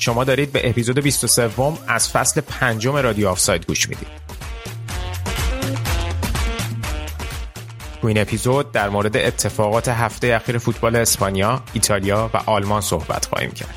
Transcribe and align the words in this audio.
شما 0.00 0.24
دارید 0.24 0.52
به 0.52 0.70
اپیزود 0.70 0.98
23 0.98 1.50
از 1.88 2.08
فصل 2.08 2.40
پنجم 2.40 2.96
رادیو 2.96 3.28
آفساید 3.28 3.66
گوش 3.66 3.88
می‌دید 3.88 4.08
تو 8.00 8.06
این 8.06 8.18
اپیزود 8.18 8.72
در 8.72 8.88
مورد 8.88 9.16
اتفاقات 9.16 9.88
هفته 9.88 10.34
اخیر 10.34 10.58
فوتبال 10.58 10.96
اسپانیا، 10.96 11.62
ایتالیا 11.72 12.30
و 12.34 12.36
آلمان 12.36 12.80
صحبت 12.80 13.26
خواهیم 13.26 13.50
کرد. 13.50 13.76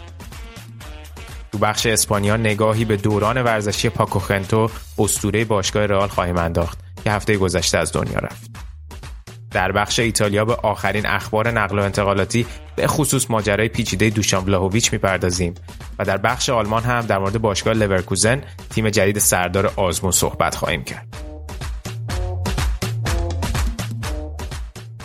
تو 1.52 1.57
بخش 1.57 1.85
اسپانیا 1.85 2.38
نگاهی 2.38 2.85
به 2.85 2.97
دوران 2.97 3.41
ورزشی 3.41 3.89
پاکو 3.89 4.19
خنتو 4.19 4.69
اسطوره 4.97 5.45
باشگاه 5.45 5.85
رئال 5.85 6.08
خواهیم 6.08 6.38
انداخت 6.38 6.80
که 7.03 7.11
هفته 7.11 7.38
گذشته 7.38 7.77
از 7.77 7.91
دنیا 7.91 8.19
رفت. 8.19 8.52
در 9.53 9.71
بخش 9.71 9.99
ایتالیا 9.99 10.45
به 10.45 10.55
آخرین 10.55 11.05
اخبار 11.05 11.52
نقل 11.52 11.80
و 11.80 11.81
انتقالاتی 11.81 12.45
به 12.75 12.88
خصوص 12.88 13.31
ماجرای 13.31 13.67
پیچیده 13.67 14.09
دوشان 14.09 14.45
ولاهویچ 14.45 14.94
می‌پردازیم 14.94 15.53
و 15.99 16.05
در 16.05 16.17
بخش 16.17 16.49
آلمان 16.49 16.84
هم 16.84 17.02
در 17.02 17.17
مورد 17.17 17.41
باشگاه 17.41 17.73
لورکوزن 17.73 18.41
تیم 18.70 18.89
جدید 18.89 19.20
سردار 19.20 19.73
آزمون 19.75 20.11
صحبت 20.11 20.55
خواهیم 20.55 20.84
کرد. 20.84 21.08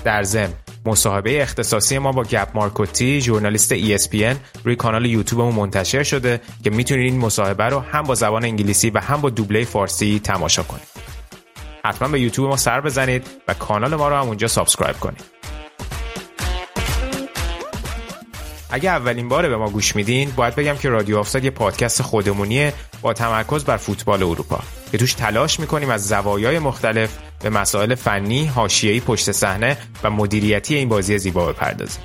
در 0.05 0.23
ضمن 0.23 0.53
مصاحبه 0.87 1.43
اختصاصی 1.43 1.99
ما 1.99 2.13
با 2.13 2.23
گب 2.23 2.49
مارکوتی 2.55 3.21
ژورنالیست 3.21 3.75
ESPN 3.75 4.37
روی 4.65 4.77
کانال 4.77 5.07
یوتیوبمون 5.07 5.55
منتشر 5.55 6.03
شده 6.03 6.41
که 6.65 6.71
می‌تونید 6.71 7.13
این 7.13 7.21
مصاحبه 7.21 7.65
رو 7.65 7.79
هم 7.79 8.03
با 8.03 8.15
زبان 8.15 8.45
انگلیسی 8.45 8.91
و 8.91 8.99
هم 8.99 9.21
با 9.21 9.31
دوبله 9.31 9.65
فارسی 9.65 10.21
تماشا 10.25 10.63
کنید. 10.63 11.08
حتما 11.85 12.09
به 12.09 12.21
یوتیوب 12.21 12.49
ما 12.49 12.57
سر 12.57 12.81
بزنید 12.81 13.27
و 13.49 13.55
کانال 13.55 13.95
ما 13.95 14.09
رو 14.09 14.17
هم 14.17 14.27
اونجا 14.27 14.49
subscribe 14.49 14.97
کنید. 14.97 15.39
اگه 18.71 18.91
اولین 18.91 19.29
باره 19.29 19.49
به 19.49 19.57
ما 19.57 19.71
گوش 19.71 19.97
میدین 19.97 20.31
باید 20.37 20.55
بگم 20.55 20.77
که 20.77 20.89
رادیو 20.89 21.19
آفساید 21.19 21.45
یه 21.45 21.51
پادکست 21.51 22.03
خودمونیه 22.03 22.73
با 23.03 23.13
تمرکز 23.13 23.65
بر 23.65 23.77
فوتبال 23.77 24.23
اروپا 24.23 24.61
که 24.93 24.99
توش 24.99 25.15
تلاش 25.15 25.61
می‌کنیم 25.61 25.91
از 25.91 26.09
زوایای 26.09 26.59
مختلف 26.59 27.11
به 27.41 27.51
مسائل 27.51 27.95
فنی، 27.95 28.47
حاشیه‌ای 28.47 29.01
پشت 29.01 29.33
صحنه 29.33 29.77
و 30.03 30.11
مدیریتی 30.11 30.75
این 30.75 30.89
بازی 30.89 31.19
زیبا 31.19 31.53
بپردازیم. 31.53 32.03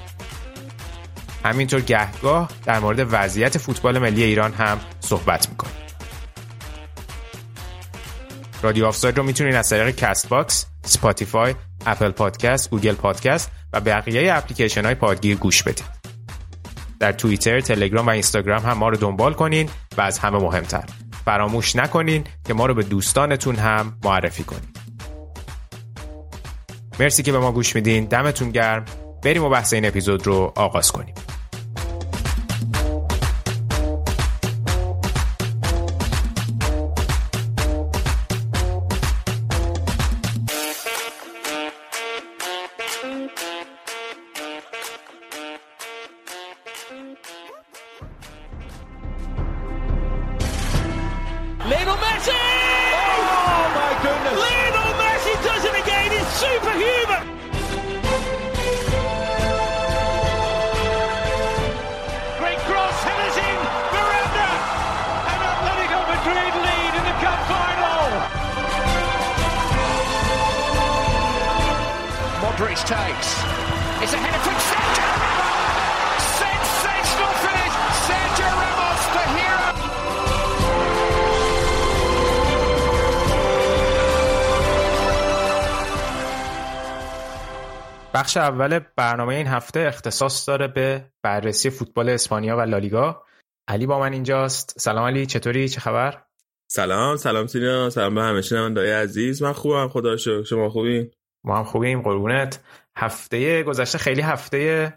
همینطور 1.45 1.81
گهگاه 1.81 2.49
در 2.65 2.79
مورد 2.79 3.07
وضعیت 3.11 3.57
فوتبال 3.57 3.99
ملی 3.99 4.23
ایران 4.23 4.53
هم 4.53 4.79
صحبت 4.99 5.49
می‌کنیم. 5.49 5.82
رادیو 8.63 8.85
آفساید 8.85 9.17
رو 9.17 9.23
می‌تونید 9.23 9.55
از 9.55 9.69
طریق 9.69 9.95
Castbox، 9.95 10.65
Spotify، 10.85 11.55
Apple 11.85 12.11
Podcast، 12.11 12.69
Google 12.69 12.93
Podcast 12.93 13.51
و 13.73 13.81
بقیه 13.81 14.33
اپلیکیشن 14.33 14.85
های 14.85 14.95
پادگیر 14.95 15.37
گوش 15.37 15.63
بدید. 15.63 16.03
در 16.99 17.11
توییتر، 17.11 17.61
تلگرام 17.61 18.07
و 18.07 18.09
اینستاگرام 18.09 18.61
هم 18.61 18.77
ما 18.77 18.89
رو 18.89 18.97
دنبال 18.97 19.33
کنین 19.33 19.69
و 19.97 20.01
از 20.01 20.19
همه 20.19 20.37
مهمتر 20.37 20.83
فراموش 21.25 21.75
نکنین 21.75 22.23
که 22.45 22.53
ما 22.53 22.65
رو 22.65 22.73
به 22.73 22.83
دوستانتون 22.83 23.55
هم 23.55 23.97
معرفی 24.03 24.43
کنین. 24.43 24.69
مرسی 26.99 27.23
که 27.23 27.31
به 27.31 27.39
ما 27.39 27.51
گوش 27.51 27.75
میدین. 27.75 28.05
دمتون 28.05 28.51
گرم. 28.51 28.85
بریم 29.23 29.43
و 29.43 29.49
بحث 29.49 29.73
این 29.73 29.85
اپیزود 29.85 30.27
رو 30.27 30.53
آغاز 30.55 30.91
کنیم. 30.91 31.15
بخش 88.33 88.37
اول 88.37 88.79
برنامه 88.95 89.35
این 89.35 89.47
هفته 89.47 89.79
اختصاص 89.79 90.49
داره 90.49 90.67
به 90.67 91.05
بررسی 91.23 91.69
فوتبال 91.69 92.09
اسپانیا 92.09 92.57
و 92.57 92.61
لالیگا. 92.61 93.23
علی 93.67 93.85
با 93.85 93.99
من 93.99 94.13
اینجاست. 94.13 94.79
سلام 94.79 95.05
علی 95.05 95.25
چطوری 95.25 95.69
چه 95.69 95.79
خبر؟ 95.79 96.23
سلام 96.67 97.17
سلام 97.17 97.47
سینا 97.47 97.89
سلام 97.89 98.15
به 98.15 98.21
همه 98.21 98.41
شنونده‌های 98.41 98.91
عزیز 98.91 99.43
من 99.43 99.53
خوبم 99.53 99.87
خدا 99.87 100.17
شکر 100.17 100.43
شما 100.43 100.69
خوبین 100.69 101.11
ما 101.43 101.57
هم 101.57 101.63
خوبیم 101.63 102.01
قربونت. 102.01 102.59
هفته 102.97 103.63
گذشته 103.63 103.97
خیلی 103.97 104.21
هفته 104.21 104.93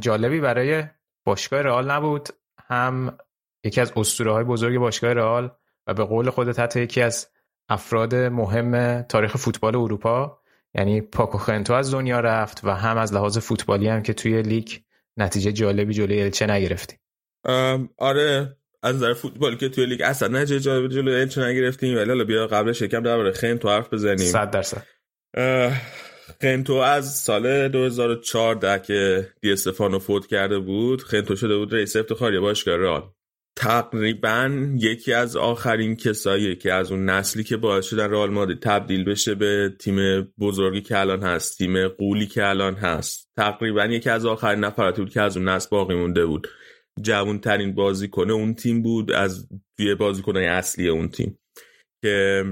جالبی 0.00 0.40
برای 0.40 0.84
باشگاه 1.26 1.62
رئال 1.62 1.90
نبود. 1.90 2.28
هم 2.68 3.18
یکی 3.64 3.80
از 3.80 3.92
اسطوره 3.96 4.32
های 4.32 4.44
بزرگ 4.44 4.78
باشگاه 4.78 5.12
رئال 5.12 5.50
و 5.86 5.94
به 5.94 6.04
قول 6.04 6.30
خودت 6.30 6.60
حتی 6.60 6.80
یکی 6.80 7.02
از 7.02 7.28
افراد 7.68 8.14
مهم 8.14 9.02
تاریخ 9.02 9.36
فوتبال 9.36 9.76
اروپا 9.76 10.41
یعنی 10.74 11.00
پاکو 11.00 11.38
خنتو 11.38 11.72
از 11.72 11.94
دنیا 11.94 12.20
رفت 12.20 12.60
و 12.64 12.70
هم 12.70 12.98
از 12.98 13.14
لحاظ 13.14 13.38
فوتبالی 13.38 13.88
هم 13.88 14.02
که 14.02 14.12
توی 14.12 14.42
لیگ 14.42 14.68
نتیجه 15.16 15.52
جالبی 15.52 15.94
جلوی 15.94 16.22
الچه 16.22 16.46
نگرفتیم 16.46 16.98
آره 17.98 18.56
از 18.82 18.96
نظر 18.96 19.14
فوتبال 19.14 19.56
که 19.56 19.68
توی 19.68 19.86
لیگ 19.86 20.02
اصلا 20.02 20.28
نتیجه 20.28 20.60
جالب 20.60 20.90
جلوی 20.90 21.20
الچه 21.20 21.40
نگرفتیم. 21.40 21.96
ولی 21.96 22.08
حالا 22.08 22.24
بیا 22.24 22.46
قبلش 22.46 22.82
یکم 22.82 23.02
درباره 23.02 23.32
خنتو 23.32 23.68
حرف 23.68 23.92
بزنیم. 23.92 24.16
صد 24.26 24.50
درصد. 24.50 24.86
اه، 25.34 25.72
خنتو 26.42 26.74
از 26.74 27.14
سال 27.14 27.68
2014 27.68 28.78
که 28.78 29.28
دی 29.40 29.52
استفانو 29.52 29.98
فوت 29.98 30.26
کرده 30.26 30.58
بود 30.58 31.02
خنتو 31.02 31.36
شده 31.36 31.56
بود 31.56 31.74
رئیس 31.74 31.96
افتخاری 31.96 32.38
باشگاه 32.38 32.76
رئال. 32.76 33.02
تقریبا 33.56 34.68
یکی 34.78 35.12
از 35.12 35.36
آخرین 35.36 35.96
کسایی 35.96 36.56
که 36.56 36.72
از 36.72 36.92
اون 36.92 37.04
نسلی 37.04 37.44
که 37.44 37.56
باعث 37.56 37.86
شدن 37.86 38.10
رئال 38.10 38.30
مادرید 38.30 38.60
تبدیل 38.60 39.04
بشه 39.04 39.34
به 39.34 39.76
تیم 39.78 40.22
بزرگی 40.40 40.80
که 40.80 40.98
الان 40.98 41.22
هست 41.22 41.58
تیم 41.58 41.88
قولی 41.88 42.26
که 42.26 42.46
الان 42.46 42.74
هست. 42.74 43.30
تقریبا 43.36 43.84
یکی 43.84 44.10
از 44.10 44.26
آخرین 44.26 44.64
نفراتی 44.64 45.02
بود 45.02 45.12
که 45.12 45.20
از 45.20 45.36
اون 45.36 45.48
نسل 45.48 45.68
باقی 45.70 45.94
مونده 45.94 46.26
بود. 46.26 46.48
جوان 47.00 47.38
ترین 47.38 47.74
بازیکن 47.74 48.30
اون 48.30 48.54
تیم 48.54 48.82
بود 48.82 49.12
از 49.12 49.48
توی 49.76 49.94
بازیکنهای 49.94 50.46
اصلی 50.46 50.88
اون 50.88 51.08
تیم. 51.08 51.38
که 52.02 52.44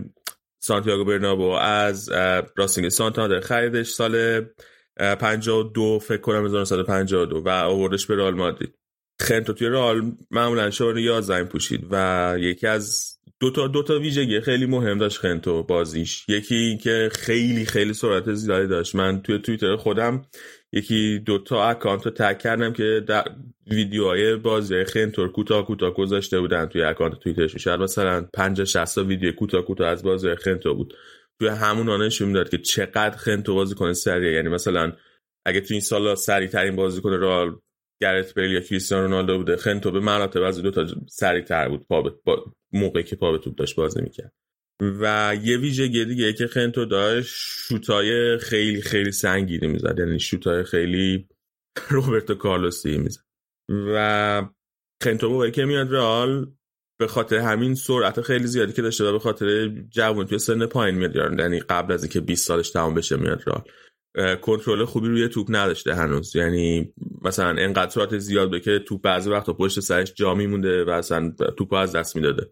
سانتیاگو 0.62 1.04
برنابو 1.04 1.50
از 1.50 2.08
راستینگ 2.56 2.88
سانتاندر 2.88 3.40
خریدش 3.40 3.88
سال 3.88 4.44
اه، 4.96 5.14
52 5.14 5.98
فکر 5.98 6.20
کنم 6.20 6.44
1952 6.44 7.42
و 7.44 7.48
آوردش 7.48 8.06
به 8.06 8.16
رئال 8.16 8.34
مادرید. 8.34 8.79
خنتو 9.20 9.52
توی 9.52 9.68
رئال 9.68 10.12
معمولا 10.30 10.70
شماره 10.70 11.02
11 11.02 11.44
پوشید 11.44 11.86
و 11.90 12.36
یکی 12.38 12.66
از 12.66 13.16
دو 13.40 13.50
تا 13.50 13.68
دو 13.68 13.82
تا 13.82 13.98
ویژگی 13.98 14.40
خیلی 14.40 14.66
مهم 14.66 14.98
داشت 14.98 15.18
خنتو 15.18 15.62
بازیش. 15.62 16.24
یکی 16.28 16.54
این 16.54 16.78
که 16.78 17.08
خیلی 17.12 17.64
خیلی 17.64 17.94
سرعت 17.94 18.34
زیادی 18.34 18.66
داشت. 18.66 18.94
من 18.94 19.22
توی 19.22 19.38
توییتر 19.38 19.76
خودم 19.76 20.22
یکی 20.72 21.18
دو 21.18 21.38
تا 21.38 21.64
اکانت 21.64 22.06
رو 22.06 22.10
تگ 22.10 22.38
کردم 22.38 22.72
که 22.72 23.04
در 23.06 23.24
ویدیوهای 23.66 24.36
بازی 24.36 24.84
خنتور 24.84 25.32
کوتاه 25.32 25.66
کوتاه 25.66 25.94
گذاشته 25.94 26.40
بودن 26.40 26.66
توی 26.66 26.82
اکانت 26.82 27.18
توییترش 27.18 27.56
شاید 27.56 27.80
مثلا 27.80 28.28
50 28.34 28.66
60 28.66 28.94
تا 28.94 29.04
ویدیو 29.04 29.32
کوتاه 29.32 29.62
کوتاه 29.62 29.88
از 29.88 30.02
بازی 30.02 30.34
خنتو 30.34 30.74
بود. 30.74 30.94
توی 31.40 31.48
همون 31.48 32.02
نشون 32.02 32.28
می‌داد 32.28 32.48
که 32.48 32.58
چقدر 32.58 33.16
خنتو 33.16 33.54
بازی 33.54 33.74
کنه 33.74 33.92
سریع. 33.92 34.32
یعنی 34.32 34.48
مثلا 34.48 34.92
اگه 35.46 35.60
تو 35.60 35.74
این 35.74 35.80
سالا 35.80 36.14
سریع 36.14 36.48
ترین 36.48 36.76
بازیکن 36.76 37.12
رئال 37.12 37.56
گرت 38.00 38.34
بیل 38.34 38.50
یا 38.50 38.60
کریستیانو 38.60 39.04
رونالدو 39.04 39.38
بوده. 39.38 39.56
خنتو 39.56 39.90
به 39.90 40.00
مراتب 40.00 40.42
از 40.42 40.62
دو 40.62 40.70
تا 40.70 40.86
سریعتر 41.08 41.68
بود. 41.68 41.86
پا 41.88 42.02
با 42.24 42.44
موقعی 42.72 43.02
که 43.02 43.16
پا 43.16 43.32
به 43.32 43.38
توپ 43.38 43.54
داشت 43.54 43.76
بازی 43.76 44.02
می‌کرد. 44.02 44.32
و 45.00 45.36
یه 45.42 45.58
ویژگی 45.58 46.04
دیگه 46.04 46.32
که 46.32 46.46
خنتو 46.46 46.84
داشت 46.84 47.34
شوتای 47.68 48.38
خیلی 48.38 48.82
خیلی 48.82 49.12
سنگینی 49.12 49.66
می‌زد. 49.66 49.98
یعنی 49.98 50.20
شوتای 50.20 50.64
خیلی 50.64 51.28
روبرتو 51.90 52.34
کارلوسی 52.34 52.98
می‌زد. 52.98 53.20
و 53.68 54.42
خنتو 55.02 55.28
موقعی 55.28 55.50
که 55.50 55.64
میاد 55.64 55.92
رئال 55.92 56.52
به 56.98 57.06
خاطر 57.06 57.36
همین 57.36 57.74
سرعت 57.74 58.20
خیلی 58.20 58.46
زیادی 58.46 58.72
که 58.72 58.82
داشته 58.82 59.04
و 59.04 59.12
به 59.12 59.18
خاطر 59.18 59.68
جوان 59.68 60.26
توی 60.26 60.38
سن 60.38 60.66
پایین 60.66 60.98
میاد. 60.98 61.16
یعنی 61.16 61.60
قبل 61.60 61.92
از 61.92 62.02
اینکه 62.02 62.20
20 62.20 62.46
سالش 62.46 62.70
تمام 62.70 62.94
بشه 62.94 63.16
میاد 63.16 63.42
رئال. 63.46 63.62
کنترل 64.40 64.84
خوبی 64.84 65.08
روی 65.08 65.28
توپ 65.28 65.46
نداشته 65.50 65.94
هنوز. 65.94 66.36
یعنی 66.36 66.92
مثلا 67.22 67.48
انقدر 67.48 67.90
سرعت 67.90 68.18
زیاد 68.18 68.48
بوده 68.48 68.60
که 68.60 68.78
توپ 68.78 69.02
بعضی 69.02 69.30
وقتا 69.30 69.52
پشت 69.52 69.80
سرش 69.80 70.12
جا 70.14 70.34
میمونده 70.34 70.84
و 70.84 70.90
اصلا 70.90 71.34
توپ 71.56 71.72
از 71.72 71.92
دست 71.92 72.16
می‌داده. 72.16 72.50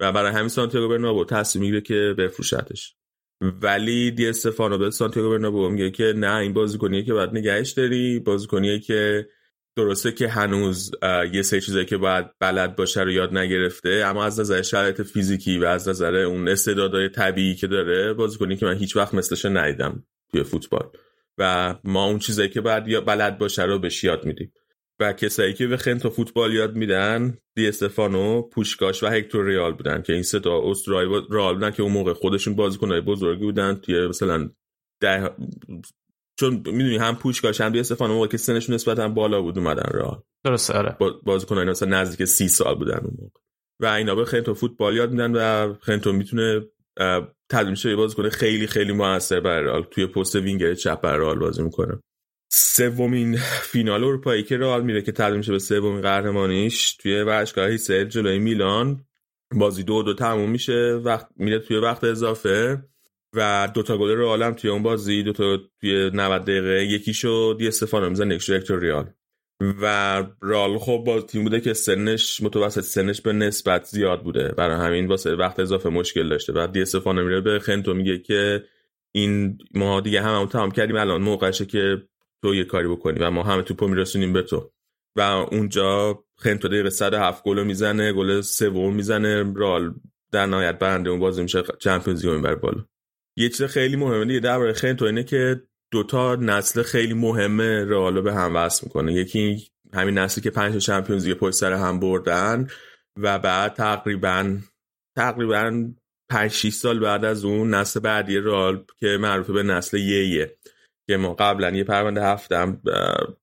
و 0.00 0.12
برای 0.12 0.32
همین 0.32 0.48
سانتیاگو 0.48 0.88
برنابو 0.88 1.24
تصمیم 1.24 1.60
می‌گیره 1.64 1.80
که 1.80 2.14
بفروشتش. 2.18 2.96
ولی 3.40 4.10
دی 4.10 4.28
استفانو 4.28 4.78
به 4.78 4.90
سانتیاگو 4.90 5.30
برنابو 5.30 5.68
میگه 5.68 5.90
که 5.90 6.12
نه 6.16 6.34
این 6.36 6.52
بازیکنیه 6.52 7.02
که 7.02 7.12
باید 7.12 7.30
نگهش 7.30 7.70
داری 7.70 8.18
بازیکنیه 8.18 8.78
که 8.78 9.28
درسته 9.76 10.12
که 10.12 10.28
هنوز 10.28 10.90
یه 11.32 11.42
سه 11.42 11.60
چیزایی 11.60 11.84
که 11.86 11.96
باید 11.96 12.26
بلد 12.40 12.76
باشه 12.76 13.02
رو 13.02 13.10
یاد 13.10 13.36
نگرفته 13.36 14.02
اما 14.06 14.24
از 14.24 14.40
نظر 14.40 14.62
شرایط 14.62 15.02
فیزیکی 15.02 15.58
و 15.58 15.64
از 15.64 15.88
نظر 15.88 16.14
اون 16.14 16.48
استعدادهای 16.48 17.08
طبیعی 17.08 17.54
که 17.54 17.66
داره 17.66 18.12
بازیکنی 18.12 18.56
که 18.56 18.66
من 18.66 18.76
هیچ 18.76 18.96
وقت 18.96 19.14
مثلش 19.14 19.44
ندیدم. 19.44 20.04
توی 20.36 20.44
فوتبال. 20.44 20.90
و 21.38 21.74
ما 21.84 22.04
اون 22.04 22.18
چیزایی 22.18 22.48
که 22.48 22.60
باید 22.60 22.88
یا 22.88 23.00
بلد 23.00 23.38
باشه 23.38 23.62
رو 23.62 23.78
بهش 23.78 24.04
یاد 24.04 24.24
میدیم. 24.24 24.52
و 25.00 25.12
کسایی 25.12 25.54
که 25.54 25.66
به 25.66 25.76
خنتو 25.76 26.10
فوتبال 26.10 26.54
یاد 26.54 26.76
میدن 26.76 27.38
دی 27.54 27.68
استفانو 27.68 28.42
پوشکاش 28.42 29.02
و 29.02 29.06
هکتور 29.06 29.44
ریال 29.44 29.72
بودن 29.72 30.02
که 30.02 30.12
این 30.12 30.22
سه 30.22 30.40
تا 30.40 30.70
استرای 30.70 31.22
رئال 31.30 31.54
بودن 31.54 31.70
که 31.70 31.82
اون 31.82 31.92
موقع 31.92 32.12
خودشون 32.12 32.54
بازیکنای 32.54 33.00
بزرگی 33.00 33.44
بودن 33.44 33.74
توی 33.74 34.06
مثلا 34.06 34.50
ده 35.00 35.30
چون 36.38 36.54
می‌دونی 36.54 36.96
هم 36.96 37.16
پوشکاش 37.16 37.60
هم 37.60 37.72
دی 37.72 37.80
استفانو 37.80 38.14
موقع 38.14 38.26
که 38.26 38.36
سنشون 38.36 38.74
نسبتا 38.74 39.08
بالا 39.08 39.42
بود 39.42 39.58
اومدن 39.58 39.98
رئال. 39.98 40.22
درست 40.44 40.70
آره. 40.70 40.96
بازیکنای 41.24 41.64
مثلا 41.64 42.00
نزدیک 42.00 42.28
سی 42.28 42.48
سال 42.48 42.74
بودن 42.74 42.98
اون 42.98 43.16
موقع. 43.18 43.40
و 43.80 43.86
اینا 43.86 44.14
به 44.14 44.24
خنتو 44.24 44.54
فوتبال 44.54 44.96
یاد 44.96 45.10
میدن 45.10 45.32
و 45.32 45.74
خنتو 45.74 46.12
می‌تونه 46.12 46.60
تبدیل 47.50 47.70
میشه 47.70 47.96
بازیکن 47.96 48.28
خیلی 48.28 48.66
خیلی 48.66 48.92
موثر 48.92 49.40
برای 49.40 49.64
رئال. 49.64 49.82
توی 49.82 50.06
پست 50.06 50.36
وینگر 50.36 50.74
چپ 50.74 51.00
برای 51.00 51.20
رئال 51.20 51.38
بازی 51.38 51.62
می‌کنه. 51.62 51.98
سومین 52.52 53.36
فینال 53.62 54.04
اروپایی 54.04 54.42
که 54.42 54.56
رئال 54.56 54.84
میره 54.84 55.02
که 55.02 55.12
تبدیل 55.12 55.36
میشه 55.36 55.52
به 55.52 55.58
سومین 55.58 56.00
قهرمانیش. 56.00 56.96
توی 56.96 57.22
ورزشگاه 57.22 57.68
هیسل 57.68 58.04
جلوی 58.04 58.38
میلان. 58.38 59.04
بازی 59.52 59.82
دو 59.82 60.02
دو 60.02 60.14
تموم 60.14 60.50
میشه. 60.50 61.00
وقت 61.04 61.28
میره 61.36 61.58
توی 61.58 61.76
وقت 61.76 62.04
اضافه. 62.04 62.82
و 63.34 63.68
دوتا 63.74 63.98
گل 63.98 64.10
رئال 64.10 64.42
هم 64.42 64.54
توی 64.54 64.70
اون 64.70 64.82
بازی. 64.82 65.22
دوتا 65.22 65.58
توی 65.80 66.10
90 66.14 66.42
دقیقه. 66.42 66.84
یکیشو 66.84 67.54
دی 67.58 67.68
استفانو 67.68 68.08
می‌زنه 68.08 68.34
یکیشو 68.34 68.76
ریال. 68.76 69.10
و 69.60 70.24
رال 70.40 70.78
خب 70.78 71.02
با 71.06 71.20
تیم 71.20 71.42
بوده 71.44 71.60
که 71.60 71.74
سنش 71.74 72.42
متوسط 72.42 72.80
سنش 72.80 73.20
به 73.20 73.32
نسبت 73.32 73.84
زیاد 73.84 74.22
بوده. 74.22 74.48
برای 74.48 74.76
همین 74.76 75.06
واسه 75.06 75.34
وقت 75.34 75.60
اضافه 75.60 75.88
مشکل 75.88 76.28
داشته. 76.28 76.52
بعد 76.52 76.72
دی 76.72 76.82
استفانو 76.82 77.24
میره 77.24 77.40
به 77.40 77.58
خنتو 77.58 77.94
میگه 77.94 78.18
که 78.18 78.64
این 79.12 79.58
ما 79.74 80.00
دیگه 80.00 80.22
هم 80.22 80.46
تمام 80.46 80.70
کردیم 80.70 80.96
الان 80.96 81.22
موقعشه 81.22 81.66
که 81.66 82.02
تو 82.42 82.54
یه 82.54 82.64
کاری 82.64 82.88
بکنی 82.88 83.18
و 83.18 83.30
ما 83.30 83.42
همه 83.42 83.62
توپو 83.62 83.88
میرسونیم 83.88 84.32
به 84.32 84.42
تو. 84.42 84.72
و 85.16 85.20
اونجا 85.20 86.24
خنتو 86.38 86.68
دقیقه 86.68 86.90
107 86.90 87.44
گل 87.44 87.62
می‌زنه 87.62 88.12
گل 88.12 88.40
سوم 88.40 88.94
می‌زنه. 88.94 89.52
رال 89.56 89.94
در 90.32 90.46
نهایت 90.46 90.78
برنده 90.78 91.10
اون 91.10 91.20
بازی 91.20 91.42
میشه 91.42 91.62
چمپیونز 91.78 92.24
لیگ 92.26 92.34
می‌بره 92.34 92.54
بالا. 92.54 92.84
یه 93.36 93.48
چیز 93.48 93.62
خیلی 93.62 93.96
مهمه 93.96 94.24
دیگه 94.24 94.40
درباره 94.40 94.72
خنتو 94.72 95.04
اینه 95.04 95.24
که 95.24 95.62
دوتا 95.92 96.36
نسل 96.36 96.82
خیلی 96.82 97.14
مهمه 97.14 97.84
رئال 97.84 98.20
به 98.20 98.34
هم 98.34 98.56
وصل 98.56 98.86
می‌کنه. 98.86 99.12
یکی 99.12 99.68
همین 99.94 100.18
نسلی 100.18 100.42
که 100.44 100.50
پنج 100.50 100.76
چمپیونز 100.76 101.26
لیگ 101.26 101.36
پشت 101.36 101.56
سر 101.56 101.72
هم 101.72 102.00
بردن 102.00 102.68
و 103.18 103.38
بعد 103.38 103.74
تقریبا 103.74 104.58
تقریبا 105.16 105.92
5 106.30 106.50
6 106.50 106.72
سال 106.72 106.98
بعد 106.98 107.24
از 107.24 107.44
اون 107.44 107.74
نسل 107.74 108.00
بعدی 108.00 108.38
رئال 108.38 108.84
که 109.00 109.06
معروف 109.20 109.50
به 109.50 109.62
نسل 109.62 109.98
یه 109.98 110.56
که 111.08 111.16
ما 111.16 111.34
قبلا 111.34 111.70
یه 111.70 111.84
پرونده 111.84 112.24
هفتم 112.24 112.80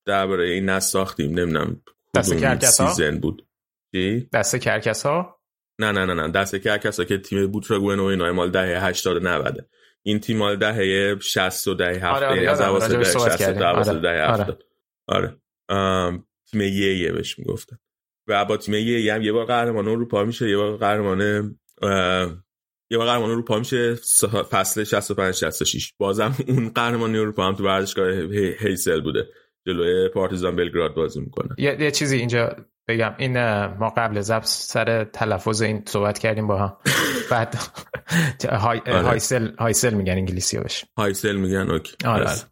درباره 0.05 0.49
این 0.49 0.69
نسل 0.69 0.91
ساختیم. 0.91 1.39
نمی‌دونم 1.39 1.81
دسته 2.15 2.33
کرکس 2.33 2.81
ها 2.81 2.93
سیزن 2.93 3.19
بود. 3.19 3.47
چی؟ 3.95 4.29
دسته 4.33 4.55
کرکس 4.55 5.05
ها 5.05 5.39
نه 5.81 5.91
نه 5.91 6.05
نه 6.05 6.13
نه. 6.13 6.31
دسته 6.31 6.55
کرکس 6.55 6.99
ها 6.99 7.05
که 7.05 7.17
تیم 7.17 7.47
بوتراگوئن 7.47 7.99
و 7.99 8.03
اینا 8.03 8.33
مال 8.33 8.51
دهه 8.51 8.85
80 8.85 9.27
90 9.27 9.65
این 10.05 10.19
تیم 10.19 10.37
مال 10.37 10.55
دهه 10.55 11.19
60 11.19 11.67
و 11.67 11.73
دهه 11.73 11.95
70 12.05 12.05
آره 12.23 12.27
آره 12.27 12.49
از 12.51 12.61
اواسط 12.61 12.91
دهه 12.91 13.03
60 13.03 13.37
کردیم. 13.39 13.59
تا 13.61 13.69
اواسط 13.71 13.89
آره. 13.89 13.99
دهه 13.99 14.23
آره. 14.31 14.41
70 14.43 14.63
آره 15.07 15.37
تیم 16.51 16.61
یه 16.61 16.97
یه 16.97 17.11
بهش 17.11 17.39
می‌گفتن 17.39 17.77
و 18.27 18.45
با 18.45 18.57
تیم 18.57 18.73
یه 18.73 18.81
یه 19.01 19.13
هم 19.13 19.21
یه 19.21 19.31
بار 19.31 19.45
قهرمان 19.45 19.87
اروپا 19.87 20.23
میشه 20.23 20.49
یه 20.49 20.57
بار 20.57 20.77
قهرمان 20.77 21.19
یه 22.91 22.97
بار 22.97 23.07
قهرمان 23.07 23.29
اروپا 23.29 23.59
میشه 23.59 23.95
فصل 24.51 24.83
65 24.83 25.33
66 25.33 25.93
بازم 25.97 26.35
اون 26.47 26.69
قهرمانی 26.69 27.17
اروپا 27.17 27.47
هم 27.47 27.55
تو 27.55 27.63
ورزشگاه 27.65 28.09
هی- 28.11 28.55
هیسل 28.59 29.01
بوده 29.01 29.29
جلوی 29.67 30.09
پارتیزان 30.09 30.55
بلگراد 30.55 30.93
بازی 30.93 31.19
می‌کنه 31.21 31.55
یه, 31.57 31.77
یه 31.81 31.91
چیزی 31.91 32.17
اینجا 32.17 32.55
بگم 32.87 33.13
این 33.17 33.65
ما 33.65 33.89
قبل 33.97 34.21
ضبط 34.21 34.45
سر 34.45 35.03
تلفظ 35.03 35.61
این 35.61 35.83
صحبت 35.87 36.19
کردیم 36.19 36.47
با 36.47 36.57
هم. 36.57 36.77
بعد 37.31 37.55
های... 38.51 38.79
آره. 38.79 39.01
هایسل 39.01 39.55
هایسل 39.59 39.93
میگن 39.93 40.13
انگلیسی 40.13 40.59
بهش. 40.59 40.85
هایسل 40.97 41.35
میگن 41.35 41.71
OK. 41.71 41.95
آره، 42.05 42.23
پس 42.23 42.45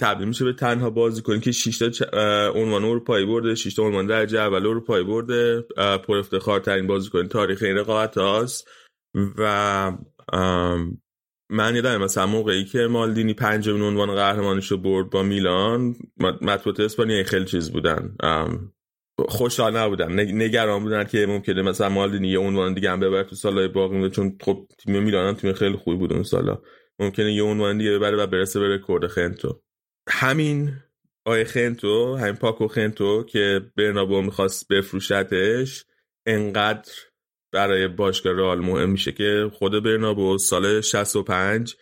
تبدیل 0.00 0.28
میشه 0.28 0.44
به 0.44 0.52
تنها 0.52 0.90
بازیکنی 0.90 1.40
که 1.40 1.52
6 1.52 1.78
تا 1.78 1.90
چ- 1.90 2.14
عنوان 2.56 2.84
اروپایی 2.84 3.26
برده 3.26 3.54
6 3.54 3.74
تا 3.74 3.82
عنوان 3.82 4.06
درجه 4.06 4.40
اول 4.40 4.66
اروپایی 4.66 5.04
برده 5.04 5.60
پر 6.06 6.16
افتخار 6.16 6.60
ترین 6.60 6.86
بازیکن 6.86 7.28
تاریخ 7.28 7.62
این 7.62 7.76
رقابت 7.76 8.18
هاست. 8.18 8.68
و 9.38 9.92
من 11.50 11.74
یادم 11.74 11.96
مثلا 11.96 12.26
موقعی 12.26 12.64
که 12.64 12.78
مالدینی 12.78 13.34
پنجمین 13.34 13.82
عنوان 13.82 14.14
قهرمانیش 14.14 14.70
رو 14.70 14.76
برد 14.76 15.10
با 15.10 15.22
میلان 15.22 15.94
مط- 16.20 16.42
مطبوعات 16.42 16.80
اسپانیایی 16.80 17.24
خیلی 17.24 17.44
چیز 17.44 17.72
بودن. 17.72 18.16
خوشحال 19.18 19.76
نبودن 19.76 20.08
نگ- 20.26 20.34
نگران 20.34 20.82
بودن 20.82 21.04
که 21.04 21.26
ممکنه 21.26 21.62
مثلا 21.62 21.88
مالدینی 21.88 22.28
یه 22.28 22.38
عنوان 22.38 22.74
دیگه 22.74 22.90
هم 22.90 23.00
ببره 23.00 23.24
تو 23.24 23.36
سالهای 23.36 23.68
باقی 23.68 23.96
مونده 23.96 24.14
چون 24.14 24.38
خب 24.42 24.68
تیم 24.78 25.02
میلان 25.02 25.34
تیم 25.34 25.52
خیلی 25.52 25.76
خوبی 25.76 25.96
بود 25.96 26.12
اون 26.12 26.22
سالا. 26.22 26.58
ممکنه 26.98 27.32
یه 27.34 27.42
عنوان 27.42 27.78
دیگه 27.78 27.90
ببره 27.92 28.16
و 28.16 28.26
برسه 28.26 28.60
به 28.60 28.74
رکورد 28.74 29.06
خنتو. 29.06 29.62
همین 30.08 30.72
آقای 31.26 31.44
خنتو 31.44 32.16
همین 32.16 32.34
پاکو 32.36 32.68
خنتو 32.68 33.24
که 33.24 33.60
برنابو 33.76 34.22
می‌خواست 34.22 34.68
بفروشتش 34.68 35.84
انقدر 36.26 36.92
برای 37.52 37.88
باشگاه 37.88 38.32
رئال 38.36 38.60
مهم 38.60 38.90
میشه 38.90 39.12
که 39.12 39.50
خود 39.54 39.84
برنابو 39.84 40.38
سال 40.38 40.80
65 40.80 41.76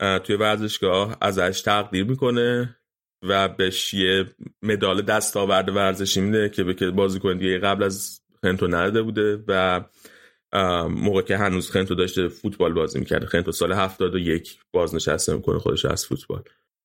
اه، 0.00 0.18
توی 0.18 0.36
ورزشگاه 0.36 1.16
ازش 1.20 1.62
تقدیر 1.64 2.04
می‌کنه. 2.04 2.76
و 3.22 3.48
بهش 3.48 3.94
یه 3.94 4.26
مدال 4.62 5.02
دستاورد 5.02 5.68
ورزشی 5.68 6.20
میده 6.20 6.48
که 6.48 6.64
به 6.64 6.90
بازیکن 6.90 7.38
دیگه 7.38 7.58
قبل 7.58 7.82
از 7.82 8.20
خنتو 8.42 8.66
نداده 8.66 9.02
بوده 9.02 9.44
و 9.48 9.80
موقع 10.88 11.22
که 11.22 11.36
هنوز 11.36 11.70
خنتو 11.70 11.94
داشته 11.94 12.28
فوتبال 12.28 12.72
بازی 12.72 12.98
می‌کرده. 12.98 13.26
خنتو 13.26 13.52
سال 13.52 13.72
71 13.72 14.58
بازنشسته 14.72 15.34
می‌کنه 15.34 15.58
خودش 15.58 15.84
از 15.84 16.06
فوتبال. 16.06 16.42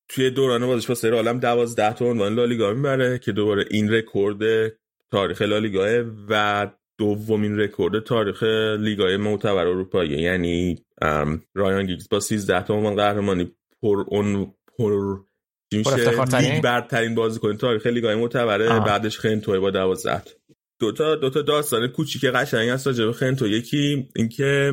توی 0.10 0.30
دوران 0.30 0.68
بازیش 0.68 0.88
با 0.88 0.96
سر 0.96 1.14
عالم 1.14 1.40
12 1.40 1.94
تا 1.94 2.06
عنوان 2.06 2.36
لالیگا 2.36 2.74
می‌بره 2.74 3.20
که 3.20 3.32
دوباره 3.32 3.66
این 3.72 3.94
رکورد 3.94 4.72
تاریخ 5.12 5.42
لالیگاه 5.42 6.04
و 6.30 6.68
دومین 6.98 7.60
رکورد 7.60 8.04
تاریخ 8.04 8.44
لیگای 8.80 9.18
معتبر 9.18 9.68
اروپایی 9.68 10.22
یعنی 10.22 10.86
رایان 11.54 11.86
گیگز 11.86 12.10
با 12.10 12.20
13 12.20 12.62
تا 12.62 12.74
عنوان 12.74 12.96
قهرمانی 12.96 13.52
پر 13.82 14.06
اون 14.08 14.54
پر 14.78 15.20
میشه؟ 15.78 15.94
افتخارترین؟ 15.94 16.52
لیگ 16.52 16.64
برترین 16.64 17.16
بازیکن 17.16 17.58
تاریخ 17.58 17.88
لیگای 17.88 18.16
معتبره 18.16 18.70
آه. 18.70 18.86
بعدش 18.86 19.20
خنتو 19.20 19.62
با 19.62 19.72
12 19.72 20.20
تا 20.20 20.32
دوتا 20.80 21.16
دوتا 21.16 21.42
داستان 21.42 21.88
کوچیک 21.88 22.26
قشنگ 22.26 22.70
هست 22.70 22.88
راجع 22.88 23.06
به 23.06 23.14
خنتو 23.14 23.48
یکی 23.48 24.10
اینکه 24.16 24.72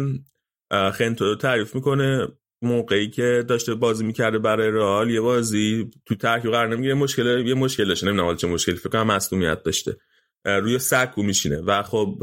خنتو 0.93 1.25
رو 1.25 1.35
تعریف 1.35 1.75
می‌کنه 1.75 2.29
موقعی 2.63 3.11
که 3.11 3.45
داشته 3.49 3.75
بازی 3.75 4.05
می‌کرده 4.05 4.39
برای 4.39 4.71
رئال. 4.71 5.11
یه 5.11 5.21
بازی 5.21 5.91
تو 6.07 6.15
ترکیب 6.15 6.51
قرار 6.51 6.69
نمی‌گیره. 6.69 6.95
مشکل 6.95 7.47
یه 7.47 7.55
مشکل 7.55 7.89
داشته. 7.89 8.07
نمی‌دونم 8.07 8.37
چه 8.37 8.47
مشکلی. 8.47 8.77
فکر 8.77 8.89
کنم 8.89 9.07
مصونیت 9.07 9.63
داشته. 9.63 9.97
روی 10.45 10.79
سکو 10.79 11.23
میشینه. 11.23 11.57
و 11.57 11.83
خب 11.83 12.23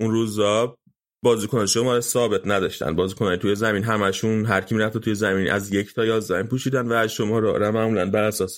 اون 0.00 0.10
روزا 0.10 0.78
بازیکنان 1.22 1.66
شما 1.66 2.00
ثابت 2.00 2.40
نداشتن. 2.44 2.96
بازیکنان 2.96 3.36
توی 3.36 3.54
زمین 3.54 3.84
همشون 3.84 4.44
هر 4.46 4.60
کی 4.60 4.74
می‌رفت 4.74 4.98
توی 4.98 5.14
زمین 5.14 5.50
از 5.50 5.74
یک 5.74 5.94
تا 5.94 6.04
یازده 6.04 6.42
پوشیدن 6.42 6.88
و 6.88 6.92
از 6.92 7.12
شما 7.12 7.38
رو 7.38 7.72
معمولا 7.72 8.10
بر 8.10 8.22
اساس 8.22 8.56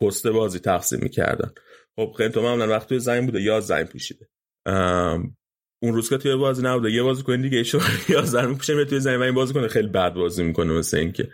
پست 0.00 0.26
بازی 0.26 0.58
تقسیم 0.58 0.98
می‌کردن. 1.02 1.52
خب 1.96 2.14
خنتو 2.18 2.42
معمولا 2.42 2.68
وقت 2.68 2.88
توی 2.88 2.98
زمین 2.98 3.26
بوده 3.26 3.60
زمین 3.60 3.84
پوشیده. 3.84 4.28
اون 5.82 5.94
روز 5.94 6.08
که 6.08 6.18
توی 6.18 6.36
بازی 6.36 6.62
نبوده 6.62 6.90
یه 6.90 7.02
بازیکن 7.02 7.40
دیگه 7.40 7.58
ایشو 7.58 7.80
11 8.08 8.46
میپوشه 8.46 8.84
توی 8.84 9.00
زمین 9.00 9.20
و 9.20 9.22
این 9.22 9.34
بازیکن 9.34 9.68
خیلی 9.68 9.88
بد 9.88 10.14
بازی 10.14 10.42
می‌کنه 10.42 10.72
مثل 10.72 10.96
اینکه. 10.96 11.28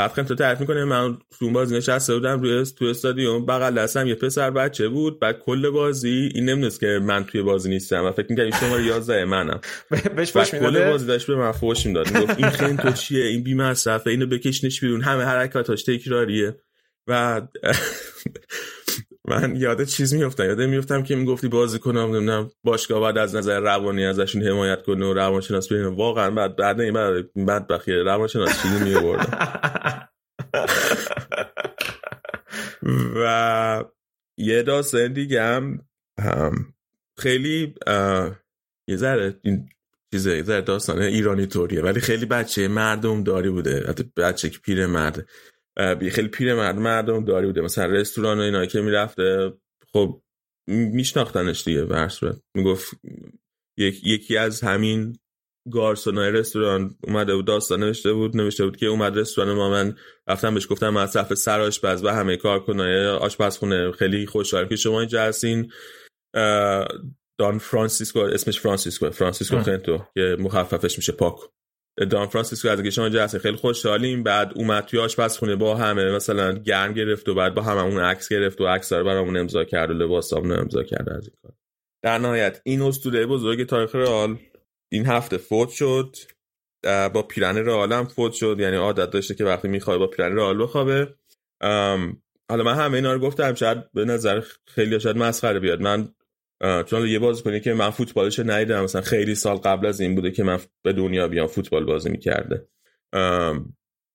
بعد 0.00 0.12
خیلی 0.12 0.28
تو 0.28 0.34
تعریف 0.34 0.60
می‌کنه 0.60 0.84
من 0.84 1.18
تو 1.38 1.44
اون 1.44 1.52
بازی 1.52 1.76
نشسته 1.76 2.14
بودم 2.14 2.40
روی 2.42 2.64
تو 2.78 2.84
استادیوم. 2.84 3.46
بغل 3.46 3.74
دستم 3.74 4.06
یه 4.06 4.14
پسر 4.14 4.50
بچه 4.50 4.88
بود 4.88 5.20
بعد 5.20 5.38
کل 5.38 5.70
بازی 5.70 6.30
این 6.34 6.44
نمی‌دونست 6.44 6.80
که 6.80 6.86
من 7.02 7.24
توی 7.24 7.42
بازی 7.42 7.68
نیستم 7.68 8.04
و 8.04 8.12
فکر 8.12 8.26
می‌کرد 8.30 8.44
این 8.44 8.54
شماره 8.60 8.84
11 8.84 9.24
منم. 9.24 9.60
بهش 10.16 10.32
فوش 10.32 10.50
کل 10.50 10.90
بازی 10.90 11.06
داشت 11.06 11.26
به 11.26 11.36
من 11.36 11.52
فوش 11.52 11.86
می‌داد. 11.86 12.12
می‌گفت 12.12 12.38
این 12.38 12.50
خیلی 12.50 12.76
تو 12.76 12.92
چیه؟ 12.92 13.24
این 13.24 13.42
بی 13.42 13.54
مصرفه 13.54 14.10
اینو 14.10 14.26
بکشنش 14.26 14.80
بیرون. 14.80 15.00
همه 15.00 15.24
حرکاتاش 15.24 15.82
تکراریه. 15.82 16.56
و 17.06 17.42
من 19.28 19.56
یاد 19.56 19.84
چیز 19.84 20.14
میفتم 20.14 20.44
یاد 20.44 20.60
میفتم 20.60 21.02
که 21.02 21.16
می‌گفتی 21.16 21.48
بازی 21.48 21.78
کنم 21.78 21.98
نمی‌دونم 21.98 22.50
باشگاه 22.64 23.00
بعد 23.00 23.18
از 23.18 23.36
نظر 23.36 23.60
روانی 23.60 24.04
ازشون 24.04 24.42
حمایت 24.42 24.82
کنه 24.82 25.06
و 25.06 25.14
روانشناس 25.14 25.72
ببینه 25.72 25.88
واقعا 25.88 26.30
بعد 26.30 26.56
بعد 26.56 26.80
این 26.80 26.92
بعد 26.94 27.30
بعد 27.34 27.66
بخیر 27.66 28.02
روانشناس 28.02 28.62
چیزی 28.62 28.84
میوردم 28.84 30.08
و 33.16 33.84
یه 34.38 34.62
داستان 34.62 35.12
دیگه 35.12 35.42
هم 35.42 35.86
خیلی 37.18 37.74
یه 38.88 38.96
ذره 38.96 39.38
این 39.42 39.68
چیزه 40.12 40.36
یه 40.36 40.42
ذره 40.42 40.60
داستان 40.60 40.98
ایرانی 40.98 41.46
طوریه 41.46 41.82
ولی 41.82 42.00
خیلی 42.00 42.26
بچه 42.26 42.68
مردم 42.68 43.22
داری 43.22 43.50
بوده. 43.50 43.88
حتی 43.88 44.12
بچه 44.16 44.50
که 44.50 44.58
پیر 44.58 44.86
مرد. 44.86 45.28
خیلی 46.10 46.28
پیر 46.28 46.54
مرد 46.54 46.76
مردم 46.76 47.24
داری 47.24 47.46
بوده. 47.46 47.60
مثلا 47.60 47.86
رستوران 47.86 48.38
و 48.38 48.42
اینا 48.42 48.66
که 48.66 48.80
می‌رفته 48.80 49.52
خب 49.92 50.22
میشناختنش 50.68 51.64
دیگه 51.64 51.84
به 51.84 52.08
صورت. 52.08 52.36
می‌گفت 52.54 52.90
یک، 53.78 54.06
یکی 54.06 54.36
از 54.36 54.60
همین 54.60 55.18
گارسونای 55.72 56.30
رستوران 56.30 56.96
اومده 57.04 57.34
بود 57.34 57.46
داستان 57.46 57.80
نوشته 57.80 58.12
بود 58.12 58.36
نوشته 58.36 58.64
بود 58.64 58.76
که 58.76 58.86
اومد 58.86 59.18
رستوران 59.18 59.56
ما 59.56 59.70
من 59.70 59.96
رفتم 60.28 60.54
بهش 60.54 60.66
گفتم 60.70 60.88
من 60.88 61.06
صف 61.06 61.34
سر 61.34 61.60
آشپز 61.60 62.04
و 62.04 62.08
همه 62.08 62.36
کارکنای 62.36 63.06
آشپزخونه. 63.06 63.92
خیلی 63.92 64.26
خوشحالم 64.26 64.68
که 64.68 64.76
شما 64.76 65.00
اینجا 65.00 65.22
هستین. 65.22 65.72
دان 67.38 67.58
فرانسیسکو 67.60 68.18
اسمش 68.18 68.60
فرانسیسکو 68.60 69.10
فرانسیسکو 69.10 69.62
خنتو 69.62 69.98
که 70.14 70.36
مخففش 70.38 70.98
میشه 70.98 71.12
پاکو. 71.12 71.46
دان 72.04 72.26
فرانسیسکو 72.26 72.68
از 72.68 72.78
اینکه 72.78 72.90
شما 72.90 73.26
خیلی 73.26 73.56
خوشحالیم. 73.56 74.22
بعد 74.22 74.52
اومد 74.54 74.84
توی 74.84 75.00
آشپزخونه 75.00 75.56
با 75.56 75.74
همه 75.74 76.04
مثلا 76.04 76.52
گرم 76.52 76.92
گرفت 76.92 77.28
و 77.28 77.34
بعد 77.34 77.54
با 77.54 77.62
همه 77.62 77.82
اون 77.82 78.00
عکس 78.00 78.28
گرفت 78.28 78.60
و 78.60 78.66
عکس 78.66 78.92
رو 78.92 79.04
برامون 79.04 79.36
امضا 79.36 79.64
کرد 79.64 79.90
و 79.90 79.92
لباسامون 79.92 80.52
امضا 80.52 80.82
کرد. 80.82 81.08
از 81.08 81.24
این 81.24 81.36
کار. 81.42 81.52
در 82.04 82.18
نهایت 82.18 82.60
این 82.64 82.82
اسطوره 82.82 83.26
بزرگ 83.26 83.66
تاریخ 83.66 83.94
رئال 83.94 84.38
این 84.92 85.06
هفته 85.06 85.36
فوت 85.36 85.68
شد. 85.68 86.16
با 86.84 87.22
پیرن 87.22 87.56
رئال 87.56 87.92
هم 87.92 88.06
فوت 88.06 88.32
شد. 88.32 88.56
یعنی 88.58 88.76
عادت 88.76 89.10
داشته 89.10 89.34
که 89.34 89.44
وقتی 89.44 89.68
می‌خواد 89.68 89.98
با 89.98 90.06
پیرن 90.06 90.36
رئال 90.36 90.62
بخوابه. 90.62 91.14
حالا 92.50 92.64
من 92.64 92.74
همه 92.74 92.94
اینا 92.94 93.12
رو 93.12 93.18
گفتم. 93.18 93.54
شاید 93.54 93.92
به 93.92 94.04
نظر 94.04 94.42
خیلی 94.66 95.00
شاید 95.00 95.16
مسخره 95.16 95.60
بیاد. 95.60 95.80
من 95.80 96.08
چون 96.86 97.08
یه 97.08 97.18
بازی 97.18 97.42
کنی 97.42 97.60
که 97.60 97.74
من 97.74 97.90
فوتبالش 97.90 98.38
ندیدم. 98.38 98.84
مثلا 98.84 99.02
خیلی 99.02 99.34
سال 99.34 99.56
قبل 99.56 99.86
از 99.86 100.00
این 100.00 100.14
بوده 100.14 100.30
که 100.30 100.42
من 100.44 100.58
به 100.82 100.92
دنیا 100.92 101.28
بیام 101.28 101.46
فوتبال 101.46 101.84
بازی 101.84 102.10
می‌کرده. 102.10 102.68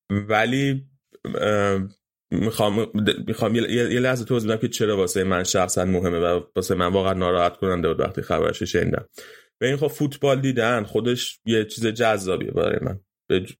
ولی 0.09 0.85
می‌خوام 2.31 2.87
می‌خوام 3.27 3.55
یه 3.55 3.99
لحظه 3.99 4.25
توضیح 4.25 4.51
بدم 4.51 4.61
که 4.61 4.67
چرا 4.67 4.97
واسه 4.97 5.23
من 5.23 5.43
شخصا 5.43 5.85
مهمه 5.85 6.19
و 6.19 6.41
واسه 6.55 6.75
من 6.75 6.87
واقعا 6.87 7.13
ناراحت 7.13 7.57
کننده 7.57 7.87
بود 7.87 7.99
وقتی 7.99 8.21
خبرش 8.21 8.63
شنیدم. 8.63 9.05
به 9.59 9.67
این 9.67 9.77
خب 9.77 9.87
فوتبال 9.87 10.41
دیدن 10.41 10.83
خودش 10.83 11.39
یه 11.45 11.65
چیز 11.65 11.87
جذابیه 11.87 12.51
برای 12.51 12.79
من. 12.81 12.99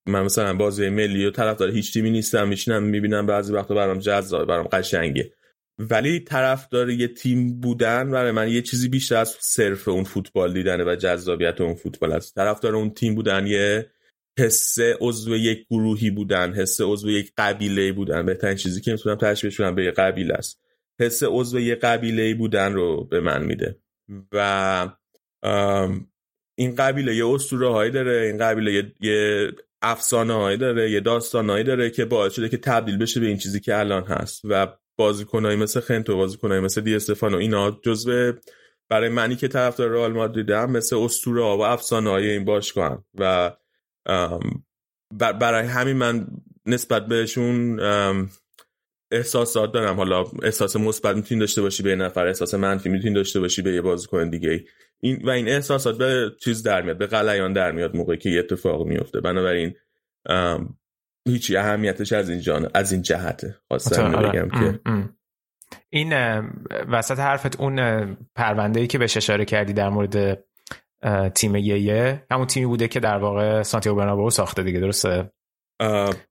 من 0.06 0.22
مثلا 0.24 0.54
بازی 0.54 0.89
ملی 0.89 1.25
و 1.25 1.32
طرفدار 1.32 1.70
هیچ 1.72 1.94
تیمی 1.94 2.12
نیستم 2.12 2.48
میشینم 2.48 2.84
می‌بینم 2.84 3.25
بعضی 3.25 3.54
وقتا 3.54 3.75
برام 3.75 4.00
جذابه 4.00 4.46
برام 4.46 4.68
قشنگه. 4.68 5.32
ولی 5.79 6.20
طرفدار 6.20 6.89
یه 6.89 7.08
تیم 7.08 7.60
بودن 7.60 8.12
برای 8.12 8.32
من 8.32 8.50
یه 8.50 8.62
چیزی 8.62 8.89
بیشتر 8.89 9.15
از 9.15 9.38
صرف 9.39 9.88
اون 9.88 10.03
فوتبال 10.03 10.53
دیدنه 10.53 10.84
و 10.84 10.96
جذابیت 10.96 11.62
اون 11.62 11.75
فوتبال 11.75 12.12
است. 12.12 12.36
طرفدار 12.36 12.75
اون 12.75 12.89
تیم 12.89 13.15
بودن 13.15 13.48
یه 13.48 13.91
حس 14.39 14.77
عضو 15.00 15.36
یک 15.36 15.65
گروهی 15.72 16.10
بودن 16.10 16.53
حس 16.53 16.82
عضو 16.82 17.10
یک 17.10 17.32
قبیله 17.38 17.91
بودن. 17.91 18.25
بهترین 18.25 18.55
چیزی 18.55 18.82
که 18.82 18.91
می‌تونم 18.91 19.15
تشبیهش 19.15 19.58
کنم 19.58 19.75
به 19.75 19.84
یه 19.86 19.91
قبیله 19.91 20.34
است. 20.34 20.62
حس 21.00 21.24
عضو 21.24 21.60
یک 21.60 21.79
قبیله 21.79 22.34
بودن 22.34 22.74
رو 22.74 23.03
به 23.03 23.20
من 23.20 23.44
میده. 23.46 23.79
و 24.32 24.89
این 26.58 26.75
قبیله 26.75 27.15
یه 27.15 27.27
اسطوره 27.27 27.70
هایی 27.70 27.91
داره 27.91 28.22
این 28.22 28.38
قبیله 28.38 28.74
یه, 28.74 28.94
یه 29.01 29.51
افسانه 29.82 30.34
هایی 30.34 30.58
داره 30.58 30.91
یه 30.91 31.00
داستان 31.00 31.50
هایی 31.50 31.63
داره 31.63 31.89
که 31.89 32.05
باعث 32.05 32.34
شده 32.34 32.50
که 32.50 32.58
تبدیل 32.58 32.98
بشه 32.98 33.20
به 33.20 33.25
این 33.25 33.38
چیزی 33.38 33.60
که 33.60 33.79
الان 33.79 34.03
هست. 34.03 34.41
و 34.44 34.67
بازیکنایی 34.98 35.58
مثل 35.58 35.80
خنتو 35.80 36.18
بازیکنایی 36.18 36.62
مثل 36.62 36.82
دی 36.82 36.96
استفانو 36.96 37.38
اینا 37.38 37.72
جزو 37.72 38.34
برای 38.90 39.10
منی 39.10 39.36
که 39.36 39.48
طرفدار 39.48 39.90
رئال 39.90 40.14
مادریدم 40.14 40.72
مثل 40.72 40.96
اسطوره 40.96 41.42
و 41.42 41.62
افسانه 41.62 42.10
های 42.10 42.30
این 42.32 42.46
باشگاه 42.46 43.06
و 43.16 43.52
برای 45.20 45.68
همین 45.68 45.98
من 45.98 46.28
نسبت 46.66 47.06
بهشون 47.06 47.80
احساسات 49.12 49.72
دارم. 49.72 49.96
حالا 49.96 50.24
احساس 50.44 50.75
مثبت 50.75 51.16
می‌تونی 51.16 51.40
داشته 51.40 51.62
باشی 51.62 51.84
به 51.84 51.96
نفر 51.96 52.28
احساس 52.28 52.54
منفی 52.54 52.90
می‌تونی 52.90 53.14
داشته 53.14 53.40
باشی 53.40 53.62
به 53.62 53.72
یه 53.72 53.82
بازیکن 53.82 54.30
دیگه 54.30 54.66
این 55.00 55.22
و 55.24 55.30
این 55.30 55.48
احساسات 55.48 55.98
به 55.98 56.32
چیز 56.44 56.64
در 56.64 56.82
میاد 56.82 56.98
به 56.98 57.08
غلیان 57.08 57.54
در 57.54 57.72
میاد 57.72 57.96
موقعی 57.96 58.18
که 58.18 58.30
یه 58.30 58.40
اتفاق 58.40 58.88
میفته 58.88 59.22
بنابراین 59.22 59.75
هیچی 61.27 61.58
اهمیتش 61.58 62.13
از 62.13 62.29
این 62.29 62.39
جان 62.39 62.70
از 62.74 62.91
این 62.91 63.01
جهته. 63.01 63.55
خواستم 63.67 64.15
آره. 64.15 64.29
بگم 64.29 64.50
که 64.50 64.79
این 65.89 66.13
وسط 66.91 67.20
حرفت 67.20 67.60
اون 67.60 67.77
پرونده 68.36 68.79
ای 68.79 68.88
که 68.88 68.98
بهش 68.98 69.17
اشاره 69.17 69.46
کردی 69.46 69.74
در 69.74 69.89
مورد 69.89 70.44
تیم 71.36 71.55
یه 71.55 72.24
همون 72.32 72.48
تیمی 72.48 72.65
بوده 72.65 72.88
که 72.88 73.00
در 73.00 73.17
واقع 73.17 73.63
سانتیاگو 73.63 74.00
برنابئو 74.00 74.29
ساخته 74.29 74.63
دیگه 74.63 74.79
درسته؟ 74.79 75.32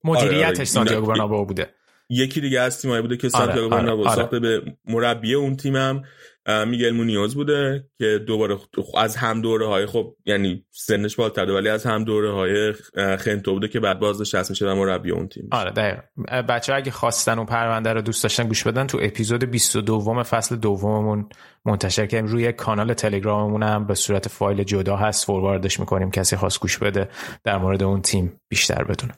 مدیریتش 0.04 0.56
آره 0.56 0.64
سانتیاگو 0.64 1.06
برنابئو 1.06 1.44
بوده. 1.44 1.74
یکی 2.08 2.40
دیگه 2.40 2.60
از 2.60 2.82
تیمایی 2.82 3.02
بوده 3.02 3.16
که 3.16 3.28
سانتیاگو 3.28 3.74
آره، 3.74 3.82
برنابئو 3.82 4.08
آره، 4.08 4.16
ساخته 4.16 4.38
به 4.38 4.62
مربی 4.84 5.34
اون 5.34 5.56
تیمم. 5.56 6.02
میگل 6.46 6.90
مونیوز 6.90 7.34
بوده 7.34 7.88
که 7.98 8.24
دوباره 8.26 8.58
از 8.96 9.16
هم 9.16 9.40
دوره 9.40 9.66
های 9.66 9.86
خب 9.86 10.16
یعنی 10.26 10.66
سنش 10.70 11.16
بالاتر 11.16 11.50
ولی 11.50 11.68
از 11.68 11.86
هم 11.86 12.04
دوره 12.04 12.32
های 12.32 12.72
خنتو 13.16 13.52
بوده 13.52 13.68
که 13.68 13.80
بعد 13.80 13.98
بازنشسته 13.98 14.52
میشه 14.52 14.66
و 14.66 14.74
مربی 14.74 15.10
اون 15.10 15.28
تیم 15.28 15.48
آره 15.52 15.70
دقیقا. 15.70 16.02
بچه 16.42 16.74
اگه 16.74 16.90
خواستن 16.90 17.38
اون 17.38 17.46
پرونده 17.46 17.92
رو 17.92 18.00
دوست 18.00 18.22
داشتن 18.22 18.48
گوش 18.48 18.66
بدن 18.66 18.86
تو 18.86 18.98
اپیزود 19.02 19.44
22 19.44 20.22
فصل 20.22 20.56
دوممون 20.56 21.28
منتشر 21.64 22.06
کردیم. 22.06 22.26
روی 22.26 22.52
کانال 22.52 22.94
تلگراممون 22.94 23.62
هم 23.62 23.86
به 23.86 23.94
صورت 23.94 24.28
فایل 24.28 24.62
جدا 24.62 24.96
هست. 24.96 25.26
فورواردش 25.26 25.80
می‌کنیم. 25.80 26.10
کسی 26.10 26.36
خواست 26.36 26.60
گوش 26.60 26.78
بده 26.78 27.08
در 27.44 27.58
مورد 27.58 27.82
اون 27.82 28.02
تیم 28.02 28.40
بیشتر 28.48 28.84
بدونه. 28.84 29.14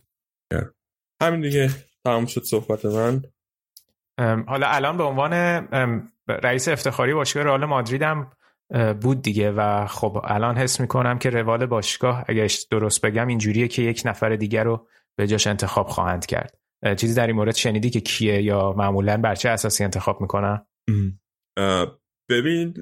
همین 1.23 1.41
دیگه. 1.41 1.71
تمام 2.05 2.27
شد 2.27 2.43
صحبت 2.43 2.85
من. 2.85 3.23
حالا 4.19 4.67
الان 4.67 4.97
به 4.97 5.03
عنوان 5.03 5.33
رئیس 6.29 6.69
افتخاری 6.69 7.15
باشگاه 7.15 7.43
رئال 7.43 7.65
مادرید 7.65 8.03
هم 8.03 8.31
بود 9.01 9.23
دیگه 9.23 9.53
و 9.53 9.87
خب 9.87 10.21
الان 10.25 10.57
حس 10.57 10.81
می‌کنم 10.81 11.19
که 11.19 11.31
روال 11.31 11.67
باشگاه 11.67 12.25
اگه 12.29 12.49
درست 12.71 13.07
بگم 13.07 13.27
اینجوریه 13.27 13.69
که 13.69 13.83
یک 13.83 14.03
نفر 14.05 14.37
دیگر 14.37 14.65
رو 14.65 14.87
به 15.17 15.27
جاش 15.27 15.47
انتخاب 15.47 15.87
خواهند 15.87 16.27
کرد. 16.27 16.59
چیزی 16.97 17.15
در 17.15 17.27
این 17.27 17.37
مورد 17.37 17.55
شنیدی 17.55 17.91
که 17.91 18.01
کیه 18.01 18.43
یا 18.43 18.73
معمولا 18.73 19.17
بر 19.17 19.35
چه 19.35 19.49
اساسی 19.49 19.85
انتخاب 19.85 20.21
می‌کنن؟ 20.21 20.67
ببین 22.31 22.75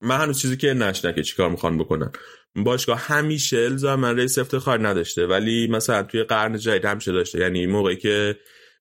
من 0.00 0.20
هنوز 0.20 0.40
چیزی 0.40 0.56
که 0.56 0.74
نشنه 0.74 1.12
که 1.12 1.22
چیکار 1.22 1.50
می‌خوان 1.50 1.78
بکنن. 1.78 2.10
باشگاه 2.56 3.00
همیشه 3.00 3.56
الزام 3.56 4.00
من 4.00 4.16
رئیس 4.16 4.38
افتخار 4.38 4.88
نداشته 4.88 5.26
ولی 5.26 5.68
مثلا 5.70 6.02
توی 6.02 6.22
قرن 6.22 6.58
جدید 6.58 6.84
همیشه 6.84 7.12
داشته؟ 7.12 7.38
یعنی 7.38 7.66
موقعی 7.66 7.96
که 7.96 8.36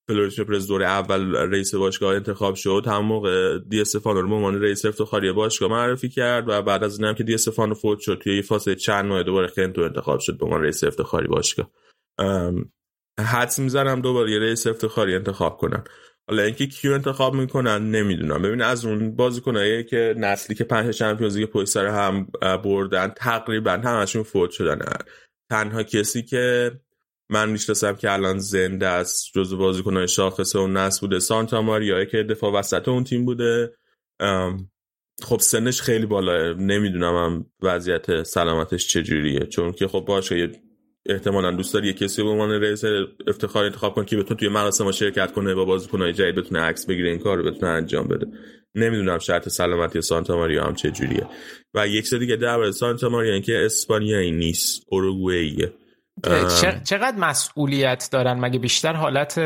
فلورنتینو 0.10 0.40
پرز 0.40 0.68
دور 0.68 0.84
اول 0.84 1.36
رئیس 1.36 1.76
باشگاه 1.76 2.16
انتخاب 2.16 2.56
شد 2.56 2.84
هم 2.88 3.06
موقع 3.06 3.60
دی 3.70 3.82
استفانو 3.82 4.22
رو 4.22 4.52
به 4.52 4.60
رئیس 4.66 4.86
افتخاری 4.86 5.32
باشگاه 5.32 5.70
معرفی 5.70 6.10
کرد 6.10 6.50
و 6.50 6.62
بعد 6.62 6.84
از 6.84 7.00
اینم 7.00 7.14
که 7.14 7.24
دی 7.24 7.34
استفانو 7.34 7.74
فوت 7.74 8.00
شد 8.00 8.22
توی 8.24 8.42
فاصله 8.42 8.76
چند 8.76 9.06
ماه 9.06 9.24
دوباره 9.24 9.48
خنتو 9.48 9.82
انتخاب 9.82 10.20
شد 10.20 10.38
به 10.38 10.46
عنوان 10.46 10.64
رئیس 10.64 10.84
افتخاری 10.84 11.28
باشگاه. 11.28 11.72
حدس 13.20 13.60
می‌زنم 13.60 14.02
دوباره 14.02 14.32
یه 14.32 14.40
رئیس 14.40 14.68
افتخاری 14.68 15.16
انتخاب 15.16 15.58
کنن. 15.58 15.84
حالا 16.30 16.44
اینکه 16.44 16.68
کیو 16.68 16.94
انتخاب 16.94 17.34
می‌کنن 17.34 17.92
نمی‌دونم. 17.92 18.42
ببین 18.42 18.62
از 18.62 18.86
اون 18.86 19.16
بازیکنایی 19.16 19.84
که 19.84 20.16
نسلی 20.18 20.56
که 20.56 20.64
پنج 20.64 20.96
Champions 20.96 21.38
League 21.38 21.50
پشت 21.50 21.68
سر 21.68 21.86
هم 21.86 22.28
بردن 22.64 23.08
تقریبا 23.08 23.72
همشون 23.72 24.24
فوت 24.24 24.52
شدن 24.52 24.80
تنها 25.52 25.84
کسی 25.84 26.24
که 26.24 26.72
من 27.30 27.50
می‌شناسم 27.50 27.96
که 27.96 28.12
الان 28.12 28.40
زنده 28.40 28.88
است 28.88 29.32
جزو 29.36 29.58
بازیکنهای 29.58 30.08
شاخص 30.08 30.56
اون 30.56 30.78
نسل 30.78 31.02
بوده. 31.02 31.20
سانتا 31.20 31.62
ماریا 31.62 32.06
که 32.06 32.24
دفاع 32.24 32.54
وسط 32.54 32.88
اون 32.88 33.04
تیم 33.04 33.26
بوده. 33.26 33.74
خب 35.24 35.40
سنش 35.40 35.82
خیلی 35.82 36.06
بالاه. 36.06 36.54
نمی‌دونم 36.54 37.16
هم 37.16 37.46
وضعیت 37.62 38.24
سلامتش 38.24 38.88
چجوریه. 38.88 39.40
چون 39.40 39.72
که 39.72 39.88
خب 39.88 40.00
باشه 40.08 40.52
احتمالا 41.10 41.52
دوست 41.52 41.74
داری 41.74 41.88
یه 41.88 41.94
کسی 41.94 42.24
به 42.24 42.30
عنوان 42.30 42.52
رئیس 42.52 42.84
افتخار 43.28 43.66
انتخاب 43.66 43.96
کنه 43.96 44.06
که 44.06 44.18
بتونه 44.18 44.40
توی 44.40 44.50
مراسم 44.50 44.92
شرکت 44.92 45.32
کنه 45.32 45.56
با 45.56 45.66
بازیکن‌های 45.66 46.14
جدید 46.14 46.36
بتونه 46.36 46.60
عکس 46.60 46.86
بگیره 46.86 47.10
این 47.10 47.20
کار 47.20 47.44
بتونه 47.44 47.72
انجام 47.72 48.08
بده. 48.08 48.28
نمی‌دونم 48.76 49.20
شرط 49.20 49.50
سلامتی 49.50 50.02
سانتا 50.02 50.36
ماریا 50.38 50.64
هم 50.64 50.76
چه 50.76 50.92
جوریه 50.92 51.28
و 51.74 51.88
یک 51.88 52.14
دیگه 52.14 52.36
درباره 52.36 52.72
سانتا 52.72 53.10
ماریا 53.10 53.34
اینکه 53.34 53.66
اسپانیایی 53.66 54.32
نیست 54.32 54.84
اوروگوئیه. 54.88 55.74
چقدر 56.84 57.18
مسئولیت 57.18 58.10
دارن؟ 58.12 58.40
مگه 58.40 58.60
بیشتر 58.60 58.94
حالت 58.94 59.38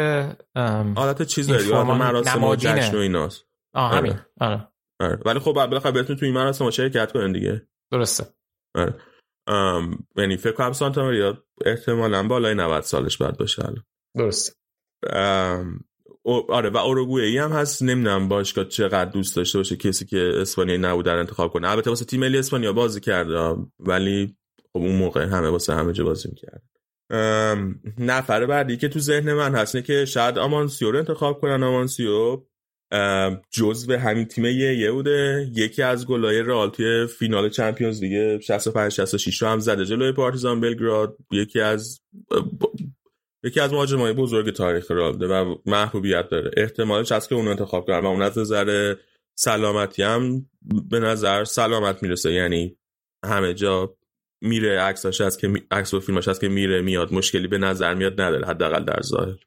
حالت 0.96 1.22
چیز 1.22 1.48
داری 1.48 1.72
مراسم 1.74 2.44
و 2.44 2.56
جشن 2.56 2.96
و 2.96 3.00
ایناست. 3.00 3.46
آه 3.76 3.92
همین. 3.96 4.12
آره. 4.12 4.52
آره. 4.52 4.68
آره. 5.00 5.20
ولی 5.26 5.40
خب 5.40 5.54
بالاخره 5.54 5.92
بتون 5.92 6.16
تو 6.16 6.26
این 6.26 6.36
مراسم 6.36 6.70
شرکت 6.70 7.12
کنن 7.12 7.32
دیگه. 7.32 7.68
درسته. 7.92 8.26
آره. 8.76 8.96
یعنی 10.18 10.38
فکر 10.38 10.52
کنم 10.52 10.74
سانتا 10.74 11.04
ماریا 11.04 11.44
احتمالا 11.66 12.28
بالای 12.28 12.56
90 12.56 12.84
سالش 12.84 13.18
بعد 13.18 13.38
باشه 13.38 13.64
درست 14.18 14.58
آره 16.50 16.70
و 16.70 16.78
اوروگوئه 16.78 17.44
هم 17.44 17.52
هست. 17.52 17.84
نمی‌دونم 17.84 18.28
باشگاه 18.28 18.66
چقدر 18.66 19.12
دوست 19.12 19.36
داشته 19.36 19.60
باشه 19.60 19.76
کسی 19.76 20.06
که 20.06 20.34
اسپانیایی 20.36 20.82
نبود 20.82 21.06
در 21.06 21.16
انتخاب 21.16 21.52
کنه. 21.52 21.70
البته 21.70 21.90
واسه 21.90 22.06
تیم 22.06 22.20
ملی 22.20 22.38
اسپانیا 22.38 22.74
بازی 22.74 23.00
کرده 23.00 23.56
ولی 23.80 24.38
خب 24.74 24.80
اون 24.80 24.96
موقع 24.96 25.26
همه 25.26 25.50
واسه 25.50 25.74
همه 25.74 25.94
جا 25.94 26.04
بازی 26.04 26.30
می‌کرد 26.30 26.64
نفر 27.98 28.46
بعدی 28.46 28.78
که 28.78 28.88
تو 28.88 29.00
ذهن 29.00 29.34
من 29.34 29.56
هست 29.56 29.86
که 29.86 30.06
شاید 30.06 30.38
آمانسیو 30.38 30.92
رو 30.92 30.98
انتخاب 30.98 31.42
کنن 31.42 31.64
آمانسیو 31.64 32.42
جزو 33.52 33.98
همین 33.98 34.26
تیم 34.26 34.46
یه 34.46 34.92
بوده. 34.92 35.50
یکی 35.56 35.82
از 35.82 36.08
گلای 36.08 36.42
رئال 36.42 36.70
توی 36.70 37.08
فینال 37.08 37.50
چمپیونز 37.50 38.00
دیگه 38.00 38.40
65 38.40 38.92
66 38.92 39.42
رو 39.42 39.48
هم 39.48 39.60
زده 39.60 39.86
جلوی 39.86 40.12
پارتیزان 40.12 40.60
بلگراد. 40.60 41.18
یکی 41.32 41.60
از 41.60 42.02
یکی 43.44 43.60
از 43.60 43.74
مهاجمای 43.74 44.14
بزرگ 44.14 44.54
تاریخ 44.54 44.92
رئال 44.92 45.32
و 45.32 45.56
محبوبیت 45.66 46.30
داره. 46.30 46.52
احتمالش 46.58 47.12
هست 47.12 47.30
که 47.30 47.36
اون 47.36 47.48
انتخاب 47.48 47.86
کنن 47.86 48.00
و 48.00 48.06
اون 48.06 48.22
از 48.22 48.38
نظر 48.38 48.96
سلامتی 49.36 50.04
هم 50.04 50.50
به 50.90 51.00
نظر 51.00 51.44
سلامت 51.44 52.04
می‌رسه. 52.04 52.32
یعنی 52.34 52.78
همه 53.26 53.54
جا 53.54 53.96
میره 54.42 54.82
عکساش 54.82 55.22
هست 55.22 55.40
که 55.40 55.54
عکس 55.72 55.94
و 55.94 56.00
فیلماش 56.00 56.28
هست 56.28 56.42
که 56.42 56.50
میره 56.50 56.82
میاد. 56.82 57.14
مشکلی 57.14 57.48
به 57.48 57.58
نظر 57.58 57.94
میاد 57.94 58.22
نداره 58.22 58.48
حداقل 58.48 58.84
در 58.84 59.02
ظاهر. 59.02 59.38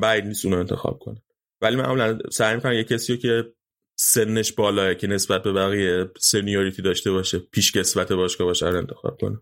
بعید 0.00 0.24
نیست 0.24 0.44
اونو 0.44 0.58
انتخاب 0.58 0.98
کنه. 0.98 1.22
ولی 1.62 1.76
معمولا 1.76 2.18
سعی 2.32 2.54
می‌کنم 2.54 2.72
یه 2.72 2.84
کسی 2.84 3.18
که 3.18 3.54
سنش 3.98 4.52
بالاه 4.52 4.94
که 4.94 5.06
نسبت 5.06 5.42
به 5.42 5.52
بقیه 5.52 6.10
سنیوریتی 6.18 6.82
داشته 6.82 7.10
باشه 7.10 7.38
پیش 7.38 7.72
کسوت 7.72 8.12
باشگاه 8.12 8.46
باشه 8.46 8.68
رو 8.68 8.78
انتخاب 8.78 9.20
کنه. 9.20 9.38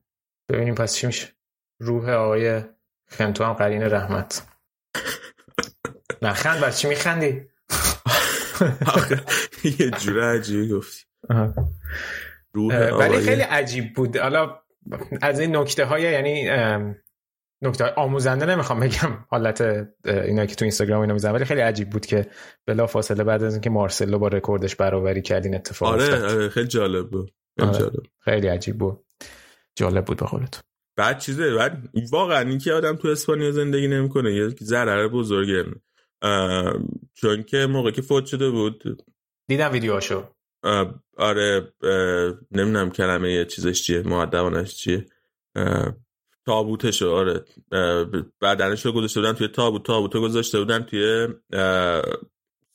ببینیم 0.48 0.74
پس 0.74 0.94
چی 0.94 1.06
میشه. 1.06 1.28
روح 1.80 2.10
آقای 2.10 2.62
خنتو 3.08 3.44
هم 3.44 3.52
قرین 3.52 3.82
رحمت. 3.82 4.48
نخند 6.22 6.60
بر 6.60 6.70
چی 6.70 6.88
میخندی؟ 6.88 7.40
یه 9.80 9.90
جوره 9.90 10.24
عجیبی 10.24 10.68
گفتی. 10.68 11.04
ولی 12.54 13.18
خیلی 13.18 13.42
عجیب 13.42 13.94
بود. 13.94 14.16
حالا 14.16 14.58
از 15.22 15.40
این 15.40 15.56
نکته 15.56 15.84
های 15.84 16.02
یعنی 16.02 16.50
نکته 17.62 17.84
آموزنده 17.84 18.46
نمی‌خوام 18.46 18.80
بگم 18.80 19.24
حالت 19.28 19.88
اینا 20.04 20.46
که 20.46 20.54
تو 20.54 20.64
اینستاگرام 20.64 21.00
اینا 21.00 21.12
می‌زنن 21.12 21.32
ولی 21.34 21.44
خیلی 21.44 21.60
عجیب 21.60 21.90
بود 21.90 22.06
که 22.06 22.26
بلا 22.66 22.86
فاصله 22.86 23.24
بعد 23.24 23.42
از 23.42 23.54
اینکه 23.54 23.70
مارسلو 23.70 24.18
با 24.18 24.28
رکوردش 24.28 24.76
برابری 24.76 25.22
کرد 25.22 25.44
این 25.44 25.54
اتفاق 25.54 25.88
آره, 25.88 26.24
آره 26.24 26.48
خیلی 26.48 26.68
جالب 26.68 27.10
بود. 27.10 27.32
خیلی, 27.58 27.68
آره. 27.70 27.78
جالب. 27.78 28.02
خیلی 28.20 28.46
عجیب 28.48 28.78
بود. 28.78 29.04
جالب 29.76 30.04
بود 30.04 30.16
به 30.16 30.26
قولت 30.26 30.60
بعد 30.96 31.18
چیزه 31.18 31.54
بعد 31.54 31.88
واقعا 32.10 32.48
اینکه 32.48 32.72
آدم 32.72 32.96
تو 32.96 33.08
اسپانیا 33.08 33.50
زندگی 33.50 33.88
نمی‌کنه 33.88 34.34
یه 34.34 34.48
ضرر 34.48 35.08
بزرگه. 35.08 35.64
چون 37.14 37.42
که 37.42 37.66
موقعی 37.66 37.92
که 37.92 38.02
فوت 38.02 38.26
شده 38.26 38.50
بود. 38.50 39.06
دیدم 39.48 39.72
ویدیوهاشو. 39.72 40.24
آره 41.22 41.72
نمی‌دونم 42.50 42.90
کلمه 42.90 43.44
چیزش 43.44 43.82
چیه 43.82 44.02
معدبانش 44.02 44.74
چیه. 44.74 45.06
تابوتشو 46.46 47.10
آره 47.10 47.44
بدنش 48.40 48.86
رو 48.86 48.92
گذاشته 48.92 49.20
بودن 49.20 49.32
توی 49.32 49.48
تابوت 49.48 49.86
تابوت 49.86 50.16
گذاشته 50.16 50.58
بودن 50.58 50.82
توی 50.82 51.28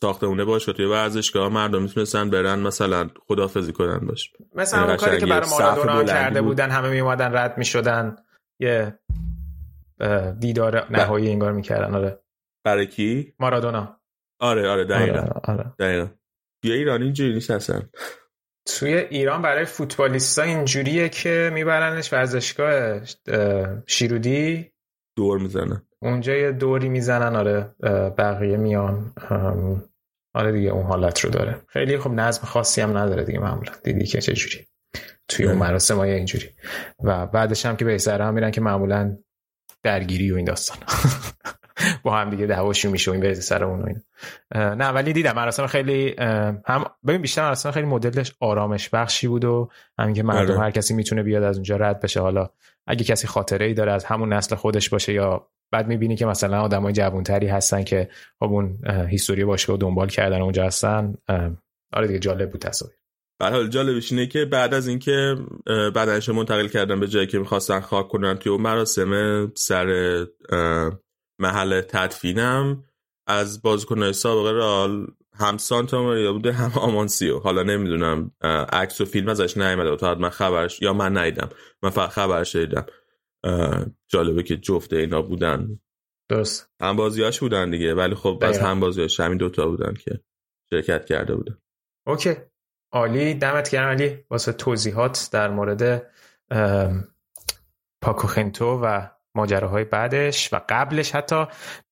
ساختمونه 0.01 0.45
باش 0.45 0.65
توی 0.65 0.85
ورزشگاه. 0.85 1.49
مردم 1.49 1.81
می‌تونستن 1.81 2.29
برن 2.29 2.59
مثلا 2.59 3.09
خدافزی 3.27 3.73
کنن 3.73 3.99
باش. 3.99 4.33
مثلا 4.55 4.87
اون 4.87 4.95
کاری 4.97 5.17
که 5.17 5.25
برای 5.25 5.49
مارادونا 5.49 6.03
کرده 6.03 6.41
بود. 6.41 6.49
بودن 6.49 6.69
همه 6.69 6.89
میومدن 6.89 7.35
رد 7.35 7.57
می‌شدن. 7.57 8.15
یه 8.59 8.99
دیدار 10.39 10.91
نهایی 10.91 11.29
انگار 11.29 11.51
می‌کردن 11.51 11.95
آره. 11.95 12.19
برای 12.63 12.87
کی؟ 12.87 13.33
مارادونا. 13.39 13.99
آره 14.39 14.69
آره 14.69 14.83
دقیقا. 14.85 15.19
آره, 15.19 15.31
آره. 15.43 15.73
دقیقا. 15.79 16.07
یه 16.63 16.73
ایرانی 16.73 17.03
اینجوری 17.03 17.33
نیست 17.33 17.51
اصلا. 17.51 17.81
توی 18.67 18.93
ایران 18.93 19.41
برای 19.41 19.65
فوتبالیستا 19.65 20.41
اینجوریه 20.41 21.09
که 21.09 21.51
میبرنش 21.53 22.13
ورزشگاه 22.13 23.01
شیرودی. 23.87 24.71
دور 25.17 25.39
می‌زنن 25.39 25.81
اونجا 26.01 26.33
یه 26.33 26.51
دوری 26.51 26.89
می‌زنن 26.89 27.35
آره 27.35 27.75
بقیه 28.17 28.57
میان 28.57 29.13
آره 30.33 30.51
دیگه 30.51 30.69
اون 30.69 30.83
حالت 30.83 31.19
رو 31.19 31.29
داره. 31.29 31.61
خیلی 31.67 31.97
خب 31.97 32.11
نظم 32.11 32.41
خاصی 32.45 32.81
هم 32.81 32.97
نداره 32.97 33.23
دیگه 33.23 33.39
معمولا. 33.39 33.71
دیدی 33.83 34.05
که 34.05 34.21
چه 34.21 34.33
جوری؟ 34.33 34.67
توی 35.27 35.45
اون 35.45 35.57
مراسم 35.57 35.95
های 35.95 36.11
اینجوری. 36.11 36.49
و 37.03 37.27
بعدش 37.27 37.65
هم 37.65 37.75
که 37.75 37.85
به 37.85 37.97
هم 38.07 38.33
میرن 38.33 38.51
که 38.51 38.61
معمولا 38.61 39.17
درگیری 39.83 40.31
و 40.31 40.35
این 40.35 40.45
داستان 40.45 40.77
با 42.03 42.17
هم 42.17 42.29
دیگه 42.29 42.45
دعواشون 42.45 42.91
میشه 42.91 43.11
این 43.11 43.21
بریزه 43.21 43.41
سر 43.41 43.63
اون 43.63 43.87
این 43.87 44.01
نه 44.55 44.89
ولی 44.89 45.13
دیدم 45.13 45.31
مراسم 45.35 45.67
خیلی 45.67 46.15
هم 46.65 46.85
ببین 47.07 47.21
بیشتر 47.21 47.41
مراسم 47.41 47.71
خیلی 47.71 47.85
مدلش 47.87 48.33
آرامش 48.39 48.89
بخشی 48.89 49.27
بود 49.27 49.45
و 49.45 49.69
همین 49.99 50.15
که 50.15 50.23
مردم 50.23 50.53
آره. 50.53 50.61
هر 50.61 50.71
کسی 50.71 50.93
می‌تونه 50.93 51.23
بیاد 51.23 51.43
از 51.43 51.55
اونجا 51.55 51.77
رد 51.77 51.99
بشه. 51.99 52.21
حالا 52.21 52.49
اگه 52.87 53.03
کسی 53.03 53.27
خاطره 53.27 53.65
ای 53.65 53.73
داره 53.73 53.91
از 53.91 54.05
همون 54.05 54.33
نسل 54.33 54.55
خودش 54.55 54.89
باشه 54.89 55.13
یا 55.13 55.47
بعد 55.71 55.87
می‌بینی 55.87 56.15
که 56.15 56.25
مثلا 56.25 56.61
آدمای 56.61 56.93
جوانتری 56.93 57.47
هستن 57.47 57.83
که 57.83 58.09
خب 58.39 58.51
اون 58.51 58.77
هیستوری 59.09 59.45
باشگاه 59.45 59.77
دنبال 59.77 60.07
کردن 60.07 60.41
اونجا 60.41 60.65
هستن 60.65 61.13
آره 61.93 62.07
دیگه 62.07 62.19
جالب 62.19 62.51
بود 62.51 62.61
تصاویر. 62.61 62.97
به 63.39 63.45
حال 63.45 63.67
جالبش 63.67 64.11
اینه 64.11 64.27
که 64.27 64.45
بعد 64.45 64.73
از 64.73 64.87
اینکه 64.87 65.35
بدنش 65.95 66.29
منتقل 66.29 66.67
کردن 66.67 66.99
به 66.99 67.07
جایی 67.07 67.27
که 67.27 67.39
می‌خواستن 67.39 67.79
خاک 67.79 68.07
کنن 68.07 68.35
توی 68.35 68.51
اون 68.51 68.61
مراسم 68.61 69.51
سر 69.55 69.85
محل 71.39 71.81
تدفینم 71.81 72.83
از 73.27 73.61
بازیکنهای 73.61 74.13
سابقه 74.13 74.51
رال 74.51 75.07
هم 75.33 75.57
سانتا 75.57 76.03
ماریا 76.03 76.33
بوده 76.33 76.51
هم 76.51 76.71
آمانسیو. 76.79 77.39
حالا 77.39 77.63
نمی‌دونم 77.63 78.31
عکس 78.73 79.01
و 79.01 79.05
فیلم 79.05 79.29
ازش 79.29 79.57
نیومده 79.57 79.95
تا 79.95 80.15
من 80.15 80.29
خبرش 80.29 80.81
یا 80.81 80.93
من 80.93 81.17
نیدم 81.17 81.49
من 81.83 81.89
فقط 81.89 82.09
خبرش 82.09 82.55
دیدم. 82.55 82.85
جالبه 84.07 84.43
که 84.43 84.57
جفته 84.57 84.95
اینا 84.95 85.21
بودن. 85.21 85.79
درست. 86.29 86.69
هم 86.81 86.95
بازیاش 86.95 87.39
بودن 87.39 87.69
دیگه. 87.69 87.93
ولی 87.93 88.15
خب 88.15 88.39
از 88.41 88.59
هم 88.59 88.79
بازیاش 88.79 89.19
همین 89.19 89.37
دوتا 89.37 89.67
بودن 89.67 89.93
که 89.93 90.19
شرکت 90.69 91.05
کرده 91.05 91.35
بودن 91.35 91.57
اوکی. 92.07 92.35
عالی. 92.91 93.33
دمت 93.33 93.69
گرم 93.69 93.87
علی. 93.87 94.17
واسه 94.29 94.53
توضیحات 94.53 95.29
در 95.31 95.49
مورد 95.49 96.11
پاکوخنتو 98.01 98.79
و 98.83 99.07
ماجراهای 99.37 99.83
بعدش 99.83 100.53
و 100.53 100.61
قبلش 100.69 101.11
حتی. 101.11 101.45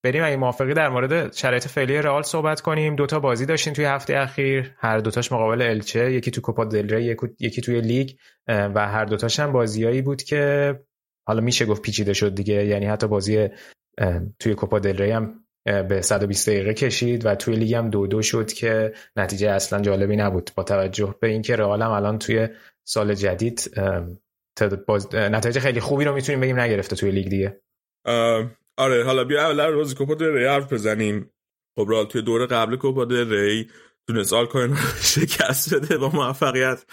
بریم 0.04 0.24
اگه 0.24 0.36
موافقی 0.36 0.74
در 0.74 0.88
مورد 0.88 1.32
شرایط 1.32 1.66
فعلی 1.66 2.02
رئال 2.02 2.22
صحبت 2.22 2.60
کنیم. 2.60 2.96
دوتا 2.96 3.20
بازی 3.20 3.46
داشتیم 3.46 3.72
توی 3.72 3.84
هفته 3.84 4.16
اخیر. 4.16 4.74
هر 4.78 4.98
دوتاش 4.98 5.32
مقابل 5.32 5.62
الچه 5.62 6.12
یکی 6.12 6.30
تو 6.30 6.40
کوپا 6.40 6.64
دل 6.64 6.88
ری 6.94 7.16
یکی 7.40 7.60
توی 7.60 7.80
لیگ. 7.80 8.10
و 8.48 8.88
هر 8.88 9.04
دوتاش 9.04 9.40
هم 9.40 9.52
بازیایی 9.52 10.02
بود 10.02 10.22
که 10.22 10.74
حالا 11.26 11.40
میشه 11.40 11.66
گفت 11.66 11.82
پیچیده 11.82 12.12
شد 12.12 12.34
دیگه. 12.34 12.66
یعنی 12.66 12.86
حتی 12.86 13.06
بازی 13.06 13.48
توی 14.38 14.54
کوپا 14.54 14.78
دل 14.78 14.96
ری 14.96 15.10
هم 15.10 15.34
به 15.64 16.00
120 16.02 16.48
دقیقه 16.48 16.74
کشید 16.74 17.26
و 17.26 17.34
توی 17.34 17.56
لیگ 17.56 17.74
هم 17.74 17.90
دو 17.90 18.06
دو 18.06 18.22
شد 18.22 18.52
که 18.52 18.92
نتیجه 19.16 19.50
اصلا 19.50 19.80
جالبی 19.80 20.16
نبود. 20.16 20.50
با 20.54 20.62
توجه 20.62 21.14
به 21.20 21.28
اینکه 21.28 21.56
رئال 21.56 21.82
هم 21.82 21.90
الان 21.90 22.18
توی 22.18 22.48
سال 22.84 23.14
جدید 23.14 23.70
باز... 24.62 25.14
نتایج 25.14 25.58
خیلی 25.58 25.80
خوبی 25.80 26.04
رو 26.04 26.14
می‌تونیم 26.14 26.40
بگیم 26.40 26.60
نگرفته 26.60 26.96
توی 26.96 27.10
لیگ 27.10 27.28
دیگه. 27.28 27.60
آره 28.76 29.04
حالا 29.04 29.24
بیا 29.24 29.50
اول 29.50 29.72
روز 29.72 29.94
کوپا 29.94 30.14
دل 30.14 30.32
ری 30.32 30.44
حرف 30.44 30.72
بزنیم. 30.72 31.30
خب 31.78 32.08
توی 32.10 32.22
دور 32.22 32.46
قبل 32.46 32.76
کوپا 32.76 33.04
دل 33.04 33.30
ری 33.30 33.70
تونست 34.08 34.32
آلکاین 34.32 34.76
شکست 35.14 35.74
بده 35.74 35.98
با 35.98 36.08
موفقیت. 36.08 36.84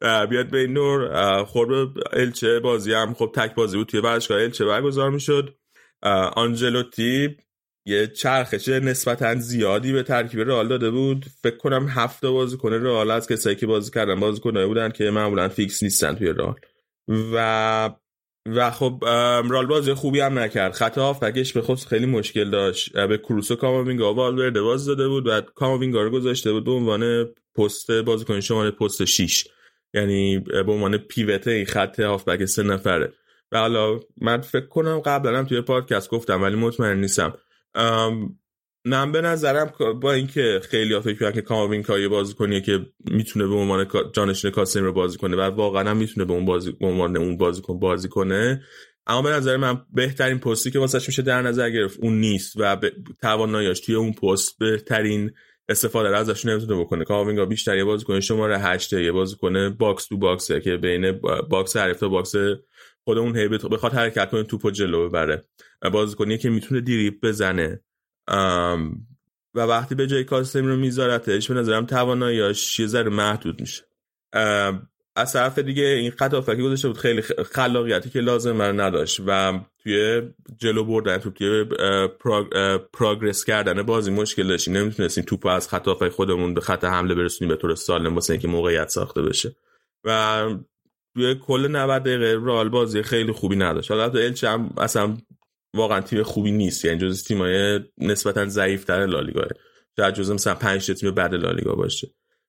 بیاد 0.00 0.50
به 0.50 0.66
نور. 0.66 1.44
خورب 1.44 1.98
الچه 2.12 2.60
بازی 2.60 2.92
هم 2.92 3.14
خب 3.14 3.32
تک 3.34 3.54
بازی 3.54 3.76
بود 3.76 3.86
توی 3.86 4.00
ورزشگاه 4.00 4.42
الچه 4.42 4.64
برگزار 4.64 5.10
می‌شد. 5.10 5.54
آنجلوتی 6.36 7.36
یه 7.86 8.06
چرخش 8.06 8.68
نسبتا 8.68 9.34
زیادی 9.34 9.92
به 9.92 10.02
ترکیب 10.02 10.40
رئال 10.40 10.68
داده 10.68 10.90
بود. 10.90 11.24
فکر 11.42 11.56
کنم 11.56 11.88
هفته 11.88 12.30
بازی 12.30 12.56
کنه 12.56 12.78
رئال 12.78 13.10
از 13.10 13.28
کسایی 13.28 13.56
که 13.56 13.66
بازی 13.66 13.90
کردن 13.90 14.20
بازی 14.20 14.40
کنه 14.40 14.66
بودن 14.66 14.90
که 14.90 15.10
معمولا 15.10 15.48
فیکس 15.48 15.82
نیستن 15.82 16.14
توی 16.14 16.28
رئال. 16.28 16.54
و 17.08 17.90
و 18.46 18.70
خب 18.70 19.04
رال 19.50 19.66
بازی 19.66 19.94
خوبی 19.94 20.20
هم 20.20 20.38
نکرد. 20.38 20.72
خط 20.72 20.98
هافبکش 20.98 21.52
به 21.52 21.62
خود 21.62 21.78
خیلی 21.78 22.06
مشکل 22.06 22.50
داشت. 22.50 22.98
به 22.98 23.18
کروسو 23.18 23.56
کاماوینگا 23.56 24.14
والورده 24.14 24.62
باز 24.62 24.86
داده 24.86 25.08
بود 25.08 25.26
و 25.26 25.40
کاماوینگا 25.40 26.02
رو 26.02 26.10
گذاشته 26.10 26.52
بود 26.52 26.64
به 26.64 26.70
عنوان 26.70 27.24
پست 27.54 27.90
بازیکن 27.90 28.40
شماره 28.40 28.70
پست 28.70 29.04
6 29.04 29.44
یعنی 29.94 30.38
به 30.38 30.72
عنوان 30.72 30.96
پیوت 30.96 31.48
این 31.48 31.66
خط 31.66 32.00
هافبک 32.00 32.44
سه 32.44 32.62
نفره. 32.62 33.12
و 33.52 33.58
حالا 33.58 34.00
من 34.20 34.40
فکر 34.40 34.66
کنم 34.66 35.00
قبلا 35.00 35.38
هم 35.38 35.44
توی 35.44 35.60
پادکست 35.60 36.10
گفتم 36.10 36.42
ولی 36.42 36.56
مطمئن 36.56 37.00
نیستم. 37.00 37.34
من 38.84 39.12
به 39.12 39.20
نظرم 39.20 39.72
با 40.00 40.12
اینکه 40.12 40.60
خیلی 40.70 40.94
ها 40.94 41.00
فکر 41.00 41.30
که 41.30 41.40
کاماوینگا 41.40 41.98
یه 41.98 42.08
بازیکنیه 42.08 42.60
که 42.60 42.86
می‌تونه 43.10 43.46
به 43.46 43.54
عنوان 43.54 43.86
جانشین 44.12 44.50
کاسمیرو 44.50 44.92
بازی 44.92 45.18
کنه 45.18 45.36
و 45.36 45.40
واقعا 45.40 45.90
هم 45.90 45.96
می‌تونه 45.96 46.26
به 46.26 46.32
اون 46.32 46.44
بازی 46.44 46.72
به 46.72 46.86
عنوان 46.86 47.16
اون 47.16 47.36
بازیکن 47.36 47.78
بازی 47.78 48.08
کنه. 48.08 48.62
اما 49.06 49.22
به 49.22 49.30
نظر 49.30 49.56
من 49.56 49.80
بهترین 49.92 50.38
پستی 50.38 50.70
که 50.70 50.78
واسش 50.78 51.08
میشه 51.08 51.22
در 51.22 51.42
نظر 51.42 51.70
گرفت 51.70 51.98
اون 52.02 52.20
نیست 52.20 52.54
و 52.56 52.76
تواناییش 53.22 53.80
توی 53.80 53.94
اون 53.94 54.12
پست 54.12 54.58
بهترین 54.58 55.30
استفاده 55.68 56.08
رو 56.08 56.16
ازش 56.16 56.46
نمی‌تونه 56.46 56.80
بکنه. 56.80 57.04
کاماوینگا 57.04 57.44
بیشتر 57.44 57.76
یه 57.76 57.84
بازیکن 57.84 58.20
شماره 58.20 58.58
8 58.58 58.92
یه 58.92 59.12
بازیکن 59.12 59.70
box 59.70 60.06
to 60.06 60.16
box 60.16 60.49
ه 60.49 60.60
که 60.60 60.76
بین 60.76 61.20
box 61.50 61.76
حریف 61.76 62.00
تا 62.00 62.08
box 62.08 62.34
خودی 63.04 63.18
هی 63.18 63.66
بخواد 63.66 63.92
حرکت 63.92 64.30
کنه 64.30 64.42
توپو 64.42 64.70
جلو 64.70 65.08
ببره. 65.08 65.44
بازیکنی 65.92 66.38
که 66.38 66.50
می‌تونه 66.50 66.80
دریبل 66.80 67.14
بزنه. 67.22 67.82
و 69.54 69.60
وقتی 69.60 69.94
به 69.94 70.06
جای 70.06 70.24
کاسمیرو 70.24 70.76
میذارتش 70.76 71.48
به 71.48 71.54
نظرم 71.54 71.86
تواناییاش 71.86 72.80
یه 72.80 72.86
ذره 72.86 73.10
محدود 73.10 73.60
میشه. 73.60 73.82
از 75.16 75.32
طرف 75.32 75.58
دیگه 75.58 75.84
این 75.84 76.10
خط 76.10 76.34
هافبکی 76.34 76.62
گذاشته 76.62 76.88
بود 76.88 76.98
خیلی 76.98 77.22
خلاقیتی 77.22 78.10
که 78.10 78.20
لازم 78.20 78.52
من 78.52 78.80
نداشت 78.80 79.20
و 79.26 79.60
توی 79.82 80.22
جلو 80.58 80.84
بردن 80.84 81.18
توپ 81.18 81.34
توی 81.34 81.64
progress 82.92 83.44
کردن 83.44 83.82
بازی 83.82 84.10
مشکل 84.10 84.48
داشتیم 84.48 84.76
نمی‌تونستیم 84.76 85.24
توپ 85.24 85.46
از 85.46 85.68
خط 85.68 86.08
خودمون 86.08 86.54
به 86.54 86.60
خط 86.60 86.84
حمله 86.84 87.14
برسونیم 87.14 87.54
به 87.54 87.60
طور 87.60 87.74
سالم 87.74 88.14
واسه 88.14 88.32
اینکه 88.32 88.48
موقعیت 88.48 88.88
ساخته 88.88 89.22
بشه. 89.22 89.56
و 90.04 90.44
توی 91.14 91.34
کل 91.34 91.68
90 91.68 92.02
دقیقه 92.02 92.38
رال 92.44 92.68
بازی 92.68 93.02
خیلی 93.02 93.32
خوبی 93.32 93.56
نداشت. 93.56 93.90
حالا 93.90 94.04
الچ 94.04 94.44
هم 94.44 94.74
اصلا 94.76 95.16
واقعا 95.74 96.00
تیم 96.00 96.22
خوبی 96.22 96.50
نیست. 96.50 96.84
یعنی 96.84 96.98
جز 96.98 97.24
تیمای 97.24 97.80
نسبتا 97.98 99.04
لالیگا. 99.04 99.44
شاید 99.96 100.14
جز 100.14 100.30
مثلا 100.30 100.54
5 100.54 100.90
تیم 100.90 101.10
بعد 101.10 101.34
لالیگا 101.34 101.74
باشه. 101.74 102.08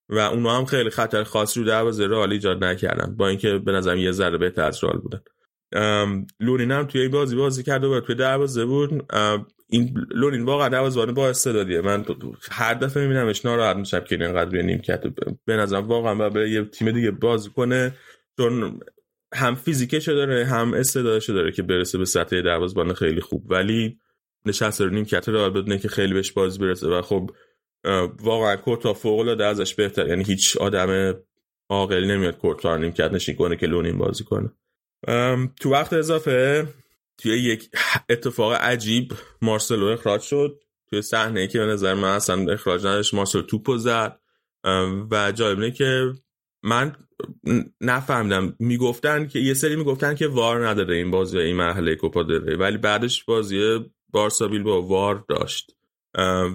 و 0.09 0.17
اونا 0.17 0.57
هم 0.57 0.65
خیلی 0.65 0.89
خطر 0.89 1.23
خاصی 1.23 1.59
رو 1.59 1.65
دروازه 1.65 2.07
رئال 2.07 2.31
ایجاد 2.31 2.63
نکردن. 2.63 3.15
با 3.15 3.27
اینکه 3.27 3.57
به 3.57 3.71
نظرم 3.71 3.97
یه 3.97 4.11
ذره 4.11 4.37
بهتر 4.37 4.63
از 4.63 4.83
رئال 4.83 4.97
بودن. 4.97 5.21
لورین 6.39 6.71
هم 6.71 6.85
توی 6.85 7.07
بازی 7.07 7.35
بازی 7.35 7.63
کرده 7.63 7.87
و 7.87 7.99
توی 7.99 8.15
دروازه 8.15 8.65
بود. 8.65 9.13
این 9.69 10.07
لورین 10.15 10.45
واقعا 10.45 10.69
دروازه‌بان 10.69 11.13
با 11.13 11.29
استعدادیه. 11.29 11.81
من 11.81 12.05
هر 12.51 12.73
دفعه 12.73 13.03
میبینمش 13.03 13.45
ناراحت 13.45 13.77
میشم 13.77 13.99
که 13.99 14.15
اینقدر 14.15 14.51
روی 14.51 14.63
نیمکت 14.63 15.03
به 15.45 15.55
نظرم 15.55 15.87
واقعا 15.87 16.29
به 16.29 16.49
یه 16.49 16.65
تیم 16.65 16.91
دیگه 16.91 17.11
بازی 17.11 17.49
کنه. 17.49 17.95
چون 18.37 18.79
هم 19.33 19.55
فیزیکش 19.55 20.07
داره 20.07 20.45
هم 20.45 20.73
استعدادش 20.73 21.29
داره 21.29 21.51
که 21.51 21.63
برسه 21.63 21.97
به 21.97 22.05
سطح 22.05 22.41
دروازه‌بان 22.41 22.93
خیلی 22.93 23.21
خوب. 23.21 23.51
ولی 23.51 23.97
نشست 24.45 24.81
رو 24.81 24.89
نیمکت 24.89 25.29
رو 25.29 25.49
بدونه 25.49 25.77
که 25.77 25.87
خیلی 25.87 26.13
بهش 26.13 26.31
بازی 26.31 26.59
برسه 26.59 26.87
و 26.87 27.01
خب 27.01 27.31
واقعا 28.19 28.55
کورتا 28.55 28.93
فوق 28.93 29.19
العاده 29.19 29.45
ازش 29.45 29.75
بهتر. 29.75 30.07
یعنی 30.07 30.23
هیچ 30.23 30.57
آدم 30.57 31.13
عاقلی 31.69 32.07
نمیاد 32.07 32.37
کورتا 32.37 32.75
رو 32.75 32.81
نیمکت 32.81 33.11
نشین 33.11 33.35
کنه 33.35 33.55
که 33.55 33.67
لونین 33.67 33.97
بازی 33.97 34.23
کنه. 34.23 34.51
تو 35.59 35.69
وقت 35.69 35.93
اضافه 35.93 36.67
توی 37.17 37.31
یک 37.31 37.69
اتفاق 38.09 38.53
عجیب 38.53 39.13
مارسلو 39.41 39.85
اخراج 39.85 40.21
شد. 40.21 40.59
توی 40.89 41.01
صحنه 41.01 41.47
که 41.47 41.59
به 41.59 41.65
نظر 41.65 41.93
من 41.93 42.15
اصلا 42.15 42.53
اخراج 42.53 42.81
نداشت 42.81 43.13
مارسلو 43.13 43.41
توپو 43.41 43.77
زد. 43.77 44.19
و 45.11 45.31
جالب 45.31 45.73
که 45.73 46.13
من 46.63 46.95
نفهمیدم. 47.81 48.55
می‌گفتن 48.59 49.27
که 49.27 49.39
یه 49.39 49.53
سری 49.53 49.75
می‌گفتن 49.75 50.15
که 50.15 50.27
وار 50.27 50.67
نداره 50.67 50.95
این 50.95 51.11
بازی 51.11 51.39
این 51.39 51.55
مرحله 51.55 51.95
کوپا 51.95 52.23
داره 52.23 52.55
ولی 52.55 52.77
بعدش 52.77 53.23
بازی 53.23 53.79
بارسا 54.09 54.47
با 54.47 54.81
وار 54.81 55.25
داشت. 55.29 55.75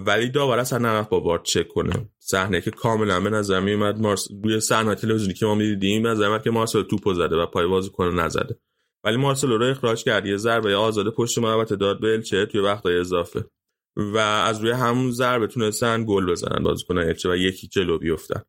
ولی 0.05 0.29
داور 0.29 0.59
اصلا 0.59 0.79
نرفت 0.79 1.09
با 1.09 1.21
وار 1.21 1.41
چک 1.43 1.67
کنه. 1.67 2.09
صحنه 2.19 2.61
که 2.61 2.71
کاملا 2.71 3.19
به 3.19 3.29
نظر 3.29 3.59
می 3.59 3.73
اومد 3.73 3.99
مارس 3.99 4.27
روی 4.43 4.59
صحنه 4.59 4.95
تلویزیونی 4.95 5.33
که 5.33 5.45
ما 5.45 5.55
می‌دیدیم 5.55 6.03
به 6.03 6.09
نظر 6.09 6.39
که 6.39 6.51
مارسلو 6.51 6.83
توپو 6.83 7.13
زده 7.13 7.35
و 7.35 7.45
پای 7.45 7.67
بازی 7.67 7.89
کنه 7.89 8.23
نزده. 8.23 8.59
ولی 9.03 9.17
مارسلو 9.17 9.57
رو 9.57 9.65
اخراج 9.65 10.03
کرد. 10.03 10.25
یه 10.25 10.37
ضربه 10.37 10.75
آزاد 10.75 11.13
پشت 11.13 11.37
محوطه 11.37 11.75
داد 11.75 12.01
به 12.01 12.13
الچه 12.13 12.45
توی 12.45 12.61
وقتای 12.61 12.99
اضافه. 12.99 13.45
و 13.95 14.17
از 14.17 14.61
روی 14.61 14.71
همون 14.71 15.11
ضربه 15.11 15.47
تونستن 15.47 16.05
گل 16.07 16.25
بزنن 16.25 16.63
بازیکن 16.63 16.97
الچه 16.97 17.29
و 17.29 17.35
یکی 17.35 17.67
جلو 17.67 17.97
بیفتن. 17.97 18.41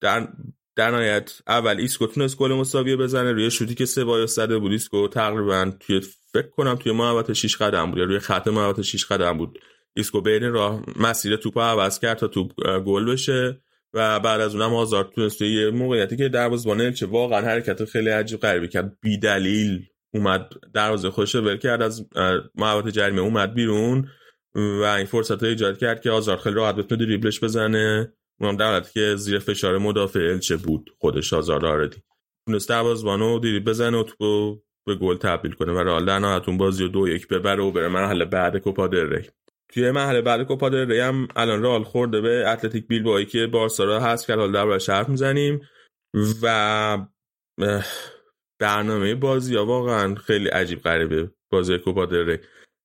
در 0.00 0.28
در 0.76 0.90
نهایت 0.90 1.32
اول 1.46 1.76
ایسکو 1.80 2.06
تونست 2.06 2.36
گل 2.36 2.52
مساویه 2.52 2.96
بزنه 2.96 3.32
روی 3.32 3.50
شوتی 3.50 3.74
که 3.74 3.84
سبایوس 3.84 4.26
زده 4.26 4.58
بود 4.58 4.72
ایسکو 4.72 5.08
تقریبا 5.08 5.72
توی 5.80 6.00
فکر 6.32 6.48
کنم 6.48 6.74
توی 6.74 6.92
محوطه 6.92 7.34
6 7.34 7.56
قدم 7.56 7.90
بود 7.90 8.00
روی 8.00 8.18
خط 8.18 8.48
محوطه 8.48 8.82
6 8.82 9.04
قدم 9.04 9.38
بود. 9.38 9.58
ایسکو 9.94 10.20
بین 10.20 10.52
راه 10.52 10.82
مسیر 10.96 11.36
توپ 11.36 11.58
عوض 11.58 11.98
کرد 11.98 12.18
تا 12.18 12.28
توپ 12.28 12.52
گل 12.86 13.12
بشه 13.12 13.60
و 13.94 14.20
بعد 14.20 14.40
از 14.40 14.54
اونم 14.54 14.74
هازارد 14.74 15.10
تونست 15.14 15.38
توی 15.38 15.54
یه 15.54 15.70
موقعیتی 15.70 16.16
که 16.16 16.28
دروازه‌بان 16.28 16.92
الچه 16.92 17.06
واقعا 17.06 17.40
حرکت 17.40 17.84
خیلی 17.84 18.10
عجیب 18.10 18.40
غریبی 18.40 18.68
کرد. 18.68 18.96
بی 19.00 19.18
دلیل 19.18 19.86
اومد 20.14 20.50
دروازه 20.74 21.10
خوش 21.10 21.34
ول 21.34 21.56
کرد 21.56 21.82
از 21.82 22.06
محوطه 22.54 22.92
جریمه 22.92 23.20
اومد 23.20 23.54
بیرون 23.54 24.08
و 24.54 24.82
این 24.82 25.06
فرصت 25.06 25.42
ایجاد 25.42 25.78
کرد 25.78 26.00
که 26.00 26.10
آزار 26.10 26.36
خیلی 26.36 26.54
راحت 26.54 26.74
بتونه 26.74 27.06
دریبلش 27.06 27.40
بزنه. 27.40 28.12
اونم 28.40 28.56
در 28.56 28.70
حالتی 28.70 28.92
که 28.92 29.16
زیر 29.16 29.38
فشار 29.38 29.78
مدافع 29.78 30.20
الچه 30.20 30.56
بود 30.56 30.90
خودش 30.98 31.32
آزار 31.32 31.66
آردی 31.66 32.02
تونست 32.46 32.68
دروازه‌بانو 32.68 33.38
دیری 33.38 33.60
بزنه 33.60 33.98
و 33.98 34.02
تو 34.02 34.62
به 34.86 34.94
گل 34.94 35.16
تبدیل 35.16 35.52
کنه 35.52 35.72
و 35.72 35.78
رئال 35.78 36.04
در 36.04 36.18
نهایت 36.18 36.50
بازی 36.50 36.82
رو 36.82 36.88
دو 36.88 37.08
یک 37.08 37.28
ببره 37.28 37.62
و 37.62 37.70
بره 37.70 37.88
مرحله 37.88 38.24
بعد 38.24 38.56
کوپا 38.56 38.86
ری. 38.86 39.28
توی 39.68 39.90
مرحله 39.90 40.20
بعد 40.20 40.42
کوپا 40.42 40.68
ری 40.68 41.00
هم 41.00 41.28
الان 41.36 41.62
رئال 41.62 41.84
خورده 41.84 42.20
به 42.20 42.48
اتلتیک 42.48 42.86
بیلبائو 42.86 43.24
که 43.24 43.46
بارسا 43.46 44.00
هست 44.00 44.26
که 44.26 44.34
حالا 44.34 44.52
دربارش 44.52 44.88
حرف 44.88 45.08
می‌زنیم 45.08 45.60
و 46.42 47.06
برنامه 48.58 49.14
بازی 49.14 49.56
ها 49.56 49.66
واقعا 49.66 50.14
خیلی 50.14 50.48
عجیب 50.48 50.80
غریبه 50.80 51.30
بازی 51.50 51.78
کوپا 51.78 52.06
دل 52.06 52.26
ری. 52.26 52.38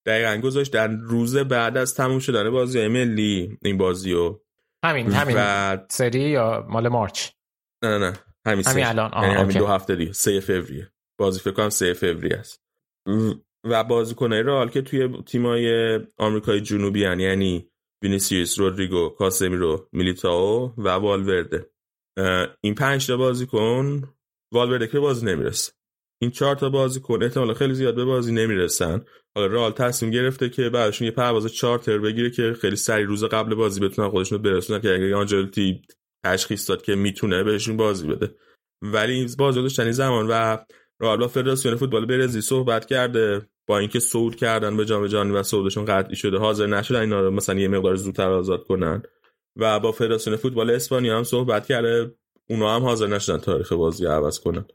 دقیقا 0.06 0.38
گذاشت 0.44 0.74
در 0.74 0.88
روز 0.88 1.38
بعد 1.38 1.78
از 1.78 1.96
تموم 1.96 2.20
شدن 2.20 2.50
بازی 2.50 2.88
ملی 2.88 3.58
این 3.62 3.78
بازی 3.78 4.14
رو 4.14 4.45
همین 4.86 5.12
همین 5.12 5.36
و... 5.40 5.78
سری 5.90 6.20
یا 6.20 6.66
مال 6.70 6.88
مارچ؟ 6.88 7.30
نه 7.84 7.98
نه 7.98 8.14
همین, 8.48 8.68
همین 8.68 8.86
الان. 8.86 9.12
یعنی 9.24 9.36
همین 9.36 9.58
دو 9.58 9.68
هفته 9.68 9.96
دیگه 9.96 10.14
سه 10.14 10.40
فوریه. 10.40 10.92
بازی 11.20 11.40
فکر 11.40 11.52
کنم 11.52 11.70
سه 11.70 11.94
فوریه 11.94 12.38
است. 12.38 12.62
و 13.64 13.84
بازیکنای 13.84 14.44
رئال 14.44 14.70
که 14.70 14.82
توی 14.82 15.24
تیمای 15.24 16.00
آمریکای 16.18 16.62
جنوبی 16.62 17.06
هن 17.06 17.20
یعنی 17.20 17.70
وینیسیوس 18.04 18.60
رودریگو 18.60 19.10
کاسمیرو 19.10 19.90
میلیتائو 19.92 20.72
و 20.78 20.90
والورده. 20.90 21.70
این 22.62 22.76
پنج 22.76 23.08
تا 23.08 23.18
بازیکن 23.18 24.14
والورده 24.54 24.88
که 24.88 25.00
بازی 25.00 25.26
نمی‌رسه. 25.26 25.74
این 26.22 26.32
چهار 26.32 26.56
تا 26.56 26.70
بازیکن 26.70 27.24
احتمال 27.24 27.54
خیلی 27.54 27.74
زیاد 27.74 27.96
به 27.96 28.06
بازی 28.06 28.34
نمی‌رسن. 28.34 29.06
حالا 29.36 29.54
رئال 29.54 29.72
تصمیم 29.72 30.12
گرفته 30.12 30.50
که 30.50 30.70
بعدشون 30.70 31.06
یه 31.06 31.12
پرواز 31.12 31.54
چارتر 31.54 31.98
بگیره 31.98 32.30
که 32.30 32.54
خیلی 32.62 32.76
سری 32.76 33.04
روز 33.04 33.24
قبل 33.24 33.56
بازی 33.56 33.80
بتونن 33.80 34.10
خودشون 34.10 34.42
برسونن 34.42 34.82
که 34.82 34.94
اگه 34.94 35.16
آنجلتی 35.16 35.82
تشخیص 36.26 36.70
داد 36.70 36.82
که 36.82 36.96
می‌تونه 36.96 37.44
بهشون 37.44 37.78
بازی 37.78 38.08
بده. 38.08 38.36
ولی 38.82 39.28
بازی 39.38 39.62
داشتن 39.62 39.92
زمان 39.92 40.28
و 40.28 40.58
رئال 41.02 41.18
با 41.18 41.28
فدراسیون 41.28 41.76
فوتبال 41.76 42.06
برزیل 42.06 42.42
صحبت 42.42 42.86
کرده. 42.86 43.50
با 43.68 43.80
اینکه 43.80 44.00
صعود 44.00 44.36
کردن 44.36 44.78
به 44.78 44.86
جام 44.86 45.08
جهانی 45.08 45.32
و 45.32 45.44
صعودشون 45.44 45.86
قطعی 45.86 46.16
شده 46.16 46.38
حاضر 46.38 46.68
نشدن 46.68 47.00
اینا 47.00 47.22
رو 47.22 47.32
مثلا 47.32 47.60
یه 47.60 47.68
مقدار 47.68 47.96
زودتر 47.96 48.30
آزاد 48.30 48.64
کنن. 48.64 49.04
و 49.56 49.80
با 49.80 49.92
فدراسیون 49.92 50.36
فوتبال 50.36 50.70
اسپانیا 50.70 51.18
هم 51.18 51.24
صحبت 51.24 51.68
کرده. 51.68 52.16
اونا 52.50 52.76
هم 52.76 52.82
حاضر 52.82 53.08
نشدن 53.08 53.38
تاریخ 53.38 53.74
بازی 53.74 54.06
عوض 54.06 54.40
کنن. 54.40 54.66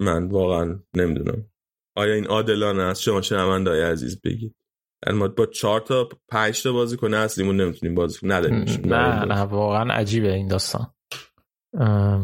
من 0.00 0.28
واقعا 0.28 0.78
نمی‌دونم. 0.94 1.46
آیا 1.98 2.14
این 2.14 2.26
عادلانه 2.26 2.82
است؟ 2.82 3.02
شما 3.02 3.22
شنوندای 3.22 3.82
عزیز 3.82 4.20
بگید. 4.24 4.54
یعنی 5.06 5.18
ما 5.18 5.28
با 5.28 5.46
چهار 5.46 5.80
تا 5.80 6.08
پنج 6.28 6.62
تا 6.62 6.72
بازی 6.72 6.96
کنه 6.96 7.16
اصلیمون 7.16 7.60
نمی‌تونیم 7.60 7.94
بازی 7.94 8.18
نداریم 8.22 8.64
نه 8.84 9.24
نه 9.24 9.40
واقعا 9.40 9.94
عجیبه 9.94 10.32
این 10.32 10.48
داستان. 10.48 10.86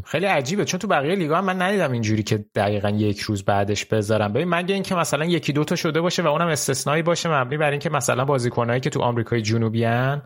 خیلی 0.05 0.27
عجیبه. 0.27 0.65
چون 0.65 0.81
تو 0.81 0.87
بقیه 0.87 1.15
لیگا 1.15 1.37
هم 1.37 1.45
من 1.45 1.63
ندیدم 1.63 1.93
اینجوری 1.93 2.23
که 2.23 2.45
دقیقا 2.55 2.89
یک 2.89 3.21
روز 3.21 3.45
بعدش 3.45 3.85
بذارم. 3.85 4.33
ببین 4.33 4.49
مگه 4.49 4.75
اینکه 4.75 4.95
مثلا 4.95 5.25
یکی 5.25 5.53
دوتا 5.53 5.77
شده 5.77 6.01
باشه 6.01 6.23
و 6.23 6.27
اونم 6.27 6.49
استثنایی 6.49 7.03
باشه 7.03 7.29
مبنی 7.29 7.57
بر 7.57 7.71
اینکه 7.71 7.91
مثلا 7.91 8.25
بازیکنایی 8.25 8.81
که 8.81 8.91
تو 8.91 9.01
آمریکای 9.01 9.43
جنوبی 9.43 9.85
هن 9.85 10.23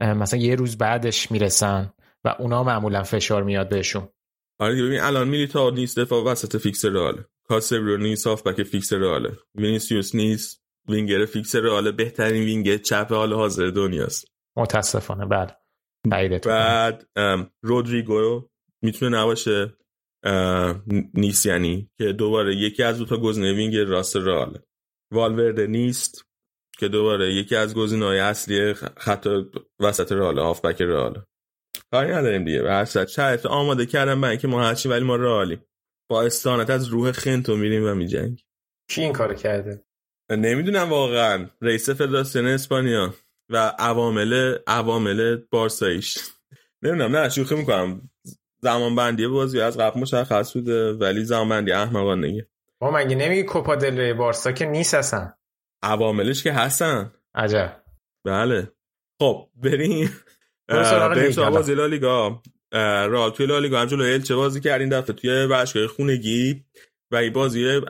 مثلا 0.00 0.40
یه 0.40 0.54
روز 0.54 0.78
بعدش 0.78 1.30
می‌رسن 1.30 1.92
و 2.24 2.36
اونا 2.38 2.64
معمولا 2.64 3.02
فشار 3.02 3.42
میاد 3.42 3.68
بهشون. 3.68 4.08
آره 4.58 4.82
ببین 4.82 5.00
الان 5.00 5.28
میلیتائو 5.28 5.70
نیست 5.70 5.98
دفاع 5.98 6.24
وسط 6.24 6.56
فیکس 6.56 6.84
رئال 6.84 7.24
کاسمیرو 7.50 7.96
نیست 7.96 8.28
هافبک 8.28 8.62
فیکس 8.62 8.92
رئال 8.92 9.36
وینیسیوس 9.54 10.14
نیست 10.14 10.62
وینگر 10.88 11.24
فیکس 11.24 11.56
رئال 11.56 11.92
بهترین 11.92 12.44
وینگر 12.44 12.76
چپ 12.76 13.12
حال 13.12 13.32
حاضر 13.32 13.70
دنیاست. 13.70 14.24
متاسفانه 14.56 15.26
بله. 15.26 16.38
بعد 16.38 17.08
رودریگو 17.62 18.48
می‌تونه 18.82 19.18
نباشه 19.18 19.76
نیست 21.14 21.46
یعنی 21.46 21.90
که 21.98 22.12
دوباره 22.12 22.56
یکی 22.56 22.82
از 22.82 22.98
دو 22.98 23.04
تا 23.04 23.16
گزینه 23.16 23.52
وینگ 23.52 23.76
راست 23.76 24.16
رئال 24.16 24.58
والورده 25.12 25.66
نیست 25.66 26.24
که 26.78 26.88
دوباره 26.88 27.34
یکی 27.34 27.56
از 27.56 27.74
های 27.74 28.18
اصلی 28.18 28.74
خط 28.74 29.28
وسط 29.80 30.12
رئال 30.12 30.38
هافبک 30.38 30.82
رئال 30.82 31.22
کاری 31.92 32.12
نداریم 32.12 32.44
دیگه 32.44 32.62
به 32.62 32.70
هر 32.70 32.84
صورت. 32.84 33.46
آماده 33.46 33.86
کردم 33.86 34.20
برای 34.20 34.38
که 34.38 34.48
ما 34.48 34.62
هرچی 34.62 34.88
ولی 34.88 35.04
ما 35.04 35.16
رئالیم. 35.16 35.64
با 36.10 36.22
استانت 36.22 36.70
از 36.70 36.88
روح 36.88 37.12
خنتو 37.12 37.56
میریم 37.56 37.84
و 37.84 37.94
میجنگ 37.94 38.44
کی 38.88 39.02
این 39.02 39.12
کارو 39.12 39.34
کرده؟ 39.34 39.84
نمی‌دونم 40.30 40.90
واقعا. 40.90 41.50
رئیس 41.60 41.90
فدراسیون 41.90 42.46
اسپانیا 42.46 43.14
و 43.50 43.56
عوامل 43.78 44.58
عوامل 44.66 45.36
بارسایش 45.50 46.18
نمی‌دونم 46.82 47.16
نه 47.16 47.28
شوخی 47.28 47.54
می‌کنم. 47.54 48.10
زمان 48.62 48.94
بندی 48.94 49.26
بازی 49.26 49.60
از 49.60 49.78
قبل 49.78 50.00
مشخص 50.00 50.52
بوده 50.52 50.92
ولی 50.92 51.24
زمان 51.24 51.48
بندی 51.48 51.72
احمقانه 51.72 52.28
نگه 52.28 52.48
ما 52.80 52.90
مگه 52.90 53.16
نمیگی 53.16 53.42
کوپا 53.42 53.76
دل 53.76 54.12
بارسا 54.12 54.52
که 54.52 54.66
نیست 54.66 54.94
اصلا؟ 54.94 55.32
عواملش 55.82 56.42
که 56.42 56.52
هستن. 56.52 57.12
عجب. 57.34 57.82
بله. 58.24 58.72
خب 59.20 59.48
بریم. 59.56 60.10
بریم 60.68 61.30
سراغ 61.30 61.52
بازی 61.52 61.74
رئال 62.72 63.30
توی 63.30 63.46
لالیگا 63.46 63.80
هم 63.80 63.86
جلو 63.86 64.18
الچه 64.18 64.34
بازی 64.34 64.60
کرد. 64.60 64.80
این 64.80 64.90
دفعه 64.90 65.12
توی 65.16 65.46
باشگاه 65.46 65.86
خونگی 65.86 66.64
و 67.10 67.16
این 67.16 67.32
بازی 67.32 67.80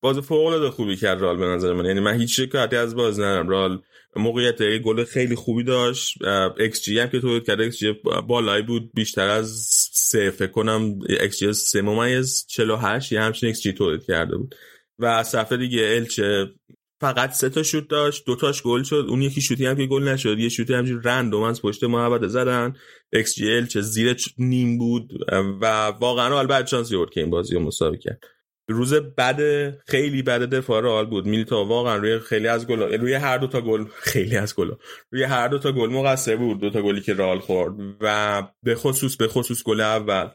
باز 0.00 0.18
فوق 0.18 0.46
العاده 0.46 0.70
خوبی 0.70 0.96
کرد 0.96 1.20
رئال 1.20 1.36
به 1.36 1.46
نظر 1.46 1.72
من. 1.72 1.84
یعنی 1.84 2.00
من 2.00 2.20
هیچ 2.20 2.40
شکایتی 2.40 2.76
از 2.76 2.94
باز 2.94 3.20
ندارم. 3.20 3.48
رئال 3.48 3.82
موقعیت 4.16 4.78
گل 4.78 5.04
خیلی 5.04 5.34
خوبی 5.34 5.64
داشت. 5.64 6.18
ایکس 6.58 6.82
جی 6.82 6.98
هم 6.98 7.08
که 7.08 7.20
تولید 7.20 7.46
کرد 7.46 7.60
ایکس 7.60 7.78
جی 7.78 7.92
بالایی 8.28 8.62
بود. 8.62 8.90
بیشتر 8.94 9.28
از 9.28 9.50
سه 9.92 10.30
فکر 10.30 10.50
کنم 10.50 10.98
ایکس 11.08 11.38
جی 11.38 11.52
سه 11.52 11.82
ممیز 11.82 12.46
48 12.48 13.12
یه 13.12 13.20
همچین 13.20 13.46
ایکس 13.46 13.60
جی 13.62 13.72
تولید 13.72 14.04
کرده 14.04 14.36
بود. 14.36 14.54
و 14.98 15.22
طرف 15.22 15.58
دیگه 15.58 15.82
الچه 15.82 16.50
فقط 17.00 17.32
سه 17.32 17.48
تا 17.48 17.62
شوت 17.62 17.88
داشت 17.88 18.26
دو 18.26 18.36
تاش 18.36 18.62
گل 18.62 18.82
شد. 18.82 19.06
اون 19.08 19.22
یکی 19.22 19.40
شوتی 19.40 19.66
هم 19.66 19.76
که 19.76 19.86
گل 19.86 20.08
نشد 20.08 20.38
یه 20.38 20.48
شوتی 20.48 20.74
همجوری 20.74 21.00
رندوم 21.04 21.42
از 21.42 21.62
پشت 21.62 21.84
محوطه 21.84 22.28
زدن 22.28 22.76
ایکس 23.12 23.34
جی 23.34 23.52
الچه 23.52 23.80
زیر 23.80 24.16
نیم 24.38 24.78
بود 24.78 25.12
و 25.60 25.86
واقعا 25.86 26.38
البته 26.38 26.64
چانسی 26.64 26.96
آورد 26.96 27.10
که 27.10 27.20
این 27.20 27.30
بازی 27.30 27.54
رو 27.54 27.60
مساوی 27.60 27.98
کرد. 27.98 28.20
روز 28.68 28.94
بعد 28.94 29.70
خیلی 29.86 30.22
بد 30.22 30.42
دفاع 30.42 30.82
رئال 30.82 31.06
بود. 31.06 31.26
میلیتائو 31.26 31.64
واقعا 31.64 31.96
روی 31.96 32.18
خیلی 32.18 32.48
از 32.48 32.66
گل 32.66 32.82
روی 32.82 33.14
هر 33.14 33.38
دو 33.38 33.46
تا 33.46 33.60
گل 33.60 33.84
خیلی 33.84 34.36
از 34.36 34.54
گل 34.54 34.70
روی 35.10 35.22
هر 35.22 35.48
دو 35.48 35.58
تا 35.58 35.72
گل 35.72 35.90
مقصر 35.90 36.36
بود. 36.36 36.60
دو 36.60 36.70
تا 36.70 36.82
گلی 36.82 37.00
که 37.00 37.14
رئال 37.14 37.38
خورد 37.38 37.74
و 38.00 38.42
به 38.62 38.74
خصوص 38.74 39.16
به 39.16 39.28
خصوص 39.28 39.62
گل 39.62 39.80
اول. 39.80 40.28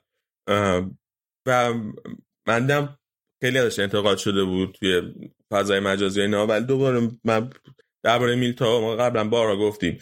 و 1.48 1.74
من 2.48 2.66
دم 2.66 2.98
خیلی 3.42 3.58
ازش 3.58 3.80
انتقاد 3.80 4.18
شده 4.18 4.44
بود 4.44 4.78
توی 4.80 5.02
فضای 5.52 5.80
مجازی 5.80 6.22
اینا. 6.22 6.48
ولی 6.48 6.66
دوباره 6.66 7.10
من 7.24 7.50
درباره 8.04 8.36
میلیتا 8.36 8.82
ما 8.82 8.96
قبلا 8.96 9.24
بارا 9.24 9.58
گفتیم 9.58 9.98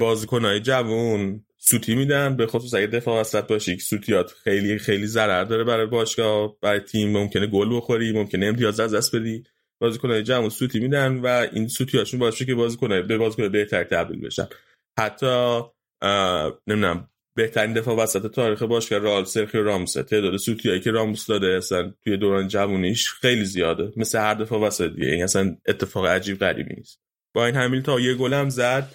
بازیکنهای 0.00 0.60
جوون 0.60 1.44
سوتی 1.58 1.94
میدن 1.94 2.36
به 2.36 2.46
خصوص 2.46 2.74
اگه 2.74 2.86
دفاع 2.86 3.20
وسط 3.20 3.46
باشی 3.46 3.76
که 3.76 3.82
سوتیات 3.82 4.32
خیلی 4.44 4.78
خیلی 4.78 5.06
ضرر 5.06 5.44
داره 5.44 5.64
برای 5.64 5.86
باشگاه 5.86 6.56
برای 6.62 6.80
تیم. 6.80 7.12
ممکنه 7.12 7.46
گل 7.46 7.76
بخوری 7.76 8.12
ممکنه 8.12 8.46
امتیاز 8.46 8.80
از 8.80 8.94
دست 8.94 9.16
بدی. 9.16 9.44
بازیکنای 9.80 10.22
جمع 10.22 10.48
سوتی 10.48 10.80
میدن 10.80 11.18
و 11.18 11.46
این 11.52 11.68
سوتیاشون 11.68 12.20
باشه 12.20 12.44
که 12.44 12.54
بازیکن 12.54 13.06
به 13.06 13.18
بازیکن 13.18 13.48
بهتر 13.48 13.84
تبدیل 13.84 14.20
بشن. 14.20 14.48
حتی 14.98 15.60
نمی‌دونم 16.66 17.08
بهترین 17.40 17.72
دفاع 17.72 17.96
وسط 17.96 18.30
تاریخ 18.30 18.62
باشگاه 18.62 18.98
رئال 18.98 19.24
سرخیو 19.24 19.62
راموس 19.62 19.92
تعداد 19.92 20.36
سوتیایی 20.36 20.80
که 20.80 20.90
راموس 20.90 21.26
داده 21.26 21.46
اصلا 21.46 21.92
توی 22.04 22.16
دوران 22.16 22.48
جوونیش 22.48 23.10
خیلی 23.10 23.44
زیاده. 23.44 23.92
مثل 23.96 24.18
هر 24.18 24.34
دفاع 24.34 24.60
وسط 24.60 24.90
دیگه. 24.94 25.08
این 25.08 25.24
اصلا 25.24 25.56
اتفاق 25.68 26.06
عجیب 26.06 26.38
غریبی 26.38 26.74
نیست. 26.76 27.00
با 27.34 27.46
این 27.46 27.54
همین 27.54 27.82
تا 27.82 28.00
یه 28.00 28.14
گلم 28.14 28.48
زد. 28.48 28.88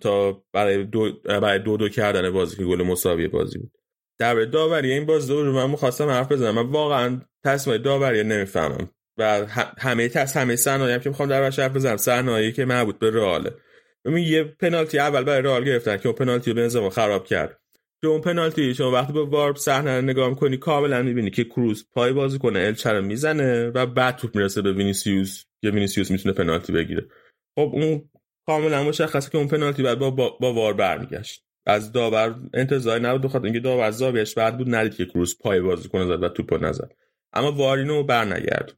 تا 0.00 0.44
برای 0.52 0.84
دو, 0.84 1.12
برای 1.24 1.58
دو 1.58 1.76
دو 1.76 1.88
کردن 1.88 2.30
بازی 2.30 2.56
که 2.56 2.64
گل 2.64 2.82
مساوی 2.82 3.28
بازی 3.28 3.58
بود. 3.58 3.72
در 4.18 4.34
داوری 4.44 4.92
این 4.92 5.06
باز 5.06 5.28
دو 5.28 5.52
من 5.52 5.70
می‌خواستم 5.70 6.08
حرف 6.08 6.32
بزنم. 6.32 6.54
من 6.54 6.70
واقعا 6.70 7.20
تصمیم 7.44 7.76
داوری 7.76 8.24
نمی‌فهمم. 8.24 8.90
و 9.18 9.46
همه 9.78 10.08
تص 10.08 10.36
همه 10.36 10.56
صحنه‌ای 10.56 11.00
که 11.00 11.08
می‌خوام 11.08 11.28
در 11.28 11.42
حرف 11.42 11.76
بزنم 11.76 11.96
صحنه‌ای 11.96 12.52
که 12.52 12.64
مربوط 12.64 12.98
به 12.98 13.10
رئاله. 13.10 13.54
ببین 14.04 14.24
یه 14.24 14.44
پنالتی 14.44 14.98
اول 14.98 15.24
برای 15.24 15.42
رئال 15.42 15.64
گرفتن 15.64 15.96
که 15.96 16.08
اون 16.08 16.16
پنالتی 16.16 16.52
بنزما 16.52 16.90
خراب 16.90 17.26
کرد. 17.26 17.58
که 18.00 18.08
اون 18.08 18.20
پنالتی 18.20 18.74
شما 18.74 18.90
وقتی 18.90 19.12
با 19.12 19.26
وار 19.26 19.56
صحنه 19.56 19.96
رو 19.96 20.02
نگاه 20.02 20.28
می‌کنی 20.28 20.56
کاملا 20.56 21.02
می‌بینی 21.02 21.30
که 21.30 21.44
کروز 21.44 21.86
پای 21.92 22.12
بازیکن 22.12 22.38
الچه 22.38 22.58
رو 22.58 23.00
می‌زنه 23.00 23.68
و 23.68 23.86
بعد 23.86 24.16
توپ 24.16 24.36
می‌رسه 24.36 24.62
به 24.62 24.72
وینیسیوس 24.72 25.44
که 25.60 25.70
وینیسیوس 25.70 26.10
می‌تونه 26.10 26.34
پنالتی 26.34 26.72
بگیره. 26.72 27.06
خب 27.54 27.70
اون 27.72 28.10
کاملا 28.46 28.84
مشخصه 28.84 29.30
که 29.30 29.38
اون 29.38 29.48
پنالتی 29.48 29.82
بعد 29.82 29.98
با, 29.98 30.10
با, 30.10 30.30
با 30.40 30.52
وار 30.52 30.74
برمیگشت. 30.74 31.44
از 31.66 31.92
داور 31.92 32.34
انتظار 32.54 32.98
نبود 32.98 33.22
بخاطر 33.22 33.44
اینکه 33.44 33.60
داور 33.60 33.90
زاویش 33.90 34.34
بد 34.34 34.58
بود 34.58 34.74
ندید 34.74 34.94
که 34.94 35.06
کروس 35.06 35.38
پای 35.38 35.60
بازیکنه 35.60 36.06
زد 36.06 36.22
و 36.22 36.28
توپو 36.28 36.58
نزد. 36.58 36.92
اما 37.32 37.52
وارینو 37.52 38.02
برنگرد. 38.02 38.72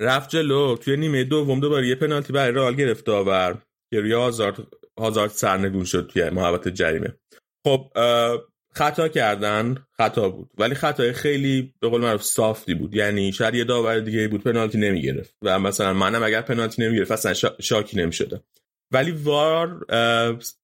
رفت 0.00 0.30
جلو 0.30 0.76
توی 0.76 0.96
نیمه 0.96 1.24
دوم 1.24 1.60
دوباره 1.60 1.88
یه 1.88 1.94
پنالتی 1.94 2.32
برای 2.32 2.52
رئال 2.52 2.74
گرفت 2.74 3.04
داور. 3.04 3.58
که 3.90 4.00
روی 4.00 4.12
هازارد 4.12 4.56
هازارد 4.98 5.30
سرنگون 5.30 5.84
شد 5.84 6.10
توی 6.12 6.30
محوطه 6.30 6.70
جریمه. 6.70 7.14
خب 7.64 7.92
خطا 8.74 9.08
کردن 9.08 9.86
خطا 9.96 10.28
بود 10.28 10.50
ولی 10.58 10.74
خطای 10.74 11.12
خیلی 11.12 11.74
به 11.80 11.88
قول 11.88 12.00
معروف 12.00 12.22
صافتی 12.22 12.74
بود. 12.74 12.94
یعنی 12.94 13.32
شاید 13.32 13.54
یه 13.54 13.64
داور 13.64 14.00
دیگه 14.00 14.28
بود 14.28 14.44
پنالتی 14.44 14.78
نمی‌گرفت 14.78 15.34
و 15.42 15.58
مثلا 15.58 15.92
منم 15.92 16.22
اگر 16.22 16.40
پنالتی 16.40 16.82
نمی‌گرفت 16.82 17.10
اصلا 17.10 17.50
شاکی 17.60 17.96
نمی‌شدم 17.96 18.42
ولی 18.92 19.10
وار 19.10 19.86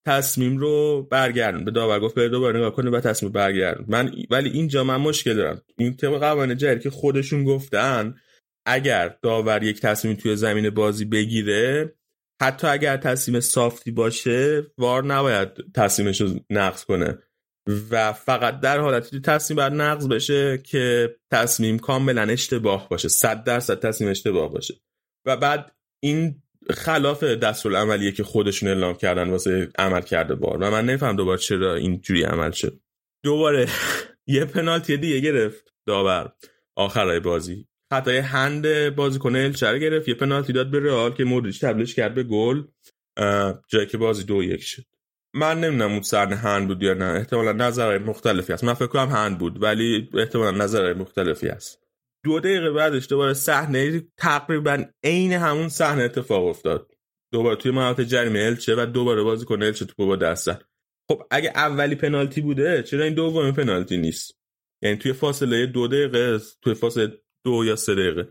تصمیم 0.06 0.58
رو 0.58 1.02
برگردن 1.10 1.64
به 1.64 1.70
داور 1.70 2.00
گفت 2.00 2.14
به 2.14 2.28
دوباره 2.28 2.58
نگاه 2.58 2.72
کنه 2.72 2.90
و 2.90 3.00
تصمیم 3.00 3.32
برگردن 3.32 3.84
من 3.88 4.12
ولی 4.30 4.50
اینجا 4.50 4.84
من 4.84 4.96
مشکل 4.96 5.34
دارم. 5.34 5.62
این 5.78 5.96
طبق 5.96 6.20
قوانین 6.20 6.56
جدید 6.56 6.82
که 6.82 6.90
خودشون 6.90 7.44
گفتن 7.44 8.14
اگر 8.66 9.16
داور 9.22 9.62
یک 9.62 9.80
تصمیم 9.80 10.14
توی 10.14 10.37
زمین 10.37 10.70
بازی 10.70 11.04
بگیره 11.04 11.94
حتی 12.44 12.66
اگر 12.66 12.96
تصمیم 12.96 13.40
صافتی 13.40 13.90
باشه 13.90 14.66
وار 14.78 15.04
نباید 15.04 15.48
تصمیمش 15.74 16.20
رو 16.20 16.28
نقض 16.50 16.85
کنه. 16.85 17.18
و 17.90 18.12
فقط 18.12 18.61
در 18.61 18.78
حالتی 18.78 19.20
تصمیم 19.20 19.57
بر 19.57 19.70
نقض 19.70 20.09
بشه 20.09 20.59
که 20.59 21.16
تصمیم 21.30 21.78
کاملا 21.78 22.22
اشتباه 22.22 22.88
باشه. 22.88 23.09
صد 23.09 23.44
درصد 23.44 23.78
تصمیم 23.80 24.11
اشتباه 24.11 24.52
باشه. 24.52 24.74
و 25.26 25.37
بعد 25.37 25.72
این 26.00 26.42
خلاف 26.70 27.24
عملیه 27.64 28.12
که 28.12 28.24
خودشون 28.24 28.68
اعلام 28.68 28.94
کردن 28.94 29.30
واسه 29.30 29.70
عمل 29.78 30.00
کرده 30.00 30.35
بار 30.35 30.57
و 30.61 30.70
من 30.70 30.87
نفهم 30.87 31.16
دوباره 31.16 31.38
چرا 31.38 31.74
اینجوری 31.74 32.22
عمل 32.22 32.50
شد. 32.50 32.80
دوباره 33.24 33.68
یه 34.26 34.44
پنالتی 34.44 34.96
دیگه 34.96 35.20
گرفت 35.20 35.74
داور. 35.87 36.33
آخرای 36.76 37.20
بازی. 37.20 37.66
خطای 37.94 38.18
هند 38.18 38.94
بازیکن 38.94 39.37
الچر 39.37 39.78
گرفت. 39.78 40.09
یه 40.09 40.14
پنالتی 40.14 40.52
داد 40.52 40.70
به 40.70 40.80
رئال 40.80 41.14
که 41.14 41.24
مودریچ 41.24 41.61
تبدیلش 41.61 41.94
کرد 41.94 42.14
به 42.14 42.22
گل. 42.22 42.62
جایی 43.68 43.87
که 43.87 43.98
بازی 43.98 44.24
دو 44.24 44.42
یک 44.42 44.62
شد. 44.62 44.85
من 45.35 45.61
نمی‌دونم 45.61 45.92
اون 45.92 46.02
سرن 46.02 46.33
هند 46.33 46.68
بود 46.68 46.83
یا 46.83 46.94
نه. 46.94 47.04
احتمالا 47.04 47.52
نظرهای 47.52 47.98
مختلفی 47.98 48.52
هست. 48.52 48.64
من 48.64 48.74
فکر 48.74 48.87
کنم 48.87 49.09
هند 49.09 49.38
بود 49.38 49.62
ولی 49.62 50.09
احتمالا 50.14 50.50
نظرهای 50.50 50.94
مختلفی 50.94 51.48
هست. 51.48 51.78
دو 52.24 52.40
دقیقه 52.40 52.70
بعدش 52.70 53.09
دوباره 53.09 53.35
صحنه 53.35 54.02
تقریبا 54.16 54.85
عین 55.04 55.33
همون 55.33 55.68
صحنه 55.68 56.02
اتفاق 56.02 56.46
افتاد. 56.46 56.90
دوباره 57.33 57.57
توی 57.57 57.72
محوطه 57.72 58.04
جریمه 58.04 58.38
الچه 58.38 58.74
و 58.74 58.87
دوباره 58.87 59.22
بازی 59.22 59.44
کنه 59.44 59.66
الچه 59.66 59.85
تو 59.85 60.07
با 60.07 60.16
دست 60.16 60.50
خب 61.09 61.22
اگه 61.30 61.52
اولی 61.54 61.94
پنالتی 61.94 62.40
بوده 62.40 62.83
چرا 62.83 63.04
این 63.04 63.14
دومی 63.14 63.52
پنالتی 63.52 63.96
نیست؟ 63.96 64.38
یعنی 64.83 64.96
توی 64.96 65.12
فاصله 65.12 65.66
دو 65.66 65.88
دقیقه 65.88 66.38
توی 66.62 66.74
فاصله 66.74 67.23
دو 67.44 67.64
یا 67.64 67.76
سه 67.76 67.94
دقیقه. 67.94 68.28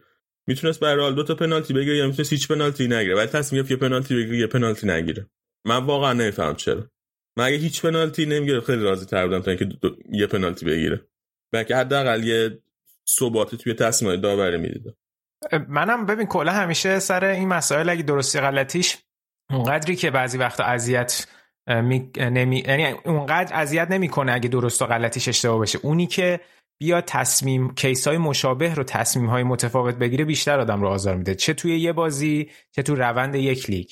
می‌تونست 0.48 0.80
برای 0.80 1.14
دو 1.14 1.24
تا 1.24 1.36
پنالتی 1.36 1.74
بگیره 1.74 1.98
یا 1.98 2.08
می‌تونست 2.08 2.34
هیچ 2.34 2.48
پنالتی 2.48 2.88
نگیره. 2.88 3.16
ولی 3.16 3.28
تصمیم 3.28 3.62
گرفت 3.62 3.72
یه 3.72 3.78
پنالتی 3.78 4.16
بگیره 4.16 4.38
یه 4.38 4.48
پنالتی 4.48 4.88
نگیره. 4.88 5.28
من 5.66 5.86
واقعا 5.86 6.14
نمیفهم 6.14 6.56
چرا. 6.56 6.90
من 7.38 7.46
اگه 7.46 7.58
هیچ 7.58 7.82
پنالتی 7.82 8.26
نمی‌گیره 8.26 8.62
خیلی 8.62 8.84
راضی 8.84 9.06
تر 9.06 9.28
بودم 9.28 9.42
تا 9.42 9.52
اینکه 9.52 9.70
یه 10.12 10.28
پنالتی 10.28 10.66
بگیره. 10.66 11.02
بلکه 11.54 11.76
حداقل 11.76 12.24
یه 12.24 12.60
ثباتی 13.10 13.58
توی 13.58 13.74
تصمیمات 13.74 14.22
داوری 14.22 14.58
می‌دید 14.58 14.84
منم 15.68 16.06
ببین 16.06 16.28
کلا 16.28 16.52
همیشه 16.52 17.00
سر 17.00 17.26
این 17.26 17.48
مسائل 17.48 17.90
اگه 17.90 18.04
درستی 18.04 18.40
غلطیش 18.40 18.98
اونقدری 19.50 19.96
که 19.96 20.12
بعضی 20.12 20.38
وقتا 20.38 20.64
اذیت 20.64 21.28
می... 21.68 22.12
نمی... 22.18 22.64
یعنی 22.68 22.86
اونقدر 23.06 23.56
اذیت 23.56 23.92
نمی‌کنه 23.92 24.32
اگه 24.32 24.50
درست 24.50 24.82
و 24.82 24.86
غلطیش 24.86 25.28
اشتباه 25.28 25.58
باشه. 25.58 25.80
اونی 25.82 26.08
که 26.08 26.40
بیا 26.80 27.02
تصمیم 27.02 27.74
کیس 27.76 28.08
های 28.08 28.18
مشابه 28.18 28.74
رو 28.74 28.84
تصمیم 28.84 29.30
های 29.30 29.44
متفاوت 29.44 29.96
بگیره 29.96 30.26
بیشتر 30.26 30.60
آدم 30.60 30.82
رو 30.82 30.88
آزار 30.88 31.16
میده. 31.16 31.36
چه 31.36 31.54
توی 31.54 31.80
یه 31.80 31.94
بازی 31.94 32.50
چه 32.72 32.84
تو 32.84 32.96
روند 32.96 33.36
یک 33.36 33.70
لیگ. 33.70 33.92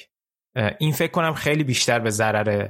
این 0.79 0.93
فکر 0.93 1.11
کنم 1.11 1.33
خیلی 1.33 1.63
بیشتر 1.63 1.99
به 1.99 2.09
ضرر 2.09 2.67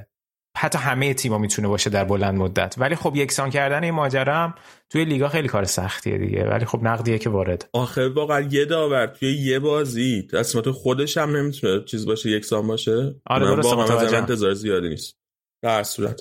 حتی 0.56 0.78
همه 0.78 1.14
تیما 1.14 1.38
می‌تونه 1.38 1.68
باشه 1.68 1.90
در 1.90 2.04
بلند 2.04 2.38
مدت. 2.38 2.74
ولی 2.78 2.94
خب 2.94 3.16
یکسان 3.16 3.50
کردن 3.50 3.84
این 3.84 3.94
ماجرا 3.94 4.34
هم 4.34 4.54
توی 4.90 5.04
لیگا 5.04 5.28
خیلی 5.28 5.48
کار 5.48 5.64
سختیه 5.64 6.18
دیگه. 6.18 6.44
ولی 6.44 6.64
خب 6.64 6.82
نقدیه 6.82 7.18
که 7.18 7.30
وارد. 7.30 7.68
آخه 7.72 8.08
واقعا 8.08 8.40
یه 8.40 8.64
داور 8.64 9.06
توی 9.06 9.32
یه 9.32 9.58
بازی 9.58 10.28
تصمیمات 10.32 10.70
خودش 10.70 11.16
هم 11.16 11.36
نمی‌تونه 11.36 11.84
چیز 11.84 12.06
باشه 12.06 12.30
یکسان 12.30 12.66
باشه. 12.66 13.14
آره 13.26 13.46
درست 13.46 14.14
انتظار 14.14 14.54
زیادی 14.54 14.88
نیست. 14.88 15.16
در 15.62 15.82
صورت. 15.82 16.20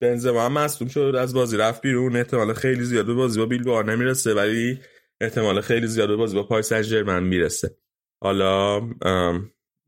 بنزما 0.00 0.44
هم 0.44 0.52
مصدوم 0.52 0.88
شد 0.88 1.14
از 1.18 1.34
بازی 1.34 1.56
رفت 1.56 1.82
بیرون. 1.82 2.16
احتمال 2.16 2.52
خیلی 2.52 2.84
زیاد 2.84 3.06
به 3.06 3.14
بازی 3.14 3.38
با 3.38 3.46
بیل 3.46 3.68
نمی‌رسه 3.68 4.34
ولی 4.34 4.80
احتمال 5.20 5.60
خیلی 5.60 5.86
زیاد 5.86 6.08
به 6.08 6.16
بازی 6.16 6.36
با 6.36 6.42
پاریس 6.42 6.72
سن 6.72 7.22
می‌رسه. 7.22 7.76
حالا 8.20 8.80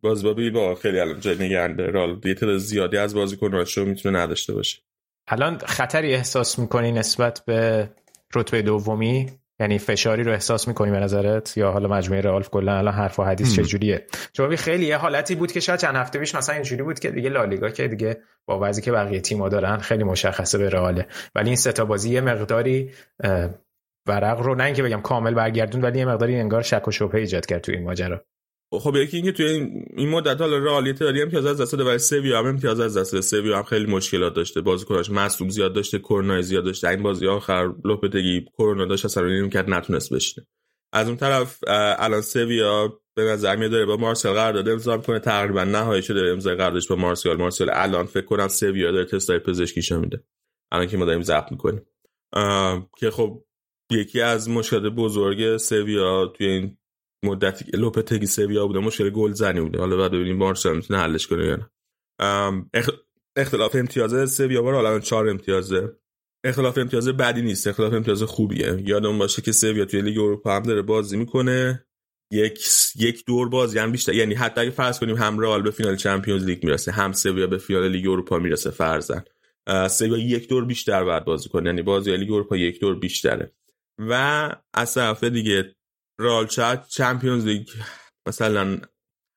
بازی 0.02 0.24
با 0.24 0.34
بیل 0.34 0.74
خیلی 0.74 1.00
الان 1.00 1.20
جای 1.20 1.36
نگرنده 1.38 1.86
رال 1.86 2.20
یه 2.24 2.58
زیادی 2.58 2.96
از 2.96 3.14
بازیکناشو 3.14 3.84
می‌تونه 3.84 4.18
نداشته 4.18 4.52
باشه. 4.52 4.82
الان 5.28 5.58
خطری 5.58 6.14
احساس 6.14 6.58
می‌کنی 6.58 6.92
نسبت 6.92 7.42
به 7.46 7.90
رتبه 8.34 8.62
دومی؟ 8.62 9.30
یعنی 9.60 9.78
فشاری 9.78 10.22
رو 10.22 10.32
احساس 10.32 10.68
می‌کنی 10.68 10.90
به 10.90 11.00
نظرت؟ 11.00 11.56
یا 11.56 11.70
حالا 11.70 11.88
مجموعه 11.88 12.20
رئال 12.20 12.42
کلا 12.42 12.78
الان 12.78 12.94
حرف 12.94 13.18
و 13.18 13.24
حدیث 13.24 13.56
چجوریه؟ 13.56 14.06
چون 14.32 14.56
خیلی 14.56 14.86
یه 14.86 14.96
حالتی 14.96 15.34
بود 15.34 15.52
که 15.52 15.60
شاید 15.60 15.80
چند 15.80 15.96
هفته 15.96 16.18
پیش 16.18 16.34
مثلا 16.34 16.54
اینجوری 16.54 16.82
بود 16.82 16.98
که 16.98 17.10
دیگه 17.10 17.30
لالیگا 17.30 17.68
که 17.68 17.88
دیگه 17.88 18.20
با 18.46 18.58
وضعی 18.62 18.82
که 18.82 18.92
بقیه 18.92 19.20
تیم‌ها 19.20 19.48
دارن 19.48 19.78
خیلی 19.78 20.04
مشخصه 20.04 20.58
به 20.58 20.68
رئاله. 20.68 21.06
ولی 21.34 21.46
این 21.46 21.56
سه 21.56 21.72
تا 21.72 21.84
بازی 21.84 22.10
یه 22.10 22.20
مقداری 22.20 22.90
ورق 24.06 24.40
رو 24.40 24.54
نه 24.54 24.64
اینکه 24.64 24.82
بگم 24.82 25.00
کامل 25.00 25.34
برگردون 25.34 25.80
ولی 25.80 25.98
یه 25.98 26.04
مقداری 26.04 26.36
انگار 26.36 26.62
شک 26.62 26.88
و 26.88 26.90
شبهه 26.90 27.20
ایجاد 27.20 27.46
کرد 27.46 27.60
توی 27.60 27.74
این 27.74 27.84
ماجرا. 27.84 28.24
خب 28.72 28.96
یکی 28.96 29.16
اینکه 29.16 29.32
توی 29.32 29.46
این 29.96 30.08
مدت 30.08 30.40
حالا 30.40 30.58
رئال 30.58 30.92
داری 30.92 31.22
امتیاز 31.22 31.46
از 31.46 31.60
دست 31.60 31.72
داده 31.72 31.84
ولی 31.84 31.98
سویا 31.98 32.38
هم 32.38 32.46
امتیاز 32.46 32.80
از 32.80 32.96
دست 32.96 33.20
سویا 33.20 33.56
هم 33.56 33.62
خیلی 33.62 33.86
مشکلات 33.86 34.34
داشته. 34.34 34.60
بازیکناش 34.60 35.10
مصدوم 35.10 35.48
زیاد 35.48 35.72
داشته 35.72 35.98
کرونا 35.98 36.40
زیاد 36.40 36.64
داشته. 36.64 36.88
این 36.88 37.02
بازی 37.02 37.26
آخر 37.26 37.74
لوپتگی 37.84 38.44
کرونا 38.58 38.84
داشت 38.84 39.04
اصلا 39.04 39.26
نیم 39.26 39.50
کرد 39.50 39.70
نتونست 39.70 40.14
بشینه. 40.14 40.46
از 40.92 41.08
اون 41.08 41.16
طرف 41.16 41.58
الان 41.98 42.20
سویا 42.20 43.00
به 43.14 43.22
نظر 43.22 43.56
میاد 43.56 43.70
داره 43.70 43.86
با 43.86 43.96
مارسل 43.96 44.32
قرار 44.32 44.52
داده. 44.52 44.70
امضا 44.72 44.98
کنه 44.98 45.18
تقریبا 45.18 45.64
نهایی 45.64 46.02
شده 46.02 46.20
امضای 46.30 46.54
قراردادش 46.54 46.88
با 46.88 46.96
مارسل 46.96 47.34
مارسل 47.34 47.70
الان 47.72 48.06
فکر 48.06 48.24
کنم 48.24 48.48
سویا 48.48 48.92
داره 48.92 49.04
تستای 49.04 49.38
پزشکیشو 49.38 50.00
میده. 50.00 50.24
الان 50.72 50.86
که 50.86 50.96
ما 50.96 51.04
داریم 51.04 51.22
ضبط 51.22 51.52
می‌کنیم. 51.52 51.82
که 52.98 53.10
خب 53.10 53.44
یکی 53.90 54.20
از 54.20 54.50
مشکلات 54.50 54.92
بزرگ 54.92 55.56
سویا 55.56 56.26
توی 56.26 56.46
این 56.46 56.77
مدتی 57.24 57.64
که 57.64 57.76
لوپتگی 57.76 58.26
سویا 58.26 58.66
بوده 58.66 58.78
مشکل 58.78 59.10
گل 59.10 59.32
زنی 59.32 59.60
بوده. 59.60 59.78
حالا 59.78 59.96
بعد 59.96 60.10
ببینیم 60.12 60.38
بارسا 60.38 60.72
می‌تونه 60.72 61.00
حلش 61.00 61.26
کنه 61.26 61.46
یا 61.46 61.56
نه. 61.56 61.70
اختلاف 63.36 63.74
امتیاز 63.74 64.32
سویا 64.34 64.62
بار 64.62 64.74
حالا 64.74 65.00
4 65.00 65.28
امتیازه 65.28 65.96
اختلاف 66.44 66.78
امتیاز 66.78 67.08
بدی 67.08 67.42
نیست. 67.42 67.66
اختلاف 67.66 67.92
امتیاز 67.92 68.22
خوبیه. 68.22 68.82
یادم 68.86 69.18
باشه 69.18 69.42
که 69.42 69.52
سویا 69.52 69.84
توی 69.84 70.02
لیگ 70.02 70.18
اروپا 70.18 70.56
هم 70.56 70.62
داره 70.62 70.82
بازی 70.82 71.16
می‌کنه. 71.16 71.84
یک 72.32 72.60
یک 72.96 73.24
دور 73.26 73.48
بازی 73.48 73.78
هم 73.78 73.92
بیشتر 73.92 74.14
یعنی 74.14 74.34
حتی 74.34 74.60
اگه 74.60 74.70
فرض 74.70 74.98
کنیم 74.98 75.16
هم 75.16 75.38
رئال 75.38 75.62
به 75.62 75.70
فینال 75.70 75.96
چمپیونز 75.96 76.44
لیگ 76.44 76.64
می‌رسه 76.64 76.92
هم 76.92 77.12
سویا 77.12 77.46
به 77.46 77.58
فینال 77.58 77.88
لیگ 77.88 78.08
اروپا 78.08 78.38
می‌رسه 78.38 78.70
فرضاً. 78.70 79.22
سویا 79.90 80.18
یک 80.18 80.48
دور 80.48 80.64
بیشتر 80.64 81.04
باید 81.04 81.24
بازی 81.24 81.48
کنه. 81.48 81.66
یعنی 81.66 81.82
بازی 81.82 82.16
لیگ 82.16 82.32
اروپا 82.32 82.56
یک 82.56 82.80
دور 82.80 82.98
بیشتره. 82.98 83.52
و 83.98 84.12
از 84.74 84.94
طرف 84.94 85.24
دیگه 85.24 85.74
رئال 86.18 86.46
شاید 86.46 86.86
چمپیونز 86.86 87.46
لیگ 87.46 87.68
مثلا 88.28 88.78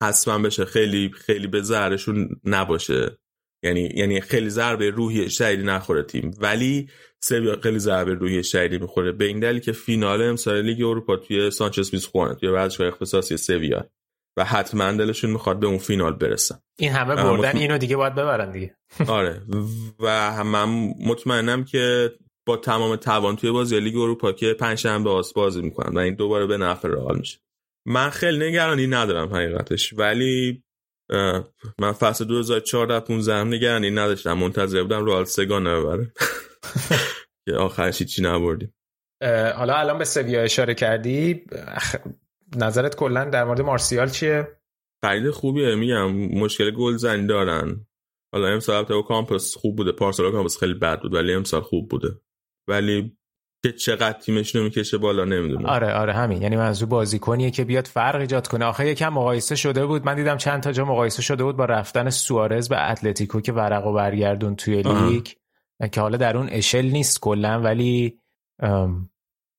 حتما 0.03 0.39
بشه. 0.39 0.65
خیلی 0.65 1.11
خیلی 1.15 1.47
به 1.47 1.61
ضررشون 1.61 2.29
نباشه. 2.45 3.17
یعنی 3.63 3.89
یعنی 3.95 4.21
خیلی 4.21 4.49
ضربه 4.49 4.89
روحی 4.89 5.29
شدیدی 5.29 5.63
نخوره 5.63 6.03
تیم. 6.03 6.31
ولی 6.39 6.89
سویا 7.23 7.59
خیلی 7.63 7.79
ضربه 7.79 8.13
روحی 8.13 8.43
شدیدی 8.43 8.77
می‌خوره. 8.77 9.11
به 9.11 9.25
این 9.25 9.39
دلیل 9.39 9.59
که 9.59 9.71
فینال 9.71 10.21
امسال 10.21 10.61
لیگ 10.61 10.81
اروپا 10.81 11.15
توی 11.15 11.51
سانچز 11.51 11.93
میزخونه 11.93 12.35
توی 12.35 12.49
ورزشگاه 12.49 12.87
اختصاصی 12.87 13.37
سویا 13.37 13.89
و 14.37 14.45
حتما 14.45 14.91
دلشون 14.91 15.29
می‌خواد 15.29 15.59
به 15.59 15.67
اون 15.67 15.77
فینال 15.77 16.13
برسن. 16.13 16.59
این 16.79 16.91
همه 16.91 17.15
بردن 17.15 17.57
اینو 17.57 17.77
دیگه 17.77 17.95
باید 17.95 18.15
ببرن 18.15 18.51
دیگه. 18.51 18.75
آره. 19.07 19.41
و 19.99 20.43
من 20.43 20.69
مطمئنم 21.05 21.63
که 21.63 22.11
با 22.45 22.57
تمام 22.57 22.95
توان 22.95 23.35
توی 23.35 23.51
بازی 23.51 23.79
لیگ 23.79 23.97
اروپا 23.97 24.31
که 24.31 24.53
پنجشنبه 24.53 25.09
آس 25.09 25.33
بازی 25.33 25.61
می‌کنن 25.61 25.97
و 25.97 25.99
این 25.99 26.15
دوباره 26.15 26.45
به 26.45 26.57
نفع 26.57 26.87
رئال 26.87 27.17
میشه. 27.17 27.39
من 27.85 28.09
خیلی 28.09 28.49
نگرانی 28.49 28.87
ندارم 28.87 29.33
حقیقتش 29.33 29.93
ولی 29.93 30.63
من 31.79 31.91
فصل 31.91 32.25
2014 32.25 32.99
15 32.99 33.33
هم 33.33 33.53
نگرانی 33.53 33.91
نداشتم. 33.91 34.33
منتظر 34.33 34.81
بودم 34.81 35.05
رئال 35.05 35.25
سه‌گانه 35.25 35.63
ببره. 35.63 36.13
که 37.45 37.55
آخرش 37.55 38.03
چی 38.03 38.21
نبردیم. 38.21 38.73
حالا 39.55 39.75
الان 39.75 39.97
به 39.97 40.05
سویا 40.05 40.41
اشاره 40.41 40.73
کردی. 40.73 41.45
نظرت 42.55 42.95
کلا 42.95 43.25
در 43.25 43.43
مورد 43.43 43.61
مارسیال 43.61 44.09
چیه؟ 44.09 44.47
خرید 45.01 45.31
خوبیه 45.31 45.75
میگم 45.75 46.11
مشکل 46.11 46.71
گل 46.71 46.97
زنی 46.97 47.27
دارن. 47.27 47.85
حالا 48.33 48.47
امسال 48.47 48.83
تو 48.83 49.01
کامپس 49.01 49.55
خوب 49.55 49.75
بوده 49.75 49.91
پارسال 49.91 50.31
کامپس 50.31 50.57
خیلی 50.57 50.73
بد 50.73 51.01
بود 51.01 51.13
ولی 51.13 51.33
امسال 51.33 51.61
خوب 51.61 51.89
بوده. 51.89 52.21
ولی 52.67 53.17
که 53.63 53.71
چقدر 53.71 54.19
تیمش 54.19 54.55
رو 54.55 54.63
می‌کشه 54.63 54.97
بالا 54.97 55.25
نمی‌دونم. 55.25 55.65
آره 55.65 55.93
آره 55.93 56.13
همین. 56.13 56.41
یعنی 56.41 56.55
منظور 56.57 56.87
بازیکنیه 56.87 57.51
که 57.51 57.63
بیاد 57.63 57.87
فرق 57.87 58.15
ایجاد 58.15 58.47
کنه. 58.47 58.65
آخه 58.65 58.87
یکم 58.87 59.09
مقایسه 59.09 59.55
شده 59.55 59.85
بود. 59.85 60.05
من 60.05 60.15
دیدم 60.15 60.37
چند 60.37 60.63
تا 60.63 60.71
جا 60.71 60.85
مقایسه 60.85 61.21
شده 61.21 61.43
بود 61.43 61.57
با 61.57 61.65
رفتن 61.65 62.09
سوارز 62.09 62.69
به 62.69 62.91
اتلتیکو 62.91 63.41
که 63.41 63.53
ورق 63.53 63.87
و 63.87 63.93
برگردون 63.93 64.55
توی 64.55 64.81
لیگ. 64.81 65.27
که 65.91 66.01
حالا 66.01 66.17
در 66.17 66.37
اون 66.37 66.49
اشل 66.51 66.85
نیست 66.85 67.19
کلا 67.19 67.61
ولی 67.61 68.17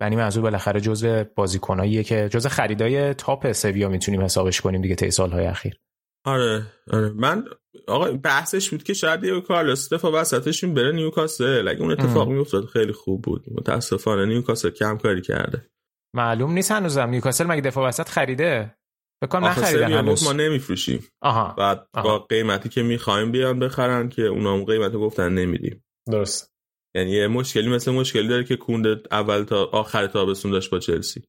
یعنی 0.00 0.16
منظور 0.16 0.42
بالاخره 0.42 0.80
جزء 0.80 1.24
بازیکناییه 1.34 2.02
که 2.02 2.28
جزء 2.28 2.48
خریدای 2.48 3.14
تاپ 3.14 3.52
سویا 3.52 3.88
می‌تونیم 3.88 4.20
حسابش 4.20 4.60
کنیم 4.60 4.82
دیگه 4.82 4.94
طی 4.94 5.10
سالهای 5.10 5.46
اخیر. 5.46 5.78
آره 6.24 6.66
آره. 6.92 7.08
من 7.08 7.44
آقا 7.88 8.12
بحثش 8.12 8.70
بود 8.70 8.82
که 8.82 8.94
شاید 8.94 9.20
دیگو 9.20 9.40
کارلوس 9.40 9.92
دفاع 9.92 10.12
وسطشون 10.12 10.74
بره 10.74 10.92
نیوکاسل. 10.92 11.68
اگه 11.68 11.80
اون 11.80 11.92
اتفاق 11.92 12.28
میافتاد 12.28 12.64
خیلی 12.64 12.92
خوب 12.92 13.22
بود. 13.22 13.44
متاسفانه 13.50 14.26
نیوکاسل 14.26 14.70
کم 14.70 14.98
کاری 14.98 15.22
کرده. 15.22 15.66
معلوم 16.14 16.52
نیست 16.52 16.70
هنوزم. 16.70 17.08
نیوکاسل 17.08 17.46
مگه 17.46 17.60
دفاع 17.60 17.88
وسط 17.88 18.08
خریده؟ 18.08 18.74
بکنم 19.22 19.44
نخریدن 19.44 19.92
هنوز. 19.92 20.24
ما 20.24 20.32
نمیفروشیم. 20.32 21.06
آها 21.22 21.54
بعد 21.58 21.88
آها. 21.94 22.04
با 22.08 22.18
قیمتی 22.18 22.68
که 22.68 22.82
می‌خوایم 22.82 23.32
بیان 23.32 23.58
بخرن 23.58 24.08
که 24.08 24.22
اونا 24.22 24.54
هم 24.54 24.64
قیمت 24.64 24.92
گفتن 24.92 25.32
نمیدیم. 25.32 25.84
درست. 26.10 26.52
یعنی 26.94 27.10
یه 27.10 27.28
مشکلی 27.28 27.68
مثل 27.68 27.92
مشکلی 27.92 28.28
داره 28.28 28.44
که 28.44 28.56
کونده 28.56 29.02
اول 29.10 29.44
تا 29.44 29.64
آخر 29.64 30.06
تابستون 30.06 30.52
داشت 30.52 30.70
با 30.70 30.78
چلسی. 30.78 31.22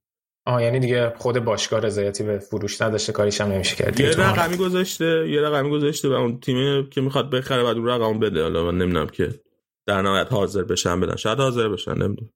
آه 0.45 0.63
یعنی 0.63 0.79
دیگه 0.79 1.13
خود 1.17 1.39
باشگاه 1.39 1.79
رضایتی 1.79 2.23
به 2.23 2.39
فروش 2.39 2.81
نداشته 2.81 3.13
کاریش 3.13 3.41
هم 3.41 3.51
نمیشه 3.51 3.75
کرد. 3.75 3.99
یه 3.99 4.09
رقمی 4.09 4.57
گذاشته 4.57 5.29
یه 5.29 5.41
رقمی 5.41 5.69
گذاشته 5.69 6.09
و 6.09 6.11
اون 6.11 6.39
تیمی 6.39 6.89
که 6.89 7.01
می‌خواد 7.01 7.29
بخره 7.29 7.63
بعد 7.63 7.77
اون 7.77 7.87
رقم 7.87 8.19
بده. 8.19 8.41
حالا 8.43 8.63
من 8.71 8.77
نمی‌دونم 8.77 9.07
که 9.07 9.29
در 9.87 10.01
نهایت 10.01 10.31
حاضر 10.31 10.63
بشن 10.63 10.99
بدن. 10.99 11.15
شاید 11.15 11.37
حاضر 11.37 11.69
بشن 11.69 11.93
نمی‌دونم. 11.93 12.29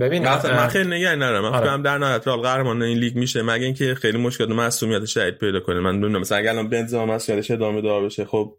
ببین 0.00 0.24
من 0.24 0.68
خیلی 0.68 0.90
نگران 0.90 1.22
ندارم. 1.22 1.42
من 1.42 1.54
آره. 1.54 1.82
در 1.82 1.98
نهایت 1.98 2.26
رال 2.26 2.40
قهرمان 2.40 2.82
این 2.82 2.98
لیگ 2.98 3.16
میشه 3.16 3.42
مگه 3.42 3.64
اینکه 3.64 3.94
خیلی 3.94 4.18
مشکل 4.18 4.52
مسئولیت 4.52 5.04
شدید 5.04 5.38
پیدا 5.38 5.60
کنه. 5.60 5.80
من 5.80 5.92
نمی‌دونم 5.92 6.20
مثلا 6.20 6.38
اگه 6.38 6.50
الان 6.50 6.68
بنزما 6.68 7.06
مسئولیتش 7.06 7.50
ادامه 7.50 7.80
دار 7.80 8.04
بشه 8.04 8.24
خب 8.24 8.58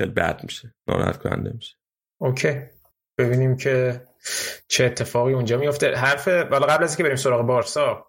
خیلی 0.00 0.10
بد 0.16 0.40
میشه. 0.44 0.74
ناراحت 0.88 1.22
کننده 1.22 1.52
میشه. 1.54 1.76
OK. 2.20 2.54
ببینیم 3.18 3.56
که 3.56 4.02
چه 4.68 4.84
اتفاقی 4.84 5.32
اونجا 5.32 5.58
میفته 5.58 5.94
حرف 5.94 6.28
والا 6.28 6.66
قبل 6.66 6.84
از 6.84 6.90
اینکه 6.90 7.02
بریم 7.02 7.16
سراغ 7.16 7.46
بارسا 7.46 8.06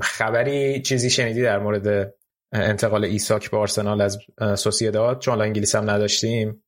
خبری 0.00 0.82
چیزی 0.82 1.10
شنیدی 1.10 1.42
در 1.42 1.58
مورد 1.58 2.14
انتقال 2.52 3.04
ایساک 3.04 3.50
به 3.50 3.56
آرسنال 3.56 4.00
از 4.00 4.18
سوسیداد؟ 4.56 5.18
چون 5.18 5.40
انگلیس 5.40 5.74
هم 5.74 5.90
نداشتیم. 5.90 6.64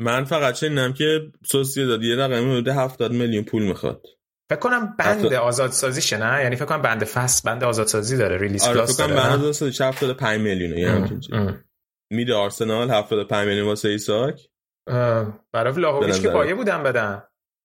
من 0.00 0.24
فقط 0.24 0.54
شنیدم 0.54 0.92
که 0.92 1.20
سوسیداد 1.46 2.02
یه 2.02 2.16
رقمی 2.16 2.52
حدود 2.52 2.68
70 2.68 3.12
میلیون 3.12 3.44
پول 3.44 3.62
می‌خواد. 3.62 4.06
فکر 4.50 4.58
کنم 4.58 4.96
بند 4.98 5.26
حتی... 5.26 5.34
آزادسازیشه 5.34 6.16
نه؟ 6.16 6.42
یعنی 6.42 6.56
فکر 6.56 6.64
کنم 6.64 6.82
بند 6.82 7.04
فصل 7.04 7.50
بند 7.50 7.64
آزادسازی 7.64 8.16
داره 8.16 8.38
release 8.38 8.64
آره 8.64 8.86
فکر 8.86 9.06
کنم 9.06 9.16
بند 9.16 9.38
آزادسازی 9.38 9.84
75 9.84 10.40
میلیونه 10.40 10.80
یعنی 10.80 11.20
میده 12.12 12.34
آرسنال 12.34 12.90
75 12.90 13.48
میلیون 13.48 13.66
واسه 13.66 13.88
ایساک؟ 13.88 14.48
برای 15.52 15.72
ولاهویچ 15.72 16.22
که 16.22 16.28
پایه 16.28 16.54
بودن 16.54 16.82
بدن. 16.82 17.22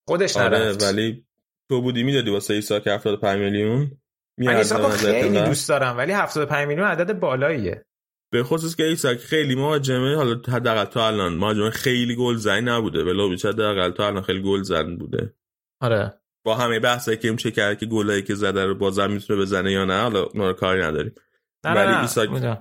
خودش 0.08 0.38
آره 0.38 0.58
نرفت. 0.58 0.84
ولی 0.84 1.26
تو 1.70 1.82
بودی 1.82 2.04
می‌دادی 2.04 2.30
واسه 2.30 2.54
ایساک 2.54 2.88
75 2.88 3.40
میلیون؟ 3.40 3.92
من 4.38 4.56
ایساکو 4.56 4.90
خیلی؟ 4.90 5.42
دوست 5.42 5.70
دارم 5.70 5.98
ولی 5.98 6.12
75 6.12 6.68
میلیون 6.68 6.88
عدد 6.88 7.20
بالاییه. 7.20 7.86
به 8.32 8.44
خصوص 8.44 8.76
که 8.76 8.84
ایساک 8.84 9.18
خیلی 9.18 9.56
مهاجمه 9.56 10.16
حالا 10.16 10.42
حداقل 10.48 10.86
تا 10.86 11.08
الان. 11.08 11.34
مهاجمه 11.34 11.70
خیلی 11.70 12.16
گل 12.16 12.36
زنی 12.36 12.62
نبوده 12.62 13.04
ولی 13.04 13.38
حداقل 13.44 13.92
تا 13.92 14.08
الان 14.08 14.24
خیلی 14.24 14.42
گل 14.42 14.62
زن 14.62 14.98
بوده. 14.98 15.34
آره. 15.82 16.14
با 16.46 16.56
همه 16.56 16.80
بحثایی 16.80 17.18
که 17.18 17.32
میشه 17.32 17.52
کرد 17.52 17.78
که 17.78 17.86
گلایی 17.86 18.22
که 18.22 18.36
زده 18.36 18.66
رو 18.66 18.76
بازم 18.76 19.12
می‌تونه 19.12 19.42
بزنه 19.42 19.72
یا 19.72 19.86
نه 19.86 20.02
حالا 20.02 20.24
اونا 20.24 20.48
رو 20.48 20.54
کاری 20.54 20.82
نداریم. 20.82 21.16
ولی 21.64 21.94
ایساک. 21.94 22.60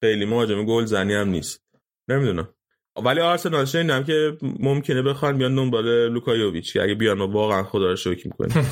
خیلی 0.00 0.24
مهاجم 0.24 0.64
گل 0.64 0.84
زنی 0.84 1.14
هم 1.14 1.28
نیست. 1.28 1.64
نمی‌دونم. 2.08 2.54
ولی 2.96 3.20
آرسنال 3.20 3.64
شنیدم 3.64 4.04
که 4.04 4.36
ممکنه 4.42 5.02
بخوان 5.02 5.38
بیان 5.38 5.54
دنبال 5.54 6.08
لوکا 6.08 6.34
یوویچ 6.34 6.72
که 6.72 6.82
اگه 6.82 6.94
بیان 6.94 7.18
ما 7.18 7.28
واقعا 7.28 7.62
خدا 7.62 7.86
رو 7.86 7.96
شکر 7.96 8.26
می‌کنیم. 8.26 8.66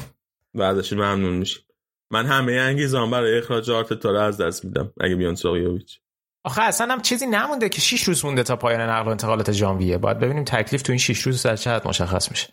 و 0.55 0.63
ازش 0.73 0.93
ممنون 0.93 1.35
میشیم. 1.35 1.63
من 2.11 2.27
همه 2.27 2.53
انگیزام 2.53 3.11
برای 3.11 3.39
اخراج 3.39 3.71
آرتتا 3.71 4.11
رو 4.11 4.19
از 4.19 4.41
دست 4.41 4.65
میدم 4.65 4.93
اگه 5.01 5.17
بیان 5.17 5.35
سراغ 5.35 5.54
یوویچ. 5.54 5.99
آخه 6.45 6.63
اصلا 6.63 6.93
هم 6.93 7.01
چیزی 7.01 7.27
نمونده 7.27 7.69
که 7.69 7.81
6 7.81 8.03
روز 8.03 8.25
مونده 8.25 8.43
تا 8.43 8.57
پایان 8.57 8.81
نقل 8.81 9.07
و 9.07 9.11
انتقالات 9.11 9.53
ژانویه. 9.53 9.99
باید 9.99 10.19
ببینیم 10.19 10.45
تکلیف 10.45 10.83
تو 10.83 10.93
این 10.93 10.99
6 10.99 11.21
روز 11.21 11.43
در 11.43 11.57
حد 11.57 11.89
مشخص 11.89 12.31
میشه. 12.31 12.49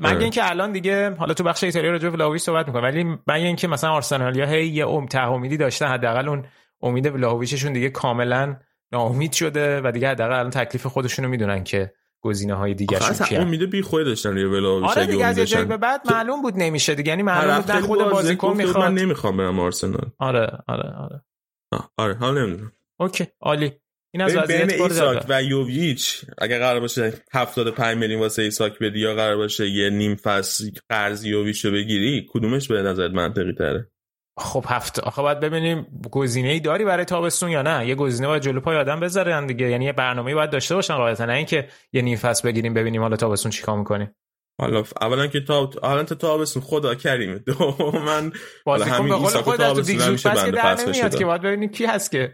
مگه 0.00 0.14
آره. 0.14 0.22
اینکه 0.22 0.50
الان 0.50 0.72
دیگه 0.72 1.10
حالا 1.10 1.34
تو 1.34 1.44
بخش 1.44 1.64
ایتالیا 1.64 1.90
راجع 1.90 2.08
به 2.08 2.16
ولاهویچ 2.16 2.42
صحبت 2.42 2.66
می‌کنم 2.66 2.82
ولی 2.82 3.04
مگه 3.04 3.46
اینکه 3.46 3.68
مثلا 3.68 3.90
آرسنالیا 3.90 4.46
هی 4.46 4.66
یه 4.66 4.88
ام 4.88 5.06
امیدی 5.14 5.56
داشتن 5.56 5.86
حداقل 5.86 6.28
اون 6.28 6.44
امید 6.82 7.06
ولاهویچشون 7.06 7.72
دیگه 7.72 7.90
کاملا 7.90 8.56
ناامید 8.92 9.32
شده 9.32 9.80
و 9.80 9.92
دیگه 9.92 10.08
حداقل 10.08 10.32
الان 10.32 10.50
تکلیف 10.50 10.86
خودشونو 10.86 11.28
می‌دونن 11.28 11.64
که 11.64 11.92
گزینه 12.20 12.54
های 12.54 12.74
دیگه 12.74 12.96
اصلا 12.96 13.26
کیه. 13.26 13.40
امید 13.40 13.70
بی 13.70 13.82
خود 13.82 14.04
داشتن 14.04 14.30
روی 14.30 14.44
ولاویچ 14.44 14.90
آره 14.90 15.06
دیگه 15.06 15.24
از 15.24 15.38
یه 15.38 15.44
جایی 15.44 15.64
به. 15.64 15.76
بعد 15.76 16.12
معلوم 16.12 16.42
بود 16.42 16.54
نمیشه 16.56 16.94
دیگه 16.94 17.08
یعنی 17.08 17.22
معلوم 17.22 17.60
بود 17.60 17.80
خود 17.80 17.98
بازیکن 17.98 18.56
می‌خواد 18.56 18.84
من 18.84 18.94
نمی‌خوام 18.94 19.36
برم 19.36 19.60
آرسنال. 19.60 20.10
آره 20.18 20.48
آره 20.68 20.90
آره. 20.90 21.24
آه، 21.72 21.92
آره 21.96 22.14
حال 22.14 22.38
نمی‌دونم. 22.38 22.72
OK 23.00 23.26
عالی. 23.40 23.72
این 24.14 24.22
از 24.22 24.36
بین 24.36 24.70
ایساک. 24.70 25.24
و 25.28 25.42
یوویچ 25.42 26.24
اگه 26.38 26.58
قرار 26.58 26.80
باشه 26.80 27.12
75 27.32 27.98
میلیون 27.98 28.20
واسه 28.20 28.42
ایساک 28.42 28.78
بدی 28.78 28.98
یا 28.98 29.14
قرار 29.14 29.36
باشه 29.36 29.68
یه 29.68 29.90
نیم 29.90 30.14
فصل 30.14 30.70
قرض 30.88 31.24
یوویچ 31.24 31.64
رو 31.64 31.70
بگیری 31.70 32.26
کدومش 32.28 32.68
به 32.68 32.82
نظرت 32.82 33.10
منطقی 33.10 33.52
تره؟ 33.52 33.90
خب 34.38 34.64
هفته 34.68 35.02
آخه 35.02 35.22
باید 35.22 35.40
ببینیم 35.40 35.86
گزینه 36.10 36.48
ای 36.48 36.60
داری 36.60 36.84
برای 36.84 37.04
تابستون 37.04 37.50
یا 37.50 37.62
نه. 37.62 37.86
یه 37.88 37.94
گزینه 37.94 38.28
باید 38.28 38.42
جلو 38.42 38.60
پای 38.60 38.76
آدم 38.76 39.00
بذارن 39.00 39.46
دیگه. 39.46 39.70
یعنی 39.70 39.84
یه 39.84 39.92
برنامه‌ای 39.92 40.34
باید 40.34 40.50
داشته 40.50 40.74
باشن 40.74 40.96
قاعدتا. 40.96 41.24
نه 41.24 41.32
اینکه 41.32 41.68
یه 41.92 42.02
نیم 42.02 42.16
فصل 42.16 42.48
بگیریم 42.48 42.74
ببینیم 42.74 43.02
حالا 43.02 43.16
تابستون 43.16 43.50
چیکار 43.50 43.78
می‌کنیم 43.78 44.14
حالا 44.60 44.84
اولا 45.00 45.26
که 45.26 45.40
تا 45.40 45.70
حالا 45.82 46.04
تا 46.04 46.14
تابستون. 46.14 46.62
خدا 46.62 46.94
کریمه 46.94 47.40
من 48.06 48.32
بازیکن 48.66 48.90
همین 48.90 49.08
به 49.08 49.14
قول 49.14 49.28
خودت 49.28 49.56
تو 49.56 49.56
تابستون 49.56 49.84
دیگ 49.84 50.00
هم 50.00 50.04
زود 50.04 50.12
میشه 50.12 50.30
پس 50.30 50.44
که 50.44 50.50
در 50.50 50.74
نمیاد. 50.86 51.18
که. 51.18 51.24
باید 51.24 51.42
ببینیم 51.42 51.70
کی 51.70 51.84
هست 51.84 52.10
که. 52.10 52.32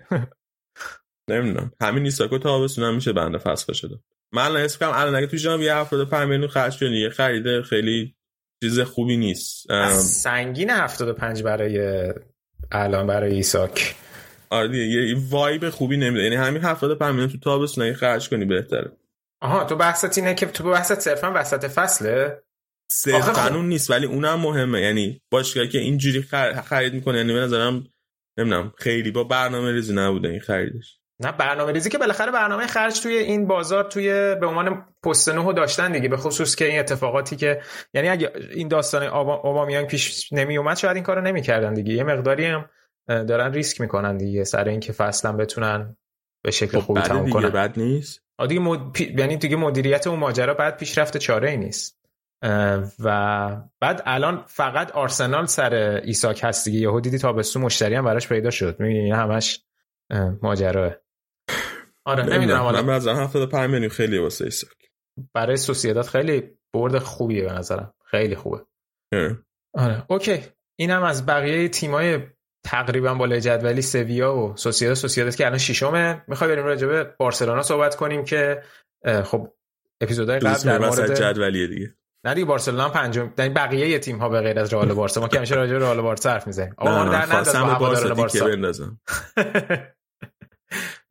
نمی‌دونم. 1.31 1.73
همین 1.81 2.05
ایساکو 2.05 2.39
تابستون 2.39 2.85
هم 2.85 2.95
میشه 2.95 3.13
بنده 3.13 3.39
فصل 3.39 3.73
شده 3.73 3.97
من 4.33 4.43
الان 4.43 4.63
حس 4.63 4.79
کنم 4.79 4.93
الان 4.95 5.15
اگه 5.15 5.27
تو 5.27 5.37
ژانویه 5.37 5.75
75 5.75 6.29
میلیون 6.29 6.49
خرج 6.49 6.79
کنی 6.81 7.01
یه 7.01 7.11
خرید 7.11 7.63
خیلی 7.63 8.17
چیز 8.63 8.81
خوبی 8.81 9.17
نیست. 9.17 9.67
سنگین 10.01 10.71
75 10.71 11.43
برای 11.43 12.07
الان 12.73 13.07
برای 13.07 13.35
ایساک. 13.35 13.95
آره 14.51 14.69
دیگه 14.69 14.85
یه 14.85 15.17
وایب 15.31 15.71
خوبی 15.71 15.97
نمیده. 15.97 16.23
یعنی 16.23 16.37
همین 16.37 16.63
75 16.63 17.11
میلیون 17.11 17.29
تو 17.29 17.39
تابستون 17.39 17.85
اگه 17.85 17.95
خرج 17.95 18.29
کنی 18.29 18.45
بهتره. 18.45 18.93
آها 19.41 19.65
تو 19.65 19.77
بحثت 19.77 20.19
اینه 20.19 20.35
که 20.35 20.47
تو 20.47 20.71
بحثت 20.71 21.01
صرفا 21.01 21.33
وسط 21.35 21.65
فصله؟ 21.65 22.43
صرف 22.93 23.23
خب. 23.23 23.33
قانون 23.33 23.69
نیست 23.69 23.91
ولی 23.91 24.07
اونم 24.07 24.41
مهمه. 24.41 24.81
یعنی 24.81 25.23
باشگاهی 25.31 25.69
که 25.69 25.79
اینجوری 25.79 26.23
خر... 26.23 26.61
خرید 26.61 26.95
می‌کنه 26.95 27.19
یعنی 27.19 27.33
به 27.33 27.41
نظرم 27.41 27.87
نمی‌دونم 28.39 28.73
خیلی 28.79 29.11
با 29.11 29.25
برنامه 29.25 29.73
ریزی 29.73 29.95
نبوده 29.95 30.29
این 30.29 30.41
خریدش. 30.41 30.99
نه 31.25 31.33
برنامه 31.33 31.73
ریزی 31.73 31.91
که 31.91 31.99
بالاخره 31.99 32.33
برنامه 32.33 32.67
خرج 32.67 33.01
توی 33.01 33.17
این 33.17 33.47
بازار 33.47 33.85
توی 33.85 34.35
به 34.35 34.47
عنوان 34.47 34.85
پست 35.03 35.29
نهو 35.29 35.53
داشتن 35.53 35.93
دیگه 35.93 36.09
به 36.09 36.17
خصوص 36.17 36.55
که 36.55 36.65
این 36.65 36.79
اتفاقاتی 36.79 37.37
که 37.37 37.61
یعنی 37.95 38.09
اگه 38.09 38.33
این 38.55 38.69
داستان 38.69 39.03
اوبامیانگ 39.03 39.87
پیش 39.87 40.33
نمی 40.33 40.59
اومد 40.59 40.77
شاید 40.77 40.95
این 40.95 41.05
کارو 41.05 41.21
نمی‌کردن 41.21 41.75
دیگه. 41.75 41.95
یه 41.95 42.05
مقداری 42.05 42.45
هم 42.45 42.69
دارن 43.09 43.53
ریسک 43.53 43.81
می‌کنن 43.81 44.17
دیگه 44.17 44.45
سر 44.45 44.69
اینکه 44.69 44.93
فصلو 44.93 45.33
بتونن 45.33 45.97
به 46.43 46.51
شکل 46.51 46.79
خب 46.79 46.85
خوبی 46.85 47.01
تموم 47.01 47.31
کنن. 47.31 47.49
بد 47.49 47.73
نیست؟ 47.77 48.23
دیگه 48.49 48.61
مد... 48.61 48.93
پی- 48.93 49.15
یعنی 49.19 49.37
دیگه 49.37 49.57
مدیریت 49.57 50.07
اون 50.07 50.19
ماجرا 50.19 50.55
بد 50.55 50.77
پیش 50.77 51.00
رفت 51.00 51.17
چاره 51.17 51.51
ای 51.51 51.57
نیست 51.57 51.99
و 52.99 53.57
بعد 53.81 54.03
الان 54.07 54.45
فقط 54.47 54.93
آرسنال 54.93 55.47
سر 55.47 55.75
ایساک 56.05 56.41
هست 56.45 56.65
دیگه. 56.65 56.79
یهو 56.79 57.01
دیدی 57.01 57.19
تابستون 57.19 57.63
مشتری 57.63 57.95
هم 57.95 58.05
براش 58.05 58.29
پیدا 58.29 58.51
شد. 58.51 58.81
می‌بینی 58.81 59.11
همش 59.11 59.61
اه، 60.11 60.35
ماجراه 60.43 60.93
آره 62.05 62.23
نمی‌دونم 62.23 62.59
من 62.59 62.65
حالا 62.65 62.83
به 62.83 62.93
نظرم 62.93 63.17
75 63.17 63.71
میلیون 63.71 63.89
خیلی 63.91 64.19
واسه 64.19 64.45
ایساک 64.45 64.71
برای 65.35 65.57
سوسیداد 65.57 66.05
خیلی 66.05 66.51
برد 66.75 66.99
خوبیه 66.99 67.45
به 67.45 67.53
نظرم. 67.53 67.95
خیلی 68.05 68.37
خوبه. 68.37 68.59
اه. 69.13 69.37
آره 69.75 70.05
اوکی. 70.09 70.41
اینم 70.79 71.03
از 71.03 71.27
بقیه 71.27 71.69
تیمای 71.69 72.19
تقریبا 72.65 73.15
بالای 73.15 73.41
جدولی 73.41 73.83
سویا 73.83 74.37
و 74.37 74.57
سوسیداد. 74.57 74.95
سوسیداد 74.95 75.35
که 75.35 75.47
الان 75.47 75.59
ششمه. 75.59 76.25
می‌خوای 76.29 76.51
بریم 76.51 76.65
راجع 76.65 76.87
به 76.87 77.15
بارسلونا 77.19 77.63
صحبت 77.63 77.97
کنیم 77.97 78.25
که 78.25 78.63
خب 79.25 79.49
اپیزودهای 80.01 80.39
قبل 80.39 80.63
در 80.65 80.79
مورد 80.79 81.15
جدولیه 81.15 81.67
دیگه. 81.67 81.95
نه 82.25 82.35
دیگه 82.35 82.47
بارسلونا 82.47 82.89
پنجم. 82.89 83.33
یعنی 83.39 83.55
بقیه 83.55 83.99
تیم 83.99 84.19
ها 84.19 84.29
به 84.29 84.41
غیر 84.41 84.59
از 84.59 84.73
رئال 84.73 84.93
بارسا. 84.93 85.21
ما 85.21 85.29
که 85.29 85.37
همیشه 85.37 85.55
راجع 85.55 85.73
به 85.73 85.79
رئال 85.79 86.01
بارسا 86.01 86.31
حرف 86.31 86.47
می‌زنیم. 86.47 86.75
نه 86.83 87.11
در 87.11 87.27
ننداز 87.27 87.57
با 87.57 87.59
هواداران 87.59 88.15
بارسا 88.15 88.97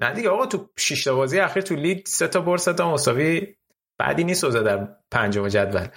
نه 0.01 0.13
دیگه 0.13 0.29
آقا 0.29 0.45
تو 0.45 0.69
6 0.77 1.03
تا 1.03 1.15
بازی 1.15 1.39
اخیر 1.39 1.63
تو 1.63 1.75
لیگ 1.75 2.05
سه 2.05 2.27
تا 2.27 2.41
برد 2.41 2.59
سه 2.59 2.73
تا 2.73 2.93
مساوی. 2.93 3.55
بعدی 3.99 4.23
نیست 4.23 4.43
اوضاع 4.43 4.63
در 4.63 4.87
پنجم 5.11 5.47
جدول. 5.47 5.87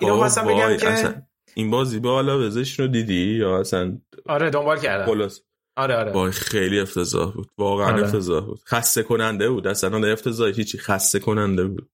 اینو 0.00 0.16
خواستم 0.16 0.46
بگم 0.46 0.76
که 0.76 0.88
اصلا 0.88 1.22
این 1.54 1.70
بازی 1.70 2.00
به 2.00 2.08
حالا 2.08 2.46
وزش 2.46 2.80
رو 2.80 2.86
دیدی 2.86 3.34
یا 3.34 3.60
اصلا 3.60 3.98
آره 4.26 4.50
دنبال 4.50 4.78
کردم. 4.78 5.06
خلاص. 5.06 5.40
آره 5.76 5.96
آره. 5.96 6.12
وای 6.12 6.32
خیلی 6.32 6.80
افتضاح 6.80 7.32
بود. 7.32 7.48
واقعا 7.58 7.92
آره. 7.92 8.02
افتضاح 8.02 8.44
بود. 8.44 8.60
خسته 8.66 9.02
کننده 9.02 9.50
بود. 9.50 9.66
اصلا 9.66 10.12
افتضاح 10.12 10.48
هیچی 10.48 10.78
خسته 10.78 11.18
کننده 11.18 11.64
بود. 11.64 11.90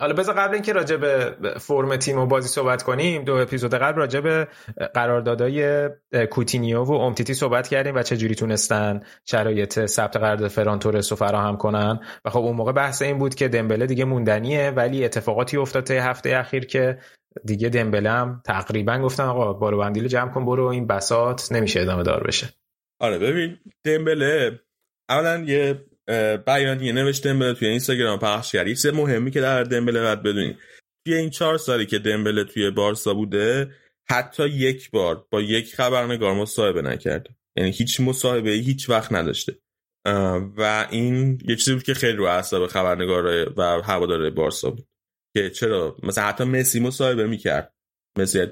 حالا 0.00 0.14
بذار 0.14 0.34
قبل 0.34 0.54
اینکه 0.54 0.72
راجع 0.72 0.96
به 0.96 1.36
فرم 1.60 1.96
تیم 1.96 2.18
و 2.18 2.26
بازی 2.26 2.48
صحبت 2.48 2.82
کنیم 2.82 3.24
دو 3.24 3.34
اپیزود 3.34 3.74
قبل 3.74 3.98
راجع 3.98 4.20
به 4.20 4.48
قراردادهای 4.94 5.88
کوتینیو 6.30 6.84
و 6.84 6.92
امتیتی 6.92 7.34
صحبت 7.34 7.68
کردیم 7.68 7.94
و 7.94 8.02
چه 8.02 8.16
جوری 8.16 8.34
تونستن 8.34 9.00
شرایط 9.24 9.86
ثبت 9.86 10.16
قرارداد 10.16 10.48
فران 10.48 10.78
تورس 10.78 11.12
رو 11.12 11.16
فراهم 11.16 11.56
کنن. 11.56 12.00
و 12.24 12.30
خب 12.30 12.38
اون 12.38 12.56
موقع 12.56 12.72
بحث 12.72 13.02
این 13.02 13.18
بود 13.18 13.34
که 13.34 13.48
دمبله 13.48 13.86
دیگه 13.86 14.04
موندنیه 14.04 14.70
ولی 14.70 15.04
اتفاقاتی 15.04 15.56
افتاد 15.56 15.84
طی 15.84 15.96
هفته 15.96 16.36
اخیر 16.36 16.66
که 16.66 16.98
دیگه 17.44 17.68
دمبله 17.68 18.10
هم 18.10 18.42
تقریبا 18.44 18.98
گفتن 18.98 19.22
آقا 19.22 19.52
بارو 19.52 19.78
بندیل 19.78 20.08
جمع 20.08 20.30
کن 20.30 20.44
برو 20.44 20.64
این 20.64 20.86
بساط 20.86 21.52
نمیشه 21.52 21.80
ادامه 21.80 22.02
دار 22.02 22.24
بشه. 22.26 22.48
آره 23.00 23.18
ببین 23.18 23.58
دمبله 23.84 24.60
اولا 25.08 25.44
یه 25.46 25.84
بیانیه 26.46 26.92
نوشت 26.92 27.26
دمبله 27.26 27.54
توی 27.54 27.68
اینستاگرام 27.68 28.18
پخش 28.18 28.52
کرد. 28.52 28.68
یه 28.68 28.90
مهمی 28.90 29.30
که 29.30 29.40
در 29.40 29.62
دمبله 29.62 30.00
باید 30.00 30.22
بدونید 30.22 30.56
توی 31.04 31.14
این 31.14 31.30
چهار 31.30 31.58
سالی 31.58 31.86
که 31.86 31.98
دمبله 31.98 32.44
توی 32.44 32.70
بارسا 32.70 33.14
بوده 33.14 33.70
حتی 34.10 34.48
یک 34.48 34.90
بار 34.90 35.26
با 35.30 35.40
یک 35.40 35.74
خبرنگار 35.74 36.34
مصاحبه 36.34 36.82
نکرده 36.82 37.30
یعنی 37.56 37.70
هیچ 37.70 38.00
مصاحبه 38.00 38.50
هیچ 38.50 38.90
وقت 38.90 39.12
نداشته. 39.12 39.58
و 40.56 40.86
این 40.90 41.38
یه 41.48 41.56
چیزی 41.56 41.74
بود 41.74 41.82
که 41.82 41.94
خیلی 41.94 42.16
رو 42.16 42.24
اعصاب 42.24 42.66
خبرنگار 42.66 43.52
و 43.56 43.62
هوادار 43.82 44.30
بارسا 44.30 44.70
بود. 44.70 44.86
که 45.34 45.50
چرا؟ 45.50 45.96
مثلا 46.02 46.24
حتی 46.24 46.44
مسی 46.44 46.80
مصاحبه 46.80 47.26
می‌کرد. 47.26 47.74
مسی 48.18 48.46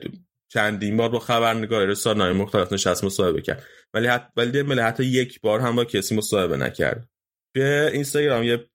چندین 0.49 0.97
بار 0.97 1.09
با 1.09 1.19
خبرنگار 1.19 1.87
رسانه‌های 1.87 2.33
مختلف 2.33 2.73
نشست 2.73 3.05
مصاحبه 3.05 3.43
کرد. 3.43 3.65
ولی 3.95 4.07
حتی 4.07 4.41
ولی 4.41 4.81
حتی 4.81 5.05
یک 5.05 5.41
بار 5.41 5.61
هم 5.61 5.77
با 5.77 5.85
کسی 5.85 6.17
مصاحبه 6.17 6.57
نکرد. 6.57 7.09
توی 7.57 7.65
اینستاگرام 7.65 8.43
یه 8.43 8.67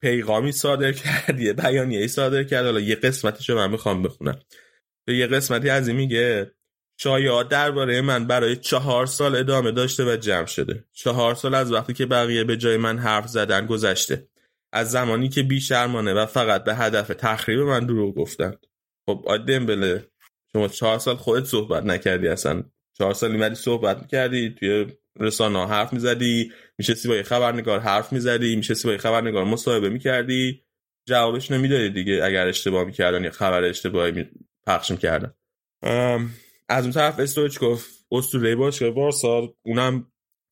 پیغامی 0.00 0.52
صادر 0.52 0.92
کرد 0.92 1.40
یه 1.40 1.52
بیانیه 1.52 2.06
صادر 2.06 2.44
کرد. 2.44 2.64
حالا 2.64 2.80
یه 2.80 2.94
قسمتش 2.94 3.50
رو 3.50 3.56
من 3.56 3.70
می‌خوام 3.70 4.02
بخونم. 4.02 4.40
یه 5.08 5.26
قسمتی 5.26 5.70
از 5.70 5.88
این 5.88 5.96
میگه 5.96 6.52
شایعات 7.00 7.48
درباره 7.48 8.00
من 8.00 8.26
برای 8.26 8.56
چهار 8.56 9.06
سال 9.06 9.36
ادامه 9.36 9.72
داشته 9.72 10.04
و 10.12 10.16
جمع 10.16 10.46
شده. 10.46 10.84
چهار 10.92 11.34
سال 11.34 11.54
از 11.54 11.72
وقتی 11.72 11.92
که 11.92 12.06
بقیه 12.06 12.44
به 12.44 12.56
جای 12.56 12.76
من 12.76 12.98
حرف 12.98 13.28
زدن 13.28 13.66
گذشته. 13.66 14.28
از 14.72 14.90
زمانی 14.90 15.28
که 15.28 15.42
بیشرمانه 15.42 16.14
و 16.14 16.26
فقط 16.26 16.64
به 16.64 16.74
هدف 16.74 17.08
تخریب 17.08 17.60
من 17.60 17.86
دروغ 17.86 18.14
گفتند 18.14 18.66
خب 19.06 19.24
آی 19.26 19.38
دمبله 19.38 20.08
شما 20.52 20.68
چهار 20.68 20.98
سال 20.98 21.16
خودت 21.16 21.44
صحبت 21.44 21.84
نکردی 21.84 22.28
اصلا. 22.28 22.62
چهار 22.98 23.14
سال 23.14 23.32
میمدی 23.32 23.54
صحبت 23.54 23.98
می‌کردی 24.02 24.50
توی 24.50 24.86
رسانه 25.20 25.68
حرف 25.68 25.92
می‌زدی 25.92 26.52
میشستی 26.78 27.08
با 27.08 27.16
یه 27.16 27.22
خبرنگار 27.22 27.80
حرف 27.80 28.12
می‌زدی 28.12 28.56
میشستی 28.56 28.88
با 28.88 28.92
یه 28.92 28.98
خبرنگار 28.98 29.44
مصاحبه 29.44 29.88
می‌کردی 29.88 30.62
جوابش 31.08 31.50
نمی‌دادید 31.50 31.94
دیگه 31.94 32.24
اگر 32.24 32.46
اشتباه 32.46 32.84
می‌کردن 32.84 33.24
یا 33.24 33.30
خبر 33.30 33.64
اشتباهی 33.64 34.12
می... 34.12 34.26
پخش 34.66 34.90
می‌کردن. 34.90 35.34
از 36.68 36.84
اون 36.84 36.92
طرف 36.92 37.20
استویچکوف 37.20 37.88
اسطوره 38.12 38.56
باشگاه 38.56 38.90
بارسا 38.90 39.54
اونم 39.62 40.06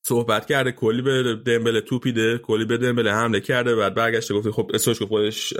صحبت 0.06 0.46
کرده 0.46 0.72
کلی 0.72 1.02
به 1.02 1.34
دمبله 1.46 1.80
توپیده 1.80 2.38
کلی 2.38 2.64
به 2.64 2.76
دمبله 2.76 3.12
حمله 3.12 3.40
کرده 3.40 3.76
بعد 3.76 3.94
برگشته 3.94 4.34
گفته 4.34 4.52
خب 4.52 4.70
استویچکوف 4.74 5.08
خودش 5.08 5.54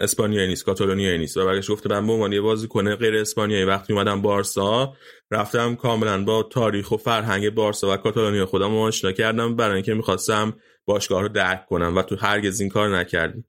اسپانیایی 0.00 0.48
نیست 0.48 0.64
کاتالونیایی 0.64 1.18
نیست. 1.18 1.36
و 1.36 1.46
برگشت 1.46 1.70
گفته 1.70 1.88
من 1.88 2.06
به 2.06 2.12
عنوان 2.12 2.32
یه 2.32 2.40
بازیکن 2.40 2.94
غیر 2.94 3.16
اسپانیایی 3.16 3.64
وقتی 3.64 3.92
اومدم 3.92 4.22
بارسا 4.22 4.94
رفتم 5.30 5.74
کاملا 5.74 6.24
با 6.24 6.42
تاریخ 6.42 6.92
و 6.92 6.96
فرهنگ 6.96 7.50
بارسا 7.50 7.94
و 7.94 7.96
کاتالونیا 7.96 8.46
خودم 8.46 8.76
آشنا 8.76 9.12
کردم 9.12 9.56
برای 9.56 9.74
اینکه 9.74 9.94
می‌خواستم 9.94 10.52
باشگاه 10.84 11.22
رو 11.22 11.28
درک 11.28 11.66
کنم 11.66 11.96
و 11.96 12.02
تو 12.02 12.16
هرگز 12.16 12.60
این 12.60 12.70
کار 12.70 12.98
نکردی. 12.98 13.44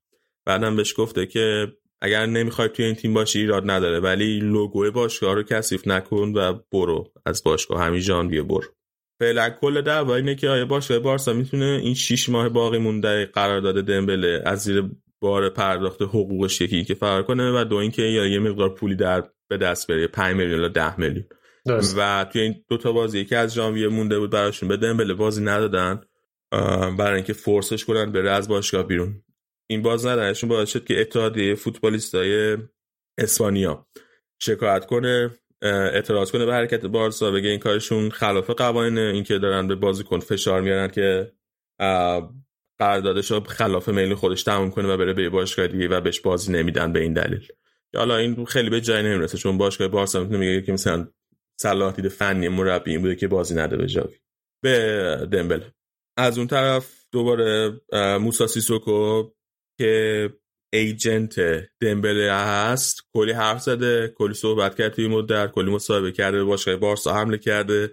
بعدم 0.46 0.76
بهش 0.76 0.94
گفته 0.98 1.26
که 1.26 1.68
اگر 2.02 2.26
نمی‌خوای 2.26 2.70
توی 2.70 2.86
این 2.86 2.96
تیم 2.96 3.14
باشی 3.14 3.40
ایراد 3.40 3.72
نداره 3.72 4.00
ولی 4.00 4.40
لوگو 4.40 4.92
باشگاه 4.92 5.36
رو 5.36 5.44
کثیف 5.44 5.88
نکن 5.88 6.34
و 6.36 6.54
برو 6.72 7.12
از 7.26 7.44
باشگاه. 7.44 7.82
همین 7.82 8.02
جان 8.02 8.28
بیا 8.28 8.44
برو. 8.44 8.68
فعلا 9.20 9.50
کل 9.50 9.82
دعوا 9.82 10.16
اینه 10.16 10.36
که 10.36 10.50
آیا 10.50 10.66
باشگاه 10.66 11.00
بارسا 11.00 11.34
می‌تونه 11.34 11.80
این 11.84 11.94
6 11.94 12.30
ماه 12.30 12.50
باقی 12.50 12.78
مونده 12.78 13.26
قرارداد 13.26 13.86
دمبله 13.86 14.42
از 14.46 14.64
زیر 14.64 14.84
بار 15.20 15.50
پرداخت 15.50 16.02
حقوقش 16.02 16.62
یکی 16.62 16.84
که 16.84 16.94
فرار 16.94 17.24
کنه 17.24 17.62
و 17.62 17.64
دو 17.64 17.76
اینکه 17.76 18.02
یا 18.02 18.26
یه 18.26 18.40
مقدار 18.40 18.70
پولی 18.70 18.96
در 18.96 19.24
به 19.50 19.58
دست 19.58 19.88
بره 19.88 20.08
5 20.08 20.36
میلیون 20.36 20.62
یا 20.62 20.68
10 20.68 21.00
میلیون. 21.00 21.26
و 21.98 22.26
توی 22.32 22.42
این 22.42 22.64
دوتا 22.70 22.92
بازی 22.92 23.26
که 23.26 23.38
از 23.38 23.54
ژانویه 23.54 23.88
مونده 23.88 24.20
بود 24.20 24.30
براشون 24.30 24.70
به 24.70 24.78
دمبله 24.78 25.14
بازی 25.14 25.44
ندادن. 25.44 26.02
برای 26.98 27.16
اینکه 27.16 27.34
فورسش 27.34 27.86
کنن 27.86 28.12
بره 28.12 28.32
از 28.32 28.48
باشگاه 28.48 28.84
بیرون. 28.84 29.24
این 29.68 29.82
باز 29.82 30.06
ندارشون 30.06 30.50
باعث 30.50 30.70
شد 30.70 30.86
که 30.86 31.02
اتحادیه 31.02 31.56
فوتبالیستای 31.56 32.58
اسپانیا 33.18 33.88
شکایت 34.40 34.86
کنه. 34.86 35.32
اعتراض 35.62 36.32
کنه 36.32 36.46
به 36.46 36.54
حرکت 36.54 36.86
بارسا 36.86 37.32
بگه 37.32 37.50
این 37.50 37.60
کارشون 37.60 38.10
خلاف 38.10 38.50
قوانین 38.50 38.98
اینکه 38.98 39.38
دارن 39.38 39.68
به 39.68 39.76
بازیکن 39.76 40.20
فشار 40.20 40.62
میارن 40.62 40.88
که 40.88 41.32
قراردادش 42.80 43.32
رو 43.32 43.40
خلاف 43.40 43.90
میل 43.90 44.16
خودش 44.16 44.44
تموم 44.44 44.72
کنه 44.72 44.88
و 44.88 44.98
بره 44.98 45.14
به 45.14 45.30
باشگاه 45.30 45.68
دیگه 45.68 45.88
و 45.88 46.02
بهش 46.02 46.20
بازی 46.20 46.52
نمیدن 46.52 46.94
به 46.94 47.00
این 47.00 47.14
دلیل. 47.14 47.48
حالا 47.96 48.18
این 48.18 48.46
خیلی 48.46 48.70
به 48.70 48.82
جای 48.82 49.04
نمی‌رسه 49.04 49.38
چون 49.38 49.58
باشگاه 49.58 49.88
بارسا 49.88 50.20
می‌تونه 50.20 50.40
میگه 50.40 50.62
که 50.62 50.72
مثلا 50.72 51.08
صلاح 51.62 51.94
دید 51.94 52.08
فنی 52.08 52.48
مربی 52.48 52.92
این 52.92 53.02
بوده 53.02 53.16
که 53.16 53.28
بازی 53.28 53.56
نده 53.56 53.78
به 53.78 53.88
جاوی 53.88 54.16
به 54.64 55.28
دمبل 55.32 55.62
از 56.18 56.38
اون 56.38 56.48
طرف 56.48 57.06
دوباره 57.12 57.82
موسا 58.20 58.48
سیسوکو 58.48 59.30
که 59.80 60.30
ایجنت 60.76 61.36
دمبله 61.82 62.34
هست 62.34 63.02
کلی 63.14 63.32
حرف 63.32 63.62
زده 63.62 64.14
کلی 64.18 64.34
صحبت 64.34 64.76
کرد 64.78 64.94
توی 64.94 65.08
مدت 65.08 65.52
کلی 65.52 65.72
مصاحبه 65.72 66.12
کرده 66.12 66.44
باشگاه 66.44 66.76
بارسا 66.76 67.14
حمله 67.14 67.38
کرده 67.38 67.92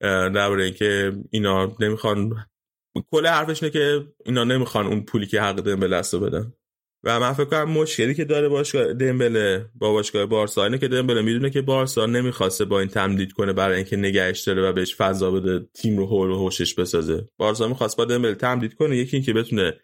درباره 0.00 0.64
اینکه 0.64 1.12
اینا 1.30 1.76
نمی‌خوان 1.80 2.46
کل 3.10 3.26
حرفش 3.26 3.62
اینه 3.62 3.72
که 3.72 4.04
اینا 4.26 4.44
نمی‌خوان 4.44 4.86
اون 4.86 5.04
پولی 5.04 5.26
که 5.26 5.40
حق 5.40 5.60
دمبله 5.60 5.96
است 5.96 6.14
بدن. 6.14 6.52
و 7.06 7.20
من 7.20 7.32
فکر 7.32 7.44
کنم 7.44 7.70
مشکلی 7.70 8.14
که 8.14 8.24
داره 8.24 8.48
باشگاه 8.48 8.92
دمبله 8.92 9.66
با 9.74 9.92
باشگاه 9.92 10.26
بارسا 10.26 10.64
اینه 10.64 10.78
که 10.78 10.88
دمبله 10.88 11.22
می‌دونه 11.22 11.50
که 11.50 11.62
بارسا 11.62 12.06
نمی‌خواسته 12.06 12.64
با 12.64 12.80
این 12.80 12.88
تمدید 12.88 13.32
کنه 13.32 13.52
برای 13.52 13.76
اینکه 13.76 13.96
نگهش 13.96 14.40
داره 14.40 14.62
و 14.62 14.72
بهش 14.72 14.96
فضا 14.96 15.30
بده 15.30 15.66
تیم 15.74 15.98
رو 15.98 16.06
هول 16.06 16.30
و 16.30 16.38
هوشش 16.38 16.74
بسازه. 16.74 17.28
بارسا 17.36 17.68
می‌خواست 17.68 17.96
با 17.96 18.04
دمبله 18.04 18.34
تمدید 18.34 18.74
کنه 18.74 18.96
یکی 18.96 19.16
اینکه 19.16 19.32
بتونه 19.32 19.74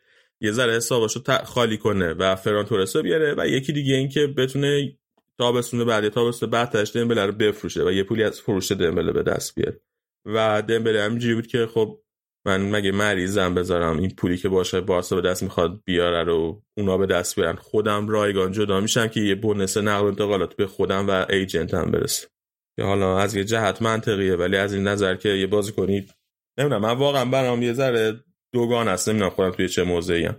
یه 0.41 0.53
ذره 0.53 0.77
حساباشو 0.77 1.21
خالی 1.45 1.77
کنه 1.79 2.13
و 2.13 2.37
فران 2.37 2.65
تورسو 2.65 3.03
بیاره 3.03 3.35
و 3.39 3.49
یکی 3.49 3.73
دیگه 3.73 3.95
این 3.95 4.09
که 4.09 4.27
بتونه 4.27 4.99
تابستون 5.39 5.85
بعد 5.85 6.09
تابستون 6.09 6.51
بعد 6.51 6.71
تاش 6.71 6.97
دمبله 6.97 7.27
رو 7.27 7.33
بفروشه 7.33 7.85
و 7.85 7.93
یه 7.93 8.03
پولی 8.03 8.23
از 8.23 8.41
فروش 8.41 8.73
دمبله 8.73 9.13
به 9.13 9.23
دست 9.23 9.55
بیاره. 9.55 9.81
و 10.27 10.63
دمبله 10.63 11.03
همینجوری 11.03 11.35
بود 11.35 11.47
که 11.47 11.67
خب 11.67 12.01
من 12.47 12.71
مگه 12.71 12.93
مریضم 12.93 13.55
بذارم؟ 13.55 13.99
این 13.99 14.11
پولی 14.11 14.37
که 14.37 14.49
باشه 14.49 14.81
بارسا 14.81 15.17
به 15.17 15.23
دست 15.23 15.43
می‌خواد 15.43 15.83
بیاره 15.85 16.25
رو 16.25 16.63
اونا 16.77 16.99
به 16.99 17.07
دست 17.07 17.37
بیارن. 17.37 17.57
خودم 17.57 18.09
رایگان 18.09 18.53
جدا 18.53 18.81
میشم 18.81 19.07
که 19.07 19.21
یه 19.21 19.35
بونس 19.35 19.77
نقل 19.77 20.07
انتقالات 20.07 20.57
به 20.57 20.67
خودم 20.67 21.09
و 21.09 21.27
ایجنتم 21.31 21.91
برسه. 21.91 22.29
که 22.77 22.83
حالا 22.85 23.19
از 23.19 23.35
یه 23.35 23.45
جهت 23.45 23.83
منطقیه 23.83 24.37
ولی 24.37 24.57
از 24.57 24.75
این 24.75 24.89
نظر 24.89 25.15
که 25.15 25.29
یه 25.29 25.47
بازی 25.47 25.73
کنید 25.73 26.15
نمی‌دونم 26.59 26.83
من 26.83 26.99
واقعا 26.99 27.25
برام 27.25 27.63
یه 27.63 27.73
ذره 27.73 28.21
دوگان 28.53 28.89
است 28.89 29.09
نمی‌دونم 29.09 29.31
خودم 29.31 29.51
توی 29.51 29.69
چه 29.69 29.83
موضعی 29.83 30.27
ام 30.27 30.37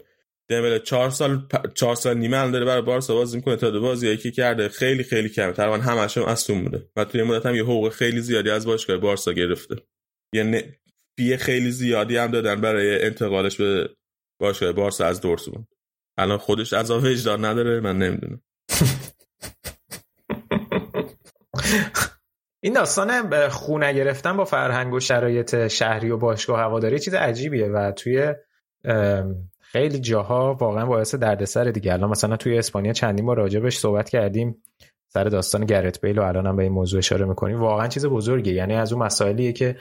دمبله 0.50 0.80
چهار 0.80 1.10
سال 1.10 1.48
چهار 1.74 1.96
سال 1.96 2.18
نیمه 2.18 2.38
هم 2.38 2.52
داره 2.52 2.66
برای 2.66 2.82
بارسا 2.82 3.16
بازی 3.16 3.38
می‌کنه 3.38 3.56
تا 3.56 3.70
دو 3.70 3.82
بازی 3.82 4.18
که 4.18 4.32
کرده 4.32 4.70
خیلی 4.70 5.04
خیلی 5.04 5.30
کمه. 5.30 5.52
تقریبا 5.52 5.78
همش 5.78 6.18
هم 6.18 6.24
اصلا 6.24 6.62
بوده 6.62 6.90
و 6.96 7.06
توی 7.06 7.24
مدت 7.24 7.46
هم 7.46 7.56
یه 7.56 7.64
حقوق 7.64 7.90
خیلی 7.90 8.22
زیادی 8.22 8.50
از 8.50 8.66
باشگاه 8.66 8.98
بارسا 8.98 9.34
گرفته. 9.34 9.76
یعنی 10.34 10.64
فیه 11.18 11.38
خیلی 11.38 11.72
زیادی 11.72 12.18
هم 12.18 12.32
دادن 12.32 12.62
برای 12.62 13.06
انتقالش 13.06 13.56
به 13.56 13.90
باشگاه 14.42 14.72
بارسا 14.72 15.06
از 15.06 15.22
دورتموند. 15.22 15.68
الان 16.18 16.38
خودش 16.38 16.74
عذاب 16.74 17.04
وجدان 17.04 17.46
نداره 17.46 17.80
من 17.80 17.98
نمی‌دونم. 17.98 18.42
این 22.64 22.74
داستان 22.74 23.50
خونه 23.50 23.94
گرفتن 23.94 24.38
با 24.38 24.46
فرهنگ 24.46 24.94
و 24.94 25.00
شرایط 25.00 25.68
شهری 25.68 26.10
و 26.12 26.18
باشگاه 26.18 26.60
هواداری 26.60 27.00
چیز 27.00 27.14
عجیبیه 27.14 27.68
و 27.68 27.92
توی 27.92 28.34
خیلی 29.60 30.00
جاها 30.00 30.54
واقعا 30.54 30.86
باعث 30.86 31.16
دردسر 31.16 31.64
دیگه. 31.64 31.94
الان 31.94 32.10
مثلا 32.10 32.38
توی 32.38 32.58
اسپانیا 32.58 32.94
چندین 32.94 33.26
بار 33.26 33.38
راجبش 33.38 33.78
صحبت 33.78 34.10
کردیم. 34.10 34.64
سر 35.08 35.24
داستان 35.24 35.66
گرت 35.66 36.02
بیل 36.02 36.20
و 36.20 36.24
الان 36.24 36.56
به 36.56 36.64
این 36.64 36.72
موضوع 36.72 36.98
اشاره 36.98 37.26
می‌کنیم. 37.26 37.60
واقعا 37.60 37.88
چیز 37.88 38.06
بزرگیه. 38.06 38.54
یعنی 38.54 38.76
از 38.76 38.94
اون 38.94 39.04
مسائلیه 39.04 39.54
که 39.54 39.76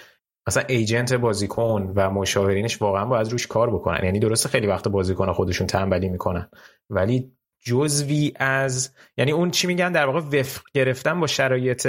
مثلا 0.47 0.63
ایجنت 0.69 1.13
بازیکن 1.13 1.93
و 1.97 2.11
مشاورینش 2.11 2.83
واقعا 2.83 3.05
باید 3.05 3.29
روش 3.29 3.47
کار 3.47 3.71
بکنن. 3.71 4.05
یعنی 4.05 4.19
درسته 4.19 4.49
خیلی 4.49 4.67
وقت 4.67 4.89
بازیکن 4.89 5.33
خودشون 5.33 5.67
تنبلی 5.67 6.09
می‌کنن. 6.09 6.51
ولی 6.91 7.33
جزوی 7.61 8.33
از 8.37 8.95
یعنی 9.17 9.33
اون 9.33 9.51
چی 9.51 9.67
میگن 9.67 9.93
در 9.93 10.07
واقع 10.07 10.19
وفق 10.19 10.63
گرفتن 10.75 11.21
با 11.21 11.27
شرایط 11.27 11.89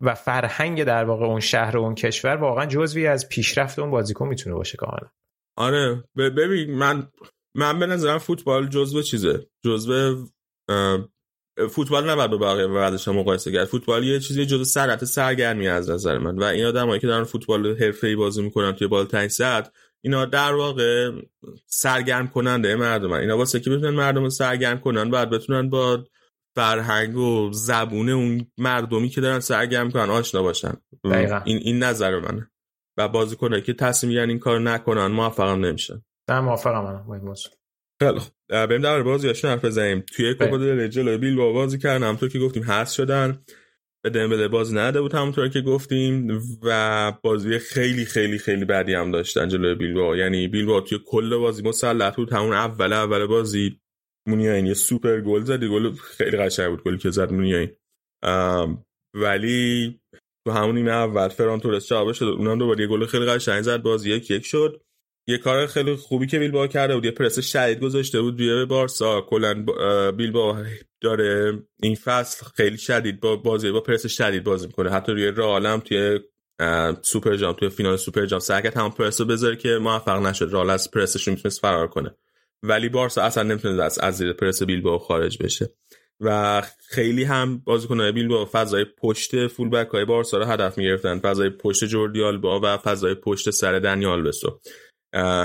و 0.00 0.14
فرهنگ 0.14 0.84
در 0.84 1.04
واقع 1.04 1.26
اون 1.26 1.40
شهر 1.40 1.76
و 1.76 1.80
اون 1.80 1.94
کشور 1.94 2.36
واقعا 2.36 2.66
جزوی 2.66 3.06
از 3.06 3.28
پیشرفت 3.28 3.78
اون 3.78 3.90
بازیکن 3.90 4.28
می‌تونه 4.28 4.56
باشه 4.56 4.76
کاملا. 4.76 5.08
آره 5.56 6.04
ببین 6.16 6.74
من 6.74 7.08
من 7.54 7.78
به 7.78 7.86
نظرم 7.86 8.18
فوتبال 8.18 8.68
جزو 8.68 9.02
چیزه. 9.02 9.46
جزو 9.64 10.26
فوتبال 11.70 12.10
نباید 12.10 12.30
با 12.30 12.36
بقیه 12.38 12.66
ورزش 12.66 13.08
مقایسه 13.08 13.52
کرد. 13.52 13.64
فوتبال 13.64 14.04
یه 14.04 14.20
چیزی 14.20 14.46
جزو 14.46 14.64
سرعت 14.64 15.04
سرگرمی 15.04 15.68
از 15.68 15.90
نظر 15.90 16.18
من. 16.18 16.38
و 16.38 16.44
این 16.44 16.64
آدمایی 16.64 17.00
که 17.00 17.06
دارن 17.06 17.24
فوتبال 17.24 17.76
حرفه‌ای 17.82 18.16
بازی 18.16 18.42
می‌کنن 18.42 18.72
توی 18.72 18.86
بالتنگ 18.86 19.28
ساعت 19.28 19.72
اینا 20.00 20.24
در 20.24 20.54
واقع 20.54 21.10
سرگرم 21.66 22.28
کننده 22.28 22.76
مردم 22.76 23.12
اینا 23.12 23.38
واسه 23.38 23.60
که 23.60 23.70
بتونن 23.70 23.94
مردم 23.94 24.22
رو 24.22 24.30
سرگرم 24.30 24.80
کنن 24.80 25.10
بعد 25.10 25.30
بتونن 25.30 25.70
با 25.70 26.04
فرهنگ 26.54 27.16
و 27.16 27.52
زبون 27.52 28.08
اون 28.08 28.46
مردمی 28.58 29.08
که 29.08 29.20
دارن 29.20 29.40
سرگرم 29.40 29.90
کنن 29.90 30.10
آشنا 30.10 30.42
باشن. 30.42 30.72
دقیقا. 31.04 31.40
این 31.44 31.58
این 31.62 31.78
نظر 31.78 32.20
منه. 32.20 32.50
و 32.98 33.08
بازیکنایی 33.08 33.62
که 33.62 33.72
تصمیم 33.72 34.08
می‌گیرن 34.08 34.28
این 34.28 34.38
کار 34.38 34.60
نکنن 34.60 35.06
موفقم 35.06 35.64
نمیشن. 35.64 36.02
نه 36.30 36.40
موافقم 36.40 36.84
منم 36.84 37.04
با 37.08 37.14
این 37.14 37.24
موضوع 37.24 37.52
خیلی 38.02 38.20
بریم 38.48 38.82
در 38.82 39.02
بازیاشون 39.02 39.50
حرف 39.50 39.64
بزنیم. 39.64 40.04
توی 40.16 40.34
کوپا 40.34 40.56
دل 40.58 40.88
جلو 40.88 41.18
بیل 41.18 41.36
با 41.36 41.52
بازی 41.52 41.78
کردن. 41.78 42.04
همونطور 42.04 42.28
که 42.28 42.38
گفتیم 42.38 42.62
هست 42.62 42.94
شدن. 42.94 43.44
به 44.04 44.10
دمبله 44.10 44.48
بازی 44.48 44.76
نده 44.76 45.00
بود 45.00 45.14
همونطور 45.14 45.48
که 45.48 45.60
گفتیم. 45.60 46.40
و 46.62 47.12
بازی 47.22 47.58
خیلی 47.58 48.04
خیلی 48.04 48.38
خیلی 48.38 48.64
بعدی 48.64 48.94
هم 48.94 49.10
داشتن 49.10 49.48
جلوی 49.48 49.74
بیلبا 49.74 50.16
یعنی 50.16 50.48
بیلبا 50.48 50.80
توی 50.80 50.98
کل 51.06 51.36
بازی 51.36 51.62
مسلط 51.62 52.16
بود. 52.16 52.32
همون 52.32 52.52
اول 52.52 52.92
اول 52.92 53.26
بازی. 53.26 53.80
مونیاین 54.28 54.66
یه 54.66 54.74
سوپر 54.74 55.20
گل 55.20 55.44
زد 55.44 55.64
گل 55.64 55.92
خیلی 55.92 56.36
قشنگ 56.36 56.70
بود 56.70 56.82
گلی 56.84 56.98
که 56.98 57.10
زد 57.10 57.32
مونیاین 57.32 57.70
ولی 59.14 60.00
تو 60.46 60.52
همون 60.52 60.74
نیمه 60.74 60.90
اول 60.90 61.28
فران 61.28 61.60
تورس 61.60 61.88
جواب 61.88 62.12
شد 62.12 62.24
اونم 62.24 62.58
دوباره 62.58 62.80
یه 62.80 62.86
گل 62.86 63.06
خیلی 63.06 63.26
قشنگ 63.26 63.62
زد 63.62 63.82
بازی 63.82 64.10
یک 64.10 64.30
یک 64.30 64.46
شد. 64.46 64.80
یه 65.28 65.38
کار 65.38 65.66
خیلی 65.66 65.94
خوبی 65.94 66.26
که 66.26 66.38
بیلبائو 66.38 66.66
کرده 66.66 66.94
بود 66.94 67.04
یه 67.04 67.10
پرس 67.10 67.38
شدید 67.38 67.80
گذاشته 67.80 68.20
بود 68.20 68.40
روی 68.40 68.64
بارسا. 68.64 69.20
کلا 69.20 69.64
بیلبائو 70.10 70.64
داره 71.00 71.62
این 71.82 71.94
فصل 71.94 72.46
خیلی 72.54 72.78
شدید 72.78 73.20
با 73.20 73.36
بازی 73.36 73.70
با 73.70 73.80
پرس 73.80 74.06
شدید 74.06 74.44
بازی 74.44 74.66
می‌کنه. 74.66 74.90
حتی 74.90 75.12
روی 75.12 75.26
رئال 75.26 75.80
توی 75.80 76.20
سوپر 77.02 77.36
جام 77.36 77.52
توی 77.52 77.68
فینال 77.68 77.96
سوپر 77.96 78.26
جام 78.26 78.40
سعی 78.40 78.62
کرد 78.62 78.76
هم 78.76 78.90
پرس 78.90 79.20
بذاره 79.20 79.56
که 79.56 79.78
موفق 79.78 80.26
نشد. 80.26 80.48
رئال 80.52 80.70
از 80.70 80.90
پرسش 80.90 81.28
می‌تونست 81.28 81.60
فرار 81.60 81.88
کنه. 81.88 82.14
ولی 82.64 82.88
بارسا 82.88 83.22
اصلا 83.22 83.42
نمی‌تونه 83.42 83.82
از 83.82 83.98
از 83.98 84.16
زیر 84.16 84.32
پرس 84.32 84.62
بیلبا 84.62 84.98
خارج 84.98 85.42
بشه. 85.42 85.70
و 86.20 86.62
خیلی 86.88 87.24
هم 87.24 87.58
بازیکن‌های 87.58 88.12
بیلبا 88.12 88.48
فضای 88.52 88.84
پشت 88.98 89.46
فول 89.46 89.68
بک 89.68 89.88
های 89.88 90.04
بارسا 90.04 90.38
رو 90.38 90.44
هدف 90.44 90.78
می‌گرفتن. 90.78 91.18
فضای 91.18 91.50
پشت 91.50 91.84
جوردی 91.84 92.38
با 92.38 92.60
و 92.62 92.76
فضای 92.76 93.14
پشت 93.14 93.50
سر 93.50 93.78
دنیال 93.78 94.22
بسو 94.22 94.60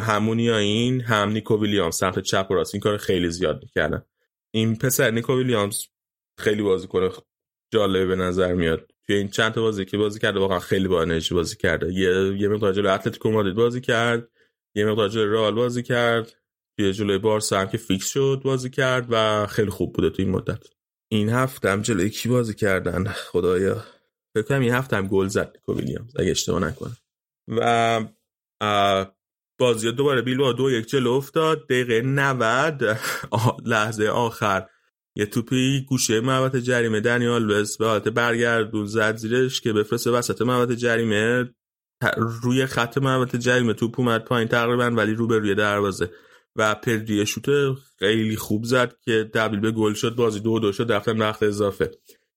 همونیا 0.01 0.57
این 0.57 1.01
هم 1.01 1.29
نیکو 1.29 1.61
ویلیام 1.61 1.91
سمت 1.91 2.19
چپ 2.19 2.47
و 2.51 2.53
راست. 2.53 2.75
این 2.75 2.81
کار 2.81 2.97
خیلی 2.97 3.29
زیاد 3.29 3.59
می‌کردن. 3.61 4.03
این 4.51 4.75
پسر 4.75 5.11
نیکو 5.11 5.37
ویلیامز 5.37 5.83
خیلی 6.39 6.61
بازی 6.61 6.87
کنه 6.87 7.09
جالبه 7.73 8.05
به 8.05 8.15
نظر 8.15 8.53
میاد. 8.53 8.87
توی 9.07 9.15
این 9.15 9.27
چند 9.27 9.53
تا 9.53 9.61
بازی 9.61 9.85
که 9.85 9.97
بازی 9.97 10.19
کرده 10.19 10.39
واقعا 10.39 10.59
خیلی 10.59 10.87
با 10.87 11.01
انرژی 11.01 11.35
بازی 11.35 11.55
کرده. 11.55 11.93
یه 11.93 12.41
یه 12.41 12.47
مقدار 12.47 12.73
جلوی 12.73 12.89
اتلتیکو 12.91 13.31
مادرید 13.31 13.55
بازی 13.55 13.81
کرد. 13.81 14.27
یه 14.75 14.85
مقدار 14.85 15.09
جلوی 15.09 15.33
رئال 15.33 15.55
بازی 15.55 15.83
کرد. 15.83 16.38
توی 16.79 16.93
جلوی 16.93 17.17
بارسا 17.17 17.59
هم 17.59 17.67
که 17.67 17.77
فیکس 17.77 18.07
شد 18.07 18.41
بازی 18.43 18.69
کرد 18.69 19.07
و 19.09 19.47
خیلی 19.47 19.69
خوب 19.69 19.93
بوده 19.93 20.09
تو 20.09 20.21
این 20.21 20.31
مدت. 20.31 20.63
این 21.11 21.29
هفته 21.29 21.69
هم 21.69 21.81
جلوی 21.81 22.09
کی 22.09 22.29
بازی 22.29 22.53
کردن؟ 22.53 23.03
خدایا. 23.03 23.83
فکر 24.33 24.43
کنم 24.43 24.59
این 24.59 24.73
هفته 24.73 24.97
هم 24.97 25.07
گل 25.07 25.27
زد 25.27 25.51
نیکو 25.55 25.75
ویلیامز 25.75 26.17
اگه 26.19 26.31
اشتباه 26.31 26.59
نکنم. 26.59 26.97
و 27.47 28.05
بازی 29.59 29.91
دوباره 29.91 30.21
بیل 30.21 30.53
دو 30.53 30.71
یک 30.71 30.85
جلو 30.85 31.11
افتاد. 31.11 31.65
دقیقه 31.65 32.01
90 32.01 32.97
لحظه 33.65 34.07
آخر. 34.07 34.69
یه 35.15 35.25
توپی 35.25 35.85
گوشه 35.89 36.19
محوطه 36.19 36.61
جریمه. 36.61 36.99
دنیال 36.99 37.47
بس 37.47 37.77
به 37.77 37.87
حالت 37.87 38.07
برگردون 38.07 38.85
زد 38.85 39.15
زیرش 39.15 39.61
که 39.61 39.73
بفرسته 39.73 40.11
وسط 40.11 40.41
محوطه 40.41 40.75
جریمه. 40.75 41.53
روی 42.17 42.65
خط 42.65 42.97
محوطه 42.97 43.37
جریمه 43.37 43.73
توپ 43.73 43.99
اومد 43.99 44.23
پایین 44.23 44.47
تقریبا 44.47 44.91
ولی 44.91 45.13
رو 45.13 45.27
به 45.27 45.37
روی 45.37 45.55
دروازه. 45.55 46.11
و 46.55 46.75
پدری 46.75 47.25
شوت 47.25 47.45
خیلی 47.99 48.35
خوب 48.35 48.63
زد 48.63 48.95
که 49.01 49.31
تبدیل 49.33 49.59
به 49.59 49.71
گل 49.71 49.93
شد 49.93 50.15
بازی 50.15 50.39
دو 50.39 50.59
دو 50.59 50.71
شد 50.71 50.91
رفتن 50.91 51.17
وقت 51.17 51.43
اضافه. 51.43 51.91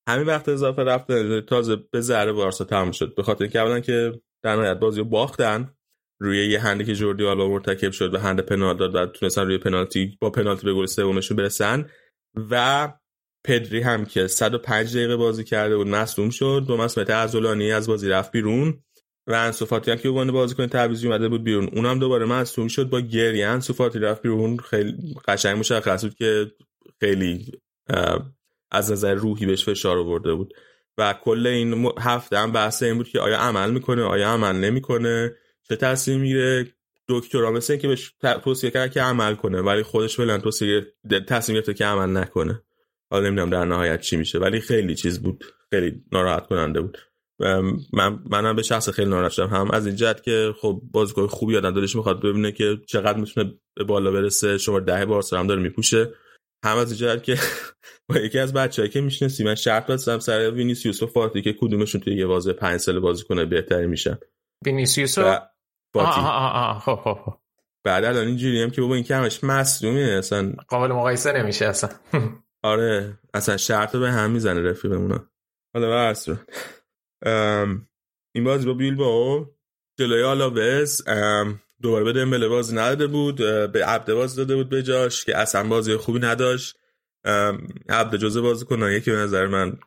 همین 0.07 0.27
وقت 0.27 0.49
اضافه 0.49 0.81
رفتن 0.83 1.41
تازه 1.41 1.75
به 1.91 2.01
ذره 2.01 2.31
بارسا 2.31 2.65
تموم 2.65 2.91
شد. 2.91 3.15
به 3.15 3.23
خاطر 3.23 3.43
اینکه 3.43 3.81
که 3.81 4.21
در 4.43 4.55
نهایت 4.55 4.79
بازی 4.79 4.99
رو 4.99 5.05
باختن 5.05 5.73
روی 6.19 6.47
یه 6.47 6.59
هندی 6.59 6.85
که 6.85 6.95
جوردی 6.95 7.25
آلبا 7.25 7.49
مرتکب 7.49 7.91
شد 7.91 8.13
و 8.13 8.17
هند 8.17 8.39
پنالتی 8.39 8.79
داد 8.79 8.95
و 8.95 9.05
تونستن 9.05 9.45
روی 9.45 9.57
پنالتی 9.57 10.17
با 10.21 10.29
پنالتی 10.29 10.65
به 10.65 10.73
گل 10.73 10.85
سومشون 10.85 11.37
برسن 11.37 11.89
و 12.51 12.93
پدری 13.45 13.81
هم 13.81 14.05
که 14.05 14.27
105 14.27 14.97
دقیقه 14.97 15.15
بازی 15.15 15.43
کرده 15.43 15.77
بود 15.77 15.87
مصدوم 15.87 16.29
شد. 16.29 16.65
با 16.67 16.77
مسئولیت 16.77 17.09
عضلانی 17.09 17.71
از 17.71 17.87
بازی 17.87 18.09
رفت 18.09 18.31
بیرون. 18.31 18.83
و 19.27 19.33
انسوفاتی 19.33 19.91
هم 19.91 19.97
که 19.97 20.09
بازی 20.09 20.31
بازیکن 20.31 20.67
تعویضی 20.67 21.07
اومده 21.07 21.29
بود 21.29 21.43
بیرون. 21.43 21.69
اونم 21.73 21.99
دوباره 21.99 22.25
مصدوم 22.25 22.67
شد 22.67 22.89
با 22.89 23.01
گری 23.01 23.43
انسوفاتی 23.43 23.99
رفت 23.99 24.21
بیرون. 24.21 24.57
خیلی 24.57 25.15
قشنگ 25.27 25.57
مشخص 25.57 26.03
بود 26.03 26.15
که 26.15 26.51
خیلی 26.99 27.51
از 28.71 28.91
نظر 28.91 29.13
روحی 29.13 29.45
بهش 29.45 29.65
فشار 29.65 29.97
آورده 29.97 30.33
بود. 30.33 30.53
و 30.97 31.13
کل 31.13 31.47
این 31.47 31.91
هفته 31.99 32.37
هم 32.37 32.51
بحث 32.51 32.83
این 32.83 32.97
بود 32.97 33.07
که 33.07 33.19
آیا 33.19 33.39
عمل 33.39 33.71
می‌کنه 33.71 34.03
آیا 34.03 34.29
عمل 34.29 34.55
نمی‌کنه 34.55 35.35
چه 35.69 35.75
تصمیم 35.75 36.19
می‌گیره. 36.19 36.67
دکترا 37.07 37.51
مثل 37.51 37.75
که 37.75 37.87
بهش 37.87 38.13
توصیه 38.43 38.71
کرد 38.71 38.91
که 38.91 39.01
عمل 39.01 39.35
کنه 39.35 39.61
ولی 39.61 39.83
خودش 39.83 40.17
فعلا 40.17 40.37
توصیه 40.37 40.93
تصمیم 41.27 41.55
گرفته 41.55 41.73
که 41.73 41.85
عمل 41.85 42.21
نکنه. 42.21 42.63
حالا 43.09 43.25
نمی‌دونم 43.25 43.49
در 43.49 43.65
نهایت 43.65 44.01
چی 44.01 44.17
میشه 44.17 44.39
ولی 44.39 44.59
خیلی 44.59 44.95
چیز 44.95 45.21
بود. 45.21 45.45
خیلی 45.69 46.03
ناراحت 46.11 46.47
کننده 46.47 46.81
بود. 46.81 46.97
من 47.93 48.19
منم 48.29 48.55
به 48.55 48.63
شخص 48.63 48.89
خیلی 48.89 49.09
ناراحت 49.09 49.31
شدم. 49.31 49.47
هم 49.47 49.71
از 49.71 49.85
این 49.85 49.95
جهت 49.95 50.23
که 50.23 50.53
خب 50.61 50.81
بازیکن 50.91 51.27
خوبی 51.27 51.53
آدم 51.53 51.71
دلش 51.71 51.95
می‌خواد 51.95 52.21
ببینه 52.21 52.51
که 52.51 52.77
چقدر 52.87 53.17
می‌تونه 53.17 53.53
به 53.75 53.83
بالا 53.83 54.11
برسه. 54.11 54.57
شماره 54.57 54.79
ده 54.79 55.05
بارسا 55.05 55.23
هم 55.31 55.47
داره 55.47 55.61
میپوشه. 55.61 56.13
هم 56.65 56.77
از 56.77 56.97
جهت 56.97 57.23
که 57.23 57.37
با 58.09 58.17
یکی 58.17 58.39
از 58.39 58.53
بچه‌ای 58.53 58.89
که 58.89 59.01
می‌شناسی 59.01 59.43
من 59.43 59.55
شرط 59.55 59.87
بستم 59.87 60.19
سر 60.19 60.51
وینیسیوس 60.51 61.03
و 61.03 61.07
فاتی 61.07 61.41
که 61.41 61.53
کدومشون 61.53 62.01
توی 62.01 62.15
یه 62.15 62.25
بازی 62.25 62.53
5 62.53 62.79
سال 62.79 62.99
بازی 62.99 63.23
کنه 63.23 63.45
بهتری 63.45 63.87
میشن. 63.87 64.17
وینیسیوس 64.65 65.19
فاتی 65.93 66.21
خب 66.85 66.95
خب 66.95 66.95
خب. 66.95 67.33
بعد 67.85 68.03
الان 68.03 68.27
اینجوری 68.27 68.61
هم 68.61 68.69
که 68.69 68.81
بابا 68.81 68.95
این 68.95 69.03
که 69.03 69.15
همش 69.15 69.43
اصلا. 69.43 70.53
قابل 70.67 70.91
مقایسه 70.91 71.31
نمیشه 71.31 71.65
اصلا. 71.65 71.89
آره 72.63 73.19
اصلا 73.33 73.57
شرط 73.57 73.95
به 73.95 74.11
هم 74.11 74.31
می‌زنه 74.31 74.61
رفیقمونا 74.61 75.29
حالا 75.73 76.09
بس 76.09 76.29
این 78.35 78.43
بازی 78.43 78.65
با 78.65 78.73
بیل 78.73 78.95
با 78.95 79.49
جلوی 79.99 80.23
آلاوز 80.23 81.01
دوباره 81.81 82.03
به 82.03 82.13
دمبله 82.13 82.47
بازی 82.47 82.75
نداده 82.75 83.07
بود 83.07 83.35
به 83.71 83.85
عبد 83.85 84.13
بازی 84.13 84.37
داده 84.37 84.55
بود 84.55 84.69
به 84.69 84.83
جاش 84.83 85.25
که 85.25 85.37
اصلا 85.37 85.67
بازی 85.67 85.97
خوبی 85.97 86.19
نداشت. 86.19 86.77
عبد 87.89 88.15
جزه 88.15 88.41
بازی 88.41 88.65
کنه 88.65 88.93
یکی 88.93 89.11
به 89.11 89.17
نظر 89.17 89.47
من 89.47 89.77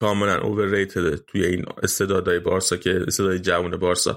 کاملا 0.00 0.38
اوورریتد 0.40 1.16
توی 1.16 1.44
این 1.44 1.64
استعدادهای 1.82 2.38
بارسا 2.38 2.76
که 2.76 3.04
استعداد 3.06 3.36
جوان 3.36 3.76
بارسا. 3.76 4.16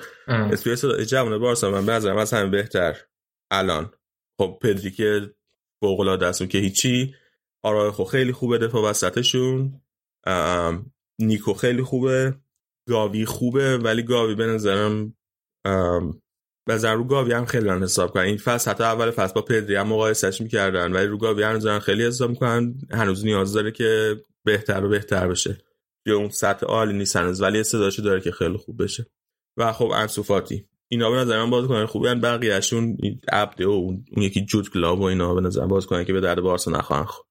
توی 0.64 0.74
استعداد 0.74 1.04
جوان 1.04 1.38
بارسا 1.38 1.72
من 1.72 1.86
بعضی 1.86 2.10
از 2.10 2.34
همه 2.34 2.50
بهتر. 2.50 2.98
الان. 3.52 3.92
خب 4.40 4.60
پدری 4.62 4.92
که 4.92 5.34
فوق 5.82 6.00
العاده 6.00 6.48
که 6.48 6.58
هیچی. 6.58 7.16
آراخو 7.64 8.04
خیلی 8.04 8.32
خوبه 8.32 8.58
دفاع 8.58 8.90
وسطشون. 8.90 9.82
نیکو 11.20 11.54
خیلی 11.54 11.84
خوبه. 11.84 12.36
گاوی 12.88 13.26
خوبه 13.26 13.78
ولی 13.78 14.04
گاوی 14.04 14.36
به 14.36 14.48
نظرم 14.48 15.14
به 16.66 16.94
رو 16.94 17.04
گاوی 17.04 17.34
هم 17.34 17.46
خیلی 17.46 17.70
هم 17.70 17.84
حساب 17.84 18.12
کنن 18.12 18.24
این 18.24 18.38
فصل 18.38 18.72
حتی 18.72 18.84
اول 18.84 19.12
فصل 19.12 19.34
با 19.34 19.42
پدری 19.42 19.76
هم 19.76 19.88
مقایسش 19.88 20.42
می‌کردن 20.42 20.92
ولی 20.92 21.08
رو 21.08 21.18
گاوی 21.18 21.44
هم 21.44 21.80
خیلی 21.80 22.06
حساب 22.06 22.30
می‌کنن. 22.30 22.76
هنوز 22.92 23.26
نیاز 23.26 23.54
داره 23.54 23.72
که 23.72 24.16
بهتر 24.44 24.86
و 24.86 24.90
بهتر 24.90 25.28
بشه. 25.28 25.58
یا 26.06 26.18
اون 26.18 26.30
سطح 26.30 26.66
عالی 26.66 26.94
نیست 26.94 27.16
هنوز 27.16 27.42
ولی 27.42 27.60
استعدادش 27.60 28.00
داره 28.00 28.22
که 28.22 28.32
خیلی 28.32 28.58
خوب 28.58 28.84
بشه. 28.84 29.06
و 29.58 29.74
خب 29.74 29.92
انصوفاتی 29.96 30.66
اینا 30.88 31.12
به 31.12 31.18
نظر 31.18 31.44
من 31.44 31.50
بازیکن 31.50 31.86
خوبی 31.86 32.08
ان 32.08 32.22
بقیه‌شون 32.22 32.98
عبده 33.32 33.68
و 33.68 33.70
اون 33.70 34.06
یکی 34.18 34.46
جوتگلا 34.46 35.00
و 35.00 35.04
اینا 35.04 35.34
به 35.34 35.42
نظر 35.42 35.66
بازیکن 35.66 36.04
که 36.04 36.14
به 36.14 36.22
درد 36.22 36.42
بارسا 36.42 36.72
نخواهن 36.72 37.06
خب 37.06 37.24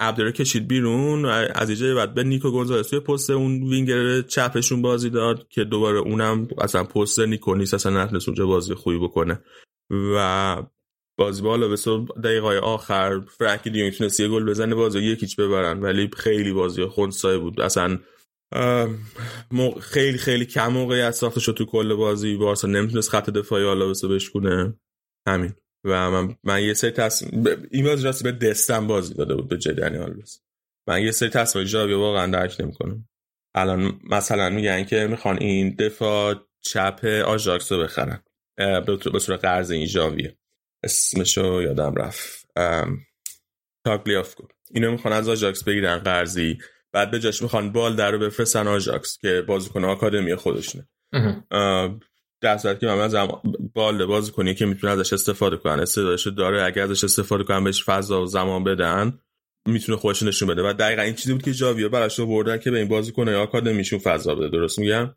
رو 0.00 0.30
کشید 0.30 0.68
بیرون 0.68 1.24
از 1.24 1.68
اینجا 1.68 1.94
بعد 1.94 2.14
به 2.14 2.24
نیکو 2.24 2.50
گونزالس 2.50 2.88
توی 2.88 3.00
پست 3.00 3.30
اون 3.30 3.62
وینگر 3.62 4.22
چپشون 4.22 4.82
بازی 4.82 5.10
داد 5.10 5.48
که 5.48 5.64
دوباره 5.64 5.98
اونم 5.98 6.48
اصلا 6.58 6.84
پست 6.84 7.20
نیکو 7.20 7.54
نیست 7.54 7.74
اصلا 7.74 8.04
نتونست 8.04 8.28
اونجا 8.28 8.46
بازی 8.46 8.74
خوبی 8.74 8.98
بکنه. 8.98 9.40
و 10.14 10.62
بازی 11.18 11.42
بالا 11.42 11.68
به 11.68 11.76
دقیقه 12.24 12.58
آخر 12.58 13.20
فرانکی 13.20 13.70
دیونگ 13.70 13.92
تونست 13.92 14.20
یه 14.20 14.28
گل 14.28 14.44
بزنه 14.44 14.74
بازی 14.74 14.98
یک 14.98 15.14
هیچ 15.14 15.36
ببرن. 15.36 15.80
ولی 15.80 16.10
خیلی 16.16 16.52
بازی 16.52 16.84
خونسای 16.84 17.38
بود. 17.38 17.60
اصلا 17.60 17.98
خیلی 19.80 20.18
خیلی 20.18 20.46
کم 20.46 20.72
موقعیت 20.72 21.10
ساخته 21.10 21.40
شد 21.40 21.52
تو 21.52 21.64
کل 21.64 21.94
بازی. 21.94 22.36
بارسا 22.36 22.68
نمی‌تونست 22.68 23.10
خط 23.10 23.30
دفاعی 23.30 23.64
آلاوس 23.64 24.04
بشکونه. 24.04 24.74
همین. 25.28 25.52
و 25.84 26.10
من, 26.10 26.36
من 26.44 26.62
یه 26.62 26.74
سری 26.74 26.90
تصمیم 26.90 27.44
این 27.70 27.84
بازی 27.84 28.04
راستی 28.04 28.24
به 28.24 28.32
دستم 28.32 28.86
بازی 28.86 29.14
داده 29.14 29.34
بود 29.34 29.48
به 29.48 29.58
دنی 29.58 29.98
آلوس 29.98 30.38
من 30.88 31.02
یه 31.02 31.10
سری 31.10 31.28
تصمیم 31.28 31.64
جاوی 31.64 31.94
واقعا 31.94 32.26
درک 32.26 32.60
نمی‌کنم. 32.60 33.08
الان 33.54 34.00
مثلا 34.04 34.50
میگن 34.50 34.84
که 34.84 35.06
می‌خوان 35.06 35.38
این 35.38 35.74
دفاع 35.74 36.34
چپ 36.60 37.04
آژاکس 37.26 37.72
رو 37.72 37.82
بخرن. 37.82 38.22
به 39.12 39.18
صورت 39.18 39.40
قرض 39.40 39.70
این 39.70 39.86
ژاویه 39.86 40.38
اسمشو 40.84 41.62
یادم 41.62 41.94
رفت. 41.94 42.46
تاگلیافکو. 43.84 44.46
اینو 44.70 44.90
می‌خوان 44.90 45.14
از 45.14 45.28
آژاکس 45.28 45.64
بگیرن 45.64 45.98
قرضی. 45.98 46.58
بعد 46.92 47.10
به 47.10 47.20
جاش 47.20 47.42
می‌خوان 47.42 47.72
بالده 47.72 48.10
رو 48.10 48.18
بفرستن 48.18 48.68
آژاکس 48.68 49.18
که 49.18 49.44
بازیکن 49.48 49.84
آکادمی 49.84 50.34
خودشونه. 50.34 50.88
در 52.40 52.58
صورت 52.58 52.80
که 52.80 52.86
من 52.86 53.08
زمان 53.08 53.40
بال 53.74 54.06
بازی 54.06 54.32
کنی 54.32 54.54
که 54.54 54.66
می‌تونه 54.66 54.92
ازش 54.92 55.12
استفاده 55.12 55.56
کنن. 55.56 55.80
استعدادش 55.80 56.26
داره 56.26 56.62
اگر 56.62 56.82
ازش 56.82 57.04
استفاده 57.04 57.44
کنن 57.44 57.64
بهش 57.64 57.84
فضا 57.84 58.22
و 58.22 58.26
زمان 58.26 58.64
بدن 58.64 59.18
می‌تونه 59.68 59.98
خودش 59.98 60.22
نشون 60.22 60.48
بده. 60.48 60.62
و 60.62 60.72
دقیقا 60.72 61.02
این 61.02 61.14
چیزی 61.14 61.32
بود 61.32 61.42
که 61.42 61.52
جاویو 61.52 61.88
براش 61.88 62.20
بردن 62.20 62.58
که 62.58 62.70
به 62.70 62.78
این 62.78 62.88
بازیکن 62.88 63.28
یا 63.28 63.50
میشون 63.64 63.98
فضا 63.98 64.34
بده. 64.34 64.48
درست 64.48 64.78
میگم؟ 64.78 65.14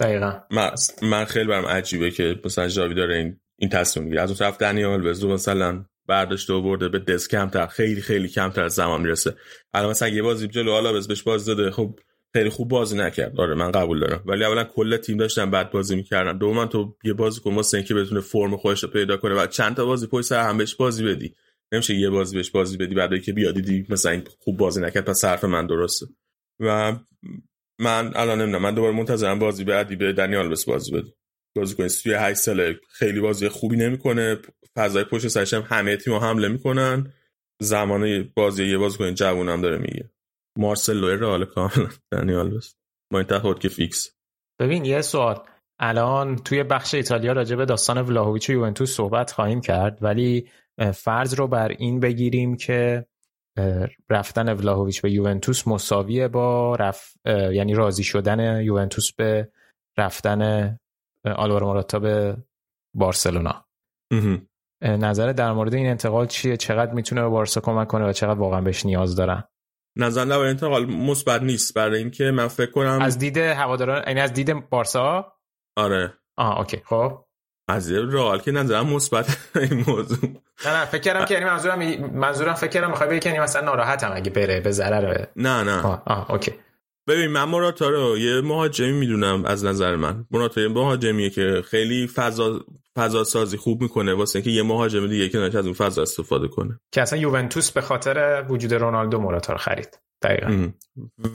دقیقا. 0.00 0.32
من, 0.50 0.70
من 1.02 1.24
خیلی 1.24 1.46
برام 1.46 1.66
عجیبه 1.66 2.10
که 2.10 2.40
مثلا 2.44 2.68
جاوی 2.68 2.94
داره 2.94 3.16
این 3.16 3.40
این 3.58 3.70
تصمیم 3.70 4.04
می‌گیره. 4.04 4.22
از 4.22 4.30
اون 4.30 4.38
طرف 4.38 4.58
دنیال 4.58 5.08
بزو 5.08 5.28
مثلا 5.28 5.84
برداشته 6.08 6.52
و 6.52 6.62
برده 6.62 6.88
به 6.88 6.98
دست 6.98 7.30
کمتر 7.30 7.66
خیلی 7.66 8.00
خیلی 8.00 8.28
کمتر 8.28 8.68
زمان 8.68 9.02
می‌رسه. 9.02 9.34
الان 9.74 9.90
مثلا 9.90 10.08
یه 10.08 10.22
بازی 10.22 10.48
جلو 10.48 10.72
حالا 10.72 10.92
بهش 10.92 11.22
بازی 11.22 11.54
داده 11.54 11.70
خب 11.70 11.98
خیلی 12.36 12.50
خوب 12.50 12.68
بازی 12.68 12.96
نکرد. 12.96 13.40
آره 13.40 13.54
من 13.54 13.70
قبول 13.70 14.00
دارم. 14.00 14.22
ولی 14.26 14.44
اولا 14.44 14.64
کل 14.64 14.96
تیم 14.96 15.16
داشتن 15.16 15.50
بعد 15.50 15.70
بازی 15.70 15.96
می‌کردن. 15.96 16.38
دوما 16.38 16.66
تو 16.66 16.96
یه 17.04 17.12
بازی 17.12 17.40
کن 17.40 17.54
واسه 17.54 17.76
اینکه 17.76 17.94
بتونه 17.94 18.20
فرم 18.20 18.56
خودش 18.56 18.82
رو 18.82 18.88
پیدا 18.88 19.16
کنه 19.16 19.34
و 19.34 19.46
چند 19.46 19.76
تا 19.76 19.84
بازی 19.84 20.06
پشت 20.06 20.26
سر 20.26 20.48
هم 20.48 20.58
بهش 20.58 20.74
بازی 20.74 21.04
بدی. 21.04 21.34
نمیشه 21.72 21.94
یه 21.94 22.10
بازی 22.10 22.36
بهش 22.36 22.50
بازی 22.50 22.76
بدی 22.76 22.94
بعد 22.94 23.22
که 23.22 23.32
بیادی 23.32 23.62
دی 23.62 23.86
مثلا 23.88 24.12
این 24.12 24.22
خوب 24.38 24.56
بازی 24.56 24.80
نکرد 24.80 25.04
پس 25.04 25.18
صرف 25.18 25.44
من 25.44 25.66
درسته. 25.66 26.06
و 26.60 26.96
من 27.78 28.12
الان 28.16 28.40
نمی‌دونم 28.40 28.62
من 28.62 28.74
دوباره 28.74 28.96
منتظرم 28.96 29.38
بازی 29.38 29.64
بعدی 29.64 29.96
به 29.96 30.12
دنیال 30.12 30.48
بس 30.48 30.64
بازی 30.64 30.92
بده. 30.92 31.12
بازی 31.56 31.74
کنه. 31.74 31.88
توی 31.88 32.14
8 32.14 32.38
ساله 32.38 32.80
خیلی 32.90 33.20
بازی 33.20 33.48
خوبی 33.48 33.76
نمی‌کنه. 33.76 34.38
فضای 34.76 35.04
پشت 35.04 35.28
سرش 35.28 35.54
هم 35.54 35.64
همه 35.68 35.96
تیم 35.96 36.14
حمله 36.14 36.48
می‌کنن. 36.48 37.12
زمان 37.60 38.32
بازی 38.34 38.64
یه 38.64 38.78
بازیکن 38.78 39.14
جوون 39.14 39.48
هم 39.48 39.60
داره 39.60 39.78
میگه. 39.78 40.10
مارسلو 40.56 41.16
رئال 41.16 41.44
کاملا 41.44 41.88
دنیال 42.12 42.56
بس. 42.56 42.74
با 43.12 43.18
این 43.18 43.28
تفاوت 43.28 43.60
که 43.60 43.68
فیکس. 43.68 44.16
ببین 44.60 44.84
یه 44.84 45.00
سوال. 45.00 45.42
الان 45.78 46.36
توی 46.36 46.62
بخش 46.62 46.94
ایتالیا 46.94 47.32
راجع 47.32 47.56
به 47.56 47.64
داستان 47.64 47.98
ولاهویچ 47.98 48.50
و 48.50 48.52
یوونتوس 48.52 48.96
صحبت 48.96 49.32
خواهیم 49.32 49.60
کرد 49.60 49.98
ولی 50.02 50.48
فرض 50.94 51.34
رو 51.34 51.48
بر 51.48 51.68
این 51.68 52.00
بگیریم 52.00 52.56
که 52.56 53.06
رفتن 54.10 54.52
ولاهویچ 54.52 55.02
به 55.02 55.12
یوونتوس 55.12 55.68
مساویه 55.68 56.28
با 56.28 56.74
رف... 56.74 57.12
یعنی 57.26 57.74
راضی 57.74 58.04
شدن 58.04 58.60
یوونتوس 58.62 59.12
به 59.12 59.48
رفتن 59.98 60.78
آلوارو 61.24 61.66
موراتا 61.66 61.98
به 61.98 62.36
بارسلونا. 62.94 63.66
نظر 64.82 65.32
در 65.32 65.52
مورد 65.52 65.74
این 65.74 65.86
انتقال 65.86 66.26
چیه؟ 66.26 66.56
چقدر 66.56 66.92
می‌تونه 66.92 67.22
به 67.22 67.28
بارسا 67.28 67.60
کمک 67.60 67.88
کنه 67.88 68.08
و 68.08 68.12
چقدر 68.12 68.38
واقعا 68.38 68.60
بهش 68.60 68.86
نیاز 68.86 69.16
دارن؟ 69.16 69.44
نظر 69.96 70.24
در 70.24 70.38
انتقال 70.38 70.86
مثبت 70.86 71.42
نیست. 71.42 71.74
برای 71.74 71.98
اینکه 71.98 72.30
من 72.30 72.48
فکر 72.48 72.70
کنم 72.70 72.98
از 73.02 73.18
دید 73.18 73.36
هواداران 73.36 74.02
یعنی 74.06 74.20
از 74.20 74.32
دید 74.32 74.70
بارسا؟ 74.70 75.32
آره. 75.76 76.14
آه 76.36 76.58
اوکی. 76.58 76.82
خب. 76.84 77.26
از 77.68 77.92
رئال 77.92 78.40
که 78.40 78.50
نظرم 78.50 78.86
مثبت 78.86 79.38
این 79.56 79.84
موضوع. 79.86 80.18
نه 80.66 80.72
نه 80.72 80.84
فکر 80.84 81.00
کردم 81.00 81.24
که 81.24 81.34
یعنی 81.34 81.46
منظورم 81.46 81.78
منظورم 82.12 82.54
فکر 82.54 82.70
کردم 82.70 82.90
می‌خوای 82.90 83.10
بگی 83.10 83.28
یعنی 83.28 83.40
مثلا 83.40 83.62
ناراحتم 83.62 84.12
اگه 84.14 84.30
بره 84.30 84.60
به 84.60 84.70
ضرر. 84.70 85.24
نه 85.36 85.62
نه. 85.62 85.86
آه, 85.86 86.02
آه 86.06 86.30
اوکی. 86.30 86.54
ببین 87.08 87.26
من 87.26 87.44
مراتا 87.44 87.88
رو 87.88 88.18
یه 88.18 88.40
مهاجمی 88.40 88.92
می‌دونم 88.92 89.44
از 89.44 89.64
نظر 89.64 89.96
من. 89.96 90.26
مراتا 90.30 90.60
یه 90.60 90.68
مهاجمیه 90.68 91.30
که 91.30 91.62
خیلی 91.66 92.06
فضا 92.06 92.64
فضا 92.96 93.24
سازی 93.24 93.56
خوب 93.56 93.82
می‌کنه. 93.82 94.14
واسه 94.14 94.36
اینکه 94.36 94.50
یه 94.50 94.62
مهاجم 94.62 95.06
دیگه 95.06 95.28
که 95.28 95.38
از 95.38 95.56
اون 95.56 95.72
فضا 95.72 96.02
استفاده 96.02 96.48
کنه. 96.48 96.80
که 96.92 97.02
اصلا 97.02 97.18
یوونتوس 97.18 97.70
به 97.70 97.80
خاطر 97.80 98.46
وجود 98.48 98.74
رونالدو 98.74 99.20
مراتا 99.20 99.52
رو 99.52 99.58
خرید. 99.58 99.98
دقیقا. 100.22 100.68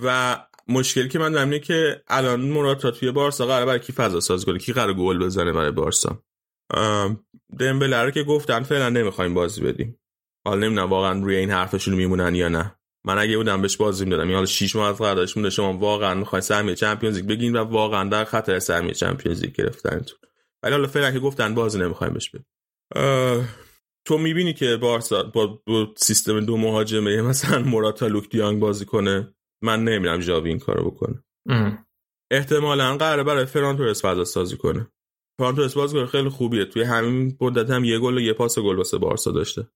و 0.04 0.38
مشکلی 0.68 1.10
که 1.10 1.20
من 1.20 1.32
دارم 1.32 1.58
که 1.58 2.02
الان 2.08 2.42
مراتا 2.42 2.92
توی 2.92 3.12
بارسا 3.12 3.46
قرار 3.46 3.66
برای 3.66 3.80
کی 3.80 3.94
فضا 3.94 4.20
سازی 4.20 4.46
کنه؟ 4.46 4.60
کی 4.60 4.74
قرار 4.74 4.94
گل 4.94 5.26
بزنه 5.26 5.52
برای 5.52 5.72
بارسا؟ 5.72 6.24
دمبله 7.60 7.98
رو 7.98 8.12
که 8.12 8.24
گفتن 8.24 8.64
فعلا 8.64 8.90
نمی‌خوایم 8.90 9.34
بازی 9.34 9.62
بدیم. 9.62 10.00
حالا 10.46 10.68
نمی‌دونم 10.68 10.90
واقعا 10.90 11.20
روی 11.20 11.36
این 11.36 11.52
حرفشون 11.52 11.94
میمونن 11.94 12.36
یا 12.36 12.50
نه. 12.50 12.76
من 13.06 13.18
اگه 13.18 13.38
بودم 13.38 13.62
بهش 13.62 13.78
بازی 13.78 14.06
می‌دادم. 14.06 14.30
یا 14.30 14.36
حالا 14.36 14.46
6 14.46 14.76
ماه 14.76 14.90
از 14.90 14.98
قراردادش 14.98 15.38
مونده 15.38 15.50
شما 15.50 15.78
واقعا 15.78 16.14
می‌خواین 16.14 16.42
سهمیه 16.42 16.76
چمپیونز 16.76 17.18
لیگ 17.18 17.28
بگین 17.28 17.56
و 17.56 17.60
واقعا 17.64 18.10
در 18.10 18.24
خطر 18.24 18.60
سهمیه 18.60 18.94
چمپیونز 18.94 19.42
لیگ 19.42 19.54
گرفتنتون. 19.54 20.18
ولی 20.64 20.74
حالا 20.74 20.88
فعلا 20.88 21.12
که 21.12 21.20
گفتن 21.20 21.56
بازی 21.56 21.80
نمی‌خوایم 21.80 22.14
بهش 22.14 22.30
بدیم. 22.30 22.46
تو 24.06 24.18
می‌بینی 24.18 24.54
که 24.54 24.78
بارسا 24.78 25.24
با, 25.24 25.62
با 25.68 25.94
سیستم 25.98 26.40
دو 26.40 26.58
مهاجمه 26.58 27.22
مثلا 27.22 27.60
موراتا 27.60 28.08
لوک 28.08 28.30
دیانگ 28.30 28.60
بازی 28.60 28.86
کنه؟ 28.86 29.34
من 29.64 29.84
نمیرم 29.84 30.20
جاوی 30.20 30.50
این 30.50 30.60
کارو 30.60 30.92
بکنه. 30.92 31.24
احتمالا 32.32 32.98
قراره 32.98 33.24
برای 33.24 33.46
فران 33.46 33.78
تورس 33.78 34.06
فضا 34.06 34.24
سازی 34.24 34.58
کنه. 34.58 34.92
فران 35.40 35.56
تورس 35.56 35.74
بازیکن 35.74 36.06
خیلی 36.06 36.30
خوبیه. 36.30 36.66
توی 36.66 36.84
همین 36.84 37.38
مدت 37.42 37.70
هم 37.70 37.84
یه 37.84 38.00
گل 38.00 38.18
و 38.18 38.20
یه 38.20 38.34
پاس 38.34 38.60
گل 38.60 38.78
واسه 38.78 38.98
بارسا 38.98 39.32
داشته. 39.32 39.68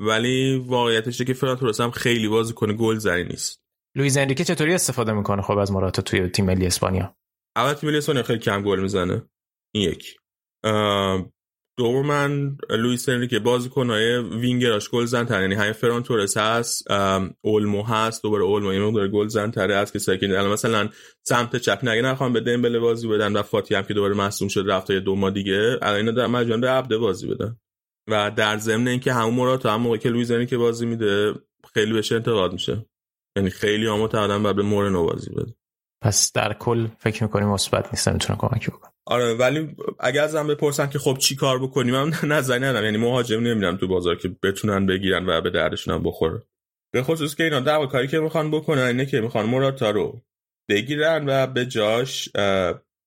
ولی 0.00 0.56
واقعیتش 0.66 1.22
که 1.22 1.34
فران 1.34 1.56
تورس 1.56 1.80
هم 1.80 1.90
خیلی 1.90 2.28
بازی 2.28 2.52
کنه 2.52 2.72
گل 2.72 2.96
زنی 2.96 3.24
نیست. 3.24 3.62
لوئیز 3.96 4.16
انریکه 4.16 4.44
چطوری 4.44 4.74
استفاده 4.74 5.12
می‌کنه 5.12 5.42
خب 5.42 5.58
از 5.58 5.72
موراتا 5.72 6.02
توی 6.02 6.28
تیم 6.28 6.44
ملی 6.44 6.66
اسپانیا؟ 6.66 7.16
اول 7.56 7.72
تیم 7.72 7.88
ملی 7.88 7.98
اسپانیا 7.98 8.22
خیلی 8.22 8.38
کم 8.38 8.62
گل 8.62 8.80
می‌زنه. 8.80 9.22
این 9.74 9.88
یک. 9.88 10.16
دوم 11.78 12.06
من 12.06 12.56
لوئیس 12.70 13.08
انریکه 13.08 13.38
بازیکنای 13.38 14.18
وینگراش 14.18 14.90
گل 14.90 15.04
زن 15.04 15.24
تر 15.24 15.42
یعنی 15.42 15.54
همین 15.54 15.72
فران 15.72 16.02
تورس 16.02 16.36
هست 16.36 16.90
اولمو 17.42 17.82
هست 17.82 18.22
دوباره 18.22 18.44
اولمو 18.44 18.72
یه 18.72 18.80
مقدار 18.80 19.08
گل 19.08 19.28
زن 19.28 19.50
تره 19.50 19.74
از 19.74 19.92
کسایی 19.92 20.18
که 20.18 20.26
الان 20.26 20.52
مثلا 20.52 20.88
سمت 21.22 21.56
چپ 21.56 21.78
نگه 21.82 22.02
نخوام 22.02 22.32
به 22.32 22.40
دمبله 22.40 22.78
بازی 22.78 23.08
بدن 23.08 23.32
و 23.32 23.42
فاتی 23.42 23.74
هم 23.74 23.82
که 23.82 23.94
دوباره 23.94 24.14
مصدوم 24.14 24.48
شد 24.48 24.64
رفت 24.66 24.86
تا 24.86 24.98
دو 24.98 25.14
ماه 25.14 25.30
دیگه 25.30 25.78
الان 25.82 26.08
اینا 26.08 26.28
مجبورن 26.28 26.60
به 26.60 26.70
عبده 26.70 26.98
بازی 26.98 27.26
بدن. 27.26 27.56
و 28.08 28.30
در 28.30 28.58
ضمن 28.58 28.88
اینکه 28.88 29.12
همون 29.12 29.34
مراد 29.34 29.66
هم 29.66 29.80
موقعی 29.80 29.98
که 29.98 30.08
لوئیس 30.08 30.30
انریکه 30.30 30.58
بازی 30.58 30.86
میده 30.86 31.34
خیلی 31.74 31.92
بهش 31.92 32.12
انتقاد 32.12 32.52
میشه. 32.52 32.86
یعنی 33.36 33.50
خیلی 33.50 33.86
هم 33.86 33.98
معتقدن 33.98 34.52
به 34.52 34.62
مورنو 34.62 35.04
بازی 35.04 35.30
بده. 35.30 35.54
پس 36.02 36.32
در 36.32 36.52
کل 36.52 36.86
فکر 36.98 37.22
می‌کنیم 37.22 37.48
مثبت 37.48 37.88
نیست 37.90 38.08
می‌تونه 38.08 38.38
کمکی 38.38 38.70
بکنه. 38.70 38.92
آره 39.06 39.34
ولی 39.34 39.76
اگر 40.00 40.24
ازم 40.24 40.46
بپرسن 40.46 40.90
که 40.90 40.98
خب 40.98 41.18
چی 41.18 41.36
کار 41.36 41.58
بکنیم 41.58 41.94
من 41.94 42.12
نظری 42.36 42.60
ندارم. 42.60 42.84
یعنی 42.84 42.96
مهاجم 42.96 43.40
نمی‌دونم 43.40 43.76
تو 43.76 43.88
بازار 43.88 44.16
که 44.16 44.36
بتونن 44.42 44.86
بگیرن 44.86 45.28
و 45.28 45.40
به 45.40 45.50
دردشون 45.50 45.94
هم 45.94 46.02
بخوره. 46.02 46.42
به 46.92 47.02
خصوص 47.02 47.34
که 47.34 47.44
اینا 47.44 47.60
در 47.60 47.86
کاری 47.86 48.08
که 48.08 48.18
می‌خوان 48.18 48.50
بکنن 48.50 48.82
اینه 48.82 49.06
که 49.06 49.20
می‌خوان 49.20 49.46
مراتا 49.46 49.90
رو 49.90 50.22
بگیرن 50.70 51.24
و 51.26 51.46
به 51.46 51.66
جاش 51.66 52.28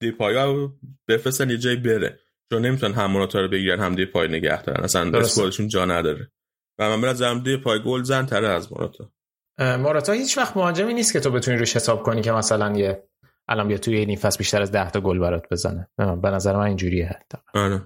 دیپایا 0.01 0.73
بفرستن 1.07 1.49
یه 1.49 1.57
جایی 1.57 1.77
بره. 1.77 2.19
چون 2.51 2.65
نمی‌تونن 2.65 2.93
هم 2.93 3.11
مراتا 3.11 3.41
رو 3.41 3.47
بگیرن 3.47 3.79
هم 3.79 3.95
دیپای 3.95 4.27
نگه 4.27 4.63
دارن. 4.63 4.83
اصلا 4.83 5.19
اسکوادشون 5.19 5.67
جا 5.67 5.85
نداره. 5.85 6.31
و 6.79 6.97
من 6.97 7.01
برای 7.01 7.39
دیپای 7.39 7.79
گل 7.83 8.03
زن 8.03 8.25
تره 8.25 8.47
از 8.47 8.73
مراتا 8.73 9.11
مراتا 9.59 10.13
هیچ 10.13 10.37
وقت 10.37 10.57
مهاجمی 10.57 10.93
نیست 10.93 11.13
که 11.13 11.19
تو 11.19 11.31
بتونی 11.31 11.57
روش 11.57 11.75
حساب 11.75 12.03
کنی 12.03 12.21
که 12.21 12.31
مثلا 12.31 12.77
یه 12.77 13.07
الان 13.47 13.67
بیا 13.67 13.77
توی 13.77 13.95
این 13.95 14.15
فصل 14.15 14.37
بیشتر 14.37 14.61
از 14.61 14.71
10 14.71 14.89
تا 14.89 15.01
گل 15.01 15.19
برات 15.19 15.49
بزنه. 15.51 15.89
به 15.97 16.29
نظر 16.29 16.55
من 16.55 16.65
اینجوریه 16.65 17.19
آره. 17.53 17.81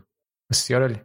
بسیار 0.52 0.82
عالی. 0.82 1.02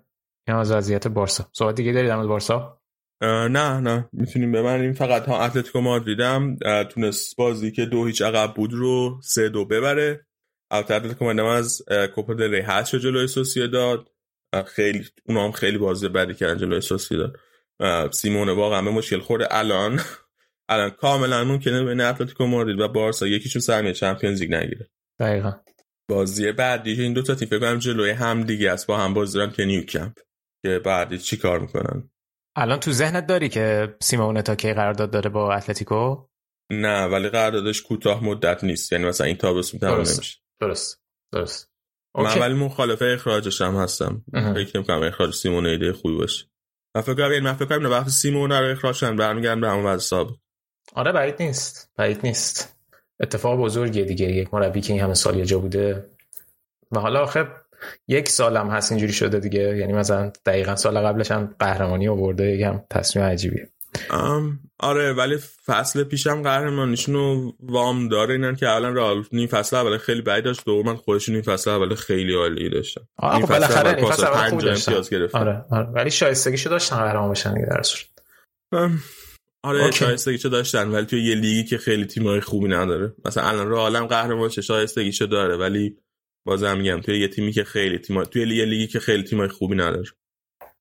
این 0.49 0.57
از 0.57 0.73
وضعیت 0.73 1.09
بارسا. 1.09 1.49
صحبت 1.53 1.75
دیگه 1.75 1.93
دارید 1.93 2.11
در 2.11 2.27
بارسا؟ 2.27 2.81
نه 3.23 3.81
نه. 3.81 4.09
می‌تونیم 4.13 4.53
ببریم 4.53 4.93
فقط 4.93 5.27
ها 5.27 5.45
اتلتیکو 5.45 5.81
مادریدم. 5.81 6.57
تونست 6.91 7.37
بازی 7.37 7.73
که 7.73 7.87
دو 7.87 8.07
هیچ 8.07 8.23
عقب 8.23 8.55
بود 8.55 8.73
رو 8.73 9.21
سه 9.23 9.49
دو 9.49 9.65
ببره. 9.65 10.27
البته 10.75 10.95
اتلتیکو 10.95 11.25
از 11.25 11.83
کوپا 12.15 12.35
دل 12.35 12.51
ری. 12.51 12.61
هست 12.61 12.91
شد 12.91 12.99
جلوی 12.99 13.69
داد 13.69 14.11
خیلی 14.67 15.05
اونا 15.29 15.45
هم 15.45 15.53
خیلی 15.53 15.79
بازی 15.79 16.09
بدی 16.09 16.35
کردن 16.35 16.59
جلوی 16.59 16.81
داد 17.11 17.37
سیمونه 18.13 18.53
واقعا 18.53 18.83
به 18.83 18.91
مشکل 18.91 19.21
خورده. 19.21 19.47
الان 19.51 20.01
الان 20.69 20.91
کاملا 20.91 21.45
ممکنه 21.45 21.85
بین 21.85 22.01
اتلتیکو 22.01 22.47
مادرید 22.47 22.81
و 22.81 22.89
بارسا 22.89 23.27
یکیشون 23.27 23.63
سهمیه 23.63 23.93
چمپیونز 23.93 24.41
لیگ 24.41 24.55
نگیره. 24.55 24.91
دقیقاً. 25.21 25.53
بازی 26.09 26.53
بعدی 26.53 27.03
این 27.03 27.13
دو 27.13 27.23
تا 27.23 27.35
تیم 27.35 27.49
فکر 27.49 27.59
کنم 27.59 27.79
جلوی 27.79 28.11
هم 28.11 28.43
دیگه 28.43 28.71
است. 28.71 28.87
با 28.87 28.99
هم 28.99 29.15
بازی 29.15 29.39
دارن 29.39 29.51
که 29.51 29.65
نیوکمپ 29.65 30.19
که 30.63 30.79
بعدی 30.79 31.19
چی 31.19 31.37
کار 31.37 31.59
می‌کنن؟ 31.59 32.11
الان 32.57 32.81
تو 32.81 32.93
ذهنت 32.93 33.27
داری 33.27 33.49
که 33.49 33.97
سیمونه 34.01 34.43
تا 34.43 34.55
کی 34.55 34.73
قرارداد 34.73 35.11
داره 35.11 35.31
با 35.31 35.55
اتلتیکو؟ 35.55 36.27
نه 36.71 37.05
ولی 37.05 37.29
قراردادش 37.29 37.83
کوتاه 37.83 38.25
مدت 38.25 38.65
نیست. 38.65 38.93
یعنی 38.93 39.05
مثلا 39.05 39.27
این 39.27 39.37
تابستون 39.37 39.81
تمام 39.81 39.97
نمیشه. 39.97 40.44
درست 40.67 41.01
درست. 41.33 41.71
من 42.15 42.39
ولی 42.41 42.55
مخالف 42.55 43.03
اخراجش 43.03 43.61
هم 43.61 43.77
هستم. 43.77 44.25
فکر 44.33 44.77
نمی‌کنم 44.77 45.03
اخراج 45.03 45.35
سیمونه 45.35 45.69
ایده 45.69 45.93
خوبی 45.93 46.17
باشه. 46.17 46.47
من 46.95 47.03
فکر 47.03 47.15
کنم 47.15 47.41
من 47.41 47.53
فکر 47.53 47.79
کنم 47.79 47.91
وقتی 47.91 48.11
سیمونه 48.11 48.61
رو 48.61 48.67
اخراج 48.67 49.01
کردن 49.01 49.17
برمیگردن 49.17 49.61
به 49.61 49.69
همون 49.69 49.87
وضع 49.87 50.25
آره 50.95 51.13
بعید 51.13 51.43
نیست. 51.43 51.91
بعید 51.97 52.21
نیست. 52.23 52.77
اتفاق 53.21 53.59
بزرگیه 53.59 54.05
دیگه. 54.05 54.27
یک 54.27 54.55
مربی 54.55 54.81
که 54.81 54.93
این 54.93 55.03
همه 55.03 55.15
سال 55.15 55.37
یه 55.37 55.45
جا 55.45 55.59
بوده. 55.59 56.07
و 56.93 57.01
حالا 57.01 57.23
آخه 57.23 57.49
یک 58.09 58.29
سالم 58.29 58.71
هست 58.71 58.93
اینجوری 58.93 59.13
شده 59.13 59.41
دیگه. 59.41 59.77
یعنی 59.77 59.93
مثلا 59.93 60.33
دقیقا 60.47 60.77
سال 60.77 60.99
قبلش 60.99 61.31
هم 61.31 61.55
قهرمانی 61.59 62.09
آورده 62.09 62.45
یکم 62.45 62.83
تصمیم 62.91 63.25
عجیبیه. 63.25 63.69
آره 64.81 65.13
ولی 65.13 65.39
فصل 65.67 66.05
پیشم 66.05 66.43
قهرمانیشون 66.43 67.15
رو 67.15 67.53
وام 67.61 68.09
داره. 68.09 68.35
اینن 68.35 68.57
که 68.57 68.71
الان 68.71 68.97
رئال 68.97 69.25
نیم 69.33 69.49
فصل 69.49 69.77
اول 69.77 69.99
خیلی 69.99 70.23
بعید 70.23 70.45
داشت. 70.45 70.65
دوم 70.65 70.97
خودشون 70.97 71.35
این 71.35 71.45
فصل 71.45 71.71
اول 71.71 71.95
خیلی 71.95 72.35
عالی 72.35 72.71
داشتن. 72.71 73.01
آره 73.19 73.47
خب 73.47 73.49
بالاخره 73.49 73.97
این 73.97 74.11
فصل 74.11 74.27
اول 74.27 74.51
خوب 74.51 74.61
داشتن. 74.61 74.93
آره, 75.33 75.65
آره. 75.71 75.87
ولی 75.87 76.11
شایستگیشو 76.11 76.71
داشتن 76.71 76.97
قهرمان 76.97 77.31
بشن 77.31 77.55
دیگه 77.55 77.67
در 77.67 77.83
صورت. 77.83 78.09
آره 79.63 79.91
شایستگیشو 79.91 80.49
داشتن 80.49 80.89
ولی 80.89 81.07
توی 81.07 81.25
یه 81.25 81.35
لیگی 81.35 81.65
که 81.65 81.79
خیلی 81.79 82.05
تیمای 82.07 82.41
خوبی 82.41 82.69
نداره. 82.69 83.15
مثلا 83.25 83.49
الان 83.49 83.69
رو 83.69 83.77
عالم 83.77 84.07
قهرمان 84.07 84.49
چه 84.49 84.63
شایستگیشو 84.63 85.27
داره 85.27 85.57
ولی 85.57 85.97
بازم 86.47 86.79
میگم 86.79 87.01
توی 87.01 87.21
یه 87.21 87.29
تیمی 87.29 87.53
که 87.53 87.65
خیلی 87.65 87.99
تیم 87.99 88.25
توی 88.25 88.57
یه 88.57 88.65
لیگی 88.65 88.87
که 88.87 89.01
خیلی 89.01 89.23
تیمای 89.23 89.49
خوبی 89.49 89.75
نداره. 89.75 90.05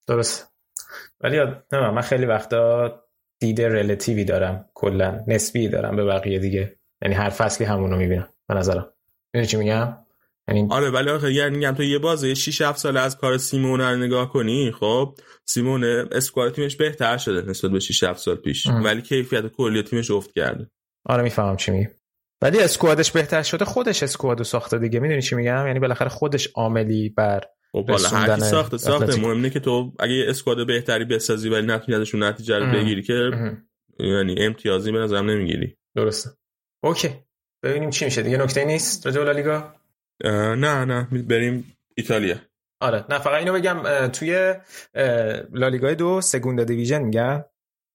درست 0.08 0.54
ولی 1.22 1.38
نه 1.72 1.92
من 1.92 2.02
خیلی 2.02 2.26
وقتا 2.26 3.03
دید 3.40 3.62
ریلیتیوی 3.62 4.24
دارم 4.24 4.66
کلا 4.74 5.24
نسبی 5.28 5.68
دارم 5.68 5.96
به 5.96 6.06
بقیه 6.06 6.40
دیگه. 6.40 6.80
یعنی 7.02 7.16
هر 7.16 7.30
فصلی 7.30 7.66
همونو 7.66 7.98
می‌بینم 7.98 8.28
به 8.48 8.54
نظرم. 8.54 8.94
می‌دونی 9.34 9.48
چی 9.48 9.58
میگم؟ 9.58 9.98
یعنی 10.48 10.68
آره 10.72 10.90
ولی 10.90 11.10
آخه 11.10 11.34
یعنی 11.34 11.58
میگم 11.58 11.72
تو 11.72 11.84
یه 11.84 12.00
بازه 12.00 12.34
6 12.34 12.62
7 12.62 12.80
سال 12.80 12.98
از 12.98 13.18
کار 13.18 13.38
سیمون 13.38 13.80
رو 13.80 13.96
نگاه 13.96 14.32
کنی 14.32 14.72
خب 14.72 15.16
سیمون 15.46 15.84
اسکواد 16.12 16.54
تیمش 16.54 16.76
بهتر 16.76 17.18
شده 17.18 17.50
نسبت 17.50 17.72
به 17.72 17.80
6 17.80 18.04
7 18.04 18.20
سال 18.20 18.36
پیش. 18.36 18.68
ام. 18.68 18.84
ولی 18.84 19.02
کیفیت 19.02 19.48
کلی 19.48 19.84
تیمش 19.84 20.12
افت 20.12 20.32
کرده. 20.32 20.70
آره 21.06 21.24
می‌فهمم 21.24 21.58
چی 21.58 21.72
میگی. 21.72 21.88
ولی 22.42 22.60
اسکوادش 22.60 23.12
بهتر 23.12 23.44
شده 23.44 23.66
خودش 23.66 24.04
اسکوادو 24.04 24.44
ساخته 24.44 24.80
دیگه. 24.80 25.00
می‌دونی 25.00 25.22
چی 25.22 25.36
میگم؟ 25.36 25.68
یعنی 25.68 25.80
بالاخره 25.80 26.10
خودش 26.10 26.48
عاملی 26.48 27.10
بر 27.10 27.42
خب 27.76 27.82
بالا 27.82 28.10
هر 28.10 28.40
ساخته 28.40 28.78
ساخته. 28.78 29.22
مهم 29.22 29.36
اینه 29.36 29.50
که 29.50 29.60
تو 29.60 29.94
اگه 30.00 30.26
اسکواد 30.28 30.68
بهتری 30.68 31.06
بسازی 31.06 31.50
ولی 31.50 31.68
نتونی 31.68 31.98
ازشون 31.98 32.24
نتیجه 32.24 32.60
رو 32.60 32.72
بگیری 32.72 33.02
که 33.02 33.32
یعنی 34.00 34.36
امتیازی 34.46 34.92
به 34.92 35.00
نظرم 35.00 35.30
نمی‌گیری. 35.30 35.78
درسته. 35.96 36.30
OK. 36.84 37.10
ببینیم 37.64 37.90
چی 37.90 38.06
میشه 38.06 38.22
دیگه. 38.22 38.38
نکته 38.38 38.66
نیست 38.66 39.06
راجع 39.06 39.24
به 39.24 39.34
لیگا 39.34 39.74
نه 40.56 40.86
نه. 40.86 41.08
بریم 41.28 41.78
ایتالیا. 41.98 42.36
آره. 42.82 43.06
نه 43.10 43.20
فقط 43.20 43.40
اینو 43.40 43.54
بگم 43.54 44.08
توی 44.08 44.54
لالیگای 45.54 45.96
دو 45.96 46.22
Segunda 46.22 46.64
Division 46.64 47.02
میگن 47.02 47.46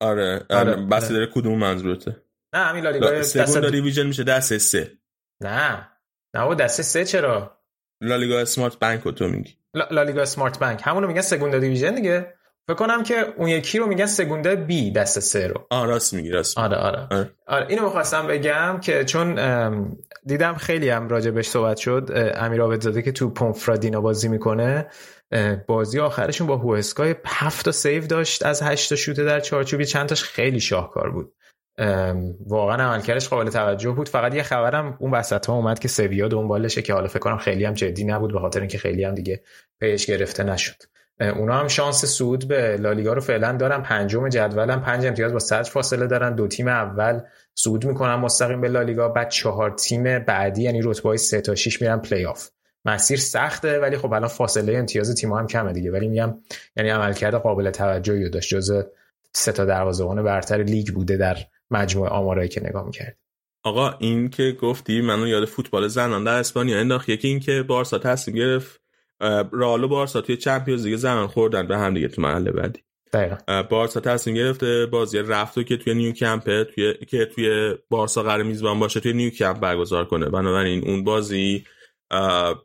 آره 0.01 0.47
آره 0.51 0.76
بس 0.76 1.09
داره 1.09 1.26
کدوم 1.35 1.59
منظورته. 1.59 2.22
نه 2.55 2.61
همین 2.61 2.85
لالیگا 2.85 3.22
سوم 3.22 3.70
division 3.71 4.07
میشه 4.07 4.24
دست 4.24 4.59
سه. 4.59 4.93
نه. 5.43 5.89
نه 6.35 6.43
و 6.43 6.55
دست 6.55 6.83
سه 6.83 7.05
چرا؟ 7.05 7.59
لالیگا 8.03 8.41
اسمارت 8.41 8.79
بانک 8.79 9.09
تو 9.09 9.29
میگی. 9.29 9.57
لالیگا 9.91 10.22
اسمارت 10.22 10.59
بانک 10.59 10.81
همونو 10.85 11.07
میگن 11.07 11.20
Segunda 11.21 11.59
Division 11.59 11.95
دیگه. 11.95 12.35
فکر 12.68 12.76
کنم 12.76 13.03
که 13.03 13.35
اون 13.37 13.49
یکی 13.49 13.79
رو 13.79 13.87
میگن 13.87 14.07
Segunda 14.07 14.55
B 14.57 14.93
دست 14.93 15.20
سه 15.20 15.47
رو. 15.47 15.66
آه 15.70 15.87
راست 15.87 16.14
میگی 16.14 16.31
راست 16.31 16.59
آره 16.59 16.76
آره. 16.76 17.07
آره, 17.11 17.31
آره. 17.47 17.66
اینو 17.68 17.85
می‌خواستم 17.85 18.26
بگم 18.26 18.79
که 18.83 19.05
چون 19.05 19.39
دیدم 20.26 20.55
خیلی 20.55 20.89
هم 20.89 21.09
راجبش 21.09 21.49
صحبت 21.49 21.76
شد 21.76 22.33
امیر 22.37 22.62
آبدزاده 22.62 23.03
که 23.03 23.12
تو 23.12 23.31
پونفرادینا 23.31 24.01
بازی 24.01 24.29
می‌کنه 24.29 24.87
بازی 25.66 26.01
آخرشون 26.01 26.47
با 26.47 26.57
هوسکای 26.57 27.14
هفت 27.26 27.64
تا 27.64 27.72
سیو 27.72 28.07
داشت 28.07 28.47
از 28.47 28.62
هشت 28.62 28.89
تا 28.89 28.97
شوته 28.97 29.24
در 29.24 29.41
چارچوبی 29.41 29.85
چند 29.85 30.09
تاش 30.09 30.22
خیلی 30.22 30.61
شاهکار 30.61 31.11
بود. 31.11 31.33
واقعا 32.47 32.93
عملکردش 32.93 33.29
قابل 33.29 33.51
توجه 33.51 33.91
بود. 33.91 34.09
فقط 34.09 34.35
یه 34.35 34.43
خبرم 34.43 34.97
اون 35.01 35.11
وسط 35.11 35.47
ها 35.47 35.55
اومد 35.55 35.79
که 35.79 35.89
سویا 35.89 36.29
دنبالشه 36.29 36.83
که 36.83 36.93
حالا 36.93 37.07
فکر 37.07 37.18
کنم 37.18 37.39
خیلی 37.39 37.64
هم 37.64 37.74
جدی 37.74 38.05
نبود 38.05 38.33
به 38.33 38.41
خاطر 38.41 38.61
اینکه 38.61 38.79
خیلی 38.79 39.05
هم 39.05 39.14
دیگه 39.14 39.43
پیش 39.81 40.07
گرفته 40.07 40.43
نشد. 40.43 40.74
اونا 41.20 41.55
هم 41.55 41.68
شانس 41.68 42.05
صعود 42.05 42.49
به 42.49 42.76
لالیگا 42.76 43.12
رو 43.12 43.20
فعلا 43.20 43.53
دارن. 43.53 43.83
پنجم 43.83 44.29
جدولن 44.29 44.81
پنج 44.81 45.07
امتیاز 45.07 45.33
با 45.33 45.39
صدر 45.39 45.62
فاصله 45.62 46.07
دارن. 46.07 46.35
دو 46.35 46.47
تیم 46.47 46.68
اول 46.68 47.20
صعود 47.55 47.87
می‌کنن 47.87 48.14
مستقیم 48.14 48.61
به 48.61 48.68
لالیگا. 48.68 49.09
بعد 49.09 49.29
چهار 49.29 49.70
تیم 49.70 50.18
بعدی 50.18 50.62
یعنی 50.62 50.81
رتبه 50.83 51.16
3 51.16 51.41
تا 51.41 51.55
6 51.55 51.83
میرن 51.83 51.99
پلی 51.99 52.24
آف 52.24 52.49
مسیر 52.85 53.18
سخته 53.18 53.81
ولی 53.81 53.97
خب 53.97 54.12
الان 54.12 54.29
فاصله 54.29 54.79
امتیاز 54.79 55.14
تیم 55.14 55.33
هم 55.33 55.47
کمه 55.47 55.72
دیگه. 55.72 55.91
ولی 55.91 56.09
میگم 56.09 56.39
یعنی 56.76 56.91
عملکرد 56.91 57.35
قابل 57.35 57.70
توجهی 57.70 58.31
داشت. 58.31 58.55
جز 58.55 58.85
سه 59.35 59.53
تا 59.53 59.64
دروازه‌بان 59.64 60.22
برتر 60.22 60.62
لیگ 60.62 60.89
بوده 60.89 61.16
در 61.16 61.37
مجموعه 61.71 62.11
آمارایی 62.11 62.49
که 62.49 62.61
نگاه 62.64 62.87
می‌کرد 62.87 63.19
آقا 63.62 63.91
این 63.99 64.31
که 64.31 64.57
گفتی 64.61 65.01
منو 65.01 65.29
یاد 65.29 65.45
فوتبال 65.45 65.89
زنان 65.89 66.25
در 66.25 66.39
اسپانیا 66.39 66.79
انداخت 66.79 67.09
یکی 67.09 67.29
این 67.29 67.41
که 67.41 67.62
بارسا 67.62 67.99
تصمیم 67.99 68.37
گرفت 68.37 68.81
رئال 69.53 69.85
و 69.85 69.89
بارسا 69.89 70.21
توی 70.21 70.37
چمپیونز 70.37 70.83
دیگه 70.83 70.97
زنان 70.97 71.27
خوردن 71.27 71.66
به 71.66 71.79
هم 71.79 71.95
دیگه 71.95 72.09
تو 72.09 72.23
محله 72.23 72.51
بعدی. 72.51 72.81
دقیقا. 73.12 73.62
بارسا 73.62 74.01
تصمیم 74.01 74.37
گرفته 74.37 74.87
بازی 74.87 75.19
رفتو 75.19 75.62
که 75.62 75.77
توی 75.77 75.95
نیو 75.95 76.12
کمپ 76.12 76.62
توی 76.62 76.95
که 76.95 77.25
توی 77.25 77.75
بارسا 77.91 78.23
قرار 78.23 78.43
میزبان 78.43 78.79
باشه 78.79 79.01
توی 79.01 79.12
نیو 79.12 79.31
کمپ 79.31 79.61
برگزار 79.61 80.05
کنه. 80.05 80.29
بنابراین 80.29 80.89
اون 80.89 81.05
بازی 81.05 81.64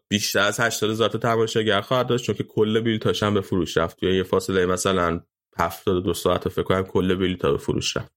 بیشتر 0.08 0.40
از 0.40 0.60
80 0.60 0.90
هزار 0.92 1.10
تا 1.10 1.18
تماشاگر 1.18 1.82
خواهد 1.82 2.08
داشت 2.08 2.26
چون 2.26 2.36
که 2.36 2.44
کل 2.44 2.80
بلیطاش 2.80 3.24
هم 3.24 3.34
به 3.34 3.42
فروش 3.42 3.78
رفت. 3.78 4.00
توی 4.00 4.18
یه 4.18 4.24
فاصله 4.24 4.66
مثلا 4.66 5.20
72 5.58 6.14
ساعت 6.14 6.50
فکر 6.50 6.64
کنم 6.64 6.84
کل 6.84 7.16
بلیطا 7.16 7.52
به 7.52 7.58
فروش 7.58 7.98
رفت. 7.98 8.12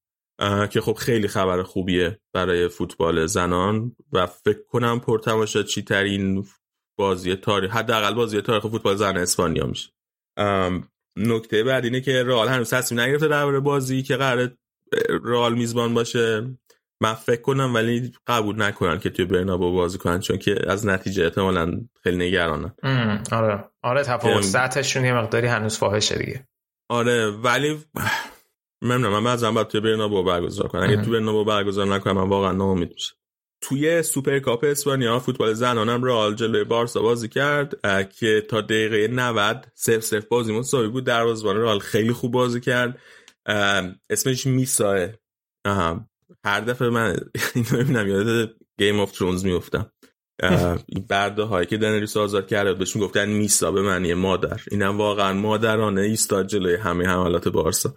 که 0.71 0.81
خب 0.81 0.93
خیلی 0.93 1.29
خبر 1.29 1.63
خوبیه 1.63 2.21
برای 2.33 2.69
فوتبال 2.69 3.27
زنان 3.27 3.97
و 4.13 4.27
فکر 4.27 4.63
کنم 4.69 5.01
پرتماشاچی 5.01 5.83
ترین 5.83 6.47
بازی 6.99 7.37
تاریخ 7.37 7.71
حداقل 7.71 8.15
بازی 8.15 8.41
تاریخ 8.41 8.67
فوتبال 8.67 8.97
زن 8.97 9.17
اسپانیا 9.17 9.67
میشه. 9.67 9.91
نکته 11.19 11.65
بعد 11.65 11.85
اینه 11.85 12.01
که 12.01 12.23
رئال 12.23 12.49
هنوز 12.49 12.71
تصمیم 12.71 13.01
نگرفته 13.01 13.29
درباره 13.29 13.61
بازی 13.61 14.03
که 14.03 14.17
قرار 14.17 14.57
رئال 15.25 15.55
میزبان 15.55 15.95
باشه. 15.95 16.57
من 17.01 17.15
فکر 17.15 17.41
کنم 17.41 17.75
ولی 17.75 18.13
قبول 18.27 18.63
نکنن 18.63 18.99
که 18.99 19.11
توی 19.11 19.25
برنابو 19.25 19.73
بازی 19.73 19.99
کنن 19.99 20.21
چون 20.21 20.39
که 20.39 20.57
از 20.67 20.87
نتیجه 20.87 21.25
احتمالا 21.25 21.81
خیلی 22.03 22.29
نگرانن. 22.29 22.75
آره. 23.33 23.65
آره 23.83 24.03
تفاوت 24.03 24.43
سطحشون 24.43 25.05
یه 25.05 25.15
مقداری 25.15 25.47
هنوز 25.47 25.79
فاحشه 25.79 26.19
دیگه. 26.19 26.49
آره 26.89 27.31
ولی 27.31 27.85
ممنون 28.83 29.13
من 29.13 29.25
بعضا 29.25 29.53
باید 29.53 29.67
توی 29.67 29.81
برنابو 29.81 30.23
برگزار 30.23 30.69
کنم. 30.69 30.83
اگه 30.83 31.03
تو 31.03 31.11
برنابو 31.11 31.45
برگزار 31.45 31.87
نکنم 31.87 32.15
من 32.17 32.29
واقعا 32.29 32.53
ناامید 32.53 32.93
میشه 32.93 33.15
توی 33.61 34.03
سوپرکاپ 34.03 34.65
اسپانیا 34.65 35.19
فوتبال 35.19 35.53
زنانم 35.53 36.05
رئال 36.05 36.35
جلوی 36.35 36.65
بارسا 36.65 37.03
بازی 37.03 37.29
کرد 37.29 37.81
که 38.09 38.47
تا 38.51 38.61
دقیقه 38.61 39.09
90 39.09 39.67
صفر 39.75 40.01
صفر 40.01 40.27
بازی 40.31 40.53
مساوی 40.53 40.89
بود. 40.89 41.05
دروازه‌بان 41.05 41.57
رئال 41.57 41.79
خیلی 41.79 42.13
خوب 42.13 42.33
بازی 42.33 42.61
کرد. 42.61 42.99
اسمش 44.11 44.47
میساست 44.47 45.09
هر 46.45 46.61
دفعه 46.61 46.89
من 46.91 47.17
اینو 47.55 47.69
ببینم 47.71 48.09
یاد 48.09 48.55
Game 48.79 49.01
of 49.01 49.13
Thrones 49.13 49.45
میفتم 49.45 49.93
این 50.87 51.07
برده 51.09 51.43
هایی 51.43 51.67
که 51.67 51.77
دنریس 51.77 52.17
آزاد 52.17 52.47
کرده 52.47 52.75
بهشون 52.75 53.03
گفتن 53.03 53.29
میسا 53.29 53.73
به 53.73 53.83
معنی 53.83 54.15
مادر. 54.15 54.61
اینم 54.71 54.99
واقعا 54.99 55.33
مادرانه 55.33 56.01
ایستاد 56.01 56.47
جلوی 56.47 56.75
همه 56.75 57.07
حملات 57.07 57.49
بارسا. 57.49 57.95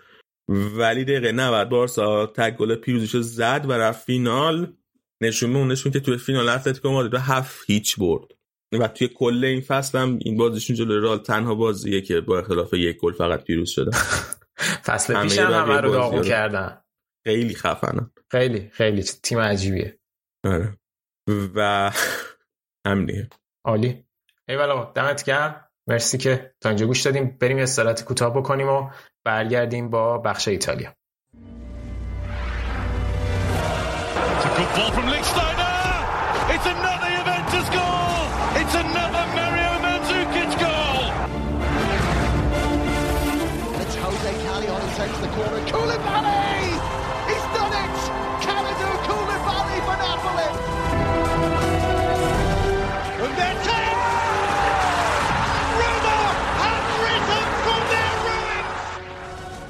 ولی 0.49 1.03
دقیقه 1.03 1.31
90 1.31 1.69
بارسا 1.69 2.25
تک 2.25 2.57
گل 2.57 2.75
پیروزیش 2.75 3.15
زد 3.15 3.65
و 3.67 3.71
رفت 3.71 4.05
فینال. 4.05 4.73
نشون 5.21 5.71
نشون 5.71 5.91
که 5.91 5.99
توی 5.99 6.17
فینال 6.17 6.49
اتلتیکو 6.49 6.89
مادرید 6.89 7.15
هفت 7.15 7.63
هیچ 7.67 7.99
برد. 7.99 8.27
و 8.79 8.87
توی 8.87 9.07
کل 9.07 9.45
این 9.45 9.61
فصل 9.61 9.97
هم 9.97 10.19
این 10.21 10.37
بازیشون 10.37 10.75
جلوی 10.75 10.99
رال 10.99 11.17
تنها 11.17 11.55
بازیه 11.55 12.01
که 12.01 12.21
با 12.21 12.39
اختلاف 12.39 12.73
یک 12.73 12.97
گل 12.97 13.13
فقط 13.13 13.43
پیروز 13.43 13.69
شده. 13.69 13.91
فصل 14.87 15.23
پیش 15.23 15.39
هم 15.39 15.53
همه 15.53 15.81
رو 15.81 15.91
داغون 15.91 16.21
کردن. 16.21 16.81
خیلی 17.23 17.55
خفنن. 17.55 18.11
خیلی 18.31 18.69
خیلی 18.73 19.03
تیم 19.03 19.39
عجیبیه. 19.39 19.99
آره. 20.45 20.77
و 21.55 21.91
همینه 22.87 23.29
عالی. 23.65 24.05
ایوالا 24.47 24.91
دمت 24.95 25.23
گرم. 25.23 25.65
مرسی 25.87 26.17
که 26.17 26.53
تا 26.61 26.69
اینجا 26.69 26.85
گوش 26.85 27.01
دادیم. 27.01 27.37
بریم 27.41 27.57
یه 27.57 27.63
استراحت 27.63 28.03
کوتاه 28.03 28.33
بکنیم 28.33 28.67
و 28.67 28.89
برگردیم 29.25 29.89
با 29.89 30.17
بخش 30.17 30.47
ایتالیا. 30.47 30.93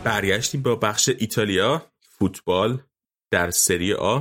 برگشتیم 0.04 0.62
با 0.62 0.76
بخش 0.76 1.10
ایتالیا 1.18 1.82
فوتبال 2.02 2.80
در 3.32 3.52
سری 3.52 3.94
آ. 3.94 4.20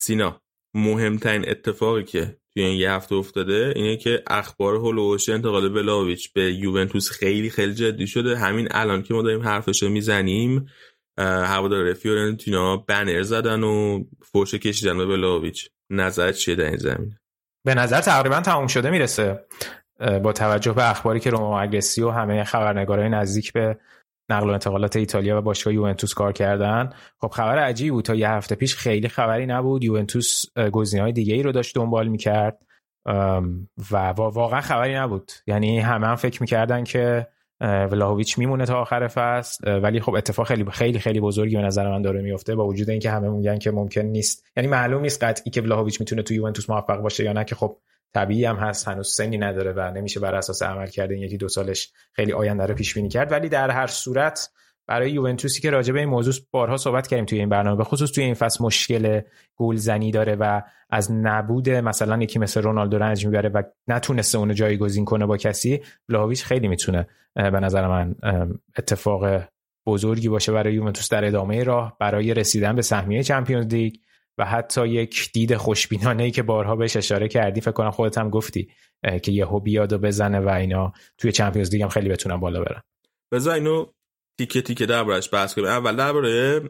سینا 0.00 0.40
مهمترین 0.74 1.48
اتفاقی 1.48 2.04
که 2.04 2.36
توی 2.52 2.62
این 2.62 2.80
یه 2.80 2.90
هفته 2.92 3.14
افتاده 3.14 3.72
اینه 3.76 3.96
که 3.96 4.22
اخبار 4.26 4.74
هولوش 4.74 5.28
انتقال 5.28 5.68
بلاویچ 5.68 6.32
به 6.32 6.54
یوونتوس 6.54 7.10
خیلی 7.10 7.50
خیلی 7.50 7.74
جدی 7.74 8.06
شده. 8.06 8.38
همین 8.38 8.68
الان 8.70 9.02
که 9.02 9.14
ما 9.14 9.22
داریم 9.22 9.42
حرفشو 9.42 9.88
می‌زنیم 9.88 10.66
هوادار 11.18 11.92
فیورنتینا 11.92 12.76
بنر 12.76 13.22
زدن 13.22 13.62
و 13.62 14.04
فوش 14.32 14.54
کشیدن 14.54 14.98
به 14.98 15.06
بلاویچ 15.06 15.70
نظرت 15.90 16.34
چیه 16.34 16.54
در 16.54 16.64
این 16.64 16.76
زمین 16.76 17.16
به 17.64 17.74
نظر 17.74 18.00
تقریبا 18.00 18.40
تموم 18.40 18.66
شده 18.66 18.90
می‌رسه 18.90 19.44
با 20.22 20.32
توجه 20.32 20.72
به 20.72 20.90
اخباری 20.90 21.20
که 21.20 21.30
روما 21.30 21.60
اگرسی 21.60 22.02
و 22.02 22.10
همه 22.10 22.44
خبرنگارای 22.44 23.08
نزدیک 23.08 23.52
به 23.52 23.78
نقل 24.32 24.50
و 24.50 24.52
انتقالات 24.52 24.96
ایتالیا 24.96 25.38
و 25.38 25.40
باشگاه 25.40 25.74
یوونتوس 25.74 26.14
کار 26.14 26.32
کردن. 26.32 26.90
خب 27.20 27.28
خبر 27.28 27.58
عجیبی 27.58 27.90
بود. 27.90 28.04
تا 28.04 28.14
یه 28.14 28.30
هفته 28.30 28.54
پیش 28.54 28.76
خیلی 28.76 29.08
خبری 29.08 29.46
نبود. 29.46 29.84
یوونتوس 29.84 30.44
های 31.00 31.12
دیگه 31.12 31.34
ای 31.34 31.42
رو 31.42 31.52
داشت 31.52 31.74
دنبال 31.74 32.08
می‌کرد. 32.08 32.58
و 33.90 33.96
واقعا 34.16 34.60
خبری 34.60 34.94
نبود. 34.94 35.32
یعنی 35.46 35.80
همه 35.80 36.06
هم 36.06 36.16
فکر 36.16 36.42
می‌کردن 36.42 36.84
که 36.84 37.26
ولاهویچ 37.60 38.38
میمونه 38.38 38.66
تا 38.66 38.80
آخر 38.80 39.08
فصل. 39.08 39.80
ولی 39.82 40.00
خب 40.00 40.14
اتفاق 40.14 40.46
خیلی 40.46 40.64
خیلی 40.70 40.98
خیلی 40.98 41.20
بزرگی 41.20 41.56
به 41.56 41.62
نظر 41.62 41.90
من 41.90 42.02
داره 42.02 42.22
میفته 42.22 42.54
با 42.54 42.66
وجود 42.66 42.90
اینکه 42.90 43.10
همه 43.10 43.28
میگن 43.28 43.58
که 43.58 43.70
ممکن 43.70 44.00
نیست. 44.00 44.46
یعنی 44.56 44.68
معلوم 44.68 45.02
نیست 45.02 45.24
قطعی 45.24 45.50
که 45.50 45.60
ولاهویچ 45.60 46.00
می‌تونه 46.00 46.22
تو 46.22 46.34
یوونتوس 46.34 46.70
موفق 46.70 47.00
باشه 47.00 47.24
یا 47.24 47.32
نه 47.32 47.44
که 47.44 47.54
خب 47.54 47.76
طبیعی 48.14 48.44
هم 48.44 48.56
هست 48.56 48.88
هنوز 48.88 49.14
سنی 49.14 49.38
نداره 49.38 49.72
و 49.72 49.90
نمیشه 49.90 50.20
بر 50.20 50.34
اساس 50.34 50.62
عمل 50.62 50.86
کرده 50.86 51.14
این 51.14 51.22
یکی 51.22 51.36
دو 51.36 51.48
سالش 51.48 51.92
خیلی 52.12 52.32
آینده 52.32 52.66
رو 52.66 52.74
پیش 52.74 52.94
بینی 52.94 53.08
کرد. 53.08 53.32
ولی 53.32 53.48
در 53.48 53.70
هر 53.70 53.86
صورت 53.86 54.50
برای 54.86 55.10
یوونتوسی 55.10 55.60
که 55.60 55.70
راجع 55.70 55.92
به 55.92 55.98
این 55.98 56.08
موضوع 56.08 56.34
بارها 56.50 56.76
صحبت 56.76 57.06
کردیم 57.06 57.24
توی 57.24 57.38
این 57.38 57.48
برنامه 57.48 57.76
به 57.76 57.84
خصوص 57.84 58.10
توی 58.10 58.24
این 58.24 58.34
فصل 58.34 58.64
مشکل 58.64 59.20
گلزنی 59.56 60.10
داره 60.10 60.36
و 60.40 60.62
از 60.90 61.12
نبود 61.12 61.70
مثلا 61.70 62.22
یکی 62.22 62.38
مثل 62.38 62.62
رونالدو 62.62 62.98
رنج 62.98 63.26
می‌بره 63.26 63.48
و 63.48 63.62
نتونسته 63.88 64.38
اونو 64.38 64.54
جایگزین 64.54 65.04
کنه 65.04 65.26
با 65.26 65.36
کسی 65.36 65.82
لاویچ 66.08 66.44
خیلی 66.44 66.68
می‌تونه 66.68 67.06
به 67.34 67.60
نظر 67.60 67.88
من 67.88 68.14
اتفاق 68.78 69.42
بزرگی 69.86 70.28
باشه 70.28 70.52
برای 70.52 70.74
یوونتوس 70.74 71.08
در 71.08 71.24
ادامه 71.24 71.64
راه 71.64 71.96
برای 72.00 72.34
رسیدن 72.34 72.76
به 72.76 72.82
سهمیه 72.82 73.22
چمپیونز 73.22 73.66
لیگ. 73.66 73.94
و 74.38 74.44
حتی 74.44 74.88
یک 74.88 75.30
دید 75.32 75.56
خوشبینانه 75.56 76.22
ای 76.22 76.30
که 76.30 76.42
بارها 76.42 76.76
بهش 76.76 76.96
اشاره 76.96 77.28
کردی 77.28 77.60
فکر 77.60 77.72
کنم 77.72 77.90
خودت 77.90 78.18
هم 78.18 78.30
گفتی 78.30 78.68
که 79.22 79.32
یهو 79.32 79.60
بیاد 79.60 79.92
و 79.92 79.98
بزنه 79.98 80.40
و 80.40 80.48
اینا 80.48 80.92
توی 81.18 81.32
Champions 81.32 81.72
League 81.72 81.82
هم 81.82 81.88
خیلی 81.88 82.08
بتونن 82.08 82.36
بالا 82.36 82.60
برن. 82.60 82.82
بذار 83.32 83.54
اینو 83.54 83.86
تیکه 84.38 84.62
تیکه 84.62 84.86
دربارش 84.86 85.34
بحث 85.34 85.54
کنیم. 85.54 85.66
اول 85.66 85.96
درباره 85.96 86.60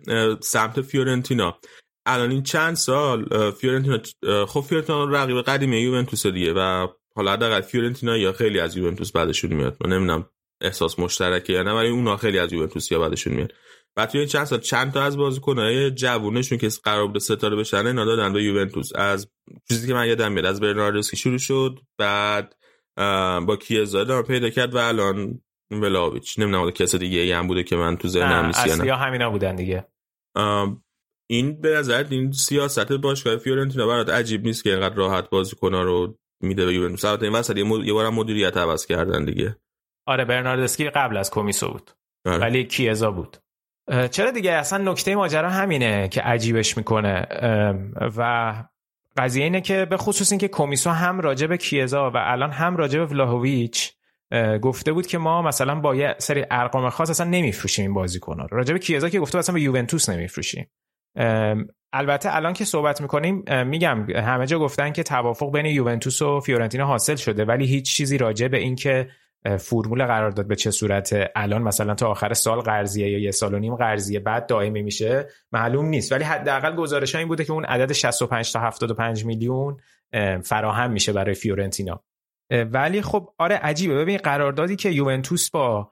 سمت 0.40 0.80
فیورنتینا. 0.80 1.58
الان 2.06 2.30
این 2.30 2.42
چند 2.42 2.74
سال 2.74 3.50
فیورنتینا 3.50 3.98
خب 4.46 4.60
فیورنتینا 4.60 5.04
رقیب 5.04 5.42
قدیمی 5.42 5.80
یوونتوس 5.80 6.26
دیگه 6.26 6.52
و 6.52 6.88
حالا 7.16 7.32
حداقل 7.32 7.60
فیورنتینایی‌ها 7.60 8.32
خیلی 8.32 8.60
از 8.60 8.76
یوونتوس 8.76 9.12
بعدشون 9.12 9.52
میاد. 9.52 9.76
من 9.80 9.92
نمی‌دونم 9.92 10.28
احساس 10.60 10.98
مشترکه 10.98 11.52
یا 11.52 11.62
نه 11.62 11.72
ولی 11.72 11.88
اونا 11.88 12.16
خیلی 12.16 12.38
از 12.38 12.52
یوونتوسیا 12.52 12.92
بدشون 12.92 13.32
میاد. 13.32 13.52
بعد 13.96 14.08
توی 14.08 14.20
این 14.20 14.28
چند 14.28 14.44
سال 14.44 14.60
چند 14.60 14.92
تا 14.92 15.02
از 15.02 15.16
بازیکن‌های 15.16 15.90
جوونشون 15.90 16.58
که 16.58 16.68
قرار 16.84 17.06
بود 17.06 17.18
ستاره 17.18 17.56
بشن 17.56 17.86
اینا 17.86 18.04
دادن 18.04 18.32
به 18.32 18.42
یوونتوس. 18.42 18.88
از 18.94 19.30
چیزی 19.68 19.86
که 19.86 19.94
من 19.94 20.08
یادم 20.08 20.32
میاد 20.32 20.46
از 20.46 20.60
برناردسکی 20.60 21.16
شروع 21.16 21.38
شد 21.38 21.78
بعد 21.98 22.56
با 23.46 23.56
کیزا 23.60 24.22
پیدا 24.22 24.50
کرد 24.50 24.74
و 24.74 24.78
الان 24.78 25.40
ولاویچ. 25.70 26.38
نمی‌دونم 26.38 26.70
کس 26.70 26.94
دیگه 26.94 27.18
ای 27.18 27.32
هم 27.32 27.46
بوده 27.46 27.62
که 27.62 27.76
من 27.76 27.96
تو 27.96 28.08
ذهنم 28.08 28.46
نیست 28.46 28.84
یا 28.84 28.96
همینا 28.96 29.30
بودن 29.30 29.56
دیگه. 29.56 29.86
این 31.30 31.60
به 31.60 31.74
نظر 31.74 32.06
این 32.10 32.32
سیاست 32.32 32.92
باشگاه 32.92 33.36
فیورنتینا 33.36 33.86
برات 33.86 34.08
عجیب 34.08 34.44
نیست 34.44 34.64
که 34.64 34.70
اینقدر 34.70 34.94
راحت 34.94 35.30
بازیکن‌ها 35.30 35.82
رو 35.82 36.18
میده 36.42 36.66
به 36.66 36.74
یوونتوس؟ 36.74 37.04
البته 37.04 37.26
این 37.26 37.34
وسط 37.34 37.56
یه 37.56 37.92
بارم 37.92 38.14
مدیریت 38.14 38.56
عوض 38.56 38.86
کردن 38.86 39.24
دیگه. 39.24 39.56
آره 40.06 40.24
برناردسکی 40.24 40.90
قبل 40.90 41.16
از 41.16 41.30
کمیسو 41.30 41.68
بود. 41.68 41.90
آره. 42.24 42.38
ولی 42.38 42.64
کیزا 42.64 43.10
بود. 43.10 43.36
چرا 44.10 44.30
دیگه؟ 44.30 44.52
اصلا 44.52 44.92
نکته 44.92 45.14
ماجرا 45.14 45.50
همینه 45.50 46.08
که 46.08 46.20
عجیبش 46.22 46.76
می‌کنه. 46.76 47.26
و 48.16 48.54
قضیه 49.16 49.44
اینه 49.44 49.60
که 49.60 49.84
به 49.84 49.96
خصوص 49.96 50.32
اینکه 50.32 50.48
کمیسو 50.48 50.90
هم 50.90 51.20
راجع 51.20 51.46
به 51.46 51.56
کیزا 51.56 52.10
و 52.10 52.16
الان 52.16 52.50
هم 52.50 52.76
راجع 52.76 52.98
به 52.98 53.06
ولاهویچ 53.06 53.92
گفته 54.62 54.92
بود 54.92 55.06
که 55.06 55.18
ما 55.18 55.42
مثلا 55.42 55.74
با 55.74 55.94
یه 55.94 56.14
سری 56.18 56.44
ارقام 56.50 56.90
خاص 56.90 57.10
اصلا 57.10 57.26
نمیفروشیم 57.26 57.84
این 57.84 57.94
بازیکن 57.94 58.38
رو. 58.38 58.46
راجع 58.50 58.72
به 58.72 58.78
کیزا 58.78 59.08
که 59.08 59.20
گفته 59.20 59.38
اصلا 59.38 59.54
به 59.54 59.60
یوونتوس 59.60 60.08
نمیفروشیم. 60.08 60.70
البته 61.92 62.36
الان 62.36 62.52
که 62.52 62.64
صحبت 62.64 63.00
می‌کنیم 63.00 63.44
میگم 63.66 64.10
همه 64.10 64.46
جا 64.46 64.58
گفتن 64.58 64.92
که 64.92 65.02
توافق 65.02 65.52
بین 65.52 65.66
یوونتوس 65.66 66.22
و 66.22 66.40
فیورنتینا 66.40 66.86
حاصل 66.86 67.16
شده 67.16 67.44
ولی 67.44 67.66
هیچ 67.66 67.96
چیزی 67.96 68.18
راجع 68.18 68.48
به 68.48 68.58
اینکه 68.58 69.08
فرمول 69.60 70.06
قرارداد 70.06 70.46
به 70.46 70.56
چه 70.56 70.70
صورت 70.70 71.30
الان 71.36 71.62
مثلا 71.62 71.94
تا 71.94 72.10
آخر 72.10 72.34
سال 72.34 72.60
قرضیه 72.60 73.10
یا 73.10 73.18
یه 73.18 73.30
سال 73.30 73.54
و 73.54 73.58
نیم 73.58 73.76
قرضیه 73.76 74.20
بعد 74.20 74.46
دائمی 74.46 74.82
میشه 74.82 75.28
معلوم 75.52 75.86
نیست. 75.86 76.12
ولی 76.12 76.24
حداقل 76.24 76.76
گزارش 76.76 77.14
این 77.14 77.28
بوده 77.28 77.44
که 77.44 77.52
اون 77.52 77.64
عدد 77.64 77.92
65 77.92 78.52
تا 78.52 78.60
75 78.60 79.24
میلیون 79.24 79.76
فراهم 80.42 80.90
میشه 80.90 81.12
برای 81.12 81.34
فیورنتینا. 81.34 82.04
ولی 82.50 83.02
خب 83.02 83.34
آره 83.38 83.56
عجیبه. 83.56 83.94
ببین 83.94 84.16
قراردادی 84.16 84.76
که 84.76 84.90
یوونتوس 84.90 85.50
با 85.50 85.90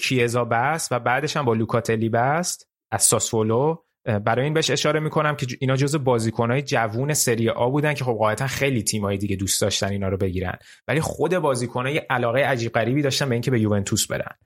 کیزا 0.00 0.44
بست 0.44 0.92
و 0.92 0.98
بعدش 0.98 1.36
هم 1.36 1.44
با 1.44 1.54
لوکاتلی 1.54 2.08
بست 2.08 2.70
از 2.90 3.02
ساسولو 3.02 3.76
برای 4.06 4.44
این 4.44 4.54
بهش 4.54 4.70
اشاره 4.70 5.00
می‌کنم 5.00 5.36
که 5.36 5.46
اینا 5.60 5.76
جزو 5.76 5.98
بازیکنهای 5.98 6.62
جوون 6.62 7.14
سری 7.14 7.50
آ 7.50 7.70
بودن 7.70 7.94
که 7.94 8.04
خب 8.04 8.12
قاعدتا 8.12 8.46
خیلی 8.46 8.82
تیمای 8.82 9.18
دیگه 9.18 9.36
دوست 9.36 9.60
داشتن 9.60 9.88
اینا 9.88 10.08
رو 10.08 10.16
بگیرن. 10.16 10.58
ولی 10.88 11.00
خود 11.00 11.38
بازیکنای 11.38 11.98
علاقه 11.98 12.40
عجیب 12.40 12.72
غریبی 12.72 13.02
داشتن 13.02 13.28
به 13.28 13.34
اینکه 13.34 13.50
به 13.50 13.60
یوونتوس 13.60 14.06
برن. 14.06 14.36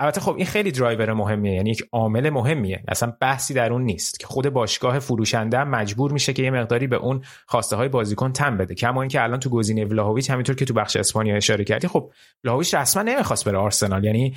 البته 0.00 0.20
خب 0.20 0.34
این 0.36 0.46
خیلی 0.46 0.72
درایور 0.72 1.12
مهمیه 1.12 1.54
یعنی 1.54 1.70
یک 1.70 1.84
عامل 1.92 2.30
مهمیه. 2.30 2.82
اصلا 2.88 3.12
بحثی 3.20 3.54
در 3.54 3.72
اون 3.72 3.82
نیست 3.82 4.20
که 4.20 4.26
خود 4.26 4.48
باشگاه 4.48 4.98
فروشنده 4.98 5.64
مجبور 5.64 6.12
میشه 6.12 6.32
که 6.32 6.42
یه 6.42 6.50
مقداری 6.50 6.86
به 6.86 6.96
اون 6.96 7.22
خواسته 7.46 7.76
های 7.76 7.88
بازیکن 7.88 8.32
تن 8.32 8.56
بده. 8.56 8.74
کما 8.74 9.02
اینکه 9.02 9.22
الان 9.22 9.40
تو 9.40 9.50
گزینه 9.50 9.84
ولاهویچ 9.84 10.30
همینطور 10.30 10.56
که 10.56 10.64
تو 10.64 10.74
بخش 10.74 10.96
اسپانیا 10.96 11.36
اشاره 11.36 11.64
کردی 11.64 11.88
خب 11.88 12.12
ولاهویچ 12.44 12.74
رسما 12.74 13.02
نمی‌خواست 13.02 13.44
بره 13.44 13.58
آرسنال. 13.58 14.04
یعنی 14.04 14.34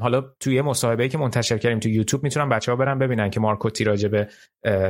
حالا 0.00 0.24
توی 0.40 0.62
مصاحبه‌ای 0.62 1.08
که 1.08 1.18
منتشر 1.18 1.58
کردیم 1.58 1.78
تو 1.78 1.88
یوتیوب 1.88 2.22
می‌تونن 2.22 2.48
بچه‌ها 2.48 2.76
برن 2.76 2.98
ببینن 2.98 3.30
که 3.30 3.40
مارکوتی 3.40 3.84
راجع 3.84 4.08
به 4.08 4.28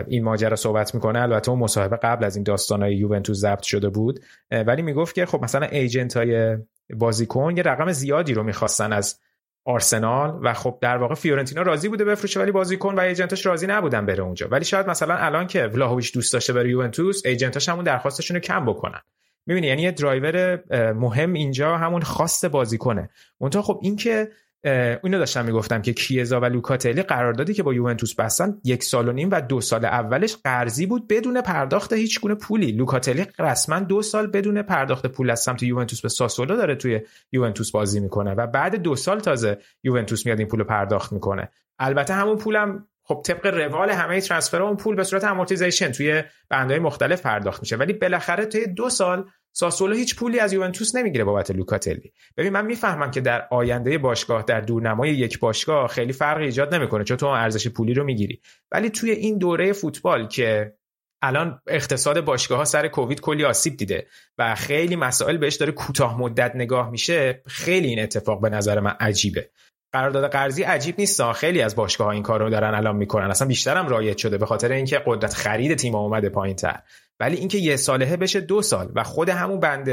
این 0.09 0.25
ماجرا 0.25 0.57
صحبت 0.57 0.95
می‌کنه. 0.95 1.21
البته 1.21 1.51
اون 1.51 1.61
مصاحبه 1.61 1.97
قبل 1.97 2.25
از 2.25 2.37
این 2.37 2.43
داستانای 2.43 2.97
یوونتوس 2.97 3.37
ضبط 3.37 3.63
شده 3.63 3.89
بود. 3.89 4.21
ولی 4.51 4.83
می‌گفت 4.83 5.15
که 5.15 5.27
خب 5.27 5.45
مثلا 5.45 5.67
ایجنت 5.67 6.17
های 6.17 6.57
بازیکن 6.95 7.57
یه 7.57 7.63
رقم 7.63 7.93
زیادی 7.93 8.35
رو 8.35 8.43
می‌خواستن 8.43 8.93
از 8.93 9.21
آرسنال 9.65 10.39
و 10.43 10.55
خب 10.55 10.79
در 10.81 10.97
واقع 10.97 11.15
فیورنتینا 11.15 11.63
راضی 11.63 11.89
بوده 11.89 12.05
بفروشه 12.05 12.41
ولی 12.41 12.51
بازیکن 12.53 12.95
و 12.95 13.01
ایجنتاش 13.01 13.47
راضی 13.47 13.67
نبودن 13.67 14.07
بره 14.07 14.23
اونجا. 14.23 14.49
ولی 14.51 14.65
شاید 14.65 14.89
مثلا 14.89 15.15
الان 15.15 15.47
که 15.47 15.67
ولاهویچ 15.67 16.15
دوست 16.15 16.33
داشته 16.33 16.53
بره 16.53 16.71
یوونتوس 16.71 17.27
ایجنتاش 17.27 17.69
همون 17.69 17.85
درخواستشون 17.85 18.35
رو 18.35 18.41
کم 18.41 18.65
بکنن. 18.65 19.01
می‌بینی؟ 19.47 19.67
یعنی 19.67 19.83
یه 19.83 19.91
درایور 19.91 20.65
مهم 20.93 21.33
اینجا 21.33 21.77
همون 21.77 22.03
خواست 22.03 22.47
بازیکنه. 22.47 23.11
اونطور 23.39 23.63
خب 23.63 23.81
این 23.83 23.97
که 23.97 24.29
اینو 24.65 25.19
داشتم 25.19 25.45
می‌گفتم 25.45 25.83
که 25.83 25.93
کیزا 25.93 26.41
و 26.41 26.45
لوکاتلی 26.45 27.03
قراردادی 27.03 27.55
که 27.55 27.63
با 27.63 27.75
یوونتوس 27.75 28.15
بستن 28.15 28.61
یک 28.65 28.85
سال 28.85 29.09
و 29.09 29.13
نیم 29.13 29.29
و 29.33 29.41
دو 29.41 29.61
سال 29.61 29.85
اولش 29.85 30.37
قرضی 30.45 30.87
بود 30.87 31.09
بدون 31.09 31.41
پرداخت 31.41 31.93
هیچ 31.93 32.21
گونه 32.21 32.35
پولی. 32.35 32.73
لوکاتلی 32.73 33.27
رسما 33.39 33.79
دو 33.79 34.03
سال 34.03 34.27
بدون 34.27 34.63
پرداخت 34.63 35.07
پول 35.07 35.31
از 35.31 35.41
سمت 35.41 35.63
یوونتوس 35.63 36.01
به 36.01 36.09
ساسولو 36.09 36.57
داره 36.57 36.75
توی 36.75 37.01
یوونتوس 37.33 37.71
بازی 37.71 38.01
می‌کنه 38.01 38.35
و 38.35 38.47
بعد 38.47 38.77
دو 38.77 38.97
سال 38.97 39.21
تازه 39.21 39.59
یوونتوس 39.83 40.27
میاد 40.27 40.39
این 40.39 40.49
پول 40.49 40.65
پرداخت 40.65 41.13
می‌کنه. 41.13 41.49
البته 41.79 42.15
همون 42.15 42.37
پولم 42.37 42.87
خب 43.05 43.23
طبق 43.27 43.47
روال 43.47 43.91
همه 43.91 44.21
ترانسفر 44.21 44.63
اون 44.63 44.77
پول 44.77 44.97
به 44.97 45.05
صورت 45.05 45.25
amortization 45.25 45.93
توی 45.93 46.23
بندهای 46.49 46.81
مختلف 46.81 47.23
پرداخت 47.23 47.61
میشه. 47.61 47.77
ولی 47.77 47.93
بالاخره 47.93 48.47
توی 48.47 48.67
دو 48.67 48.91
سال 48.91 49.31
ساسولو 49.53 49.95
هیچ 49.95 50.17
پولی 50.17 50.39
از 50.39 50.53
یوونتوس 50.53 50.95
نمی‌گیره 50.95 51.25
بابت 51.25 51.51
لوکاتلی. 51.51 52.13
ببین 52.37 52.53
من 52.53 52.67
می‌فهمم 52.67 53.11
که 53.11 53.21
در 53.21 53.49
آینده 53.51 53.99
باشگاه 53.99 54.43
در 54.43 54.61
دورنمای 54.61 55.11
یک 55.11 55.39
باشگاه 55.39 55.89
خیلی 55.89 56.13
فرق 56.13 56.39
ایجاد 56.39 56.75
نمی‌کنه 56.75 57.05
چون 57.05 57.17
تو 57.17 57.27
ارزش 57.27 57.69
پولی 57.69 57.95
رو 57.95 58.05
می‌گیری. 58.05 58.41
ولی 58.73 58.91
توی 58.91 59.11
این 59.11 59.39
دوره 59.39 59.73
فوتبال 59.73 60.29
که 60.29 60.75
الان 61.23 61.61
اقتصاد 61.67 62.21
باشگاه 62.21 62.59
ها 62.59 62.65
سر 62.65 62.89
کووید 62.89 63.21
کلی 63.21 63.45
آسیب 63.45 63.77
دیده 63.77 64.07
و 64.39 64.55
خیلی 64.55 64.97
مسائل 64.97 65.37
بهش 65.37 65.55
داره 65.55 65.73
کوتاه 65.73 66.21
مدت 66.21 66.53
نگاه 66.55 66.91
میشه 66.91 67.43
خیلی 67.47 67.89
این 67.89 68.03
اتفاق 68.03 68.41
به 68.41 68.51
نظر 68.51 68.81
من 68.81 68.95
عجیبه. 69.01 69.51
قرارداد 69.95 70.31
قرضی 70.31 70.63
عجیب 70.63 70.95
نیست. 70.99 71.33
خیلی 71.33 71.63
از 71.63 71.77
باشگاه 71.77 72.07
ها 72.07 72.13
این 72.13 72.23
کار 72.23 72.41
رو 72.41 72.51
دارن 72.51 72.75
الان 72.75 72.97
می‌کنن. 72.97 73.31
اصلا 73.31 73.49
بیشتر 73.49 73.77
هم 73.77 73.89
رایج 73.89 74.19
شده 74.19 74.39
به 74.39 74.47
خاطر 74.47 74.73
اینکه 74.73 75.03
قدرت 75.07 75.35
خرید 75.35 75.75
تیم 75.75 75.95
اومده 75.95 76.29
پایین 76.29 76.57
تر 76.57 76.81
ولی 77.21 77.37
اینکه 77.37 77.59
یه 77.59 77.77
ساله 77.77 78.17
بشه 78.17 78.41
دو 78.41 78.63
سال 78.63 78.93
و 78.95 79.03
خود 79.03 79.29
همون 79.29 79.61
بند 79.61 79.91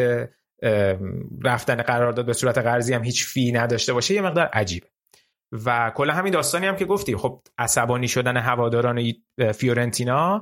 رفتن 1.44 1.76
قرارداد 1.76 2.26
به 2.26 2.34
صورت 2.34 2.58
قرضی 2.58 2.94
هم 2.94 3.04
هیچ 3.04 3.26
فی 3.26 3.52
نداشته 3.52 3.94
باشه 3.94 4.14
یه 4.14 4.22
مقدار 4.22 4.46
عجیبه. 4.46 4.88
و 5.66 5.92
کل 5.96 6.10
همین 6.10 6.34
داستانی 6.34 6.68
هم 6.68 6.76
که 6.76 6.86
گفتی 6.86 7.16
خب 7.16 7.42
عصبانی 7.58 8.08
شدن 8.08 8.38
هواداران 8.38 9.14
فیورنتینا 9.56 10.42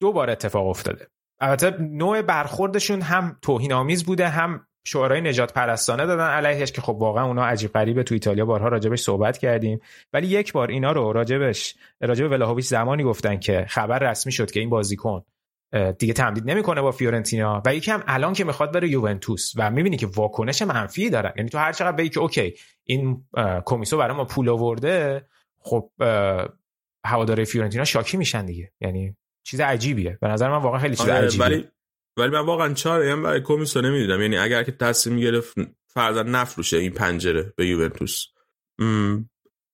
دو 0.00 0.12
بار 0.12 0.30
اتفاق 0.30 0.66
افتاده. 0.66 1.06
البته 1.40 1.76
نوع 1.80 2.22
برخوردشون 2.22 3.00
هم 3.00 3.38
توهین 3.42 3.72
آمیز 3.72 4.04
بوده 4.04 4.28
هم 4.28 4.66
شعارهای 4.88 5.20
نجات 5.20 5.52
پرستانه 5.52 6.06
دادن 6.06 6.28
علیهش 6.28 6.72
که 6.72 6.80
خب 6.80 6.96
واقعا 7.00 7.24
اونا 7.24 7.44
عجیب 7.44 7.72
غریبه. 7.72 8.02
تو 8.02 8.14
ایتالیا 8.14 8.44
بارها 8.46 8.68
راجبش 8.68 9.00
صحبت 9.00 9.38
کردیم. 9.38 9.80
ولی 10.12 10.26
یک 10.26 10.52
بار 10.52 10.68
اینا 10.68 10.92
رو 10.92 11.12
راجبش 11.12 11.74
راجب 12.00 12.30
ولاهویچ 12.30 12.66
زمانی 12.66 13.04
گفتن 13.04 13.38
که 13.38 13.66
خبر 13.68 13.98
رسمی 13.98 14.32
شد 14.32 14.50
که 14.50 14.60
این 14.60 14.70
بازیکن 14.70 15.24
دیگه 15.98 16.12
تمدید 16.12 16.50
نمی‌کنه 16.50 16.80
با 16.80 16.90
فیورنتینا 16.90 17.62
و 17.66 17.74
یکی 17.74 17.90
هم 17.90 18.02
الان 18.06 18.32
که 18.32 18.44
می‌خواد 18.44 18.72
بره 18.72 18.88
یوونتوس 18.88 19.52
و 19.56 19.70
می‌بینی 19.70 19.96
که 19.96 20.06
واکنش 20.06 20.62
منفی 20.62 21.10
دارن. 21.10 21.32
یعنی 21.36 21.50
تو 21.50 21.58
هر 21.58 21.72
چقدر 21.72 21.96
بگی 21.96 22.08
که 22.08 22.20
okay 22.20 22.54
این 22.84 23.24
کمیسو 23.64 23.98
برای 23.98 24.16
ما 24.16 24.24
پول 24.24 24.48
آورده 24.48 25.26
خب 25.58 25.90
هواداره 27.04 27.44
فیورنتینا 27.44 27.84
شاکی 27.84 28.16
میشن 28.16 28.46
دیگه. 28.46 28.72
یعنی 28.80 29.16
چیز 29.42 29.60
عجیبیه. 29.60 30.18
به 30.20 30.28
نظر 30.28 30.50
من 30.50 30.62
واقعا 30.62 30.80
خیلی 30.80 30.96
چیز 30.96 31.08
آره، 31.08 31.24
عجیبیه. 31.26 31.46
ولی 31.46 31.68
ولی 32.18 32.30
من 32.30 32.46
واقعا 32.46 32.74
چاره 32.74 33.12
هم 33.12 33.22
برای 33.22 33.40
کمیسو 33.40 33.80
نمی‌دیدم. 33.80 34.22
یعنی 34.22 34.38
اگر 34.38 34.62
که 34.62 34.72
تصمیم 34.72 35.16
می‌گرفت 35.16 35.54
فرضاً 35.86 36.22
نفروشه 36.22 36.76
این 36.76 36.92
پنجره 36.92 37.52
به 37.56 37.66
یوونتوس. 37.66 38.24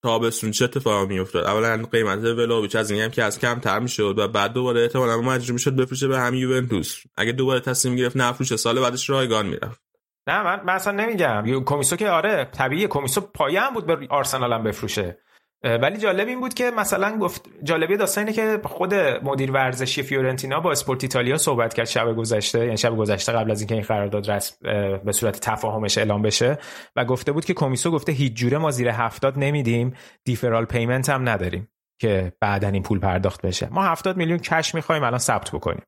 تابستون 0.02 0.50
چه 0.50 0.64
اتفاقی 0.64 1.14
میافتاد؟ 1.14 1.44
اولا 1.44 1.86
قیمت 1.92 2.24
ولاویچ 2.24 2.76
از 2.76 2.90
این 2.90 3.10
که 3.10 3.22
از 3.22 3.38
کم 3.38 3.60
تر 3.60 3.78
می‌شد 3.78 4.18
و 4.18 4.28
بعد 4.28 4.52
دوباره 4.52 4.82
احتمالاً 4.82 5.20
مجبور 5.20 5.52
می‌شد 5.52 5.76
بفروشه 5.76 6.08
به 6.08 6.18
همین 6.18 6.40
یوونتوس. 6.40 7.02
اگه 7.16 7.32
دوباره 7.32 7.60
تصمیم 7.60 7.96
گرفت 7.96 8.16
نفروشه 8.16 8.56
سال 8.56 8.80
بعدش 8.80 9.10
رایگان 9.10 9.46
می‌رفت. 9.46 9.80
نه 10.26 10.42
من, 10.42 10.60
من 10.64 10.72
اصلا 10.72 10.92
نمیگم. 10.92 11.64
کمیسو 11.64 11.96
که 11.96 12.10
آره 12.10 12.44
طبیعیه 12.52 12.88
کمیسو 12.88 13.20
پایه 13.20 13.60
هم 13.60 13.74
بود 13.74 13.86
به 13.86 14.06
آرسنال 14.10 14.52
هم 14.52 14.62
بفروشه. 14.62 15.18
ولی 15.64 15.96
جالب 15.96 16.28
این 16.28 16.40
بود 16.40 16.54
که 16.54 16.70
مثلا 16.70 17.18
گفت 17.18 17.48
جالبی 17.62 17.96
داستان 17.96 18.24
اینه 18.24 18.36
که 18.36 18.68
خود 18.68 18.94
مدیر 18.94 19.52
ورزشی 19.52 20.02
فیورنتینا 20.02 20.60
با 20.60 20.70
اسپورت 20.70 21.04
ایتالیا 21.04 21.36
صحبت 21.36 21.74
کرد 21.74 21.86
شب 21.86 22.16
گذشته 22.16 22.58
یعنی 22.58 22.76
شب 22.76 22.96
گذشته 22.96 23.32
قبل 23.32 23.50
از 23.50 23.60
اینکه 23.60 23.74
این 23.74 23.84
قرارداد 23.84 24.30
رسم 24.30 24.56
به 25.04 25.12
صورت 25.12 25.40
تفاهمش 25.40 25.98
اعلام 25.98 26.22
بشه 26.22 26.58
و 26.96 27.04
گفته 27.04 27.32
بود 27.32 27.44
که 27.44 27.54
کمیسو 27.54 27.90
گفته 27.90 28.12
هیچ 28.12 28.32
جوره 28.34 28.58
ما 28.58 28.70
زیر 28.70 28.88
هفتاد 28.88 29.34
نمیدیم 29.36 29.94
دیفرال 30.24 30.64
پیمنت 30.64 31.08
هم 31.08 31.28
نداریم 31.28 31.68
که 31.98 32.32
بعدا 32.40 32.68
این 32.68 32.82
پول 32.82 32.98
پرداخت 32.98 33.46
بشه. 33.46 33.68
ما 33.70 33.82
هفتاد 33.82 34.16
میلیون 34.16 34.38
کش 34.38 34.74
می‌خوایم 34.74 35.02
الان 35.02 35.18
ثبت 35.18 35.50
بکنیم. 35.50 35.82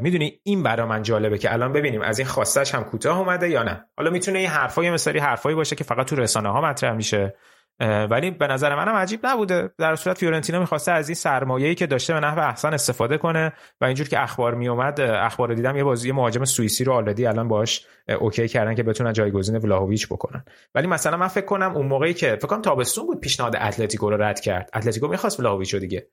می‌دونی 0.00 0.40
این 0.42 0.62
برا 0.62 0.86
من 0.86 1.02
جالبه 1.02 1.38
که 1.38 1.52
الان 1.52 1.72
ببینیم 1.72 2.00
از 2.00 2.18
این 2.18 2.28
خواستش 2.28 2.74
هم 2.74 2.84
کوتاه 2.84 3.18
اومده 3.18 3.48
یا 3.48 3.62
نه. 3.62 3.84
حالا 3.96 4.10
می‌تونه 4.10 4.38
این 4.38 4.48
حرفای 4.48 4.90
مثالی 4.90 5.18
حرفایی 5.18 5.56
باشه 5.56 5.76
که 5.76 5.84
فقط 5.84 6.06
تو 6.06 6.16
رسانه 6.16 6.48
ها 6.48 6.60
مطرح 6.60 6.92
میشه. 6.92 7.34
ولی 7.80 8.30
به 8.30 8.46
نظر 8.46 8.74
منم 8.74 8.94
عجیب 8.94 9.26
نبوده. 9.26 9.70
در 9.78 9.94
صورت 9.94 10.18
فیورنتینا 10.18 10.60
می‌خواسته 10.60 10.92
از 10.92 11.08
این 11.08 11.14
سرمایه‌ای 11.14 11.74
که 11.74 11.86
داشته 11.86 12.14
به 12.14 12.20
نحو 12.20 12.38
احسن 12.38 12.74
استفاده 12.74 13.18
کنه 13.18 13.52
و 13.80 13.84
اینجور 13.84 14.08
که 14.08 14.22
اخبار 14.22 14.54
میومد 14.54 15.00
اخبار 15.00 15.54
دیدم 15.54 15.76
یه 15.76 15.84
بازی 15.84 16.12
مهاجم 16.12 16.44
سوئیسی 16.44 16.84
رو 16.84 16.92
already 16.92 17.26
الان 17.26 17.48
باش 17.48 17.86
okay 18.20 18.48
کردن 18.48 18.74
که 18.74 18.82
بتونن 18.82 19.12
جایگزین 19.12 19.56
ولاهویچ 19.56 20.08
بکنن. 20.08 20.44
ولی 20.74 20.86
مثلا 20.86 21.16
من 21.16 21.28
فکر 21.28 21.46
کنم 21.46 21.76
اون 21.76 21.86
موقعی 21.86 22.14
که 22.14 22.36
فکر 22.36 22.46
کنم 22.46 22.62
تابستون 22.62 23.06
بود 23.06 23.20
پیشنهاد 23.20 23.56
اتلتیکو 23.56 24.10
رو 24.10 24.22
رد 24.22 24.40
کرد. 24.40 24.70
اتلتیکو 24.74 25.08
می‌خواست 25.08 25.40
ولاهویچ 25.40 25.74
رو 25.74 25.80
دیگه. 25.80 26.06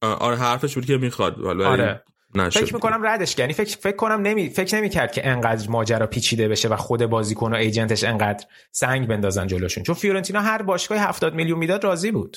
آره 0.00 0.36
حرفش 0.36 0.74
بود 0.74 0.86
که 0.86 0.96
می‌خواد. 0.96 1.40
آره. 1.44 2.02
فکر 2.34 2.74
می‌کنم 2.74 3.06
ردش 3.06 3.38
یعنی 3.38 3.52
فکر 3.52 3.76
فکر 3.78 3.96
کنم 3.96 4.20
نمی 4.20 4.48
فکر 4.48 4.76
نمی‌کرد 4.76 5.12
که 5.12 5.28
انقدر 5.28 5.70
ماجرا 5.70 6.06
پیچیده 6.06 6.48
بشه 6.48 6.68
و 6.68 6.76
خود 6.76 7.06
بازیکن 7.06 7.52
و 7.52 7.56
agent 7.56 7.90
ش 7.90 8.04
انقدر 8.04 8.46
سنگ 8.72 9.08
بندازن 9.08 9.46
جلوشون. 9.46 9.84
چون 9.84 9.94
فیورنتینا 9.94 10.40
هر 10.40 10.62
باشگاه 10.62 10.98
70 10.98 11.34
میلیون 11.34 11.58
می‌داد 11.58 11.84
راضی 11.84 12.10
بود. 12.10 12.36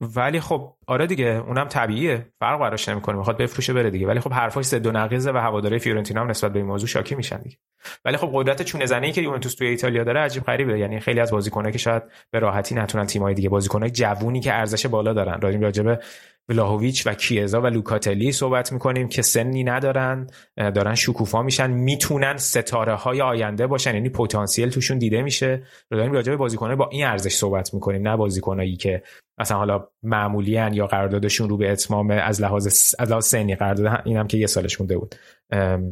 ولی 0.00 0.40
خب 0.40 0.76
آره 0.86 1.06
دیگه 1.06 1.42
اونم 1.46 1.68
طبیعیه. 1.68 2.32
فرق 2.40 2.60
براش 2.60 2.88
نمی‌کنه. 2.88 3.16
می‌خواد 3.16 3.36
بفروشه 3.36 3.72
بره 3.72 3.90
دیگه. 3.90 4.06
ولی 4.06 4.20
خب 4.20 4.32
حرفاش 4.32 4.64
سد 4.64 4.86
و 4.86 4.92
نقیزه 4.92 5.32
و 5.32 5.36
هواداره 5.36 5.78
فیورنتینا 5.78 6.20
هم 6.20 6.30
نسبت 6.30 6.52
به 6.52 6.58
این 6.58 6.68
موضوع 6.68 6.88
شاکی 6.88 7.14
میشن 7.14 7.38
دیگه. 7.38 7.56
ولی 8.04 8.16
خب 8.16 8.30
قدرت 8.34 8.62
چونه 8.62 8.86
زنی 8.86 9.12
که 9.12 9.20
یوونتوس 9.22 9.54
توی 9.54 9.66
ایتالیا 9.66 10.04
داره 10.04 10.20
عجیب 10.20 10.42
غریبه. 10.42 10.78
یعنی 10.78 11.00
خیلی 11.00 11.20
از 11.20 11.30
بازیکنایی 11.30 11.72
که 11.72 11.78
شاید 11.78 12.02
به 12.30 12.38
راحتی 12.38 12.74
نتونن 12.74 13.06
تیمای 13.06 13.34
دیگه 13.34 13.48
بازیکنای 13.48 13.90
جوونی 13.90 14.40
که 14.40 14.54
ارزش 14.54 14.86
بالا 14.86 15.12
دارن. 15.12 15.40
راجع 15.40 15.82
به 15.82 16.00
ولاهویچ 16.48 17.06
و 17.06 17.14
کیزا 17.14 17.60
و 17.60 17.66
لوکاتلی 17.66 18.32
صحبت 18.32 18.72
می‌کنیم 18.72 19.08
که 19.08 19.22
سنی 19.22 19.64
ندارن 19.64 20.26
دارن 20.56 20.94
شکوفا 20.94 21.42
میشن 21.42 21.70
می‌تونن 21.70 22.36
ستاره 22.36 22.94
های 22.94 23.20
آینده 23.20 23.66
باشن. 23.66 23.94
یعنی 23.94 24.08
پتانسیل 24.08 24.70
توشون 24.70 24.98
دیده 24.98 25.22
میشه. 25.22 25.62
داریم 25.90 26.12
راجع 26.12 26.30
به 26.32 26.36
بازیکنای 26.36 26.76
با 26.76 26.88
این 26.92 27.04
ارزش 27.04 27.34
صحبت 27.34 27.74
می‌کنیم 27.74 28.08
نه 28.08 28.16
بازیکنایی 28.16 28.76
که 28.76 29.02
مثلا 29.38 29.58
حالا 29.58 29.88
معمولی 30.02 30.50
یا 30.50 30.86
قراردادشون 30.86 31.48
رو 31.48 31.56
به 31.56 31.72
اتمام 31.72 32.10
از 32.10 32.42
لحاظ 32.42 32.94
از 32.98 33.10
لحاظ 33.10 33.26
سنی 33.26 33.54
قرارداد 33.54 34.02
اینم 34.04 34.26
که 34.26 34.38
یه 34.38 34.46
سالش 34.46 34.80
مونده 34.80 34.98
بود. 34.98 35.14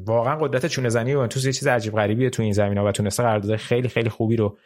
واقعا 0.06 0.36
قدرت 0.36 0.66
چونه 0.66 0.88
زنی 0.88 1.28
تو 1.28 1.40
یه 1.40 1.52
چیز 1.52 1.66
عجیب 1.66 1.94
غریبیه 1.94 2.30
تو 2.30 2.42
این 2.42 2.52
زمین 2.52 2.78
و 2.78 2.92
تونسته 2.92 3.22
قرارداد 3.22 3.56
خیلی 3.56 3.88
خیلی 3.88 4.08
خوبی 4.08 4.36
رو 4.36 4.56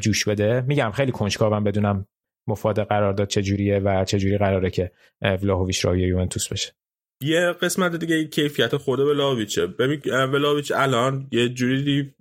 جوش 0.00 0.28
بده. 0.28 0.60
میگم 0.60 0.90
خیلی 0.90 1.12
کنجکاوم 1.12 1.64
بدونم 1.64 2.06
مفاد 2.46 2.80
قرارداد 2.80 3.28
چجوریه 3.28 3.78
و 3.78 4.04
چجوری 4.04 4.38
قراره 4.38 4.70
که 4.70 4.92
ولاهویچ 5.22 5.84
راوی 5.84 6.00
یوونتوس 6.00 6.52
بشه. 6.52 6.72
یه 7.22 7.52
قسمت 7.62 7.96
دیگه 7.96 8.24
کیفیت 8.24 8.76
خود 8.76 9.00
ولاویچه 9.00 9.66
ببین 9.66 10.00
ولاویچ 10.06 10.72
الان 10.76 11.28
یه 11.32 11.48
جوری 11.48 12.14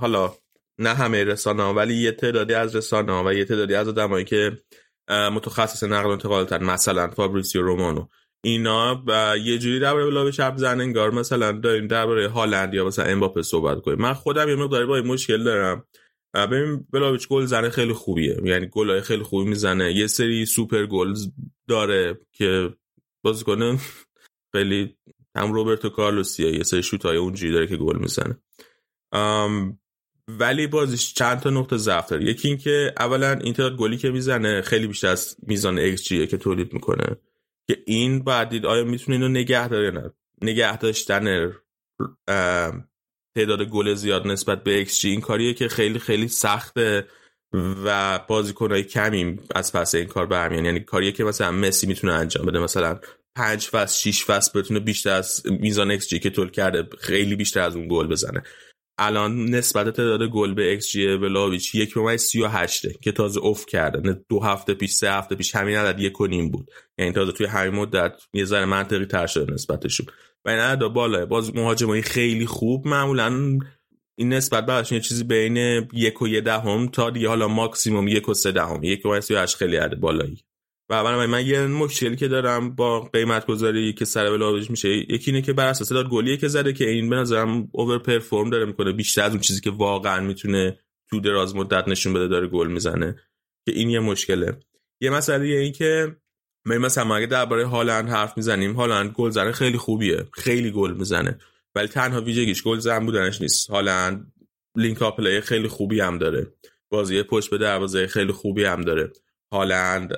حالا 0.00 0.32
نه 0.78 0.94
همه 0.94 1.24
رسانه 1.24 1.62
ولی 1.62 1.94
یه 1.94 2.12
تعدادی 2.12 2.54
از 2.54 2.76
رسانه 2.76 3.24
و 3.24 3.32
یه 3.32 3.44
تعدادی 3.44 3.74
از 3.74 3.88
آدمایی 3.88 4.24
که 4.24 4.58
متخصص 5.10 5.84
نقل 5.84 6.08
و 6.08 6.12
انتقالاتن 6.12 6.64
مثلا 6.64 7.10
فابریسیو 7.10 7.62
رومانو. 7.62 8.06
اینا 8.44 9.02
و 9.06 9.34
یه 9.44 9.58
جوری 9.58 9.80
درباره 9.80 10.04
ولاهویچ 10.04 10.40
حرف 10.40 10.56
زنن 10.56 10.80
انگار 10.80 11.10
مثلا 11.10 11.52
داریم 11.52 11.86
درباره 11.86 12.28
هالند 12.28 12.74
یا 12.74 12.84
مثلا 12.84 13.04
امباپه 13.04 13.42
صحبت 13.42 13.80
کنیم. 13.80 13.98
من 13.98 14.12
خودم 14.12 14.48
یه 14.48 14.56
مقداری 14.56 14.86
با 14.86 14.96
این 14.96 15.06
مشکل 15.06 15.44
دارم. 15.44 15.86
ببین 16.34 16.86
ولاهویچ 16.92 17.28
گل 17.28 17.44
زنه 17.44 17.70
خیلی 17.70 17.92
خوبیه. 17.92 18.40
یعنی 18.44 18.66
گلای 18.66 19.00
خیلی 19.00 19.22
خوبی 19.22 19.50
می‌زنه. 19.50 19.92
یه 19.92 20.06
سری 20.06 20.46
سوپر 20.46 20.86
گل 20.86 21.14
داره 21.68 22.18
که 22.32 22.74
بازیکن 23.24 23.78
خیلی 24.52 24.96
هم 25.36 25.52
روبرتو 25.52 25.88
کارلوسیه 25.88 26.52
یه 26.52 26.62
سری 26.62 26.82
شوت 26.82 27.06
های 27.06 27.16
اونجوری 27.16 27.52
داره 27.52 27.66
که 27.66 27.76
گل 27.76 27.98
می‌زنه. 27.98 28.38
ولی 30.28 30.66
بازیش 30.66 31.14
چند 31.14 31.40
تا 31.40 31.50
نقطه 31.50 31.76
ضعف 31.76 32.08
داره 32.08 32.24
یکی 32.24 32.48
اینکه 32.48 32.94
اولا 32.98 33.32
این 33.32 33.52
تعداد 33.52 33.76
گلی 33.76 33.96
که 33.96 34.10
می‌زنه 34.10 34.62
خیلی 34.62 34.86
بیشتر 34.86 35.08
از 35.08 35.36
میزان 35.46 35.78
XG 35.78 36.08
که 36.08 36.36
تولید 36.36 36.72
می‌کنه. 36.72 37.16
که 37.68 37.82
این 37.86 38.24
باید 38.24 38.48
دید 38.48 38.66
آیا 38.66 38.84
می‌تونه 38.84 39.16
اینو 39.16 39.28
نگه 39.28 39.68
داره 39.68 39.90
نه 39.90 40.12
نگه 40.42 40.76
داشتن 40.78 41.52
تعداد 43.36 43.62
گل 43.62 43.94
زیاد 43.94 44.26
نسبت 44.26 44.62
به 44.62 44.84
XG 44.84 45.04
این 45.04 45.20
کاریه 45.20 45.54
که 45.54 45.68
خیلی 45.68 45.98
خیلی 45.98 46.28
سخته 46.28 47.06
و 47.84 48.18
بازیکنهای 48.28 48.82
کمی 48.82 49.38
از 49.54 49.72
پس 49.72 49.94
این 49.94 50.06
کار 50.06 50.26
برمیان. 50.26 50.64
یعنی 50.64 50.80
کاریه 50.80 51.12
که 51.12 51.24
مثلا 51.24 51.50
مسی 51.50 51.86
می‌تونه 51.86 52.12
انجام 52.12 52.46
بده. 52.46 52.58
مثلا 52.58 53.00
پنج 53.36 53.68
فصل 53.68 53.98
شیش 53.98 54.24
فصل 54.24 54.60
بتونه 54.60 54.80
بیشتر 54.80 55.10
از 55.10 55.42
میزان 55.60 55.98
XG 55.98 56.18
که 56.18 56.30
تول 56.30 56.50
کرده 56.50 56.88
خیلی 56.98 57.36
بیشتر 57.36 57.60
از 57.60 57.76
اون 57.76 57.88
گل 57.88 58.06
بزنه. 58.06 58.42
الان 58.98 59.44
نسبت 59.44 59.88
تعداد 59.88 60.22
گل 60.22 60.54
به 60.54 60.80
XG 60.80 60.96
ولاویچ 60.96 61.74
یک 61.74 61.94
به 61.94 62.16
سی 62.16 62.42
و 62.42 62.48
هشته 62.48 62.94
که 63.02 63.12
تازه 63.12 63.40
اوف 63.40 63.66
کرده. 63.66 64.24
دو 64.28 64.40
هفته 64.40 64.74
پیش 64.74 64.90
سه 64.92 65.12
هفته 65.12 65.34
پیش 65.34 65.54
همین 65.54 65.76
عدد 65.76 66.00
یک 66.00 66.20
و 66.20 66.26
نیم 66.26 66.50
بود. 66.50 66.70
یعنی 66.98 67.12
تازه 67.12 67.32
توی 67.32 67.46
همین 67.46 67.74
مدت 67.74 68.12
یه 68.34 68.44
ذره 68.44 68.64
منطقی 68.64 69.04
تر 69.04 69.26
شده 69.26 69.52
نسبتشون. 69.52 70.06
و 70.44 70.50
این 70.50 70.58
عدد 70.58 70.86
بالا. 70.86 71.26
باز 71.26 71.56
مهاجمای 71.56 72.02
خیلی 72.02 72.46
خوب. 72.46 72.88
معمولا 72.88 73.58
این 74.18 74.32
نسبت 74.32 74.66
براشون 74.66 74.96
یه 74.96 75.02
چیزی 75.02 75.24
بین 75.24 75.56
یک 75.92 76.22
و 76.22 76.28
یه 76.28 76.40
دهم 76.40 76.88
تا 76.88 77.10
دیگه 77.10 77.28
حالا 77.28 77.48
ماکسیموم 77.48 78.08
یک 78.08 78.28
و 78.28 78.34
سه 78.34 78.52
دهم. 78.52 78.84
یک 78.84 79.06
و 79.06 79.14
هشت 79.14 79.56
خیلی 79.56 79.76
عدد 79.76 79.96
بالایی. 79.96 80.44
و 80.90 81.04
برای 81.04 81.26
من 81.26 81.46
یه 81.46 81.66
مشکلی 81.66 82.16
که 82.16 82.28
دارم 82.28 82.74
با 82.74 83.00
قیمت 83.00 83.46
گذاری 83.46 83.92
که 83.92 84.04
سر 84.04 84.30
بلاویج 84.30 84.70
میشه 84.70 84.88
یکی 84.88 85.30
اینه 85.30 85.42
که 85.42 85.52
بر 85.52 85.68
اساس 85.68 85.88
داد 85.88 86.08
گلیه 86.08 86.36
که 86.36 86.48
زده 86.48 86.72
که 86.72 86.88
این 86.88 87.10
به 87.10 87.16
نظرم 87.16 87.68
اوور 87.72 87.98
پرفورم 87.98 88.50
داره 88.50 88.64
می‌کنه. 88.64 88.92
بیشتر 88.92 89.22
از 89.22 89.32
اون 89.32 89.40
چیزی 89.40 89.60
که 89.60 89.70
واقعا 89.70 90.20
می‌تونه 90.20 90.78
تو 91.10 91.20
دراز 91.20 91.56
مدت 91.56 91.88
نشون 91.88 92.12
بده 92.12 92.28
داره 92.28 92.46
گل 92.46 92.68
می‌زنه. 92.68 93.16
که 93.66 93.72
این 93.72 93.90
یه 93.90 94.00
مشکله. 94.00 94.60
یه 95.00 95.10
مسئله 95.10 95.46
این 95.46 95.72
که 95.72 96.16
می 96.64 96.78
مثلا 96.78 97.14
اگه 97.14 97.26
درباره 97.26 97.66
هالند 97.66 98.08
حرف 98.08 98.36
می‌زنیم 98.36 98.72
هالند 98.72 99.10
گل 99.10 99.30
زنه 99.30 99.52
خیلی 99.52 99.78
خوبیه. 99.78 100.26
خیلی 100.32 100.70
گل 100.70 100.92
می‌زنه. 100.92 101.38
ولی 101.74 101.88
تنها 101.88 102.20
ویژگیش 102.20 102.62
گل 102.62 102.78
زن 102.78 103.06
بودنش 103.06 103.40
نیست. 103.40 103.70
هالند 103.70 104.32
لینک 104.76 105.02
اپ 105.02 105.40
خیلی 105.40 105.68
خوبی 105.68 106.00
هم 106.00 106.18
داره. 106.18 106.46
بازی 106.90 107.22
پشت 107.22 107.50
به 107.50 107.58
دروازه 107.58 108.06
خیلی 108.06 108.32
خوبی 108.32 108.64
هم 108.64 108.80
داره. 108.80 109.12
هالند 109.52 110.14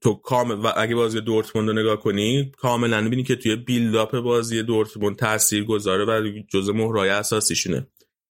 تو 0.00 0.14
کامل 0.14 0.54
و 0.54 0.72
اگه 0.76 0.94
بازی 0.94 1.20
دورتموند 1.20 1.68
رو 1.68 1.74
نگاه 1.74 2.00
کنی 2.00 2.52
کاملا 2.58 3.00
می‌بینی 3.00 3.22
که 3.22 3.36
توی 3.36 3.56
بیلداپ 3.56 4.18
بازی 4.18 4.62
دورتموند 4.62 5.16
تاثیر 5.16 5.64
گذاره 5.64 6.04
و 6.04 6.42
جزء 6.48 6.72
مهرای 6.72 7.10
اساسیشونه 7.10 7.86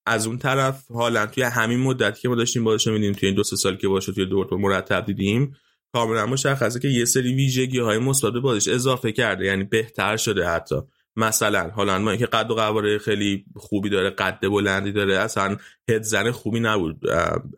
از 0.07 0.27
اون 0.27 0.39
طرف 0.39 0.91
هالند 0.91 1.31
توی 1.31 1.43
همین 1.43 1.81
مدتی 1.81 2.20
که 2.20 2.29
ما 2.29 2.35
داشتیم 2.35 2.64
بازش 2.64 2.87
میدیم 2.87 3.12
توی 3.12 3.27
این 3.27 3.37
دو 3.37 3.43
سه 3.43 3.57
سال 3.57 3.77
که 3.77 3.89
باشه 3.89 4.12
توی 4.12 4.27
دورتموند 4.27 4.64
مرتب 4.64 5.07
دیدیم 5.07 5.57
کاملا 5.93 6.26
مشخصه 6.26 6.80
که 6.80 6.88
یه 6.88 7.05
سری 7.05 7.34
ویژگی 7.34 7.78
های 7.78 7.99
مثبت 7.99 8.32
بازش 8.32 8.68
اضافه 8.68 9.12
کرده 9.12 9.45
یعنی 9.45 9.64
بهتر 9.64 10.16
شده 10.16 10.47
حتی. 10.47 10.76
مثلا 11.16 11.70
حالا 11.70 11.99
ما 11.99 12.11
اینکه 12.11 12.26
قد 12.26 12.51
و 12.51 12.55
قواره 12.55 12.99
خیلی 12.99 13.45
خوبی 13.57 13.90
داره 13.90 14.11
قد 14.11 14.40
بلندی 14.40 14.93
داره 14.93 15.18
اصلا 15.18 15.57
head 15.88 16.17
زن 16.17 16.30
خوبی 16.30 16.61
نبود. 16.61 17.00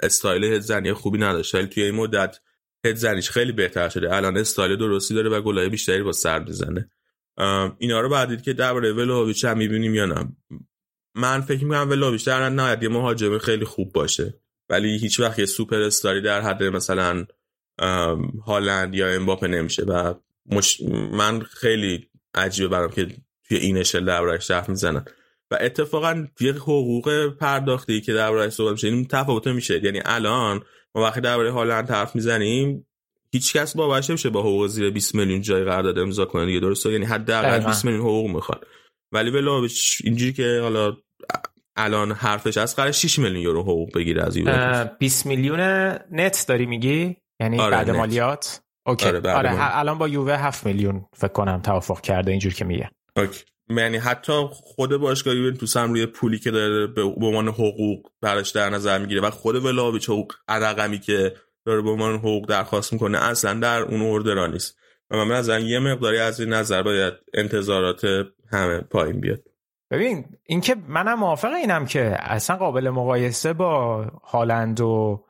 style 0.02 0.44
head 0.44 0.72
زنی 0.72 0.92
خوبی 0.92 1.18
نداشت. 1.18 1.54
ولی 1.54 1.66
توی 1.66 1.82
این 1.82 1.94
مدت 1.94 2.40
head 2.86 3.06
زنیش 3.06 3.30
خیلی 3.30 3.52
بهتر 3.52 3.88
شده. 3.88 4.16
الان 4.16 4.36
استایل 4.36 4.76
درستی 4.76 5.14
داره 5.14 5.30
و 5.30 5.40
گلای 5.40 5.68
بیشتری 5.68 6.02
با 6.02 6.12
سر 6.12 6.38
می‌زنه. 6.38 6.90
اینا 7.78 8.00
رو 8.00 8.09
باید 8.09 8.26
دید 8.26 8.42
که 8.42 8.52
درباره 8.52 8.92
ولاهویچ 8.92 9.44
هم 9.44 9.59
می‌بینیم 9.59 9.94
یا 9.94 10.06
نه. 10.06 10.36
من 11.14 11.40
فکر 11.40 11.64
می‌کنم 11.64 11.90
ولاهویچ 11.90 12.26
در 12.26 12.48
نهایت 12.48 12.82
یه 12.82 12.88
مهاجم 12.88 13.38
خیلی 13.38 13.64
خوب 13.64 13.92
باشه. 13.92 14.40
ولی 14.68 14.98
هیچ 14.98 15.20
وقت 15.20 15.38
یه 15.38 15.46
سوپر 15.46 15.80
استاری 15.80 16.20
در 16.20 16.40
حد 16.40 16.62
مثلا 16.62 17.26
هالند 18.46 18.94
یا 18.94 19.09
امباپه 19.09 19.46
نمیشه 19.46 19.82
و 19.82 20.14
مش... 20.46 20.80
من 21.12 21.40
خیلی 21.40 22.09
عجیبه 22.34 22.68
برام 22.68 22.90
که 22.90 23.06
توی 23.48 23.56
این 23.56 23.78
اشل 23.78 24.05
دربارش 24.05 24.51
حرف 24.51 24.68
می‌زنن. 24.68 25.05
و 25.51 25.59
اتفاقا 25.60 26.26
یه 26.40 26.52
حقوق 26.52 27.28
پرداختی 27.40 28.01
که 28.01 28.12
دربارش 28.12 28.52
صحبت 28.52 28.72
میشه 28.72 28.88
این 28.88 29.05
تفاوت 29.05 29.46
میشه. 29.46 29.84
یعنی 29.84 30.01
الان 30.05 30.62
ما 30.94 31.02
وقتی 31.02 31.20
درباره 31.20 31.51
هالند 31.51 31.90
حرف 31.90 32.14
می‌زنیم 32.14 32.86
هیچ 33.32 33.56
کس 33.56 33.76
باورش 33.76 34.10
نمیشه 34.10 34.30
با 34.30 34.40
حقوق 34.40 34.66
زیر 34.66 34.90
20 34.90 35.14
میلیون 35.14 35.40
جای 35.40 35.64
قرارداد 35.64 35.98
امضا 35.98 36.24
کنه 36.24 36.46
دیگه 36.46 36.60
درسته؟ 36.60 36.92
یعنی 36.92 37.05
حداقل 37.05 37.66
20 37.66 37.84
میلیون 37.84 38.02
حقوق 38.02 38.30
می‌خواد. 38.30 38.66
ولی 39.12 39.30
ولاویچ 39.30 40.02
اینجوری 40.05 40.32
که 40.32 40.60
حالا 40.62 40.96
الان 41.76 42.12
حرفش 42.12 42.59
از 42.59 42.76
قرار 42.76 42.92
6 42.92 43.18
میلیون 43.18 43.42
یورو 43.42 43.62
حقوق 43.62 43.96
بگیره 43.96 44.22
از 44.22 44.36
یوونتوس 44.36 44.96
20 44.98 45.26
میلیون 45.26 45.60
نت 46.10 46.44
داری 46.48 46.66
میگی؟ 46.66 47.16
یعنی 47.40 47.61
آره 47.61 47.70
بعد 47.70 47.90
مالیات؟ 47.90 48.61
اوکی. 48.86 49.06
آره, 49.06 49.32
آره 49.32 49.78
الان 49.78 49.98
با 49.98 50.09
یووه 50.09 50.32
7 50.32 50.66
میلیون 50.66 51.06
فکر 51.16 51.32
کنم 51.32 51.61
توافق 51.61 52.01
کرده 52.01 52.31
اینجور 52.31 52.55
که 52.55 52.65
میگه. 52.65 52.90
اوکی. 53.16 53.44
یعنی 53.69 53.97
حتی 53.97 54.47
خود 54.51 54.97
باشگاه 54.97 55.35
یوونتوس 55.35 55.77
هم 55.77 55.93
روی 55.93 56.06
پولی 56.06 56.39
که 56.39 56.51
داره 56.51 56.86
به 56.86 57.02
عنوان 57.02 57.48
حقوق 57.48 58.11
براش 58.20 58.51
در 58.51 58.70
نظر 58.70 58.98
می‌گیره 58.98 59.20
و 59.20 59.31
خود 59.31 59.65
ولاویچ 59.65 60.09
حقوق 60.09 60.32
رقمی 60.48 60.98
که 60.98 61.35
داره 61.66 61.82
به 61.82 61.90
عنوان 61.90 62.15
حقوق 62.15 62.47
درخواست 62.48 62.93
می‌کنه 62.93 63.19
اصلا 63.19 63.61
در 63.61 63.82
اون 63.82 64.02
اوردرا 64.02 64.47
نیست. 64.47 64.78
و 65.11 65.24
من 65.24 65.35
از 65.35 65.48
یه 65.48 65.78
مقداری 65.78 66.19
از 66.19 66.40
این 66.40 66.52
نظر 66.52 66.82
باید 66.82 67.15
انتظارات 67.35 68.05
همه 68.52 68.81
پایین 68.81 69.20
بیاد. 69.20 69.43
ببین 69.90 70.24
اینکه 70.47 70.77
منم 70.89 71.19
موافق 71.19 71.52
اینم 71.52 71.86
که 71.86 72.16
اصلا 72.20 72.56
قابل 72.56 72.90
مقایسه 72.90 73.52
با 73.52 74.05
هالند 74.24 74.81
و 74.81 75.24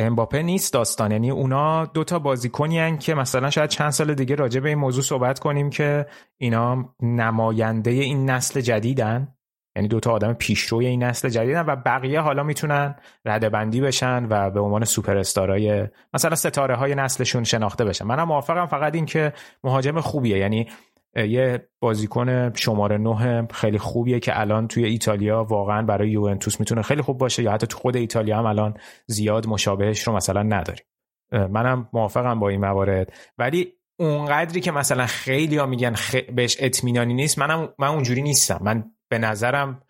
امباپه 0.00 0.42
نیست 0.42 0.72
داستان. 0.72 1.10
یعنی 1.10 1.30
اونا 1.30 1.84
دوتا 1.84 2.18
بازیکنی 2.18 2.98
که 2.98 3.14
مثلا 3.14 3.50
شاید 3.50 3.70
چند 3.70 3.90
سال 3.90 4.14
دیگه 4.14 4.34
راجع 4.34 4.60
به 4.60 4.68
این 4.68 4.78
موضوع 4.78 5.02
صحبت 5.02 5.38
کنیم 5.38 5.70
که 5.70 6.06
اینا 6.38 6.94
نماینده 7.02 7.90
این 7.90 8.30
نسل 8.30 8.60
جدیدن. 8.60 9.34
یعنی 9.76 9.88
دوتا 9.88 10.12
آدم 10.12 10.32
پیشروی 10.32 10.86
این 10.86 11.02
نسل 11.02 11.28
جدیدن 11.28 11.66
و 11.66 11.76
بقیه 11.76 12.20
حالا 12.20 12.42
می‌تونن 12.42 12.94
رده 13.24 13.48
بندی 13.48 13.80
بشن 13.80 14.26
و 14.30 14.50
به 14.50 14.60
عنوان 14.60 14.84
سوپر 14.84 15.16
استارای 15.16 15.88
مثلا 16.14 16.34
ستاره 16.34 16.76
های 16.76 16.94
نسلشون 16.94 17.44
شناخته 17.44 17.84
بشن. 17.84 18.04
منم 18.04 18.28
موافقم 18.28 18.66
فقط 18.66 18.94
این 18.94 19.06
که 19.06 19.32
مهاجم 19.64 20.00
خوبیه. 20.00 20.38
یعنی 20.38 20.68
یه 21.16 21.68
بازیکن 21.80 22.54
شماره 22.54 22.98
نه 22.98 23.46
خیلی 23.52 23.78
خوبیه 23.78 24.20
که 24.20 24.40
الان 24.40 24.68
توی 24.68 24.84
ایتالیا 24.84 25.44
واقعا 25.44 25.82
برای 25.82 26.10
یوونتوس 26.10 26.60
می‌تونه 26.60 26.82
خیلی 26.82 27.02
خوب 27.02 27.18
باشه 27.18 27.42
یا 27.42 27.52
حتی 27.52 27.66
تو 27.66 27.78
خود 27.78 27.96
ایتالیا 27.96 28.38
هم 28.38 28.46
الان 28.46 28.74
زیاد 29.06 29.46
مشابهش 29.46 30.02
رو 30.02 30.16
مثلا 30.16 30.42
نداریم 30.42 30.84
منم 31.32 31.88
موافقم 31.92 32.40
با 32.40 32.48
این 32.48 32.60
موارد. 32.60 33.12
ولی 33.38 33.72
اونقدری 33.98 34.60
که 34.60 34.72
مثلا 34.72 35.06
خیلی 35.06 35.56
ها 35.56 35.66
میگن 35.66 35.94
بهش 36.34 36.56
اطمینانی 36.60 37.14
نیست 37.14 37.38
منم 37.38 37.68
من 37.78 37.88
اونجوری 37.88 38.22
نیستم. 38.22 38.60
من 38.62 38.84
به 39.08 39.18
نظرم 39.18 39.82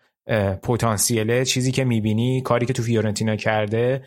پتانسیله 0.63 1.45
چیزی 1.45 1.71
که 1.71 1.83
می‌بینی 1.83 2.41
کاری 2.41 2.65
که 2.65 2.73
تو 2.73 2.83
فیورنتینا 2.83 3.35
کرده 3.35 4.03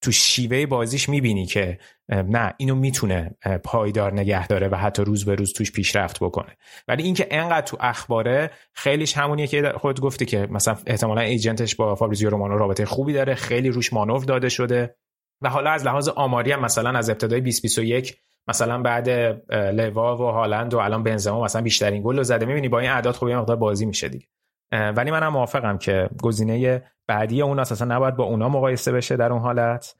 تو 0.00 0.12
شیوه 0.12 0.66
بازیش 0.66 1.08
می‌بینی 1.08 1.46
که 1.46 1.78
نه 2.08 2.54
اینو 2.56 2.74
می‌تونه 2.74 3.36
پایدار 3.64 4.12
نگه 4.12 4.46
داره 4.46 4.68
و 4.68 4.74
حتی 4.74 5.04
روز 5.04 5.24
به 5.24 5.34
روز 5.34 5.52
توش 5.52 5.72
پیشرفت 5.72 6.20
بکنه. 6.20 6.56
ولی 6.88 7.02
اینکه 7.02 7.28
انقدر 7.30 7.66
تو 7.66 7.76
اخباره 7.80 8.50
خیلیش 8.72 9.16
همونیه 9.16 9.46
که 9.46 9.72
خود 9.76 10.00
گفتی 10.00 10.26
که 10.26 10.48
مثلا 10.50 10.76
احتمالا 10.86 11.20
ایجنتش 11.20 11.76
با 11.76 11.94
فابریزیو 11.94 12.30
رومانو 12.30 12.58
رابطه 12.58 12.84
خوبی 12.84 13.12
داره 13.12 13.34
خیلی 13.34 13.68
روش 13.68 13.92
مانور 13.92 14.24
داده 14.24 14.48
شده 14.48 14.96
و 15.42 15.48
حالا 15.48 15.70
از 15.70 15.86
لحاظ 15.86 16.08
آماری 16.08 16.52
هم 16.52 16.60
مثلا 16.60 16.98
از 16.98 17.10
ابتدای 17.10 17.40
2021 17.40 18.16
مثلا 18.48 18.82
بعد 18.82 19.08
لوا 19.52 20.16
و 20.16 20.30
هالند 20.30 20.74
و 20.74 20.78
الان 20.78 21.02
بنزما 21.02 21.44
مثلا 21.44 21.62
بیشترین 21.62 22.02
گل 22.02 22.16
رو 22.16 22.22
زده. 22.22 22.46
می‌بینی 22.46 22.68
با 22.68 22.78
این 22.78 22.90
اعداد 22.90 23.14
خب 23.14 23.28
یه 23.28 23.36
مقدار 23.36 23.56
بازی 23.56 23.86
میشه 23.86 24.08
دیگه. 24.08 24.26
ولی 24.72 25.10
منم 25.10 25.32
موافقم 25.32 25.78
که 25.78 26.08
گزینه 26.22 26.82
بعدی 27.06 27.42
اون 27.42 27.58
اساسا 27.58 27.84
نباید 27.84 28.16
با 28.16 28.24
اونا 28.24 28.48
مقایسه 28.48 28.92
بشه 28.92 29.16
در 29.16 29.32
اون 29.32 29.42
حالت. 29.42 29.96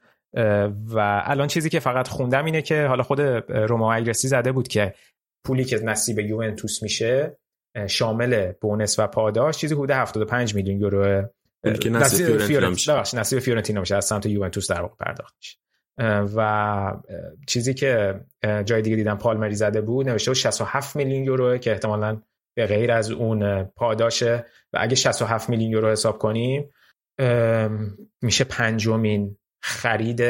و 0.93 1.21
الان 1.25 1.47
چیزی 1.47 1.69
که 1.69 1.79
فقط 1.79 2.07
خوندم 2.07 2.45
اینه 2.45 2.61
که 2.61 2.85
حالا 2.85 3.03
خود 3.03 3.21
روما 3.51 3.93
اگرسی 3.93 4.27
زده 4.27 4.51
بود 4.51 4.67
که 4.67 4.93
پولی 5.43 5.63
که 5.63 5.79
نصیب 5.79 6.19
یوونتوس 6.19 6.83
میشه 6.83 7.37
شامل 7.87 8.51
بونس 8.61 8.99
و 8.99 9.07
پاداش 9.07 9.57
چیزی 9.57 9.75
حدود 9.75 9.91
75 9.91 10.55
میلیون 10.55 10.81
یورو 10.81 11.23
که 11.81 11.89
نصیب 11.89 12.37
فیورنتینا 12.37 12.99
میشه 12.99 13.19
نصیب 13.19 13.39
فیورنتینا 13.39 13.79
میشه 13.79 13.95
از 13.95 14.05
سمت 14.05 14.25
یوونتوس 14.25 14.71
در 14.71 14.81
واقع 14.81 14.95
پرداخت 14.95 15.35
میشه 15.37 15.57
و 16.35 16.93
چیزی 17.47 17.73
که 17.73 18.21
جای 18.65 18.81
دیگه 18.81 18.95
دیدم 18.95 19.17
پالمری 19.17 19.55
زده 19.55 19.81
بود 19.81 20.09
نوشته 20.09 20.31
بود 20.31 20.37
67 20.37 20.95
میلیون 20.95 21.23
یورو 21.23 21.57
که 21.57 21.71
احتمالاً 21.71 22.21
به 22.57 22.65
غیر 22.65 22.91
از 22.91 23.11
اون 23.11 23.63
پاداشه. 23.63 24.45
و 24.73 24.77
اگه 24.81 24.95
67 24.95 25.49
میلیون 25.49 25.71
یورو 25.71 25.91
حساب 25.91 26.17
کنیم 26.17 26.71
میشه 28.21 28.43
پنجمین 28.43 29.37
خرید 29.63 30.21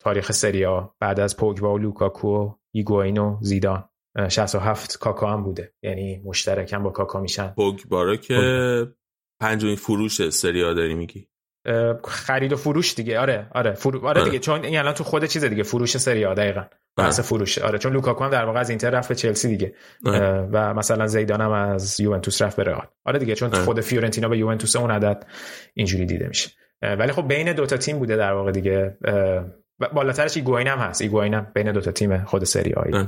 تاریخ 0.00 0.32
سری 0.32 0.79
آ 0.79 0.94
بعد 1.00 1.20
از 1.20 1.36
پوگبا 1.36 1.74
و 1.74 1.78
لوکاکو 1.78 2.28
و 2.28 2.54
ایگواین 2.74 3.18
و 3.18 3.38
زیدان. 3.42 3.88
67 4.28 4.98
کاکا 4.98 5.32
هم 5.32 5.44
بوده. 5.44 5.74
یعنی 5.82 6.22
مشترکم 6.24 6.82
با 6.82 6.90
کاکا 6.90 7.20
میشن. 7.20 7.48
پوگبا 7.48 8.16
که 8.16 8.92
پنجمین 9.40 9.76
فروش 9.76 10.28
سری 10.28 10.63
آ 10.63 10.74
داری 10.74 10.94
میگی. 10.94 11.28
خرید 12.04 12.52
و 12.52 12.56
فروش 12.56 12.94
دیگه. 12.94 13.18
آره 13.18 13.46
آره. 13.54 13.72
فرو... 13.72 14.06
آره 14.06 14.24
دیگه. 14.24 14.38
چون 14.38 14.64
این 14.64 14.78
الان 14.78 14.94
تو 14.94 15.04
خود 15.04 15.24
چیز 15.24 15.44
دیگه 15.44 15.62
فروش 15.62 15.96
سری 15.96 16.17
آ 16.17 16.24
دقیقا. 16.24 16.64
بحث 16.96 17.20
فروش. 17.20 17.58
آره 17.58 17.78
چون 17.78 17.92
لوکاکو 17.92 18.24
هم 18.24 18.30
در 18.30 18.44
واقع 18.44 18.60
از 18.60 18.70
اینتر 18.70 18.90
رفت 18.90 19.08
به 19.08 19.14
چلسی 19.14 19.48
دیگه. 19.48 19.74
و 20.52 20.74
مثلا 20.74 21.06
زیدان 21.06 21.40
هم 21.40 21.52
از 21.52 22.00
یوونتوس 22.00 22.42
رفت 22.42 22.56
به 22.56 22.62
رئال. 22.62 22.86
آره 23.04 23.18
دیگه 23.18 23.34
چون 23.34 23.50
خود 23.50 23.80
فیورنتینا 23.80 24.28
به 24.28 24.38
یوونتوس 24.38 24.76
اون 24.76 24.90
عدد 24.90 25.26
اینجوری 25.74 26.06
دیده 26.06 26.28
میشه. 26.28 26.50
ولی 26.82 27.12
خب 27.12 27.28
بین 27.28 27.52
دوتا 27.52 27.76
تیم 27.76 27.98
بوده 27.98 28.16
در 28.16 28.32
واقع 28.32 28.50
دیگه. 28.50 28.96
بالاترش 29.92 30.36
ایگواین 30.36 30.66
هم 30.66 30.78
هست. 30.78 31.02
ایگواین 31.02 31.34
هم 31.34 31.46
بین 31.54 31.72
دوتا 31.72 31.92
تیم 31.92 32.24
خود 32.24 32.44
سری 32.44 32.72
آی 32.72 33.04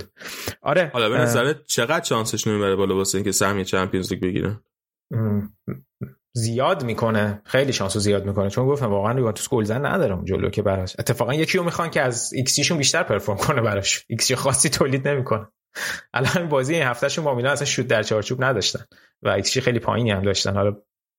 آره 0.62 0.90
حالا 0.93 1.09
به 1.09 1.18
نظرت 1.18 1.56
چقدر 1.66 2.01
chance 2.01 2.35
ش 2.35 2.47
نمی‌بره 2.47 2.76
بالا 2.76 2.97
واسه 2.97 3.18
اینکه 3.18 3.32
سهمیه 3.32 3.64
Champions 3.65 4.12
League 4.12 4.23
بگیرن 4.22 4.60
زیاد 6.32 6.84
می‌کنه. 6.84 7.42
خیلی 7.44 7.72
شانسو 7.72 8.00
زیاد 8.00 8.26
می‌کنه. 8.26 8.50
چون 8.50 8.66
گفتم 8.66 8.86
واقعا 8.86 9.18
یوونتوس 9.18 9.48
گلزن 9.48 9.86
نداره 9.86 10.18
جلو 10.24 10.50
که 10.50 10.62
براش. 10.62 10.96
اتفاقا 10.98 11.34
یکی 11.34 11.59
رو 11.59 11.64
می‌خوان 11.64 11.90
که 11.90 12.02
از 12.02 12.32
XG 12.32 12.73
بیشتر 12.72 13.02
perform 13.02 13.39
کنه 13.38 13.60
براش. 13.60 14.05
XG 14.09 14.32
خاصی 14.32 14.68
تولید 14.68 15.09
نمی‌کنه. 15.09 15.48
الان 16.14 16.48
بازی 16.48 16.74
این 16.74 16.82
هفتهشون 16.82 17.24
با 17.24 17.34
میلان 17.34 17.52
اصلا 17.52 17.66
شوت 17.66 17.86
در 17.86 18.02
چارچوب 18.02 18.44
نداشتن. 18.44 18.84
و 19.22 19.28
XG 19.28 19.59
خیلی 19.59 19.78
پایینی 19.78 20.10
هم 20.10 20.22
داشتن. 20.22 20.55
حالا 20.55 20.76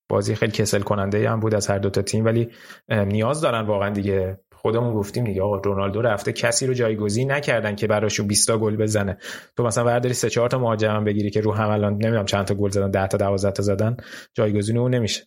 بازی 0.10 0.36
خیلی 0.36 0.52
کسل 0.52 0.82
کننده 0.82 1.30
هم 1.30 1.40
بود 1.40 1.56
از 1.56 1.68
هر 1.68 1.78
دوتا 1.78 2.02
تیم. 2.02 2.26
ولی 2.26 2.50
نیاز 2.90 3.42
دارن 3.42 3.66
واقعا 3.66 3.90
دیگه 3.90 4.40
خودمون 4.62 4.94
گفتیم 4.94 5.24
دیگه 5.24 5.42
آقا 5.42 5.58
رونالدو 5.58 6.02
رفته 6.02 6.34
کسی 6.34 6.68
رو 6.68 6.74
جایگزین 6.74 7.32
نکردن 7.32 7.76
که 7.76 7.88
براشون 7.88 8.28
20 8.28 8.48
تا 8.48 8.58
گل 8.58 8.76
بزنه. 8.76 9.18
تو 9.58 9.64
مثلا 9.64 9.84
برداری 9.84 10.14
سه 10.14 10.30
چهار 10.30 10.50
تا 10.50 10.60
مهاجم 10.60 11.04
بگیری 11.04 11.30
که 11.30 11.42
رو 11.42 11.54
هم 11.54 11.70
الان 11.70 11.94
نمی‌دونم 11.94 12.26
چند 12.26 12.46
تا 12.46 12.56
گل 12.56 12.70
زدن 12.70 12.92
10 12.92 13.08
تا 13.08 13.18
12 13.18 13.52
تا 13.52 13.64
زدن 13.64 13.98
جایگزین 14.34 14.78
اون 14.78 14.96
نمیشه. 14.96 15.24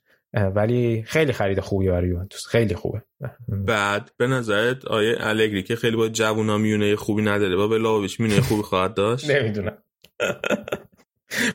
ولی 0.55 1.03
خیلی 1.07 1.33
خرید 1.33 1.61
خوبی 1.61 1.89
برای 1.89 2.09
یوونتوس. 2.09 2.47
خیلی 2.47 2.75
خوبه. 2.75 3.03
بعد 3.49 4.11
به 4.17 4.27
نظرت 4.27 4.85
آیه 4.85 5.17
الگری 5.21 5.63
که 5.63 5.77
خیلی 5.77 5.97
با 5.97 6.09
جوونا 6.09 6.59
میونه 6.59 6.97
خوبی 6.97 7.23
نداره. 7.23 7.57
با 7.57 7.69
بلاویچ 7.69 8.21
میونه 8.21 8.41
خوبی 8.41 8.63
خواهد 8.63 8.95
داشت؟ 8.95 9.31
نمی‌دونم. 9.35 9.79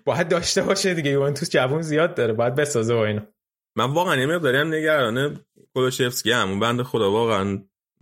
باید 0.06 0.28
داشته 0.28 0.62
باشه 0.62 0.94
دیگه. 0.94 1.12
یوونتوس 1.12 1.50
جوون 1.50 1.82
زیاد 1.82 2.16
داره. 2.16 2.34
باید 2.34 2.56
بسازه 2.56 2.94
با 2.96 3.06
اینو. 3.06 3.22
من 3.76 3.94
واقعا 3.94 4.16
یه 4.16 4.26
مقداری 4.26 4.58
هم 4.58 4.74
نگرانه. 4.74 5.40
کولوشفسکی 5.78 6.32
هم 6.32 6.60
بنده 6.60 6.84
خدا 6.84 7.12
واقعا 7.12 7.44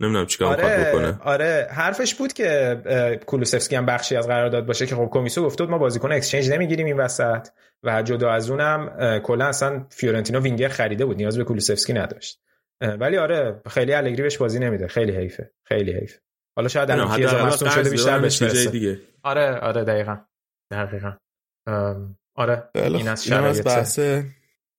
نمی‌دونم 0.00 0.26
چیکار 0.26 0.60
آره 0.60 0.84
بکنه. 0.84 1.18
آره 1.22 1.68
حرفش 1.70 2.14
بود 2.14 2.32
که 2.32 3.20
کولوسفسکی 3.26 3.76
هم 3.76 3.86
بخشی 3.86 4.16
از 4.16 4.28
قرارداد 4.28 4.66
باشه 4.66 4.86
که 4.86 4.96
خب 4.96 5.08
کمیسو 5.12 5.44
گفت 5.44 5.60
ما 5.60 5.78
بازیکن 5.78 6.12
اکسچنج 6.12 6.50
نمی‌گیریم 6.50 6.86
این 6.86 6.96
وسط 6.96 7.48
و 7.82 8.02
جدا 8.02 8.30
از 8.30 8.50
اونم 8.50 9.20
کلا 9.24 9.46
اصلا 9.46 9.86
فیورنتینا 9.90 10.40
وینگر 10.40 10.68
خریده 10.68 11.04
بود 11.04 11.16
نیاز 11.16 11.38
به 11.38 11.44
کولوسفسکی 11.44 11.92
نداشت. 11.92 12.40
ولی 12.80 13.16
آره 13.16 13.60
خیلی 13.70 13.92
الگری 13.92 14.22
بهش 14.22 14.36
بازی 14.36 14.58
نمیده. 14.58 14.88
خیلی 14.88 15.16
حیفه 15.16 15.50
خیلی 15.64 15.92
حیفه. 15.92 16.18
حالا 16.56 16.68
شاید 16.68 16.90
الان 16.90 17.46
مصدوم 17.46 17.70
شده 17.70 17.90
بیشتر 17.90 18.18
بهش 18.18 18.42
دیگه. 18.42 18.98
آره 19.22 19.58
آره 19.58 19.84
دقیقاً. 19.84 20.16
دقیقاً. 20.72 21.12
آره 22.34 22.70
این 22.74 23.08
از 23.08 23.24
شرایط. 23.24 23.64
بحث 23.64 24.00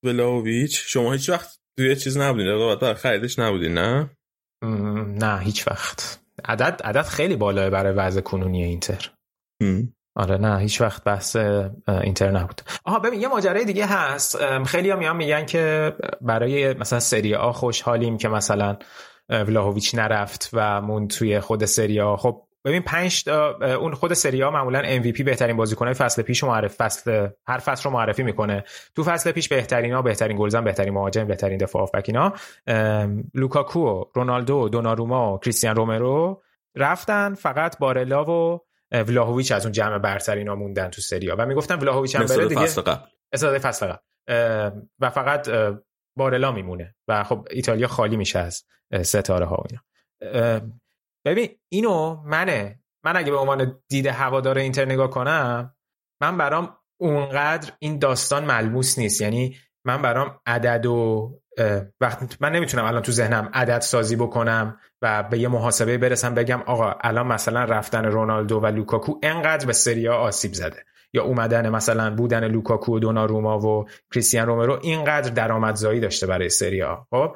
ولاویچ. 0.03 0.83
شما 0.85 1.13
هیچ 1.13 1.29
وقت 1.29 1.59
توی 1.77 1.95
چیز 1.95 2.17
نبودین 2.17 2.47
رقابت 2.47 2.79
بر 2.79 2.93
خریدش 2.93 3.39
نبودین 3.39 3.73
نه؟ 3.73 4.09
نه 5.07 5.39
هیچ 5.39 5.67
وقت. 5.67 6.19
عدد 6.45 6.81
عدد 6.83 7.01
خیلی 7.05 7.35
بالاه 7.35 7.69
برای 7.69 7.93
وضع 7.93 8.21
کنونی 8.21 8.63
اینتر. 8.63 9.11
آره 10.15 10.37
نه 10.37 10.59
هیچ 10.59 10.81
وقت 10.81 11.03
بحث 11.03 11.35
اینتر 11.87 12.31
نبود. 12.31 12.61
آها 12.85 12.99
ببین 12.99 13.21
یه 13.21 13.27
ماجرای 13.27 13.65
دیگه 13.65 13.85
هست. 13.85 14.63
خیلی 14.63 14.91
هم 14.91 15.15
میگن 15.15 15.45
که 15.45 15.93
برای 16.21 16.73
مثلا 16.73 16.99
سری 16.99 17.35
آ 17.35 17.51
خوشحالیم 17.51 18.17
که 18.17 18.29
مثلا 18.29 18.77
ولاهویچ 19.29 19.95
نرفت 19.95 20.49
و 20.53 20.81
مون 20.81 21.07
توی 21.07 21.39
خود 21.39 21.65
سری 21.65 21.99
آ. 21.99 22.15
خب 22.15 22.46
ببین 22.67 22.81
پنج 22.81 23.23
تا 23.23 23.57
اون 23.75 23.93
خود 23.93 24.13
سریا 24.13 24.51
معمولا 24.51 25.01
MVP 25.01 25.21
بهترین 25.21 25.57
بازیکنای 25.57 25.93
فصل 25.93 26.21
پیش 26.21 26.43
معرف 26.43 26.75
فصل 26.75 27.27
هر 27.47 27.57
فصل 27.57 27.83
رو 27.83 27.91
معرفی 27.91 28.23
می‌کنه. 28.23 28.63
تو 28.95 29.03
فصل 29.03 29.31
پیش 29.31 29.49
بهترین 29.49 29.93
ها 29.93 30.01
بهترین 30.01 30.37
گلزن 30.37 30.63
بهترین 30.63 30.93
مهاجم 30.93 31.27
بهترین 31.27 31.57
دفاع 31.57 31.81
هافبک 31.81 32.05
اینا. 32.07 32.33
لوکاکو 33.33 34.05
رونالدو 34.15 34.69
دوناروما 34.69 35.33
و 35.33 35.39
کریستیان 35.39 35.75
رومرو 35.75 36.43
رفتن 36.75 37.33
فقط 37.33 37.77
بارلا 37.77 38.25
و 38.25 38.61
ولاهویچ 38.91 39.51
از 39.51 39.65
اون 39.65 39.71
جمع 39.71 39.97
برتر 39.97 40.35
اینا 40.35 40.55
موندن 40.55 40.89
تو 40.89 41.01
سریا 41.01 41.35
و 41.39 41.45
می‌گفتن 41.45 41.75
ولاهویچ 41.75 42.15
هم 42.15 42.25
بره 42.25 42.47
دیگه. 42.47 42.61
فصل 42.61 42.81
قبل. 42.81 43.57
فصل 43.57 43.87
قبل. 43.87 43.97
و 44.99 45.09
فقط 45.09 45.49
بارلا 46.15 46.51
میمونه. 46.51 46.95
و 47.07 47.23
خب 47.23 47.47
ایتالیا 47.51 47.87
خالی 47.87 48.17
میشه 48.17 48.39
از 48.39 48.63
ستاره 49.03 49.45
ها 49.45 49.55
و 49.55 49.63
اینا. 49.69 50.61
ببین 51.31 51.49
اینو 51.69 52.21
منه. 52.25 52.79
من 53.03 53.17
اگه 53.17 53.31
به 53.31 53.37
عنوان 53.37 53.79
دید 53.89 54.05
هوادار 54.07 54.57
اینتر 54.57 54.85
نگاه 54.85 55.09
کنم 55.09 55.75
من 56.21 56.37
برام 56.37 56.77
اونقدر 57.01 57.71
این 57.79 57.99
داستان 57.99 58.45
ملموس 58.45 58.99
نیست. 58.99 59.21
یعنی 59.21 59.57
من 59.85 60.01
برام 60.01 60.39
عدد 60.45 60.85
و 60.85 61.31
وقت 62.01 62.41
من 62.41 62.51
نمی‌تونم 62.51 62.85
الان 62.85 63.01
تو 63.01 63.11
ذهنم 63.11 63.49
عدد 63.53 63.79
سازی 63.79 64.15
بکنم 64.15 64.77
و 65.01 65.23
به 65.23 65.39
یه 65.39 65.47
محاسبه 65.47 65.97
برسم 65.97 66.33
بگم 66.33 66.61
آقا 66.65 66.93
الان 67.01 67.27
مثلا 67.27 67.63
رفتن 67.63 68.05
رونالدو 68.05 68.59
و 68.59 68.65
لوکاکو 68.65 69.19
انقدر 69.23 69.65
به 69.65 69.73
سری 69.73 70.05
آ 70.05 70.15
آسیب 70.15 70.53
زده. 70.53 70.83
یا 71.13 71.23
اومدن 71.23 71.69
مثلا 71.69 72.15
بودن 72.15 72.47
لوکاکو 72.47 72.95
و 72.95 72.99
دوناروما 72.99 73.59
و 73.59 73.85
کریستیان 74.13 74.47
رومرو 74.47 74.79
اینقدر 74.81 75.29
درآمدزایی 75.29 75.99
داشته 75.99 76.27
برای 76.27 76.49
سری 76.49 76.81
آ 76.81 77.07
خب؟ 77.11 77.35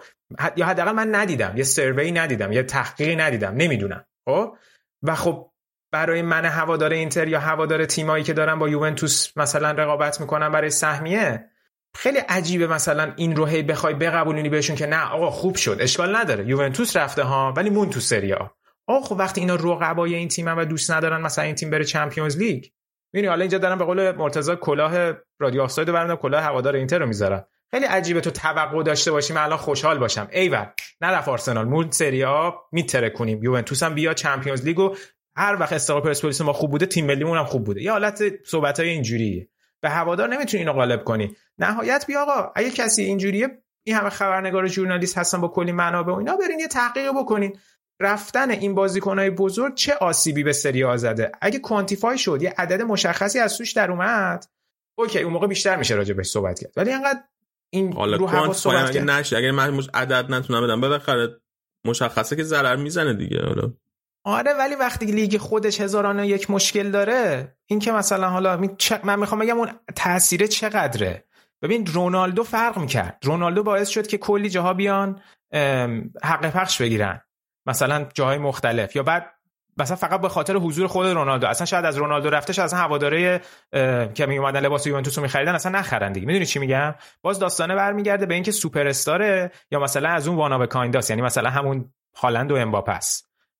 یا 0.56 0.66
حداقل 0.66 0.92
من 0.92 1.16
ندیدم. 1.16 1.54
یه 1.56 1.64
survey 1.64 2.12
ندیدم. 2.12 2.52
یه 2.52 2.64
تحقیقی 2.64 3.16
ندیدم. 3.16 3.54
نمی‌دونم. 3.56 4.06
خب؟ 4.26 4.56
و 5.04 5.16
خب 5.16 5.52
برای 5.92 6.22
من 6.22 6.46
هوادار 6.46 6.92
اینتر 6.92 7.28
یا 7.28 7.40
هوادار 7.40 7.86
تیمایی 7.86 8.24
که 8.24 8.34
دارن 8.34 8.60
با 8.60 8.70
یوونتوس 8.70 9.38
مثلا 9.38 9.72
رقابت 9.72 10.22
می‌کنن 10.22 10.50
برای 10.50 10.70
سهمیه 10.70 11.46
خیلی 11.96 12.18
عجیبه 12.18 12.68
مثلا 12.68 13.14
این 13.16 13.36
رو 13.36 13.46
هی 13.46 13.64
بخوای 13.64 13.94
بقبولونی 13.94 14.50
بهشون 14.50 14.76
که 14.76 14.86
نه 14.86 15.10
آقا 15.10 15.30
خوب 15.30 15.56
شد. 15.56 15.78
اشکال 15.80 16.16
نداره. 16.16 16.48
یوونتوس 16.48 16.98
رفته 16.98 17.24
ها 17.24 17.54
ولی 17.58 17.70
مون 17.70 17.90
تو 17.90 18.00
سریا 18.00 18.52
آقا 18.88 19.08
خب 19.08 19.16
وقتی 19.20 19.42
اینا 19.42 19.56
رقبای 19.56 20.16
این 20.16 20.28
تیم 20.28 20.48
و 20.48 20.66
دوست 20.66 20.92
ندارن 20.92 21.22
مثلا 21.22 21.46
این 21.46 21.56
تیم 21.56 21.70
بره 21.70 21.84
چمپیونز 21.84 22.38
لیگ 22.38 22.66
می‌بینی 23.14 23.28
حالا 23.28 23.42
اینجا 23.42 23.58
دارن 23.58 23.78
به 23.78 23.86
قول 23.86 24.12
مرتضی 24.12 24.56
کلاه 24.56 25.14
رادیو 25.40 25.62
آفساید 25.62 25.90
رو 25.90 26.16
کلاه 26.16 26.44
هوادار 26.44 26.76
اینتر 26.76 27.00
رو 27.00 27.06
می‌ذارن. 27.06 27.44
خیلی 27.72 27.86
عجیبه 27.86 28.22
تو 28.22 28.32
توقع 28.32 28.84
داشته 28.84 29.12
باشیم 29.12 29.38
الان 29.38 29.58
خوشحال 29.58 29.98
باشم. 29.98 30.28
ایول 30.32 30.66
نرفت 31.02 31.28
آرسنال 31.28 31.68
مون 31.68 31.92
سری 31.92 32.24
آ 32.24 32.52
میتره 32.72 33.10
کنیم. 33.10 33.44
یوونتوس 33.44 33.84
هم 33.84 33.94
بیا 33.94 34.14
چمپیونز 34.14 34.66
لیگو. 34.66 34.96
هر 35.36 35.58
وقت 35.60 35.74
استقلال 35.74 36.02
پرسپولیس 36.02 36.42
ما 36.42 36.54
خوب 36.54 36.72
بوده 36.72 36.86
تیم 36.86 37.06
ملیمون 37.06 37.38
هم 37.38 37.46
خوب 37.46 37.64
بوده. 37.64 37.82
یه 37.82 37.92
حالت 37.92 38.24
صحبت 38.46 38.80
های 38.80 38.90
اینجوریه. 38.90 39.50
به 39.82 39.90
هوادار 39.90 40.30
نمی‌تونی 40.30 40.64
اینو 40.64 40.74
قالب 40.74 41.04
کنی. 41.04 41.36
نهایت 41.58 42.06
بیا 42.08 42.22
آقا 42.22 42.52
اگه 42.56 42.72
کسی 42.72 43.04
اینجوریه 43.04 43.48
این 43.84 43.96
همه 43.96 44.10
خبرنگار 44.10 44.68
ژورنالیست 44.68 45.18
هستن 45.18 45.42
با 45.42 45.48
کلی 45.48 45.72
منابع 45.72 46.14
و 46.14 46.16
اینا 46.16 46.38
برین 46.38 46.60
یه 46.60 46.68
تحقیق 46.68 47.12
بکنین. 47.20 47.58
رفتن 48.02 48.50
این 48.50 48.76
بازیکنهای 48.76 49.30
بزرگ 49.30 49.76
چه 49.76 49.94
آسیبی 49.94 50.44
به 50.44 50.54
سری 50.54 50.84
آ 50.84 50.98
زده؟ 50.98 51.32
اگه 51.42 51.60
quantify 51.60 52.18
شد 52.18 52.42
یه 52.42 52.54
عدد 52.58 52.82
مشخصی 52.82 53.40
از 53.40 53.58
توش 53.58 53.72
در 53.72 53.92
اومد. 53.92 54.46
okay 55.00 55.20
اون 55.20 55.34
موقع 55.34 55.48
بیشتر 55.48 55.76
میشه 55.76 55.96
راجع 55.96 56.14
بهش 56.14 56.28
صحبت 56.28 56.60
کرد. 56.60 56.74
ولی 56.78 56.92
انقدر 56.92 57.20
این 57.74 57.94
حالا 57.94 58.18
رو 58.18 58.28
هوا 58.28 58.54
صحبت 58.54 58.90
اگه 58.90 59.02
نشه؟ 59.02 59.38
اگه 59.38 59.52
من 59.52 59.82
عدد 59.94 60.32
نتونم 60.32 60.64
بدم 60.64 60.82
بالاخره 60.82 61.42
مشخصه 61.88 62.36
که 62.36 62.44
ضرر 62.44 62.76
می‌زنه 62.76 63.14
دیگه 63.14 63.42
حالا. 63.46 63.74
آره 64.26 64.54
ولی 64.54 64.76
وقتی 64.76 65.06
لیگ 65.06 65.38
خودش 65.38 65.82
هزار 65.82 66.16
و 66.16 66.28
یک 66.28 66.52
مشکل 66.52 66.92
داره 66.92 67.56
این 67.66 67.80
که 67.80 67.92
مثلا 67.92 68.30
حالا 68.30 68.58
من 69.04 69.20
می‌خوام 69.20 69.42
بگم 69.42 69.58
اون 69.58 69.70
تاثیر 69.96 70.48
چقدره. 70.48 71.26
ببین 71.62 71.86
رونالدو 71.86 72.44
فرق 72.44 72.78
می‌کرد. 72.78 73.18
رونالدو 73.24 73.64
باعث 73.64 73.90
شد 73.90 74.08
که 74.08 74.18
کلی 74.18 74.50
جاها 74.50 74.74
بیان 74.74 75.22
حق 76.24 76.52
پخش 76.52 76.82
بگیرن. 76.82 77.22
مثلا 77.66 78.08
جاهای 78.14 78.38
مختلف 78.38 78.96
یا 78.96 79.04
بعد 79.04 79.34
مثلا 79.78 79.96
فقط 79.96 80.22
به 80.22 80.30
خاطر 80.30 80.56
حضور 80.56 80.88
خود 80.88 81.08
رونالدو 81.08 81.48
اصلا 81.48 81.66
شاید 81.66 81.86
از 81.86 81.98
رونالدو 81.98 82.30
رفتش 82.30 82.60
از 82.60 82.74
هواداره 82.74 83.42
که 84.14 84.26
می 84.26 84.38
اومدن 84.38 84.60
لباس 84.60 84.88
یوونتوس 84.88 85.18
رو 85.18 85.24
میخریدن 85.24 85.56
اصلا 85.56 85.80
نخرن 85.80 86.12
دیگه. 86.12 86.28
می‌دونی 86.28 86.46
چی 86.46 86.60
میگم؟ 86.60 86.96
باز 87.22 87.40
داستانه 87.40 87.76
برمیگرده 87.76 88.26
به 88.26 88.34
اینکه 88.34 88.52
سوپر 88.52 88.88
استاره 88.88 89.52
یا 89.72 89.80
مثلا 89.80 90.10
از 90.10 90.28
اون 90.28 90.38
one 90.38 90.66
of 90.66 90.76
a 90.76 90.80
kind 90.80 91.00
هاس 91.00 91.10
یعنی 91.10 91.22
مثلا 91.22 91.50
همون 91.50 91.94
هالند 92.16 92.52
و 92.52 92.56
امباپه 92.56 93.00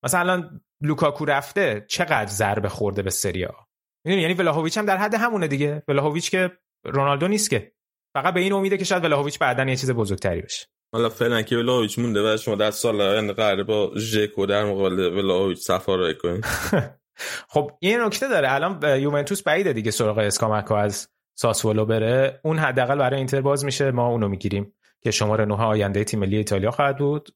مثلا 0.02 0.20
الان 0.20 0.60
لوکاکو 0.80 1.24
رفته 1.24 1.84
چقدر 1.88 2.26
ضربه 2.26 2.68
خورده 2.68 3.02
به 3.02 3.10
سری 3.10 3.43
آ 3.43 3.54
می‌دونی؟ 4.04 4.22
یعنی 4.22 4.34
ولاهویچ 4.34 4.78
هم 4.78 4.86
در 4.86 4.96
حد 4.96 5.14
همونه 5.14 5.48
دیگه. 5.48 5.82
ولاهویچ 5.88 6.30
که 6.30 6.50
رونالدو 6.84 7.28
نیست 7.28 7.50
که. 7.50 7.72
فقط 8.14 8.34
به 8.34 8.40
این 8.40 8.52
امیده 8.52 8.76
که 8.78 8.84
شاید 8.84 9.04
ولاهویچ 9.04 9.38
بعدا 9.38 9.64
یه 9.64 9.76
چیز 9.76 9.90
بزرگتری 9.90 10.42
بشه. 10.42 10.66
حالا 10.92 11.08
فعلا 11.08 11.42
که 11.42 11.56
ولاهویچ 11.56 11.98
مونده 11.98 12.34
و 12.34 12.36
شما 12.36 12.54
در 12.54 12.70
سال 12.70 13.00
آینده 13.00 13.32
قراره 13.32 13.62
با 13.62 13.92
ژکو 13.96 14.46
در 14.46 14.64
مقابل 14.64 14.98
ولاهویچ 14.98 15.58
صفا 15.58 16.12
کنید 16.12 16.44
خب 17.52 17.70
این 17.80 18.00
نکته 18.00 18.28
داره. 18.28 18.52
الان 18.52 19.00
یوونتوس 19.00 19.42
بعیده 19.42 19.72
دیگه 19.72 19.90
سراغ 19.90 20.18
اسکاماکو 20.18 20.74
از 20.74 21.08
ساسولو 21.34 21.84
بره. 21.86 22.40
اون 22.44 22.58
حداقل 22.58 22.98
برای 22.98 23.16
اینتر 23.18 23.40
باز 23.40 23.64
میشه. 23.64 23.90
ما 23.90 24.08
اونو 24.08 24.28
می‌گیریم 24.28 24.72
که 25.00 25.10
شماره 25.10 25.44
9 25.44 25.54
آینده 25.54 26.04
تیم 26.04 26.20
ملی 26.20 26.36
ایتالیا 26.36 26.70
خواهد 26.70 26.98
بود. 26.98 27.28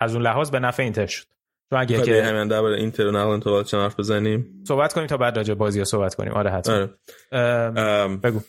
از 0.00 0.14
اون 0.14 0.22
لحاظ 0.22 0.50
به 0.50 0.58
نفع 0.58 0.82
اینتر 0.82 1.06
شد. 1.06 1.26
تو 1.70 1.76
اگه 1.76 2.02
که 2.02 2.22
همین 2.22 2.48
درباره 2.48 2.76
اینتر 2.76 3.10
نقل 3.10 3.30
انتقالات 3.30 3.66
چند 3.66 3.80
حرف 3.80 3.98
بزنیم؟ 3.98 4.64
صحبت 4.68 4.92
کنیم 4.92 5.06
تا 5.06 5.16
بعد 5.16 5.36
راجع 5.36 5.54
بازی 5.54 5.84
صحبت 5.84 6.14
کنیم. 6.14 6.32
آره 6.32 6.50
حتما. 6.50 6.88
آره. 7.32 8.16
بگو. 8.16 8.40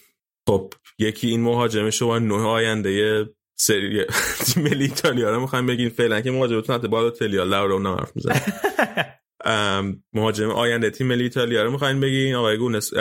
خب 0.48 0.74
یکی 1.00 1.28
این 1.28 1.42
مهاجم 1.42 1.90
شما 1.90 2.20
نه 2.20 2.48
آینده 2.48 3.26
سری 3.56 4.06
تیم 4.46 4.64
ملی 4.64 4.84
ایتالیا 4.84 5.32
رو 5.32 5.42
می‌خوایم 5.42 5.66
بگیم 5.66 5.90
فعلا 5.90 6.22
که 6.22 6.32
مهاجمتون 6.32 6.76
حتی 6.76 6.88
بالا 6.88 7.10
تلیا 7.10 7.66
اون 7.66 7.86
حرف 7.86 8.12
می‌زنه. 8.16 8.42
مهاجم 10.14 10.50
آینده 10.50 10.90
تیم 10.90 11.08
ملی 11.08 11.24
ایتالیا 11.24 11.64
رو 11.64 11.72
می‌خواین 11.72 12.00
بگین 12.00 12.36
آقای 12.36 12.58
گونس 12.58 12.92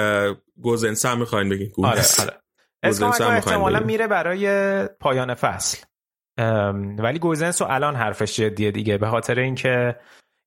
گوزنس 0.62 1.06
هم 1.06 1.18
می‌خواین 1.18 1.48
بگین 1.48 1.68
گونس. 1.68 2.20
آره 2.20 2.30
آره. 2.30 2.40
احتمالا 3.30 3.80
میره 3.80 4.06
برای 4.06 4.48
پایان 5.00 5.34
فصل. 5.34 5.78
ولی 6.98 7.18
گوزنز 7.18 7.62
رو 7.62 7.68
الان 7.70 7.96
حرفش 7.96 8.36
جدیه 8.36 8.70
دیگه 8.70 8.98
به 8.98 9.08
خاطر 9.08 9.38
اینکه 9.38 9.96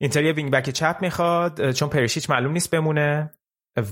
اینتر 0.01 0.23
یه 0.23 0.33
wing 0.33 0.51
back 0.51 0.69
چپ 0.69 0.97
می‌خواد 1.01 1.71
چون 1.71 1.89
پرشیچ 1.89 2.29
معلوم 2.29 2.51
نیست 2.51 2.71
بمونه. 2.71 3.33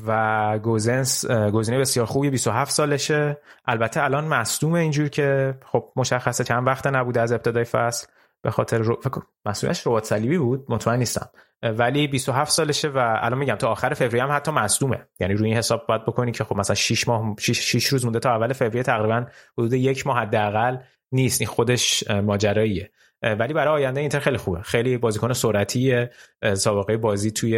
و 0.07 0.59
گوزنز 0.59 1.25
گزینه 1.31 1.79
بسیار 1.79 2.05
خوبی 2.05 2.29
27 2.29 2.71
سالشه. 2.71 3.37
البته 3.65 4.03
الان 4.03 4.27
مصدومه 4.27 4.79
اینجور 4.79 5.09
که 5.09 5.57
خب 5.65 5.91
مشخصه 5.95 6.43
چند 6.43 6.67
وقت 6.67 6.87
نبوده 6.87 7.21
از 7.21 7.31
ابتدای 7.31 7.63
فصل. 7.63 8.07
به 8.41 8.51
خاطر 8.51 8.77
رو... 8.77 8.99
مصدومیتش 9.45 9.87
ربات 9.87 10.05
صلیبی 10.05 10.37
بود؟ 10.37 10.65
مطمئن 10.69 10.99
نیستم. 10.99 11.29
ولی 11.63 12.07
27 12.07 12.51
سالشه 12.51 12.87
و 12.87 13.17
الان 13.21 13.39
میگم 13.39 13.55
تا 13.55 13.69
آخر 13.69 13.93
فوریه 13.93 14.23
هم 14.23 14.31
حتی 14.31 14.51
مصدومه. 14.51 15.07
یعنی 15.19 15.33
روی 15.33 15.47
این 15.47 15.57
حساب 15.57 15.85
باید 15.87 16.05
بکنی 16.05 16.31
که 16.31 16.43
خب 16.43 16.55
مثلا 16.55 16.75
6 16.75 17.07
ماه 17.07 17.35
6 17.39 17.85
روز 17.85 18.05
مونده 18.05 18.19
تا 18.19 18.35
اول 18.35 18.53
فوریه 18.53 18.83
تقریبا 18.83 19.25
حدود 19.57 19.73
یک 19.73 20.07
ماه 20.07 20.19
حداقل 20.19 20.77
نیست. 21.11 21.41
این 21.41 21.47
خودش 21.47 22.09
ماجراییه. 22.09 22.91
ولی 23.21 23.53
برای 23.53 23.73
آینده 23.73 23.99
اینتر 23.99 24.19
خیلی 24.19 24.37
خوبه. 24.37 24.61
خیلی 24.61 24.97
بازیکن 24.97 25.33
سرعتی 25.33 26.05
سابقه 26.53 26.97
بازی 26.97 27.31
توی 27.31 27.57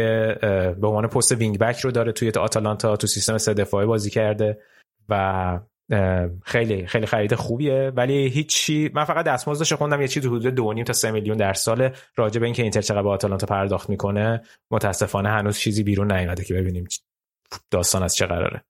به 0.80 0.86
عنوان 0.86 1.06
پست 1.06 1.32
وینگ 1.32 1.58
بک 1.58 1.80
رو 1.80 1.90
داره 1.90 2.12
توی 2.12 2.30
آتالانتا 2.30 2.96
تو 2.96 3.06
سیستم 3.06 3.38
سه 3.38 3.54
دفاعه 3.54 3.86
بازی 3.86 4.10
کرده 4.10 4.58
و 5.08 5.60
خیلی 6.44 6.86
خیلی 6.86 7.06
خرید 7.06 7.34
خوبیه. 7.34 7.92
ولی 7.96 8.28
هیچی 8.28 8.90
من 8.94 9.04
فقط 9.04 9.24
دستمزدش 9.26 9.72
خوندم 9.72 10.00
یه 10.00 10.08
چیز 10.08 10.26
حدود 10.26 10.46
دو 10.46 10.72
نیم 10.72 10.84
تا 10.84 10.92
سه 10.92 11.10
میلیون 11.10 11.36
در 11.36 11.52
سال 11.52 11.90
راجع 12.16 12.40
به 12.40 12.46
اینکه 12.46 12.62
اینتر 12.62 12.80
چقدر 12.80 13.02
به 13.02 13.08
آتالانتا 13.08 13.46
پرداخت 13.46 13.90
می‌کنه. 13.90 14.42
متاسفانه 14.70 15.28
هنوز 15.28 15.58
چیزی 15.58 15.82
بیرون 15.82 16.12
نیومده 16.12 16.44
که 16.44 16.54
ببینیم 16.54 16.88
داستان 17.70 18.02
از 18.02 18.14
چه 18.14 18.26
قراره. 18.26 18.64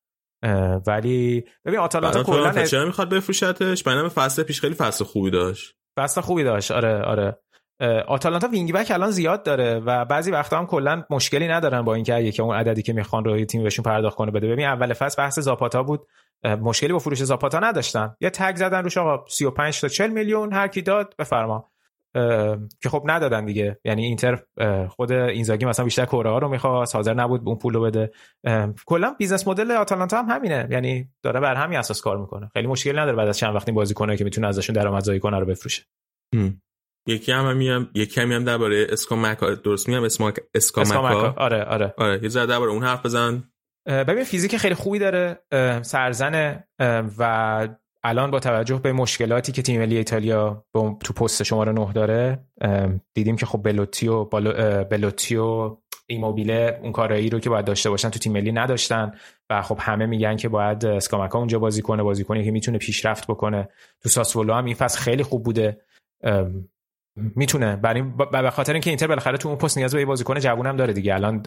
ولی 0.87 1.45
ببین 1.65 1.79
آتالانتا 1.79 2.23
کلا 2.23 2.65
چرا 2.65 2.85
می‌خواد 2.85 3.11
بفروشتش؟ 3.11 3.83
بنابراین 3.83 4.09
فصل 4.09 4.43
پیش 4.43 4.61
خیلی 4.61 4.75
فصل 4.75 5.05
خوبی 5.05 5.31
داشت. 5.31 5.78
فصل 5.99 6.21
خوبی 6.21 6.45
داشت. 6.45 6.71
آره 6.71 7.03
آره. 7.03 7.39
آتالانتا 8.07 8.49
وینگ 8.49 8.73
بک 8.73 8.91
الان 8.91 9.11
زیاد 9.11 9.43
داره 9.43 9.83
و 9.87 10.05
بعضی 10.05 10.31
وقتا 10.31 10.59
هم 10.59 10.67
کلا 10.67 11.05
مشکلی 11.11 11.49
ندارن 11.49 11.83
با 11.83 11.95
اینکه 11.95 12.15
یکی 12.15 12.43
اون 12.43 12.57
عددی 12.57 12.83
که 12.83 12.93
می‌خوان 12.93 13.25
روی 13.25 13.47
تیم 13.47 13.63
بهشون 13.63 13.83
پرداخت 13.83 14.17
کنه 14.17 14.31
بده. 14.31 14.49
ببین 14.49 14.67
اول 14.67 14.93
فصل 14.93 15.23
بحث 15.23 15.39
زاپاتا 15.39 15.83
بود. 15.83 16.07
مشکلی 16.45 16.93
با 16.93 16.99
فروش 16.99 17.23
زاپاتا 17.23 17.59
نداشتن. 17.59 18.17
یه 18.21 18.31
تگ 18.31 18.57
زدن 18.57 18.83
روش 18.83 18.99
آقا 18.99 19.25
35 19.29 19.81
تا 19.81 19.89
40 19.89 20.11
میلیون 20.11 20.53
هر 20.53 20.69
کی 20.69 20.83
داد 20.83 21.15
بفرما. 21.19 21.71
که 22.83 22.89
خب 22.89 23.03
ندادن 23.07 23.45
دیگه. 23.45 23.81
یعنی 23.85 24.05
اینتر 24.05 24.39
خود 24.89 25.13
اینزاگی 25.13 25.67
مثلا 25.67 25.85
بیشتر 25.85 26.05
کره 26.05 26.31
ها 26.31 26.39
رو 26.39 26.49
می‌خواست 26.49 26.97
حاضر 26.97 27.15
نبود 27.15 27.43
اون 27.47 27.59
پول 27.59 27.75
رو 27.75 27.81
بده 27.81 28.11
کلا 28.87 29.15
business 29.19 29.49
model 29.49 29.71
آتالانتا 29.71 30.23
هم 30.23 30.29
همینه. 30.29 30.69
یعنی 30.71 31.09
داره 31.23 31.41
بر 31.41 31.55
همین 31.55 31.79
اساس 31.79 32.01
کار 32.01 32.19
می‌کنه. 32.19 32.51
خیلی 32.53 32.67
مشکل 32.67 32.99
نداره 32.99 33.17
بعد 33.17 33.29
از 33.29 33.39
چند 33.39 33.55
وقتی 33.55 33.73
بازیکنی 33.73 34.17
که 34.17 34.25
می‌تونه 34.25 34.47
ازشون 34.47 34.75
درآمدزایی 34.75 35.21
کنه 35.21 35.39
رو 35.39 35.47
بفروشه. 35.47 35.83
یکی 37.07 37.33
هم 37.33 37.61
هم 37.63 37.91
یکی 37.95 38.21
هم 38.21 38.45
درباره 38.45 38.87
اسکاماکا 38.91 39.55
درست 39.55 39.89
میگم؟ 39.89 40.05
اسماک 40.05 40.37
اسکاماکا 40.55 41.35
آره 41.37 41.65
آره. 41.65 41.95
آره 41.99 42.23
یه 42.23 42.29
ذره 42.29 42.47
درباره 42.47 42.71
اون 42.71 42.83
حرف 42.83 43.05
بزن. 43.05 43.43
ببین 43.87 44.25
فیزیک 44.25 44.57
خیلی 44.57 44.75
خوبی 44.75 44.99
داره. 44.99 45.43
سرزنه 45.83 46.69
و 47.19 47.69
الان 48.09 48.31
با 48.31 48.41
توجه 48.41 48.79
به 48.79 48.93
مشکلاتی 48.93 49.53
که 49.53 49.63
تیم 49.63 49.81
ملی 49.81 49.97
ایتالیا 49.97 50.65
تو 50.75 51.13
پست 51.13 51.43
شماره 51.43 51.73
نه 51.73 51.93
داره 51.93 52.45
دیدیم 53.15 53.37
که 53.37 53.47
خب 53.47 53.63
بلوتی 53.63 54.09
و 54.09 54.25
بلوتی 54.85 55.37
ایموبیله 56.07 56.81
اون 56.83 56.93
کارایی 56.93 57.31
رو 57.31 57.41
که 57.41 57.51
باید 57.51 57.65
داشته 57.65 57.91
باشن 57.91 58.11
تو 58.11 58.19
تیم 58.19 58.33
ملی 58.33 58.53
نداشتن 58.53 59.13
و 59.51 59.63
خب 59.63 59.79
همه 59.81 60.07
میگن 60.07 60.37
که 60.37 60.49
باید 60.49 60.87
اسکاماکا 60.87 61.39
اونجا 61.39 61.59
بازی 61.59 61.83
کنه 61.83 62.03
بازی 62.03 62.25
کنه 62.25 62.45
که 62.45 62.51
می‌تونه 62.51 62.79
پیشرفت 62.79 63.27
بکنه. 63.27 63.69
تو 64.03 64.09
ساسولو 64.09 64.55
هم 64.55 64.65
این 64.65 64.75
فصل 64.75 64.99
خیلی 64.99 65.23
خوب 65.23 65.43
بوده. 65.43 65.81
می‌تونه. 67.37 67.77
برای 67.77 68.03
به 68.43 68.51
خاطر 68.51 68.73
اینکه 68.73 68.91
اینتر 68.91 69.07
بالاخره 69.07 69.39
تو 69.39 69.49
اون 69.49 69.59
پست 69.59 69.79
نیاز 69.79 69.95
به 69.95 70.05
بازیکن 70.05 70.41
جوونم 70.41 70.77
داره 70.77 70.93
دیگه. 70.93 71.15
الان 71.15 71.43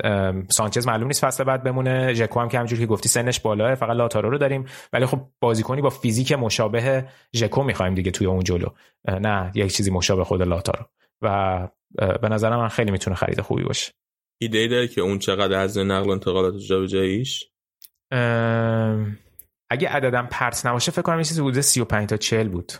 سانچز 0.49 0.87
معلوم 0.87 1.07
نیست 1.07 1.25
فصل 1.25 1.43
بعد 1.43 1.63
بمونه. 1.63 2.13
ژکو 2.13 2.39
هم 2.39 2.49
که 2.49 2.57
همونجوری 2.57 2.81
که 2.81 2.87
گفتی 2.87 3.09
سنش 3.09 3.39
بالاه 3.39 3.75
فقط 3.75 3.95
لاتارو 3.95 4.29
رو 4.29 4.37
داریم. 4.37 4.65
ولی 4.93 5.05
خب 5.05 5.21
بازیکنی 5.39 5.81
با 5.81 5.89
فیزیک 5.89 6.31
مشابه 6.31 7.05
ژکو 7.35 7.63
می‌خوایم 7.63 7.93
دیگه 7.93 8.11
توی 8.11 8.27
اون 8.27 8.43
جلو. 8.43 8.67
نه 9.07 9.51
یک 9.55 9.73
چیزی 9.73 9.91
مشابه 9.91 10.23
خود 10.23 10.41
لاتارو. 10.41 10.85
و 11.21 11.67
به 12.21 12.29
نظر 12.29 12.55
من 12.55 12.67
خیلی 12.67 12.91
می‌تونه 12.91 13.15
خرید 13.15 13.41
خوبی 13.41 13.63
باشه. 13.63 13.91
ایده 14.41 14.57
ای 14.57 14.67
داره 14.67 14.87
که 14.87 15.01
اون 15.01 15.19
چقدر 15.19 15.59
از 15.59 15.77
نقل 15.77 16.09
و 16.09 16.11
انتقالات 16.11 16.57
جابجاییش؟ 16.57 17.51
اگه 19.69 19.89
عددم 19.89 20.27
پرت 20.31 20.65
نباشه 20.65 20.91
فکر 20.91 21.01
کنم 21.01 21.17
یه 21.17 21.23
چیزی 21.23 21.41
حدود 21.41 21.61
35 21.61 22.09
تا 22.09 22.17
40 22.17 22.47
بود. 22.47 22.73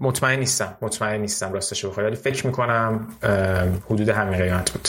مطمئن 0.00 0.38
نیستم. 0.38 0.78
مطمئن 0.82 1.20
نیستم 1.20 1.52
راستش 1.52 1.84
بخوای 1.84 2.06
ولی 2.06 2.16
فکر 2.16 2.46
می‌کنم 2.46 3.14
حدود 3.86 4.08
همین 4.08 4.38
قیمت 4.38 4.72
بود. 4.72 4.88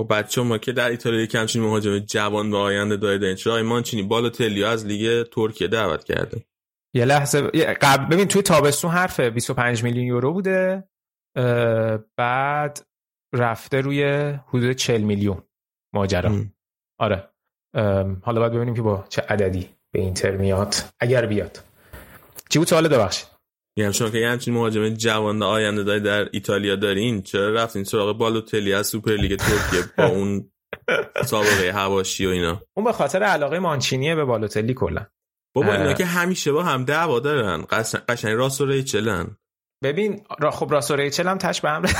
خب 0.00 0.06
بچه 0.10 0.42
ما 0.42 0.58
که 0.58 0.72
در 0.72 0.88
ایتالیا 0.88 1.26
کمچین 1.26 1.62
مهاجم 1.62 1.98
جوان 1.98 2.50
به 2.50 2.56
آینده 2.56 2.96
دارین 2.96 3.34
چرا 3.34 3.62
مانچینی 3.62 4.02
بالوتلی 4.02 4.64
از 4.64 4.86
لیگ 4.86 5.26
ترکیه 5.26 5.68
دعوت 5.68 6.04
کرده. 6.04 6.44
یه 6.94 7.04
لحظه 7.04 7.40
قبل 7.80 8.14
ببین 8.14 8.28
توی 8.28 8.42
تابستون 8.42 8.90
حرف 8.90 9.20
25 9.20 9.84
میلیون 9.84 10.06
یورو 10.06 10.32
بوده 10.32 10.88
بعد 12.16 12.86
رفته 13.34 13.80
روی 13.80 14.04
حدود 14.46 14.72
40 14.72 15.00
میلیون 15.00 15.42
ماجرا. 15.94 16.32
آره. 16.98 17.28
حالا 18.22 18.40
باید 18.40 18.52
ببینیم 18.52 18.74
که 18.74 18.82
با 18.82 19.04
چه 19.08 19.22
عددی 19.22 19.70
به 19.94 20.00
اینتر 20.00 20.30
میاد. 20.30 20.74
اگر 21.00 21.26
بیاد. 21.26 21.60
چی 22.48 22.58
بود 22.58 22.68
سوال؟ 22.68 22.88
ببخشید. 22.88 23.39
یعنی 23.76 23.92
شما 23.92 24.10
که 24.10 24.18
یه 24.18 24.28
همچین 24.28 24.54
مهاجم 24.54 24.88
جوان 24.88 25.42
آینده 25.42 25.84
داری 25.84 26.00
در 26.00 26.28
ایتالیا 26.32 26.76
دارین 26.76 27.22
چرا 27.22 27.50
رفتین 27.50 27.84
سراغ 27.84 28.18
بالوتلی 28.18 28.72
از 28.72 28.86
سوپرلیگ 28.86 29.36
ترکیه 29.36 29.92
با 29.98 30.06
اون 30.16 30.50
سابقه 31.24 31.72
حواشی 31.72 32.26
و 32.26 32.30
اینا؟ 32.30 32.62
اون 32.76 32.84
به 32.84 32.92
خاطر 32.92 33.22
علاقه 33.22 33.58
مانچینیه 33.58 34.14
به 34.14 34.24
بالوتلی 34.24 34.74
کلا. 34.74 35.06
بابا 35.54 35.72
اینا 35.72 35.92
که 35.92 36.04
همیشه 36.04 36.52
با 36.52 36.62
هم 36.62 36.84
دعوا 36.84 37.20
دارن 37.20 37.64
قشنگ 38.08 38.32
راست 38.32 38.60
و 38.60 38.66
ریچلن. 38.66 39.36
ببین 39.82 40.24
را 40.38 40.50
خب 40.50 40.72
راست 40.72 40.90
و 40.90 40.96
ریچل 40.96 41.28
هم 41.28 41.38
تش 41.38 41.60
به 41.60 41.70
هم 41.70 41.82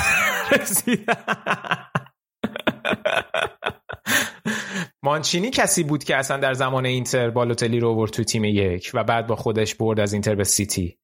مانچینی 5.02 5.50
کسی 5.50 5.82
بود 5.82 6.04
که 6.04 6.16
اصلا 6.16 6.36
در 6.36 6.52
زمان 6.52 6.86
اینتر 6.86 7.30
بالوتلی 7.30 7.80
رو 7.80 7.88
آورد 7.88 8.10
تو 8.10 8.24
تیم 8.24 8.44
یک 8.44 8.90
و 8.94 9.04
بعد 9.04 9.26
با 9.26 9.36
خودش 9.36 9.74
برد 9.74 10.00
از 10.00 10.12
اینتر 10.12 10.34
به 10.34 10.44
سیتی. 10.44 10.98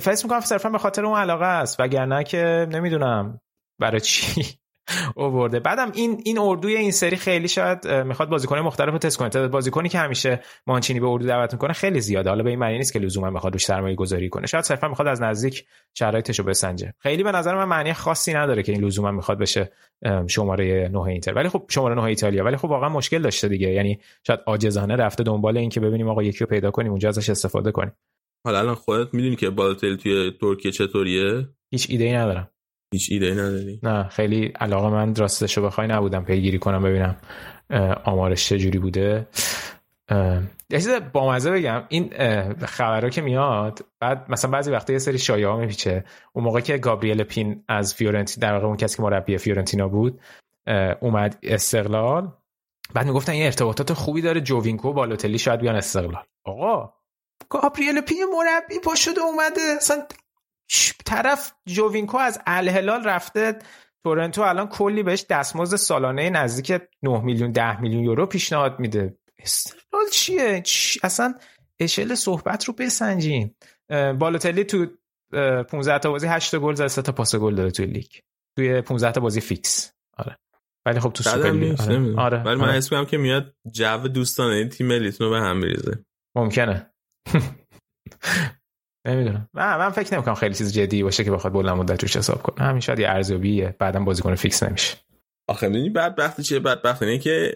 فکر 0.00 0.24
می‌کنم 0.24 0.40
صرفا 0.40 0.68
به 0.68 0.78
خاطر 0.78 1.06
اون 1.06 1.18
علاقه 1.18 1.46
است 1.46 1.80
وگرنه 1.80 2.24
که 2.24 2.66
نمی‌دونم 2.70 3.40
برای 3.78 4.00
چی 4.00 4.44
اوورده. 5.16 5.60
بعدم 5.60 5.92
این 5.94 6.22
این 6.24 6.38
اردوی 6.38 6.76
این 6.76 6.90
سری 6.90 7.16
خیلی 7.16 7.48
شاید 7.48 7.88
می‌خواد 7.88 8.28
بازیکن 8.28 8.58
مختلف 8.58 8.92
رو 8.92 8.98
تست 8.98 9.16
کنه. 9.16 9.48
بازیکنی 9.48 9.88
که 9.88 9.98
همیشه 9.98 10.40
مانچینی 10.66 11.00
به 11.00 11.06
اردو 11.06 11.26
دعوت 11.26 11.52
می‌کنه 11.52 11.72
خیلی 11.72 12.00
زیاده. 12.00 12.28
حالا 12.28 12.42
به 12.42 12.50
این 12.50 12.58
معنی 12.58 12.78
نیست 12.78 12.92
که 12.92 12.98
لزوما 12.98 13.30
می‌خواد 13.30 13.52
روش 13.52 13.64
سرمایه 13.64 13.94
گذاری 13.94 14.28
کنه. 14.28 14.46
شاید 14.46 14.64
صرفا 14.64 14.88
می‌خواد 14.88 15.08
از 15.08 15.22
نزدیک 15.22 15.66
شرایطش 15.94 16.38
رو 16.38 16.44
بسنجه. 16.44 16.94
خیلی 16.98 17.22
به 17.22 17.32
نظر 17.32 17.54
من 17.54 17.64
معنی 17.64 17.92
خاصی 17.92 18.34
نداره 18.34 18.62
که 18.62 18.72
این 18.72 18.84
لزوما 18.84 19.10
می‌خواد 19.10 19.38
بشه 19.38 19.72
شماره 20.26 20.88
9 20.88 21.00
اینتر. 21.00 21.34
ولی 21.34 21.48
خب 21.48 21.64
شماره 21.70 21.94
9 21.94 22.02
ایتالیا. 22.02 22.44
ولی 22.44 22.56
خب 22.56 22.64
واقعا 22.64 22.88
مشکل 22.88 23.22
داشته 23.22 23.48
دیگه. 23.48 23.68
یعنی 23.68 24.00
شاید 24.26 24.40
عاجزانه 24.46 24.96
رفته 24.96 25.22
دنبال 25.22 25.56
این 25.56 25.70
که 25.70 25.80
ببینیم 25.80 26.08
آقا 26.08 26.22
یکی 26.22 26.38
رو 26.38 26.46
پیدا 26.46 26.70
کنیم 26.70 26.90
اونجا 26.90 27.08
ازش 27.08 27.30
استفاده 27.30 27.72
کنیم. 27.72 27.92
حالا 28.44 28.58
الان 28.58 28.74
خودت 28.74 29.14
می‌دونی 29.14 29.36
که 29.36 29.50
بالاتل 29.50 29.96
توی 29.96 30.32
ترکیه 30.40 30.72
چطوریه؟ 30.72 31.48
هیچ 31.70 31.86
ایده 31.90 32.04
ای 32.04 32.12
ندارم. 32.12 32.48
هیچ 32.92 33.08
ایده 33.10 33.32
نداری؟ 33.32 33.80
نه 33.82 34.08
خیلی 34.08 34.46
علاقه 34.46 34.88
من 34.90 35.14
راستشو 35.14 35.62
بخوای 35.62 35.86
نبودم 35.86 36.24
پیگیری 36.24 36.58
کنم 36.58 36.82
ببینم 36.82 37.16
آمارش 38.04 38.48
چجوری 38.48 38.78
بوده. 38.78 39.28
یه 40.70 40.78
چیز 40.78 40.88
بامزه 41.12 41.50
بگم. 41.50 41.82
این 41.88 42.10
خبرها 42.66 43.10
که 43.10 43.20
میاد 43.20 43.84
بعد 44.00 44.26
مثلا 44.28 44.50
بعضی 44.50 44.70
وقتا 44.70 44.92
یه 44.92 44.98
سری 44.98 45.18
شایعه 45.18 45.48
ها 45.48 45.56
میپیچه. 45.56 46.04
اون 46.32 46.44
موقع 46.44 46.60
که 46.60 46.78
گابریل 46.78 47.22
پین 47.22 47.64
از 47.68 47.94
فیورنتینا 47.94 48.40
در 48.40 48.52
واقع 48.52 48.66
اون 48.66 48.76
کسی 48.76 48.96
که 48.96 49.02
مربی 49.02 49.38
فیورنتینا 49.38 49.88
بود 49.88 50.20
اومد 51.00 51.38
استقلال. 51.42 52.32
بعد 52.94 53.06
می‌گفتن 53.06 53.34
یه 53.34 53.44
ارتباطات 53.44 53.92
خوبی 53.92 54.22
داره 54.22 54.40
جووینکو 54.40 54.88
و 54.88 54.92
بالوتلی 54.92 55.38
شاید 55.38 55.60
بیان 55.60 55.76
استقلال. 55.76 56.24
آقا 56.44 56.92
گابریل 57.48 58.00
پین 58.00 58.24
مربی 58.36 58.78
پا 58.78 58.94
شده 58.94 59.20
اومده. 59.20 59.60
اصلا 59.76 60.06
طرف 61.06 61.52
جووینکو 61.66 62.18
از 62.18 62.40
الهلال 62.46 63.04
رفته 63.04 63.58
تورنتو 64.04 64.42
الان 64.42 64.68
کلی 64.68 65.02
بهش 65.02 65.26
دستمزد 65.30 65.76
سالانه 65.76 66.30
نزدیک 66.30 66.82
9 67.02 67.20
میلیون 67.20 67.52
10 67.52 67.80
میلیون 67.80 68.04
یورو 68.04 68.26
پیشنهاد 68.26 68.80
میده. 68.80 69.18
استقلال 69.38 70.04
چیه؟ 70.12 70.60
چی؟ 70.60 71.00
اصلا 71.02 71.34
اشل 71.80 72.14
صحبت 72.14 72.64
رو 72.64 72.74
بسنجین. 72.74 73.54
بالوتلی 74.18 74.64
تو 74.64 74.86
15 75.32 75.98
تا 75.98 76.10
بازی 76.10 76.26
8 76.26 76.56
گل 76.56 76.74
زد 76.74 76.86
3 76.86 77.02
تا 77.02 77.12
پاس 77.12 77.34
گل 77.34 77.54
داره 77.54 77.70
توی 77.70 77.86
لیگ. 77.86 78.10
توی 78.56 78.80
15 78.80 79.12
تا 79.12 79.20
بازی 79.20 79.40
فیکس. 79.40 79.92
آره. 80.18 80.38
ولی 80.86 81.00
خب 81.00 81.12
تو 81.12 81.22
سوپر 81.22 81.50
لیگ. 81.50 81.80
آره. 81.80 82.16
آره. 82.16 82.42
ولی 82.42 82.56
من 82.56 82.68
آره. 82.68 82.76
حس 82.76 82.90
که 83.10 83.16
میاد 83.16 83.54
جو 83.70 84.08
دوستانه 84.08 84.68
تیم 84.68 84.86
ملیتون 84.86 85.26
رو 85.26 85.32
به 85.32 85.40
هم 85.40 85.60
بریزه 85.60 86.04
ممکنه. 86.36 86.91
نمی‌دونم. 89.06 89.48
من 89.54 89.76
من 89.76 89.90
فکر 89.90 90.14
نمی‌کنم 90.14 90.34
خیلی 90.34 90.54
چیز 90.54 90.72
جدی 90.72 91.02
باشه 91.02 91.24
که 91.24 91.30
بخواد 91.30 91.52
بلند 91.52 91.76
مدت 91.76 92.02
روش 92.02 92.16
حساب 92.16 92.42
کنه. 92.42 92.66
همین 92.66 92.80
شاید 92.80 92.98
یه 92.98 93.08
ارزیابیه. 93.08 93.76
بعدا 93.78 94.00
بازیکن 94.00 94.34
فیکس 94.34 94.62
نمیشه. 94.62 94.96
آخه 95.48 95.68
می‌دونی 95.68 95.90
بدبخت 95.90 96.40
چیه؟ 96.40 96.58
بدبخت 96.58 97.02
اینه 97.02 97.18
که 97.18 97.54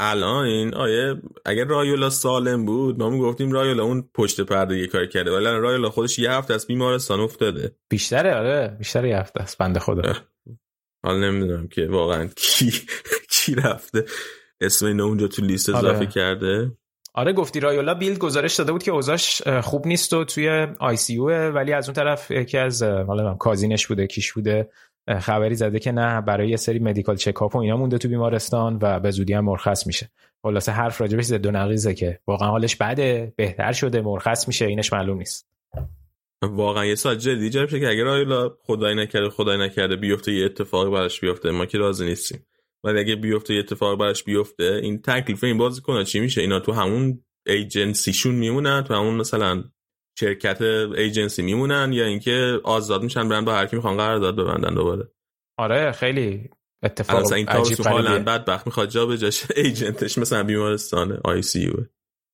الان 0.00 0.44
این 0.44 0.74
آیه 0.74 1.22
اگر 1.46 1.64
رایولا 1.64 2.10
سالم 2.10 2.64
بود 2.64 2.98
ما 2.98 3.10
می‌گفتیم 3.10 3.52
رایولا 3.52 3.84
اون 3.84 4.10
پشت 4.14 4.40
پرده 4.40 4.78
یه 4.78 4.86
کار 4.86 5.06
کرده. 5.06 5.30
ولی 5.30 5.44
رایولا 5.44 5.90
خودش 5.90 6.18
یه 6.18 6.32
هفته 6.32 6.54
از 6.54 6.66
بیمارستان 6.66 7.20
افتاده. 7.20 7.76
بیشتره 7.90 8.34
آره. 8.34 8.76
بیشتر 8.78 9.04
یه 9.04 9.16
هفته 9.18 9.42
است. 9.42 9.58
بنده 9.58 9.80
خدا. 9.80 10.12
حال 11.04 11.24
نمی‌دونم 11.24 11.68
که 11.68 11.86
واقعا 11.86 12.26
کی 12.36 12.72
کی 13.30 13.54
رفته. 13.54 14.04
اسم 14.60 14.86
اینو 14.86 15.04
اونجا 15.04 15.28
تو 15.28 15.42
لیست 15.42 15.68
اضافه 15.68 15.96
آره. 15.96 16.06
کرده. 16.06 16.72
آره 17.18 17.32
گفتی 17.32 17.60
رایولا 17.60 17.94
بیلد 17.94 18.18
گزارش 18.18 18.54
داده 18.54 18.72
بود 18.72 18.82
که 18.82 18.90
اوضاعش 18.90 19.42
خوب 19.42 19.86
نیست 19.86 20.12
و 20.12 20.24
توی 20.24 20.66
آی 20.78 20.96
سی 20.96 21.18
ولی 21.18 21.72
از 21.72 21.88
اون 21.88 21.94
طرف 21.94 22.30
یکی 22.30 22.58
از 22.58 22.82
حالا 22.82 23.34
کازینش 23.34 23.86
بوده 23.86 24.06
کیش 24.06 24.32
بوده 24.32 24.70
خبری 25.20 25.54
زده 25.54 25.78
که 25.78 25.92
نه 25.92 26.20
برای 26.20 26.48
یه 26.48 26.56
سری 26.56 26.78
مدیکال 26.78 27.16
چکاپ 27.16 27.54
و 27.54 27.58
اینا 27.58 27.76
مونده 27.76 27.98
تو 27.98 28.08
بیمارستان 28.08 28.78
و 28.82 29.00
به 29.00 29.10
زودی 29.10 29.32
هم 29.32 29.44
مرخص 29.44 29.86
میشه. 29.86 30.10
خلاصه 30.42 30.72
حرف 30.72 31.00
راجبش 31.00 31.24
زد 31.24 31.36
دو 31.36 31.50
نقیزه 31.50 31.94
که 31.94 32.18
واقعا 32.26 32.48
حالش 32.48 32.76
بده 32.76 33.32
بهتر 33.36 33.72
شده 33.72 34.00
مرخص 34.00 34.48
میشه 34.48 34.66
اینش 34.66 34.92
معلوم 34.92 35.18
نیست. 35.18 35.48
واقعا 36.42 36.86
یه 36.86 36.94
سال 36.94 37.16
جدی 37.16 37.50
جرب 37.50 37.68
که 37.68 37.88
اگر 37.88 38.04
رایولا 38.04 38.50
خدای 38.62 38.94
نکرده 38.94 39.30
خدای 39.30 39.58
نکرده 39.58 39.96
بیفته 39.96 40.32
یه 40.32 40.44
اتفاقی 40.44 40.90
براش 40.90 41.20
بیفته 41.20 41.50
ما 41.50 41.66
که 41.66 41.78
راضی 41.78 42.04
نیستیم. 42.04 42.46
ولی 42.84 42.98
اگه 42.98 43.16
بیفته 43.16 43.54
یه 43.54 43.60
اتفاق 43.60 43.98
براش 43.98 44.24
بیفته 44.24 44.80
این 44.82 45.02
تکلیف 45.02 45.44
این 45.44 45.58
بازی 45.58 45.80
کنه 45.80 46.04
چی 46.04 46.20
میشه؟ 46.20 46.40
اینا 46.40 46.60
تو 46.60 46.72
همون 46.72 47.24
ایجنسیشون 47.46 48.34
میمونن 48.34 48.84
تو 48.84 48.94
همون 48.94 49.14
مثلا 49.14 49.64
شرکت 50.18 50.62
ایجنسی 50.62 51.42
میمونن 51.42 51.92
یا 51.92 52.04
اینکه 52.04 52.60
آزاد 52.64 53.02
میشن 53.02 53.28
برن 53.28 53.44
با 53.44 53.54
هر 53.54 53.66
کی 53.66 53.76
می‌خوان 53.76 53.96
قرارداد 53.96 54.36
ببندن 54.36 54.74
دوباره. 54.74 55.08
آره 55.58 55.92
خیلی 55.92 56.50
اتفاق 56.84 57.32
این 57.32 57.48
عجیب 57.48 57.86
حالا 57.86 58.18
بدبخت 58.18 58.66
می‌خواد 58.66 58.88
جا 58.88 59.06
به 59.06 59.18
جاش 59.18 59.44
ایجنتش 59.56 60.18
مثلا 60.18 60.42
بیمارستان 60.42 61.20
آی 61.24 61.42
سی 61.42 61.60
یو. 61.60 61.72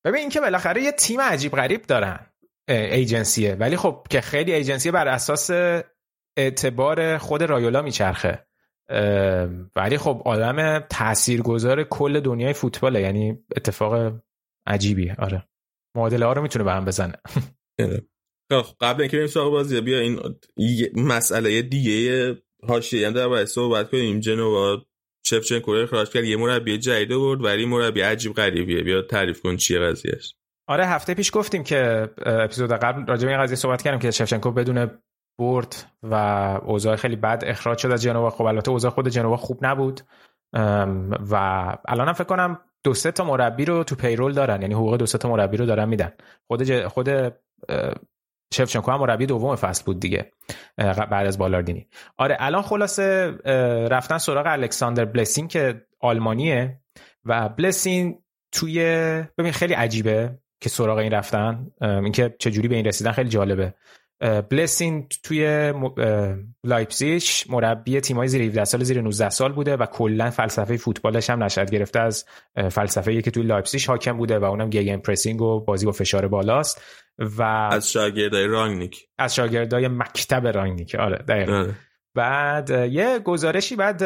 ببین 0.05 0.19
اینکه 0.19 0.39
بالاخره 0.41 0.83
یه 0.83 0.91
تیم 0.91 1.21
عجیب 1.21 1.51
غریب 1.51 1.81
دارن 1.81 2.25
ایجنسیه. 2.69 3.55
ولی 3.55 3.77
خب 3.77 4.07
که 4.09 4.21
خیلی 4.21 4.53
ایجنسیه 4.53 4.91
بر 4.91 5.07
اساس 5.07 5.49
اعتبار 6.37 7.17
خود 7.17 7.43
رایولا 7.43 7.81
میچرخه. 7.81 8.44
ولی 9.75 9.97
خب 9.97 10.21
آدم 10.25 10.79
تاثیرگذار 10.79 11.83
کل 11.83 12.19
دنیای 12.19 12.53
فوتباله. 12.53 13.01
یعنی 13.01 13.37
اتفاق 13.57 14.13
عجیبیه. 14.67 15.15
آره. 15.19 15.47
معادله 15.95 16.25
ها 16.25 16.33
رو 16.33 16.41
می‌تونه 16.41 16.65
به 16.65 16.71
هم 16.71 16.85
بزنه. 16.85 17.13
خب، 18.51 18.65
قبل 18.81 19.01
اینکه 19.01 19.17
بریم 19.17 19.27
سراغ 19.27 19.51
بازی 19.51 19.81
بیا 19.81 19.99
این 19.99 20.19
مسئله 20.95 21.61
دیگه 21.61 22.35
حاشیه. 22.67 23.01
یعنی 23.01 23.13
در 23.13 23.45
صحبت 23.45 23.91
کنیم. 23.91 24.19
جنوا 24.19 24.85
شفچنکو 25.25 25.73
رو 25.73 25.83
اخراج 25.83 26.09
کرد. 26.09 26.23
یه 26.23 26.37
مربی 26.37 26.77
جدید 26.77 27.09
برد 27.09 27.43
ولی 27.43 27.65
مربی 27.65 28.01
عجیب 28.01 28.33
غریبیه. 28.33 28.83
بیا 28.83 29.01
تعریف 29.01 29.41
کن 29.41 29.57
چیه 29.57 29.79
قضیهش 29.79 30.35
آره 30.67 30.85
هفته 30.85 31.13
پیش 31.13 31.31
گفتیم 31.33 31.63
که 31.63 32.09
اپیزود 32.25 32.71
قبل 32.71 33.05
راجع 33.05 33.25
به 33.25 33.31
این 33.31 33.41
قضیه 33.41 33.55
صحبت 33.55 33.81
کردیم 33.81 33.99
که 33.99 34.11
شفچنکو 34.11 34.51
بدون 34.51 34.91
برد 35.39 35.75
و 36.03 36.13
اوضاع 36.63 36.95
خیلی 36.95 37.15
بد 37.15 37.43
اخراج 37.45 37.77
شد 37.77 37.91
از 37.91 38.01
جنوا. 38.01 38.29
خب 38.29 38.43
البته 38.43 38.71
اوضاع 38.71 38.91
خود 38.91 39.07
جنوا 39.07 39.37
خوب 39.37 39.65
نبود. 39.65 40.01
و 41.31 41.35
الانم 41.87 42.13
فکر 42.13 42.23
کنم 42.23 42.59
دو 42.83 42.93
سه 42.93 43.11
تا 43.11 43.23
مربی 43.23 43.65
رو 43.65 43.83
تو 43.83 43.95
پیرول 43.95 44.33
دارن. 44.33 44.61
یعنی 44.61 44.73
حقوق 44.73 44.97
دو 44.97 45.05
سه 45.05 45.17
تا 45.17 45.29
مربی 45.29 45.57
رو 45.57 45.65
دارن 45.65 45.89
میدن. 45.89 46.11
خود 46.47 46.63
ج... 46.63 46.87
خود 46.87 47.09
شفچنکو 48.53 48.91
هم 48.91 48.99
مربی 48.99 49.25
دوم 49.25 49.55
فصل 49.55 49.83
بود 49.85 49.99
دیگه 49.99 50.31
بعد 50.77 51.27
از 51.27 51.37
بالاردینی. 51.37 51.87
آره 52.17 52.37
الان 52.39 52.61
خلاصه 52.61 53.31
رفتن 53.91 54.17
سراغ 54.17 54.45
الکساندر 54.47 55.05
بلسین 55.05 55.47
که 55.47 55.81
آلمانیه 55.99 56.79
و 57.25 57.49
بلسین 57.49 58.23
توی 58.51 58.79
ببین 59.37 59.51
خیلی 59.51 59.73
عجیبه 59.73 60.37
که 60.61 60.69
سراغ 60.69 60.97
این 60.97 61.11
رفتن. 61.11 61.71
اینکه 61.81 62.35
چجوری 62.39 62.67
به 62.67 62.75
این 62.75 62.85
رسیدن 62.85 63.11
خیلی 63.11 63.29
جالبه. 63.29 63.73
بلسین 64.21 65.07
توی 65.23 65.73
لایپزیش 66.63 67.49
مربی 67.49 67.99
تیمای 68.01 68.27
زیر 68.27 68.41
17 68.41 68.65
سال 68.65 68.83
زیر 68.83 69.01
19 69.01 69.29
سال 69.29 69.53
بوده 69.53 69.77
و 69.77 69.85
کلا 69.85 70.29
فلسفه 70.29 70.77
فوتبالش 70.77 71.29
هم 71.29 71.43
نشأت 71.43 71.71
گرفته 71.71 71.99
از 71.99 72.25
فلسفه 72.69 73.21
که 73.21 73.31
توی 73.31 73.43
لایپزیش 73.43 73.85
حاکم 73.85 74.17
بوده 74.17 74.39
و 74.39 74.43
اونم 74.43 74.69
gegenpressing 74.69 75.41
و 75.41 75.59
بازی 75.59 75.85
با 75.85 75.91
فشار 75.91 76.27
بالاست 76.27 76.81
و 77.19 77.41
از 77.71 77.91
شاگردای 77.91 78.47
رانگنیک 78.47 79.07
از 79.17 79.35
شاگردای 79.35 79.87
مکتب 79.87 80.47
رانگنیک 80.47 80.95
آره 80.95 81.17
دقیقا. 81.17 81.67
بعد 82.15 82.69
یه 82.69 83.19
گزارشی 83.19 83.75
بعد 83.75 84.03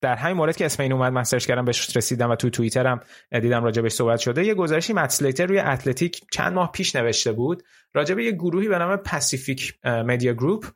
در 0.00 0.14
همین 0.14 0.36
مورد 0.36 0.56
که 0.56 0.66
اسم 0.66 0.82
این 0.82 0.92
اومد 0.92 1.12
من 1.12 1.24
سرچ 1.24 1.46
کردم 1.46 1.64
بهش 1.64 1.96
رسیدم 1.96 2.30
و 2.30 2.36
تو 2.36 2.50
توییترم 2.50 3.00
دیدم 3.30 3.64
راجبش 3.64 3.92
صحبت 3.92 4.18
شده. 4.18 4.44
یه 4.44 4.54
گزارشی 4.54 4.92
مت 4.92 5.07
اسلیتر 5.07 5.46
روی 5.46 5.58
Athletic 5.58 6.20
چند 6.32 6.52
ماه 6.52 6.72
پیش 6.72 6.96
نوشته 6.96 7.32
بود 7.32 7.62
راجب 7.94 8.18
یه 8.18 8.32
گروهی 8.32 8.68
به 8.68 8.78
نام 8.78 8.96
Pacific 8.96 9.74
Media 9.84 10.32
Group 10.32 10.66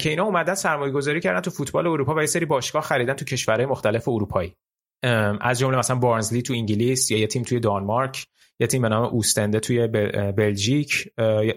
که 0.00 0.10
اینا 0.10 0.24
اومدن 0.24 0.54
سرمایه 0.54 0.92
گذاری 0.92 1.20
کردن 1.20 1.40
تو 1.40 1.50
فوتبال 1.50 1.86
اروپا 1.86 2.14
و 2.14 2.20
یه 2.20 2.26
سری 2.26 2.44
باشگاه 2.44 2.82
خریدن 2.82 3.14
تو 3.14 3.24
کشورهای 3.24 3.66
مختلف 3.66 4.08
اروپایی. 4.08 4.56
از 5.40 5.58
جمله 5.58 5.78
مثلا 5.78 5.96
بارنزلی 5.96 6.42
تو 6.42 6.54
انگلیس 6.54 7.10
یا 7.10 7.18
یه 7.18 7.26
تیم 7.26 7.42
توی 7.42 7.60
دانمارک 7.60 8.26
یه 8.60 8.66
تیم 8.66 8.82
به 8.82 8.88
نام 8.88 9.04
اوستنده 9.04 9.60
توی 9.60 9.86
بلژیک 10.32 11.08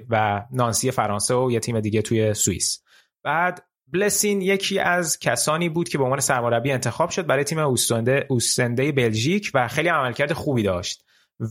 و 0.10 0.46
نانسی 0.52 0.92
فرانسه 0.92 1.36
و 1.36 1.52
یه 1.52 1.60
تیم 1.60 1.80
دیگه 1.80 2.02
توی 2.02 2.34
سوئیس. 2.34 2.84
بعد 3.24 3.64
بلسین 3.94 4.42
یکی 4.42 4.80
از 4.80 5.20
کسانی 5.20 5.70
بود 5.70 5.90
که 5.90 5.98
به 5.98 6.04
عنوان 6.04 6.20
سرمربی 6.20 6.72
انتخاب 6.72 7.10
شد 7.10 7.26
برای 7.26 7.44
تیم 7.44 7.60
اوستنده 7.60 8.26
اوستنده 8.30 8.92
بلژیک 8.92 9.52
و 9.54 9.68
خیلی 9.68 9.90
عملکرد 9.90 10.34
خوبی 10.34 10.64
داشت 10.64 11.06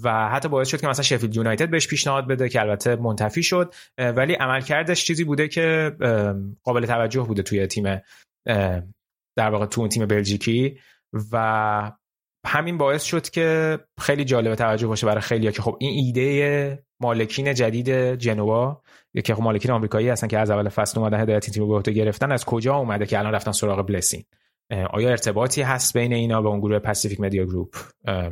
و 0.04 0.28
حتی 0.28 0.48
باعث 0.48 0.68
شد 0.68 0.80
که 0.80 0.86
مثلا 0.86 1.02
شفیلد 1.02 1.36
یونایتد 1.36 1.70
بهش 1.70 1.88
پیشنهاد 1.88 2.28
بده 2.28 2.48
که 2.48 2.60
البته 2.60 2.96
منتفی 2.96 3.42
شد 3.42 3.74
ولی 3.98 4.34
عملکردش 4.34 5.04
چیزی 5.04 5.24
بوده 5.24 5.48
که 5.48 5.96
قابل 6.64 6.86
توجه 6.86 7.22
بوده 7.22 7.42
توی 7.42 7.66
تیم 7.66 8.00
در 9.36 9.50
واقع 9.50 9.66
تو 9.66 9.80
اون 9.80 9.90
تیم 9.90 10.06
بلژیکی 10.06 10.78
و 11.32 11.92
همین 12.46 12.78
باعث 12.78 13.02
شد 13.02 13.30
که 13.30 13.78
خیلی 14.00 14.24
جالب 14.24 14.54
توجه 14.54 14.86
باشه 14.86 15.06
برای 15.06 15.20
خیلی 15.20 15.52
که 15.52 15.62
خب 15.62 15.76
این 15.80 16.04
ایده 16.04 16.84
مالکین 17.00 17.54
جدید 17.54 18.14
جنوا 18.14 18.82
که 19.24 19.34
خب 19.34 19.42
مالکین 19.42 19.70
آمریکایی 19.70 20.08
هستن 20.08 20.26
که 20.26 20.38
از 20.38 20.50
اول 20.50 20.68
فصل 20.68 21.00
اومدن 21.00 21.20
هدایت 21.20 21.50
تیم 21.50 21.68
به 21.68 21.74
عهده 21.74 21.92
گرفتن. 21.92 22.32
از 22.32 22.44
کجا 22.44 22.74
اومده 22.74 23.06
که 23.06 23.18
الان 23.18 23.34
رفتن 23.34 23.52
سراغ 23.52 23.86
بلسین؟ 23.86 24.24
آیا 24.90 25.10
ارتباطی 25.10 25.62
هست 25.62 25.98
بین 25.98 26.12
اینا 26.12 26.42
و 26.42 26.46
اون 26.46 26.60
گروه 26.60 26.78
پاسیفیک 26.78 27.20
مدیا 27.20 27.44
گروپ 27.44 27.76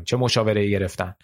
چه 0.05 0.17
مشاوره 0.17 0.69
گرفتن؟ 0.69 1.15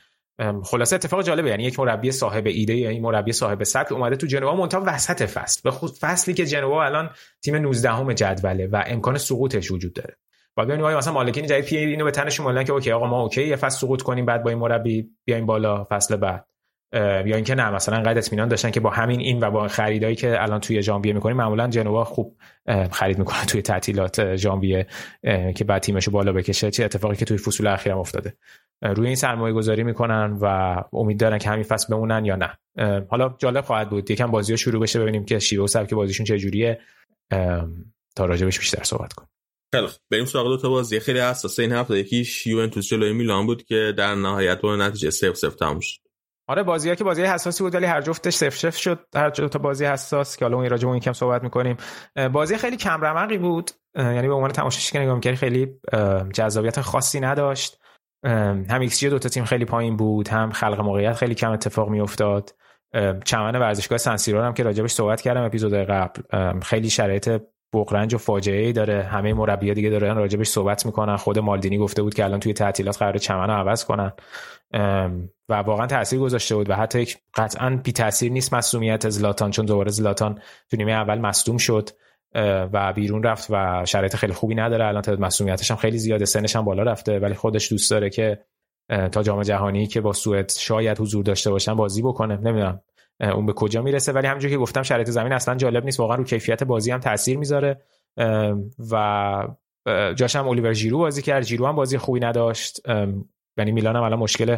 خلاصه 0.65 0.97
اتفاق 0.97 1.23
جالبه 1.23 1.49
یعنی 1.49 1.65
یک 1.65 1.81
مربی 1.81 2.11
صاحب 2.11 2.47
ایده 2.47 2.77
یا 2.77 2.91
این 2.91 3.03
مربی 3.03 3.33
صاحب 3.33 3.63
سبک 3.63 3.93
اومده 3.93 4.17
تو 4.17 4.27
جنوا 4.27 4.55
مونتا 4.55 4.83
وسط 4.87 5.23
فصل. 5.23 5.61
به 5.65 5.71
خود 5.71 5.91
فصلی 6.01 6.35
که 6.35 6.47
جنوا 6.47 6.85
الان 6.85 7.11
تیم 7.43 7.57
19 7.57 7.91
همه 7.91 8.15
جدوله 8.15 8.67
و 8.67 8.85
امکان 8.87 9.19
سقوطش 9.19 9.71
وجود 9.71 9.93
داره. 9.93 10.17
و 10.57 10.65
ببینیم 10.65 10.85
آیا 10.85 10.99
مثلا 10.99 11.13
مالکین 11.13 11.47
جدید 11.47 11.65
پی 11.65 11.77
اینو 11.77 12.05
به 12.05 12.11
تنشون 12.11 12.45
مالیدن 12.45 12.65
که 12.65 12.73
okay 12.73 12.93
آقا 12.93 13.07
ما 13.07 13.23
okay 13.23 13.47
یه 13.47 13.57
فصل 13.57 13.79
سقوط 13.79 14.03
کنیم 14.03 14.27
بعد 14.27 14.43
با 14.43 14.51
این 14.51 14.59
مربی 14.59 15.11
بیایم 15.25 15.47
بالا 15.47 15.85
فصل 15.91 16.17
بعد. 16.17 16.47
یا 16.95 17.37
اینکه 17.37 17.55
نه 17.55 17.71
مثلا 17.71 18.03
انقد 18.03 18.19
اطمینان 18.19 18.49
داشتن 18.49 18.71
که 18.71 18.81
با 18.81 18.91
همین 18.91 19.21
این 19.21 19.41
و 19.41 19.51
با 19.51 19.69
خریدایی 19.69 20.17
که 20.17 20.43
الان 20.43 20.61
توی 20.61 20.83
ژانویه 20.83 21.13
می‌کنیم 21.13 21.37
معمولا 21.37 21.69
جنوا 21.69 22.05
خوب 22.05 22.37
خرید 22.91 23.19
می‌کنن 23.19 23.45
توی 23.45 23.63
تعطیلات 23.63 24.37
ژانویه 24.37 24.87
که 25.57 25.65
بعد 25.67 25.83
تیمشو 25.83 26.11
بالا 26.11 26.33
بکشه 26.33 26.71
چه 26.71 26.85
اتفاقی 26.85 27.17
که 27.17 27.25
توی 27.25 27.39
فصول 27.39 27.67
اخیرم 27.67 27.99
افتاده. 27.99 28.37
روی 28.83 29.07
این 29.07 29.17
سرمایه 29.17 29.55
گذاری 29.55 29.83
می‌کنن 29.83 30.39
و 30.41 30.77
امید 30.93 31.21
دارن 31.21 31.39
که 31.39 31.49
همین 31.49 31.65
فصل 31.65 31.95
بمونن 31.95 32.25
یا 32.25 32.37
نه. 32.37 32.59
حالا 33.09 33.35
جالب 33.39 33.65
خواهد 33.65 33.91
بود 33.91 34.11
یکم 34.11 34.31
بازی 34.31 34.59
شروع 34.59 34.83
بشه 34.83 35.01
ببینیم 35.01 35.25
که 35.25 35.39
شیوه 35.39 35.65
و 35.65 35.67
سبک 35.67 35.95
بازیشون 35.95 36.27
چه 36.27 36.39
جوریه. 36.39 36.81
تا 38.17 38.25
راجبش 38.27 38.59
بیشتر 38.59 38.83
صحبت 38.83 39.13
کنیم. 39.13 39.29
خیلی 39.75 39.87
بریم 40.11 40.25
سراغ 40.25 40.47
دو 40.47 40.57
تا 40.57 40.69
بازی. 40.69 41.01
خیلی 41.01 41.21
حساسه 41.21 41.63
این 41.63 41.73
هفته. 41.73 41.99
یکیش 41.99 42.47
یوونتوس 42.47 42.89
جلوی 42.89 43.13
میلان 43.13 43.47
بود 43.47 43.65
که 43.65 43.95
در 43.97 44.15
نهایت 44.15 44.61
با 44.61 44.77
نتیجه 44.77 45.11
0 45.11 45.35
0 45.35 45.51
تموم 45.51 45.81
شد. 45.81 46.04
آره 46.49 46.63
بازی 46.63 46.89
ها 46.89 46.95
که 46.95 47.05
بازی 47.05 47.23
حساسی 47.23 47.65
بود 47.65 47.75
ولی 47.75 47.87
هر 47.87 48.01
جفتش 48.01 48.35
صفر 48.35 48.57
صفر 48.57 48.79
شد. 48.79 49.07
هر 49.17 49.31
تا 49.31 49.59
بازی 49.59 49.85
حساس 49.85 50.37
که 50.37 50.45
حالا 50.45 50.57
اون 50.57 50.71
راجع 50.71 50.91
به 50.91 51.01
کم 51.01 51.13
صحبت 51.13 51.43
می‌کنیم. 51.43 51.77
بازی 52.33 52.57
خیلی 52.57 52.77
کم 52.77 53.05
رمقی 53.05 53.39
بود 53.39 53.71
یعنی 53.99 54.29
به 54.29 54.35
عنوان 54.35 54.51
تماشاچی 54.51 54.93
که 54.93 54.99
نگاه 54.99 55.15
می‌کردی 55.15 55.37
خیلی 55.37 55.69
جذابیت 56.35 56.81
خاصی 56.81 57.21
نداشت. 57.21 57.81
هم 58.71 58.81
ایکس 58.81 59.05
دو 59.05 59.19
تا 59.19 59.29
تیم 59.29 59.45
خیلی 59.45 59.65
پایین 59.65 59.97
بود 59.97 60.29
هم 60.29 60.53
خلق 60.53 60.81
موقعیت 60.81 61.13
خیلی 61.13 61.35
کم 61.35 61.53
اتفاق 61.53 61.89
میافتاد. 61.89 62.55
چمن 63.25 63.57
ورزشگاه 63.57 63.99
سن 63.99 64.14
سیرو 64.14 64.43
هم 64.43 64.55
که 64.55 64.63
راجبش 64.63 64.93
صحبت 64.93 65.21
کردم 65.21 65.43
اپیزود 65.43 65.75
قبل. 65.75 66.23
خیلی 66.61 66.91
شرایط 66.91 67.41
بغرنج 67.75 68.15
و 68.15 68.19
فاجعه 68.19 68.67
ای 68.67 68.73
داره. 68.73 69.03
همه 69.03 69.35
مربی‌ها 69.35 69.75
دیگه 69.75 69.91
دارن 69.91 70.17
راجبش 70.17 70.49
صحبت 70.49 70.87
می‌کنن. 70.87 71.17
خود 71.17 71.39
مالدینی 71.39 71.79
گفته 71.79 72.03
بود 72.03 72.15
که 72.15 72.25
الان 72.25 72.41
توی 72.41 72.53
تعطیلات 72.53 72.99
قراره 72.99 73.19
چمن 73.19 73.51
عوض 73.51 73.85
کنن. 73.85 74.13
و 75.49 75.55
واقعا 75.55 75.87
تاثیر 75.87 76.19
گذاشته 76.19 76.55
بود 76.55 76.71
و 76.71 76.75
حتی 76.75 77.07
قطعا 77.35 77.81
بی 77.85 77.93
تاثیر 77.93 78.33
نیست 78.33 78.55
مصدومیت 78.55 79.09
زلاتان 79.09 79.51
چون 79.51 79.67
دوباره 79.67 79.91
زلاتان 79.91 80.41
تو 80.71 80.77
نیمه 80.77 80.93
اول 80.93 81.19
مصدوم 81.19 81.57
شد 81.57 81.91
و 82.73 82.93
بیرون 82.93 83.23
رفت 83.23 83.47
و 83.51 83.85
شرایط 83.87 84.17
خیلی 84.17 84.33
خوبی 84.33 84.55
نداره. 84.55 84.85
الان 84.85 85.03
تعداد 85.03 85.21
مصدومیتش 85.21 85.71
هم 85.71 85.77
خیلی 85.77 85.99
زیاده 85.99 86.25
سنش 86.25 86.57
هم 86.57 86.65
بالا 86.65 86.83
رفته 86.83 87.19
ولی 87.19 87.35
خودش 87.35 87.73
دوست 87.73 87.91
داره 87.91 88.11
که 88.11 88.45
تا 89.13 89.23
جام 89.23 89.43
جهانی 89.43 89.87
که 89.87 90.01
با 90.01 90.13
سوئد 90.13 90.51
شاید 90.51 91.01
حضور 91.01 91.25
داشته 91.25 91.51
باشن 91.51 91.75
بازی 91.75 92.03
بکنه. 92.03 92.37
نمی‌دونم 92.37 92.81
اون 93.21 93.47
به 93.47 93.53
کجا 93.53 93.83
می‌رسه. 93.83 94.13
ولی 94.13 94.27
همونجوری 94.27 94.55
که 94.55 94.59
گفتم 94.59 94.83
شرایط 94.83 95.11
زمین 95.11 95.33
اصلا 95.33 95.55
جالب 95.55 95.85
نیست. 95.85 96.01
واقعا 96.01 96.17
رو 96.17 96.25
کیفیت 96.25 96.65
بازی 96.65 96.91
هم 96.91 97.01
تاثیر 97.01 97.39
می‌ذاره. 97.39 97.81
و 98.91 99.49
جاش 100.15 100.37
هم 100.37 100.49
الیور 100.49 100.73
ژیرو 100.73 100.99
بازی 100.99 101.23
کرد. 101.23 101.43
ژیرو 101.43 101.67
هم 101.67 101.77
بازی 101.77 101.99
خوبی 101.99 102.21
نداشت. 102.21 102.81
یعنی 103.59 103.73
میلان 103.73 103.97
هم 103.97 104.03
الان 104.03 104.19
مشکل 104.19 104.57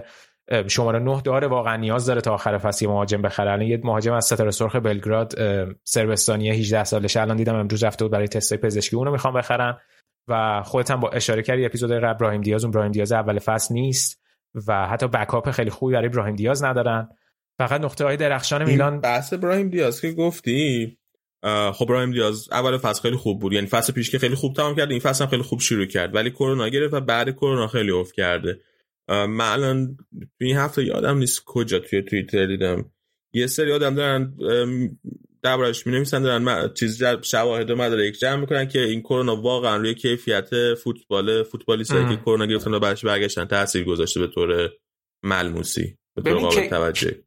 شماره 0.69 0.99
9 0.99 1.21
داره 1.21 1.47
واقعا 1.47 1.77
نیاز 1.77 2.07
داره 2.07 2.21
تا 2.21 2.35
آخر 2.35 2.59
فصل 2.59 2.85
یه 2.85 2.91
مهاجم 2.91 3.23
بخره. 3.23 3.51
الان 3.51 3.67
یه 3.67 3.81
مهاجم 3.85 4.13
از 4.13 4.25
ستاره 4.25 4.51
سرخ 4.51 4.77
بلگراد 4.77 5.35
سربستانی 5.85 6.51
18 6.51 6.85
سالشه. 6.85 7.21
الان 7.21 7.37
دیدم 7.37 7.55
امروز 7.55 7.85
رفته 7.85 8.05
بود 8.05 8.13
برای 8.13 8.29
تست 8.29 8.57
پزشکی. 8.57 8.97
اونو 8.97 9.11
می‌خوام 9.11 9.35
بخرن 9.35 9.79
و 10.29 10.63
خودت 10.63 10.91
هم 10.91 11.01
با 11.01 11.11
اشاره 11.11 11.43
کردی 11.43 11.65
اپیزود 11.65 11.93
قبل 11.93 12.05
ابراهیم 12.07 12.41
دیاز. 12.41 12.65
اون 12.65 12.71
ابراهیم 12.71 12.93
دیاز 12.93 13.13
اول 13.13 13.39
فصل 13.39 13.75
نیست 13.75 14.23
و 14.67 14.87
حتی 14.87 15.09
بکاپ 15.09 15.51
خیلی 15.51 15.71
خوبی 15.71 15.93
برای 15.93 16.07
ابراهیم 16.07 16.37
دیاز 16.37 16.65
ندارن. 16.65 17.09
فقط 17.59 17.81
نقطه 17.81 18.05
های 18.05 18.17
درخشان 18.17 18.65
میلان 18.65 19.01
بحث 19.01 19.33
ابراهیم 19.33 19.69
دیاز 19.69 20.01
که 20.01 20.13
گفتی 20.13 20.99
خب 21.45 21.83
ابراهیم 21.83 22.13
دیاز 22.13 22.49
اول 22.53 22.79
فصل 22.79 23.03
خیلی 23.03 23.17
خوب 23.17 23.41
بود. 23.41 23.53
یعنی 23.53 23.67
فصل 23.67 23.93
پیش 23.93 24.11
که 24.11 24.19
خیلی 24.19 24.35
خوب 24.35 24.55
تمام 24.55 24.75
کرد 24.75 24.91
این 24.91 25.01
فصل 25.01 25.25
هم 25.25 25.31
خیلی 25.31 25.43
خوب 25.43 25.61
شروع 25.61 25.87
کرد. 25.87 26.15
ولی 26.15 26.31
کرونا 26.31 26.69
گرفت 26.69 26.95
و 26.95 27.01
بعد 27.01 27.31
کرونا 27.31 27.67
خیلی 27.67 27.91
افت 27.91 28.15
کرده. 28.15 28.61
من 29.09 29.41
الان 29.41 29.97
این 30.41 30.57
هفته 30.57 30.85
یادم 30.85 31.19
نیست 31.19 31.43
کجا 31.45 31.79
توی 31.79 32.03
توییتر 32.03 32.47
دیدم. 32.47 32.91
یه 33.33 33.47
سری 33.47 33.73
آدم 33.73 33.95
دارن 33.95 34.35
دربارش 35.43 35.87
می 35.87 35.93
نویسن 35.93 36.23
دارن 36.23 36.75
چیز 36.75 37.05
شواهد 37.23 37.71
و 37.71 37.77
مدارک 37.77 38.13
جمع 38.13 38.37
می‌کنن 38.37 38.69
که 38.69 38.81
این 38.81 39.03
کرونا 39.03 39.43
واقعا 39.43 39.77
روی 39.77 39.95
کیفیت 39.95 40.75
فوتبال 40.75 41.43
فوتبالیستایی 41.43 42.09
که 42.09 42.17
کرونا 42.17 42.47
گرفتن 42.47 42.75
و 42.75 42.79
بعدش 42.79 43.05
برگشتن 43.05 43.45
تاثیر 43.45 43.85
گذاشته 43.85 44.21
به 44.21 44.27
طور 44.27 44.71
ملموسی 45.23 45.99
ببین 46.25 46.49
که 46.49 46.71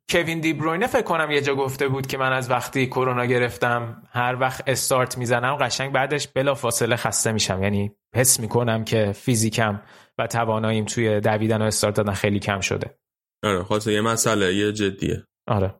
کوین 0.09 0.39
دی 0.39 0.53
بروینه 0.53 0.87
فکر 0.87 1.01
کنم 1.01 1.31
یه 1.31 1.41
جا 1.41 1.55
گفته 1.55 1.87
بود 1.87 2.07
که 2.07 2.17
من 2.17 2.33
از 2.33 2.49
وقتی 2.49 2.87
کرونا 2.87 3.25
گرفتم 3.25 4.03
هر 4.11 4.37
وقت 4.39 4.63
استارت 4.67 5.17
می‌زنم 5.17 5.55
قشنگ 5.55 5.93
بعدش 5.93 6.27
بلا 6.27 6.53
فاصله 6.53 6.95
خسته 6.95 7.31
میشم. 7.31 7.63
یعنی 7.63 7.91
حس 8.15 8.39
می‌کنم 8.39 8.83
که 8.83 9.11
فیزیکم 9.11 9.81
و 10.19 10.27
تواناییم 10.27 10.85
توی 10.85 11.19
دویدن 11.19 11.61
و 11.61 11.65
استارت 11.65 11.95
دادن 11.95 12.13
خیلی 12.13 12.39
کم 12.39 12.59
شده. 12.59 12.97
آره 13.43 13.63
خاصه 13.63 13.93
یه 13.93 14.01
مسئله 14.01 14.53
یه 14.53 14.71
جدیه. 14.71 15.23
آره. 15.47 15.75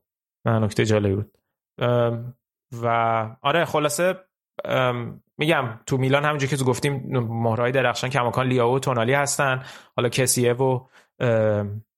من 0.46 0.64
نکته 0.64 0.86
جالبی 0.86 1.16
بود. 1.16 1.32
و 2.82 2.88
آره 3.42 3.66
خلاصه 3.66 4.16
میگم 5.38 5.80
تو 5.86 5.98
میلان 5.98 6.26
همونجوری 6.26 6.50
که 6.50 6.58
تو 6.58 6.66
گفتیم 6.66 6.94
مهرهای 7.30 7.72
درخشان 7.72 8.10
کماکان 8.10 8.48
لیاو 8.48 8.76
و 8.76 8.80
تونالی 8.80 9.14
هستن. 9.14 9.64
حالا 9.96 10.10
کسیه 10.10 10.54
و 10.54 10.86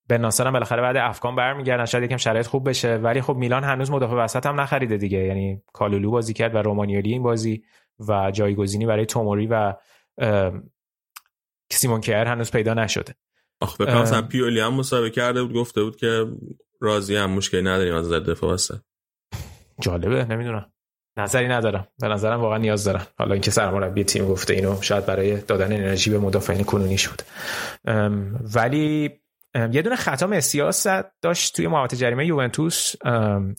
به 0.07 0.17
ناصر 0.17 0.47
هم 0.47 0.53
بالاخره 0.53 0.81
بعد 0.81 0.97
افغان 0.97 1.35
برمیگردن. 1.35 1.85
شاید 1.85 2.03
یکم 2.03 2.17
شرایط 2.17 2.47
خوب 2.47 2.69
بشه. 2.69 2.95
ولی 2.95 3.21
خب 3.21 3.35
میلان 3.35 3.63
هنوز 3.63 3.91
مدافع 3.91 4.15
وسط 4.15 4.45
هم 4.45 4.61
نخریده 4.61 4.97
دیگه. 4.97 5.17
یعنی 5.17 5.61
کالولو 5.73 6.11
بازی 6.11 6.33
کرد 6.33 6.55
و 6.55 6.57
رومانیولی 6.57 7.11
این 7.11 7.23
بازی 7.23 7.63
و 8.07 8.31
جایگزینی 8.31 8.85
برای 8.85 9.05
توموری 9.05 9.47
و 9.47 9.73
سیمون 11.77 12.01
کیر 12.01 12.27
هنوز 12.27 12.51
پیدا 12.51 12.73
نشده. 12.73 13.15
آخ 13.61 13.81
بکنم 13.81 14.27
پیولی 14.27 14.59
هم 14.59 14.73
مصاحبه 14.73 15.09
کرده 15.09 15.43
بود 15.43 15.53
گفته 15.53 15.83
بود 15.83 15.95
که 15.95 16.27
راضی 16.81 17.15
هم 17.15 17.31
مشکلی 17.31 17.61
نداریم 17.61 17.95
از 17.95 18.11
دفاع 18.11 18.53
وسط 18.53 18.79
جالبه 19.79 20.25
نمی‌دونم. 20.25 20.71
نظری 21.17 21.47
ندارم. 21.47 21.87
به 21.99 22.07
نظرم 22.07 22.41
واقعا 22.41 22.57
نیاز 22.57 22.83
دارن. 22.83 23.01
حالا 23.17 23.33
اینکه 23.33 23.51
سرمربی 23.51 24.03
تیم 24.03 24.27
گفته 24.27 24.53
اینو 24.53 24.81
شاید 24.81 25.05
برای 25.05 25.41
دادن 25.41 25.73
انرژی 25.73 26.09
به 26.09 26.19
مدافعین 26.19 26.63
کنونیش 26.63 27.07
بود 27.07 27.21
ولی 28.55 29.20
یه 29.55 29.81
دونه 29.81 29.95
خطا 29.95 30.27
مسیاس 30.27 30.87
داشت 31.21 31.55
توی 31.55 31.67
محوطه 31.67 31.97
جریمه 31.97 32.25
یوونتوس. 32.25 32.95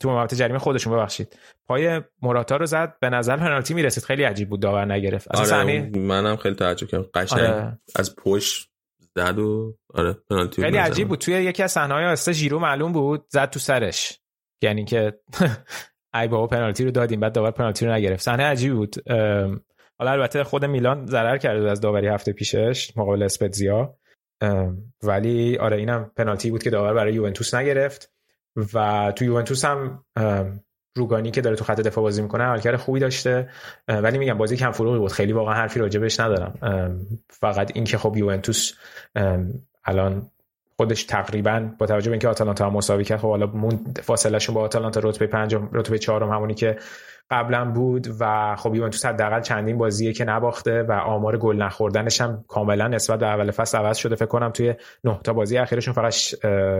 توی 0.00 0.10
محوطه 0.10 0.36
جریمه 0.36 0.58
خودشون 0.58 0.92
ببخشید. 0.92 1.38
پای 1.66 2.00
موراتا 2.22 2.56
رو 2.56 2.66
زد 2.66 2.96
به 3.00 3.10
نظر 3.10 3.36
پنالتی 3.36 3.74
می‌رسید. 3.74 4.04
خیلی 4.04 4.22
عجیب 4.22 4.48
بود 4.48 4.60
داور 4.60 4.92
نگرفت. 4.92 5.28
آره 5.28 5.90
منم 5.98 6.36
خیلی 6.36 6.54
تعجب 6.54 6.86
کردم. 6.86 7.06
قشنگ 7.14 7.40
آره. 7.40 7.78
از 7.96 8.16
پشت 8.16 8.68
زد 9.16 9.38
و 9.38 9.76
آره 9.94 10.16
پنالتی 10.30 10.62
خیلی 10.62 10.76
عجیب 10.76 11.08
بود. 11.08 11.18
توی 11.18 11.34
یکی 11.34 11.62
از 11.62 11.72
صحنه‌های 11.72 12.04
استا 12.04 12.32
ژیرو 12.32 12.58
معلوم 12.58 12.92
بود 12.92 13.26
زد 13.28 13.50
تو 13.50 13.58
سرش. 13.58 14.20
یعنی 14.62 14.84
که 14.84 15.12
ای 16.14 16.28
بابا 16.28 16.46
پنالتی 16.46 16.84
رو 16.84 16.90
دادیم 16.90 17.20
بعد 17.20 17.32
داور 17.32 17.50
پنالتی 17.50 17.86
رو 17.86 17.92
نگرفت. 17.92 18.22
صحنه 18.22 18.42
عجیبی 18.42 18.74
بود. 18.74 18.96
حالا 19.98 20.10
البته 20.12 20.44
خود 20.44 20.64
میلان 20.64 21.06
ضرر 21.06 21.38
کرده 21.38 21.70
از 21.70 21.80
داوری 21.80 22.08
هفته 22.08 22.32
پیشش 22.32 22.96
مقابل 22.96 23.22
اسپتزیا. 23.22 23.96
ولی 25.02 25.58
آره 25.58 25.76
اینم 25.76 26.10
پنالتی 26.16 26.50
بود 26.50 26.62
که 26.62 26.70
داور 26.70 26.94
برای 26.94 27.14
یوونتوس 27.14 27.54
نگرفت 27.54 28.12
و 28.74 29.12
تو 29.16 29.24
یوونتوس 29.24 29.64
هم 29.64 30.04
روگانی 30.96 31.30
که 31.30 31.40
داره 31.40 31.56
تو 31.56 31.64
خط 31.64 31.80
دفاع 31.80 32.04
بازی 32.04 32.22
می‌کنه 32.22 32.44
عملکرد 32.44 32.76
خوبی 32.76 33.00
داشته. 33.00 33.48
ولی 33.88 34.18
میگم 34.18 34.38
بازی 34.38 34.56
کم 34.56 34.70
فروغی 34.70 34.98
بود. 34.98 35.12
خیلی 35.12 35.32
واقعا 35.32 35.54
حرفی 35.54 35.80
راجبش 35.80 36.20
ندارم. 36.20 36.54
فقط 37.28 37.70
اینکه 37.74 37.98
خب 37.98 38.16
یوونتوس 38.16 38.72
الان 39.84 40.30
خودش 40.82 41.04
تقریبا 41.04 41.70
با 41.78 41.86
توجه 41.86 42.10
به 42.10 42.12
اینکه 42.12 42.28
آتالانتا 42.28 42.66
هم 42.66 42.72
مساوی 42.72 43.04
کرد 43.04 43.18
خب 43.18 43.28
حالا 43.28 43.52
فاصله 44.02 44.38
شون 44.38 44.54
با 44.54 44.60
آتالانتا 44.60 45.00
رتبه 45.04 45.26
پنجم 45.26 45.68
رتبه 45.72 45.98
چهارم 45.98 46.30
همونی 46.30 46.54
که 46.54 46.76
قبلا 47.30 47.64
بود 47.64 48.06
و 48.20 48.56
خب 48.56 48.74
یوونتوس 48.74 49.06
حداقل 49.06 49.40
چندین 49.40 49.78
بازیه 49.78 50.12
که 50.12 50.24
نباخته 50.24 50.82
و 50.82 50.92
آمار 50.92 51.38
گل 51.38 51.56
نخوردنش 51.56 52.20
هم 52.20 52.44
کاملا 52.48 52.88
نسبت 52.88 53.18
به 53.18 53.26
اول 53.26 53.50
فصل 53.50 53.78
عوض 53.78 53.96
شده. 53.96 54.14
فکر 54.14 54.26
کنم 54.26 54.50
توی 54.50 54.74
نه 55.04 55.20
تا 55.24 55.32
بازی 55.32 55.58
اخیرشون 55.58 55.94
فقط 55.94 56.12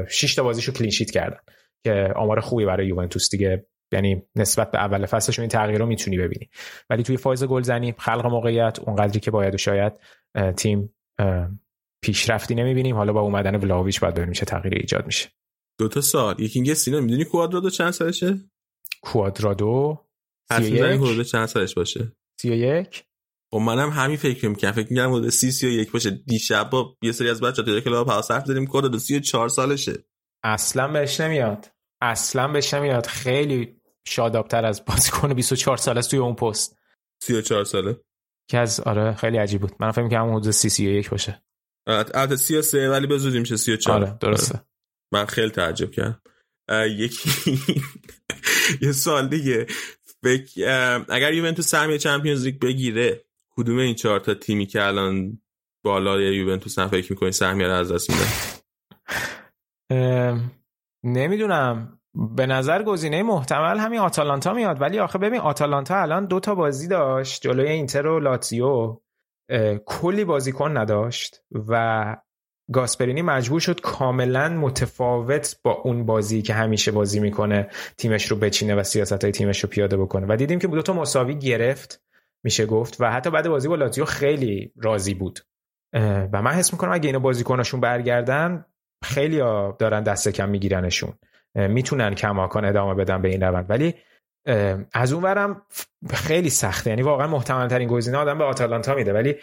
6 0.08 0.34
تا 0.34 0.42
بازیشو 0.42 0.72
کلین 0.72 0.90
شیت 0.90 1.10
کردن 1.10 1.38
که 1.84 2.12
آمار 2.16 2.40
خوبی 2.40 2.66
برای 2.66 2.86
یوونتوس 2.86 3.30
دیگه. 3.30 3.66
یعنی 3.92 4.22
نسبت 4.36 4.70
به 4.70 4.78
اول 4.78 5.06
فصلشون 5.06 5.42
این 5.42 5.50
تغییر 5.50 5.78
رو 5.78 5.86
می‌تونی 5.86 6.18
ببینی. 6.18 6.50
ولی 6.90 7.02
توی 7.02 7.16
فاز 7.16 7.44
گلزنی 7.44 7.94
خلق 7.98 8.26
موقعیت 8.26 8.78
اونقدری 8.86 9.20
که 9.20 9.30
باید 9.30 9.54
و 9.54 9.58
شاید 9.58 9.92
تیم 10.56 10.94
پیشرفتی 12.02 12.54
نمی‌بینیم. 12.54 12.96
حالا 12.96 13.12
با 13.12 13.20
اومدن 13.20 13.54
ولاویچ 13.54 14.00
باید 14.00 14.14
ببینیم 14.14 14.32
چه 14.32 14.46
تغییری 14.46 14.80
ایجاد 14.80 15.06
میشه. 15.06 15.28
دو 15.78 15.88
تا 15.88 16.00
سال. 16.00 16.40
یکی 16.40 16.58
اینکه 16.58 16.74
سینا 16.74 17.00
می‌دونی 17.00 17.24
کوادرادو 17.24 17.70
چند 17.70 17.90
سالشه؟ 17.90 18.40
کوادرادو 19.02 19.98
حدود 20.50 21.22
چند 21.22 21.46
سالش 21.46 21.74
باشه. 21.74 22.12
31 22.40 23.04
و 23.52 23.56
خب 23.56 23.62
منم 23.62 23.90
همین 23.90 24.16
فکر 24.16 24.48
می‌کنم. 24.48 24.72
فکر 24.72 24.86
می‌کنم 24.90 25.14
حدود 25.14 25.28
30 25.30 25.52
31 25.52 25.92
باشه. 25.92 26.10
دیشب 26.10 26.70
با 26.70 26.96
یه 27.02 27.12
سری 27.12 27.30
از 27.30 27.40
بچه‌ها 27.40 27.68
تو 27.68 27.80
کلاب 27.80 28.08
هاوس 28.08 28.30
حرف 28.30 28.46
زدیم. 28.46 28.66
کوادرادو 28.66 28.98
34 28.98 29.48
سالشه. 29.48 29.92
اصلا 30.44 30.88
بهش 30.88 31.20
نمیاد. 31.20 31.70
اصلا 32.00 32.48
بهش 32.48 32.74
نمیاد. 32.74 33.06
خیلی 33.06 33.76
شادابتر 34.06 34.64
از 34.64 34.84
بازیکن 34.84 35.34
24 35.34 35.76
ساله 35.76 35.98
است 35.98 36.10
توی 36.10 36.18
اون 36.18 36.34
پست. 36.34 36.78
34 37.22 37.64
ساله. 37.64 38.00
که 38.50 38.58
از 38.58 38.80
آره 38.80 39.14
خیلی 39.14 39.36
عجیب 39.36 39.60
بود. 39.60 39.72
من 39.80 39.90
فکر 39.90 40.02
می‌کردم 40.02 40.36
حدود 40.36 40.50
30 40.50 40.68
31 40.68 41.10
باشه. 41.10 41.42
البته 41.86 42.36
33 42.36 42.90
ولی 42.90 43.06
به 43.06 43.18
زودی 43.18 43.38
میشه 43.38 43.56
34 43.56 44.02
آره 44.02 44.18
درسته. 44.20 44.54
آره. 44.54 44.66
من 45.12 45.26
خیلی 45.26 45.50
تعجب 45.50 45.90
کردم. 45.90 46.22
یکی 46.88 47.30
یه 48.82 48.92
سوال 48.92 49.28
دیگه. 49.28 49.66
فکر 50.22 51.04
اگر 51.08 51.32
یوونتوس 51.32 51.68
سهمیه 51.68 51.98
چمپیونز 51.98 52.44
لیگ 52.44 52.60
بگیره 52.60 53.24
کدوم 53.56 53.78
این 53.78 53.94
چهار 53.94 54.20
تا 54.20 54.34
تیمی 54.34 54.66
که 54.66 54.82
الان 54.82 55.38
بالای 55.84 56.36
یوونتوس 56.36 56.78
هم 56.78 56.88
فکر 56.88 57.12
می‌کنی 57.12 57.32
سهمیه 57.32 57.66
رو 57.66 57.72
از 57.72 57.92
دست 57.92 58.10
میده 58.10 58.24
نمی‌دونم. 61.04 61.98
به 62.14 62.46
نظر 62.46 62.82
گزینه 62.82 63.22
محتمل 63.22 63.78
همین 63.78 63.98
آتالانتا 63.98 64.52
میاد. 64.52 64.80
ولی 64.80 64.98
آخه 64.98 65.18
ببین 65.18 65.40
آتالانتا 65.40 66.02
الان 66.02 66.26
دو 66.26 66.40
تا 66.40 66.54
بازی 66.54 66.88
داشت 66.88 67.42
جلوی 67.42 67.68
اینتر 67.68 68.06
و 68.06 68.20
لاتزیو. 68.20 68.96
کلی 69.86 70.24
بازیکن 70.24 70.76
نداشت 70.76 71.42
و 71.68 72.16
گاسپرینی 72.72 73.22
مجبور 73.22 73.60
شد 73.60 73.80
کاملا 73.80 74.48
متفاوت 74.48 75.56
با 75.64 75.72
اون 75.72 76.06
بازی 76.06 76.42
که 76.42 76.54
همیشه 76.54 76.92
بازی 76.92 77.20
می‌کنه 77.20 77.68
تیمش 77.96 78.26
رو 78.26 78.36
بچینه 78.36 78.74
و 78.74 78.82
سیاست 78.82 79.24
های 79.24 79.32
تیمش 79.32 79.60
رو 79.60 79.68
پیاده 79.68 79.96
بکنه. 79.96 80.26
و 80.28 80.36
دیدیم 80.36 80.58
که 80.58 80.66
دو 80.66 80.82
تا 80.82 80.92
مساوی 80.92 81.34
گرفت 81.34 82.02
میشه 82.44 82.66
گفت. 82.66 83.00
و 83.00 83.12
حتی 83.12 83.30
بعد 83.30 83.48
بازی 83.48 83.68
با 83.68 83.74
لاتزیو 83.74 84.04
خیلی 84.04 84.72
راضی 84.76 85.14
بود. 85.14 85.40
و 86.32 86.42
من 86.42 86.50
حس 86.50 86.72
می‌کنم 86.72 86.92
اگه 86.92 87.06
اینو 87.06 87.20
بازیکناشون 87.20 87.80
برگردن 87.80 88.64
خیلی 89.04 89.38
دارن 89.78 90.02
دست 90.02 90.28
کم 90.28 90.48
میگیرنشون. 90.48 91.12
می‌تونن 91.54 92.14
کماکان 92.14 92.64
ادامه 92.64 92.94
بدن 92.94 93.22
به 93.22 93.28
این 93.28 93.42
روند. 93.42 93.70
ولی 93.70 93.94
از 94.92 95.12
اون 95.12 95.22
ورم 95.22 95.62
خیلی 96.14 96.50
سخته. 96.50 96.90
یعنی 96.90 97.02
واقعا 97.02 97.26
محتمل 97.26 97.68
ترین 97.68 97.88
گزینه 97.88 98.18
آدم 98.18 98.38
به 98.38 98.44
آتالانتا 98.44 98.94
میده. 98.94 99.12
ولی 99.12 99.34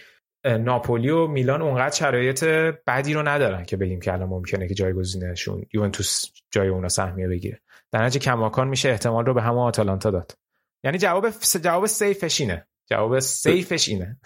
ناپولی 0.45 1.09
و 1.09 1.27
میلان 1.27 1.61
اونقدر 1.61 1.95
شرایط 1.95 2.43
بدی 2.87 3.13
رو 3.13 3.27
ندارن 3.27 3.65
که 3.65 3.77
بگیم 3.77 3.99
که 3.99 4.13
الان 4.13 4.29
ممکنه 4.29 4.67
که 4.67 4.73
جایگزینشون 4.73 5.65
یوونتوس 5.73 6.25
جای 6.51 6.67
اونا 6.67 6.89
سهمیه 6.89 7.27
بگیره. 7.27 7.61
در 7.91 8.03
نتیجه 8.03 8.25
کماکان 8.25 8.67
میشه 8.67 8.89
احتمال 8.89 9.25
رو 9.25 9.33
به 9.33 9.41
همون 9.41 9.67
آتالانتا 9.67 10.11
داد. 10.11 10.37
یعنی 10.83 10.97
جواب 10.97 11.29
جواب 11.63 11.85
سیفش 11.85 12.41
اینه. 12.41 12.67
جواب 12.89 13.19
سیفش 13.19 13.89
اینه. 13.89 14.17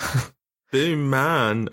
ببین 0.73 0.97
من 0.97 1.65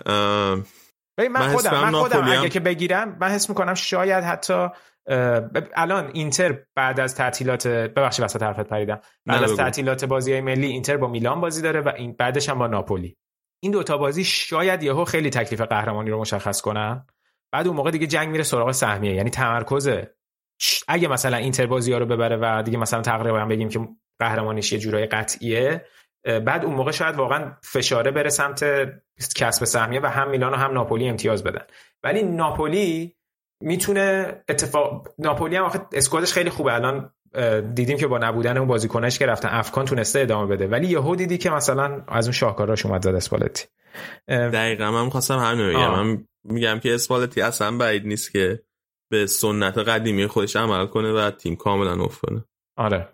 ببین 1.18 1.32
من, 1.32 1.48
خودم 1.48 1.70
من 1.70 1.93
خودم 1.93 2.28
اگه 2.28 2.48
که 2.48 2.60
بگیرم 2.60 3.16
من 3.20 3.28
حس 3.28 3.48
می‌کنم 3.48 3.74
شاید 3.74 4.24
حتی 4.24 4.68
الان 5.77 6.10
اینتر 6.12 6.59
بعد 6.74 7.01
از 7.01 7.14
تعطیلات 7.14 7.66
ببخشید 7.66 8.24
وسط 8.24 8.43
حرفت 8.43 8.68
پریدم. 8.68 9.01
بعد 9.27 9.43
از 9.43 9.56
تعطیلات 9.56 10.05
بازی 10.05 10.40
ملی 10.40 10.66
اینتر 10.66 10.97
با 10.97 11.09
میلان 11.09 11.40
بازی 11.40 11.62
داره 11.62 11.81
و 11.81 11.93
این 11.97 12.12
بعدش 12.12 12.48
هم 12.48 12.59
با 12.59 12.66
ناپولی. 12.66 13.16
این 13.62 13.72
دوتا 13.72 13.98
بازی 13.98 14.24
شاید 14.24 14.82
یهو 14.82 15.05
خیلی 15.05 15.31
تکلیف 15.31 15.60
قهرمانی 15.60 16.10
رو 16.10 16.20
مشخص 16.20 16.60
کنن. 16.60 17.06
بعد 17.52 17.66
اون 17.66 17.77
موقع 17.77 17.90
دیگه 17.90 18.06
جنگ 18.06 18.28
میره 18.28 18.43
سراغ 18.43 18.72
سهمیه 18.72 19.14
یعنی 19.14 19.31
تمرکز 19.31 19.90
اگه 20.89 21.09
مثلا 21.09 21.36
اینتر 21.36 21.66
بازی 21.66 21.93
ها 21.93 21.98
رو 21.98 22.06
ببره 22.06 22.36
و 22.36 22.62
دیگه 22.62 22.78
مثلا 22.78 23.02
تقریبا 23.02 23.44
بگیم 23.44 23.68
که 23.68 23.89
قهرمانیش 24.18 24.72
یه 24.72 24.78
جورای 24.78 25.06
قطعیه 25.06 25.85
بعد 26.24 26.64
اون 26.64 26.74
موقع 26.74 26.90
شاید 26.90 27.16
واقعا 27.16 27.52
فشاره 27.62 28.10
بره 28.10 28.31
سمت 28.31 28.64
کسب 29.36 29.64
سهمیه 29.64 30.01
و 30.01 30.06
هم 30.06 30.31
میلان 30.31 30.52
و 30.52 30.56
هم 30.56 30.72
ناپولی 30.72 31.09
امتیاز 31.09 31.44
بدن. 31.44 31.64
ولی 32.02 32.22
ناپولی 32.22 33.16
می‌تونه 33.60 34.36
اتفاق 34.48 35.08
ناپولی 35.18 35.56
هم 35.56 35.64
آخه 35.64 35.80
اسکوادش 35.92 36.32
خیلی 36.32 36.50
خوبه. 36.50 36.74
الان 36.74 37.12
دیدیم 37.74 37.98
که 37.98 38.06
با 38.06 38.18
نبودن 38.18 38.58
اون 38.58 38.68
بازیکنش 38.68 39.18
که 39.18 39.26
رفتن 39.26 39.48
افکان 39.48 39.84
تونسته 39.84 40.20
ادامه 40.20 40.46
بده. 40.46 40.66
ولی 40.66 40.86
یهو 40.86 41.16
دیدی 41.16 41.38
که 41.38 41.50
مثلا 41.50 42.04
از 42.08 42.26
اون 42.26 42.32
شاهکاراش 42.32 42.86
اومد 42.86 43.02
زد 43.04 43.14
اسپالتی. 43.14 43.64
دقیقا 44.28 44.90
من 44.90 45.08
خواستم 45.10 45.38
همین 45.38 45.68
بگم. 45.68 45.90
من 45.90 46.26
میگم 46.44 46.78
که 46.78 46.94
اسپالتی 46.94 47.42
اصلا 47.42 47.76
بعید 47.76 48.06
نیست 48.06 48.32
که 48.32 48.62
به 49.10 49.26
سنت 49.26 49.78
قدیمی 49.78 50.26
خودش 50.26 50.56
عمل 50.56 50.86
کنه 50.86 51.12
و 51.12 51.30
تیم 51.30 51.56
کاملا 51.56 52.04
افت 52.04 52.20
کنه. 52.20 52.44
آره. 52.76 53.08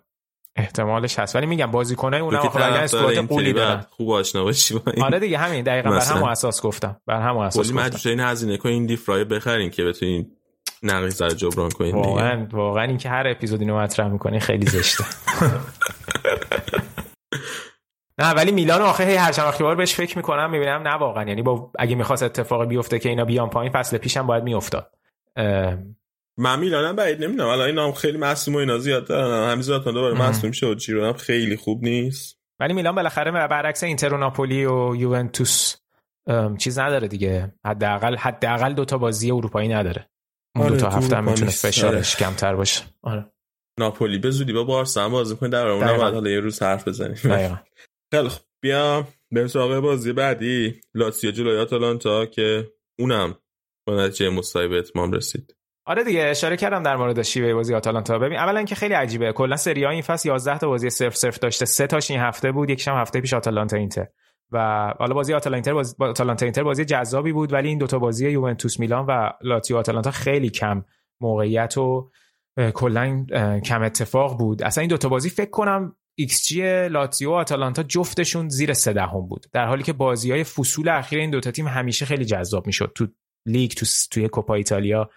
احتمالش 0.57 1.19
هست. 1.19 1.37
ولی 1.37 1.47
میگم 1.47 1.70
بازیکنای 1.70 2.20
اونم 2.20 2.41
اگر 2.55 2.83
اسکوات 2.83 3.19
قولی 3.19 3.53
دارن. 3.53 3.87
خوب 3.91 4.11
آشنا 4.11 4.45
باشی 4.45 4.81
آره 5.03 5.19
دیگه 5.19 5.39
همین. 5.39 5.65
دقیقاً 5.65 5.91
بر 5.91 6.05
همون 6.05 6.28
اساس 6.28 6.62
گفتم. 6.62 7.01
بر 7.07 7.20
همون 7.20 7.47
اساس 7.47 7.73
گفتم. 7.73 8.09
این 8.09 8.20
هزینه 8.20 8.57
کنین 8.57 8.74
این 8.74 8.87
دیفرای 8.87 9.24
بخرین 9.24 9.70
که 9.70 9.85
بتونین 9.85 10.31
نقیص 10.83 11.23
رو 11.23 11.28
جبران 11.28 11.70
کنین 11.70 11.95
واقعا 11.95 12.47
واقعا 12.53 12.85
اینکه 12.85 13.09
هر 13.09 13.27
اپیزود 13.27 13.61
اینو 13.61 13.78
مطرح 13.78 14.09
می‌کنی 14.09 14.41
خیلی 14.41 14.66
زشته. 14.66 15.05
نه 18.19 18.31
ولی 18.31 18.53
میلان 18.53 18.83
آخه 18.83 19.05
هی 19.05 19.15
هر 19.15 19.33
چند 19.33 19.59
بار 19.59 19.74
بهش 19.74 19.95
فکر 19.95 20.16
می‌کنم 20.16 20.51
می‌بینم 20.51 20.83
نه 20.83 20.95
واقعا. 20.95 21.28
یعنی 21.28 21.43
با 21.43 21.70
اگه 21.78 21.95
می‌خواست 21.95 22.23
اتفاقی 22.23 22.66
بیفته 22.66 22.99
که 22.99 23.09
اینا 23.09 23.24
بیان 23.24 23.51
پایین 23.51 23.73
فصل 23.73 23.99
پیشم 23.99 24.27
باید 24.27 24.45
میافتاد. 24.45 24.91
من 26.39 26.59
میلانم 26.59 26.97
بعید 26.97 27.25
نمی‌دونم. 27.25 27.49
الان 27.49 27.67
اینا 27.67 27.87
هم 27.87 27.93
خیلی 27.93 28.19
معصوم 28.19 28.55
و 28.55 28.59
اینا 28.59 28.79
زیاد 28.79 29.07
دارن. 29.07 29.51
همین 29.51 29.63
زیاد 29.63 29.85
دوباره 29.85 30.19
معصوم 30.19 30.53
شد 30.53 30.77
جیرو 30.77 31.07
هم 31.07 31.13
خیلی 31.13 31.57
خوب 31.57 31.83
نیست. 31.83 32.39
ولی 32.61 32.73
میلان 32.73 32.95
بالاخره 32.95 33.31
برعکس 33.31 33.83
اینتر 33.83 34.15
و 34.15 34.17
ناپولی 34.17 34.65
و 34.65 34.97
یوونتوس 34.97 35.77
چیز 36.59 36.79
نداره 36.79 37.09
دیگه. 37.09 37.55
حداقل 37.67 38.17
حداقل 38.17 38.75
دو 38.75 38.85
تا 38.85 38.99
بازی 38.99 39.31
اروپایی 39.31 39.69
نداره. 39.69 40.11
اون 40.57 40.69
دو 40.69 40.77
تا 40.77 40.87
آره، 40.87 40.97
هفته 40.97 41.17
هم 41.17 41.25
می‌تونه 41.25 41.51
فشارش 41.51 42.17
آره. 42.17 42.31
کمتر 42.31 42.55
باشه. 42.55 42.85
آره. 43.03 43.33
ناپولی 43.79 44.19
به 44.19 44.31
زودی 44.31 44.53
با 44.53 44.65
بارسا 44.65 45.05
هم 45.05 45.11
بازی 45.13 45.37
کنه 45.37 45.49
در 45.49 45.67
اون 45.67 45.81
بعد 45.81 46.15
حالا 46.15 46.31
یه 46.31 46.41
روز 46.41 46.63
حرف 46.63 46.89
بزنیم. 46.89 47.15
خیلی 48.13 48.29
خب 48.29 48.43
بیا 48.63 49.09
بریم 49.33 49.47
سراغ 49.47 49.81
بازی 49.81 50.13
بعدی. 50.13 50.81
لاتسیو 50.95 51.31
جلوی 51.31 51.59
آتالانتا 51.59 52.27
که 52.27 52.73
اونم 52.99 53.35
با 53.87 54.05
نتیجه 54.05 54.31
مساوی 54.31 54.69
به 54.69 54.79
اتمام 54.79 55.13
رسید. 55.13 55.57
آره 55.89 56.05
دیگه 56.05 56.25
اشاره 56.25 56.57
کردم 56.57 56.83
در 56.83 56.97
مورد 56.97 57.23
شیوه 57.23 57.55
بازی 57.55 57.75
آتالانتا. 57.75 58.19
ببین 58.19 58.39
اولا 58.39 58.63
که 58.63 58.75
خیلی 58.75 58.95
عجیبه. 58.95 59.33
کلا 59.33 59.57
سری 59.57 59.85
آ 59.85 59.91
این 59.91 60.03
فصل 60.03 60.29
11 60.29 60.59
تا 60.59 60.69
بازی 60.69 60.91
0 60.91 61.11
0 61.11 61.31
داشته. 61.31 61.65
سه 61.65 61.87
تاش 61.87 62.11
این 62.11 62.21
هفته 62.21 62.53
بود 62.53 62.71
یکیش 62.71 62.89
هم 62.89 62.97
هفته 62.97 63.21
پیش 63.21 63.35
آتالانتا 63.35 63.77
اینتر. 63.77 64.07
و 64.53 64.59
حالا 64.99 65.15
بازی 65.15 65.35
آتالانتا 65.35 65.75
بازی 65.75 65.95
آتالانتا 65.99 66.47
اینتر 66.47 66.63
بازی 66.63 66.85
جذابی 66.85 67.33
بود 67.33 67.53
ولی 67.53 67.69
این 67.69 67.79
دوتا 67.79 67.99
بازی 67.99 68.31
یوونتوس 68.31 68.81
میلان 68.81 69.07
و 69.07 69.31
لاتزیو 69.43 69.77
آتالانتا 69.77 70.11
خیلی 70.11 70.51
کم 70.51 70.85
موقعیت 71.21 71.79
و 71.79 72.11
کلا 72.75 73.27
کم 73.65 73.83
اتفاق 73.83 74.39
بود. 74.39 74.63
اصلا 74.63 74.83
این 74.83 74.89
دوتا 74.89 75.09
بازی 75.09 75.31
فکر 75.31 75.51
کنم 75.51 75.97
ایکس 76.19 76.47
جی 76.47 76.89
لاتزیو 76.89 77.31
آتالانتا 77.31 77.83
جفتشون 77.83 78.49
زیر 78.49 78.73
سه 78.73 78.93
دهم 78.93 79.27
بود. 79.29 79.47
در 79.53 79.67
حالی 79.67 79.83
که 79.83 79.93
بازی 79.93 80.31
های 80.31 80.45
فصول 80.45 80.89
اخیر 80.89 81.19
این 81.19 81.31
دوتا 81.31 81.51
تیم 81.51 81.69
همیشه 81.69 82.07
خیلی 82.07 82.25
جذاب 82.25 82.67
می‌شد. 82.67 82.93
تو 82.95 83.07
لیگ 83.47 83.71
تو 83.71 83.87
توی 84.11 84.29
کوپا 84.29 84.55
ایتالیا 84.55 85.11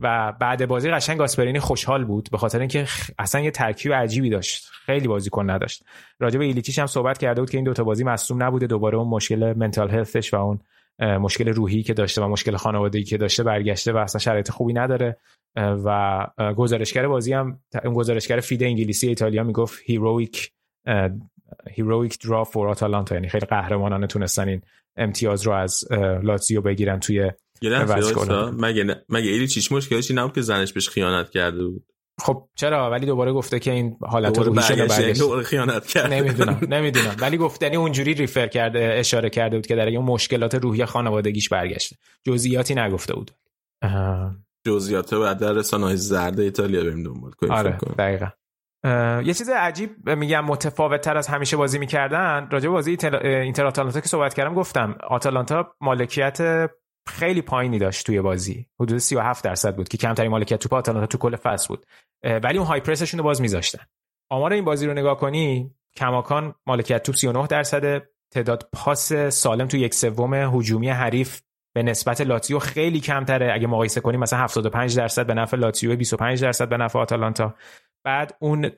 و 0.00 0.32
بعد 0.40 0.66
بازی 0.66 0.90
قشنگ 0.90 1.18
گاسپرینی 1.18 1.60
خوشحال 1.60 2.04
بود 2.04 2.28
به 2.32 2.38
خاطر 2.38 2.58
اینکه 2.58 2.86
اصلا 3.18 3.40
یه 3.40 3.50
ترکیب 3.50 3.92
عجیبی 3.92 4.30
داشت. 4.30 4.68
خیلی 4.86 5.08
بازیکن 5.08 5.50
نداشت. 5.50 5.84
راجع 6.20 6.38
به 6.38 6.44
ایلیچیچ 6.44 6.78
هم 6.78 6.86
صحبت 6.86 7.18
کرده 7.18 7.40
بود 7.40 7.50
که 7.50 7.58
این 7.58 7.64
دوتا 7.64 7.84
بازی 7.84 8.04
مصدوم 8.04 8.42
نبوده. 8.42 8.66
دوباره 8.66 8.98
اون 8.98 9.08
مشکل 9.08 9.52
mental 9.56 9.90
health 9.90 10.23
ش 10.23 10.34
و 10.34 10.36
اون 10.36 10.60
مشکل 10.98 11.48
روحی 11.48 11.82
که 11.82 11.94
داشته 11.94 12.22
و 12.22 12.28
مشکل 12.28 12.56
خانوادگی 12.56 13.04
که 13.04 13.16
داشته 13.16 13.42
برگشته 13.42 13.92
و 13.92 13.96
اصلا 13.96 14.18
شرایط 14.18 14.50
خوبی 14.50 14.72
نداره. 14.72 15.16
و 15.56 16.26
گزارشگر 16.56 17.08
بازی 17.08 17.32
هم 17.32 17.60
اون 17.84 17.94
گزارشگر 17.94 18.40
feed 18.40 18.62
انگلیسی 18.62 19.08
ایتالیا 19.08 19.42
می‌گفت 19.42 19.82
heroic 19.84 20.52
heroic 21.70 22.18
draw 22.18 22.44
for 22.44 22.68
آتالانتا 22.68 23.14
یعنی 23.14 23.28
خیلی 23.28 23.46
قهرمانانه 23.46 24.06
تونستن 24.06 24.48
این 24.48 24.62
امتیاز 24.96 25.42
رو 25.42 25.52
از 25.52 25.92
لاتزیو 26.22 26.60
بگیرن 26.60 27.00
توی 27.00 27.32
مگه 28.58 29.04
مگه 29.08 29.30
ایلی 29.30 29.48
چیش 29.48 29.72
مشکلش 29.72 30.10
نبود 30.10 30.34
که 30.34 30.40
زنش 30.40 30.72
بهش 30.72 30.88
خیانت 30.88 31.30
کرده 31.30 31.64
بود؟ 31.64 31.84
خب 32.20 32.48
چرا؟ 32.54 32.90
ولی 32.90 33.06
دوباره 33.06 33.32
گفته 33.32 33.58
که 33.58 33.70
این 33.70 33.96
حالت 34.02 34.38
رو 34.38 34.52
برگشت 34.52 35.42
خیانت 35.42 35.86
کرد 35.86 36.12
نمی‌دونم 36.12 36.60
نمی‌دونم. 36.76 37.16
ولی 37.20 37.36
گفتنی 37.36 37.66
یعنی 37.66 37.76
اونجوری 37.76 38.14
ریفر 38.14 38.46
کرده 38.46 38.94
اشاره 38.98 39.30
کرده 39.30 39.56
بود 39.56 39.66
که 39.66 39.76
در 39.76 39.88
اون 39.88 40.04
مشکلات 40.04 40.54
روحی 40.54 40.84
خانوادگیش 40.84 41.48
برگشته. 41.48 41.96
جزئیاتی 42.24 42.74
نگفته 42.74 43.14
بود. 43.14 43.30
جزئیات 44.66 45.14
بعد 45.14 45.38
در 45.38 45.52
رسانه‌های 45.52 45.96
زرد 45.96 46.40
ایتالیا 46.40 46.84
بریم 46.84 47.02
دنبال 47.02 47.30
کنیم 47.30 47.52
آره 47.52 47.78
دقیقاً. 47.98 48.26
یه 49.24 49.34
چیز 49.34 49.48
عجیب 49.48 50.10
میگم 50.10 50.44
متفاوت 50.44 51.00
تر 51.00 51.16
از 51.16 51.26
همیشه 51.26 51.56
بازی 51.56 51.78
می‌کردن 51.78 52.48
راجع 52.50 52.68
بازی 52.68 52.90
اینتر 53.22 53.66
آتالانتا 53.66 54.00
که 54.00 54.08
صحبت 54.08 54.34
کردم 54.34 54.54
گفتم 54.54 54.98
آتالانتا 55.10 55.74
مالکیت 55.80 56.68
خیلی 57.06 57.42
پایینی 57.42 57.78
داشت 57.78 58.06
توی 58.06 58.20
بازی. 58.20 58.66
حدود 58.80 58.98
37 58.98 59.44
درصد 59.44 59.76
بود 59.76 59.88
که 59.88 59.98
کمترین 59.98 60.30
مالکیت 60.30 60.60
توپ 60.60 60.74
آتالانتا 60.74 61.06
تو 61.06 61.18
کل 61.18 61.36
فصل 61.36 61.68
بود. 61.68 61.86
ولی 62.42 62.58
اون 62.58 62.66
های 62.66 62.80
پرسشون 62.80 63.18
رو 63.18 63.24
باز 63.24 63.40
میذاشتن. 63.40 63.84
آمار 64.30 64.52
این 64.52 64.64
بازی 64.64 64.86
رو 64.86 64.92
نگاه 64.92 65.18
کنی 65.18 65.74
کماکان 65.96 66.54
مالکیت 66.66 67.02
توپ 67.02 67.14
39 67.14 67.46
درصد 67.46 68.02
تعداد 68.30 68.68
پاس 68.72 69.12
سالم 69.12 69.66
تو 69.68 69.76
یک 69.76 69.94
سوم 69.94 70.34
هجومی 70.34 70.88
حریف 70.88 71.40
به 71.74 71.82
نسبت 71.82 72.20
لاتیو 72.20 72.58
خیلی 72.58 73.00
کمتره. 73.00 73.52
اگه 73.54 73.66
مقایسه 73.66 74.00
کنیم 74.00 74.20
مثلا 74.20 74.38
75 74.38 74.96
درصد 74.96 75.26
به 75.26 75.34
نفع 75.34 75.56
لاتیو 75.56 75.96
25 75.96 76.42
درصد 76.42 76.68
به 76.68 76.76
نفع 76.76 76.98
آتالانتا. 76.98 77.54
بعد 78.04 78.36
اون 78.38 78.70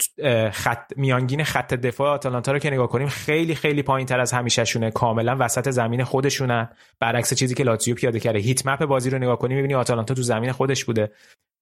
خط 0.53 0.93
میانگین 0.97 1.45
خط 1.45 1.75
دفاع 1.75 2.11
آتالانتا 2.11 2.53
رو 2.53 2.59
که 2.59 2.71
نگاه 2.71 2.89
کنیم 2.89 3.09
خیلی 3.09 3.55
خیلی 3.55 3.83
پایین 3.83 4.07
تر 4.07 4.21
از 4.21 4.33
همیشهشونه. 4.33 4.91
کاملا 4.91 5.37
وسط 5.41 5.71
زمین 5.71 6.05
خودشونن. 6.05 6.69
برعکس 7.01 7.35
چیزی 7.35 7.55
که 7.55 7.65
لاتزیو 7.65 7.95
پیاده 7.95 8.21
کرده. 8.21 8.39
هیت 8.39 8.67
مپ 8.67 8.85
بازی 8.85 9.11
رو 9.11 9.19
نگاه 9.19 9.39
کنیم 9.39 9.57
می‌بینی 9.57 9.75
آتالانتا 9.75 10.15
تو 10.15 10.23
زمین 10.23 10.53
خودش 10.53 10.85
بوده. 10.85 11.13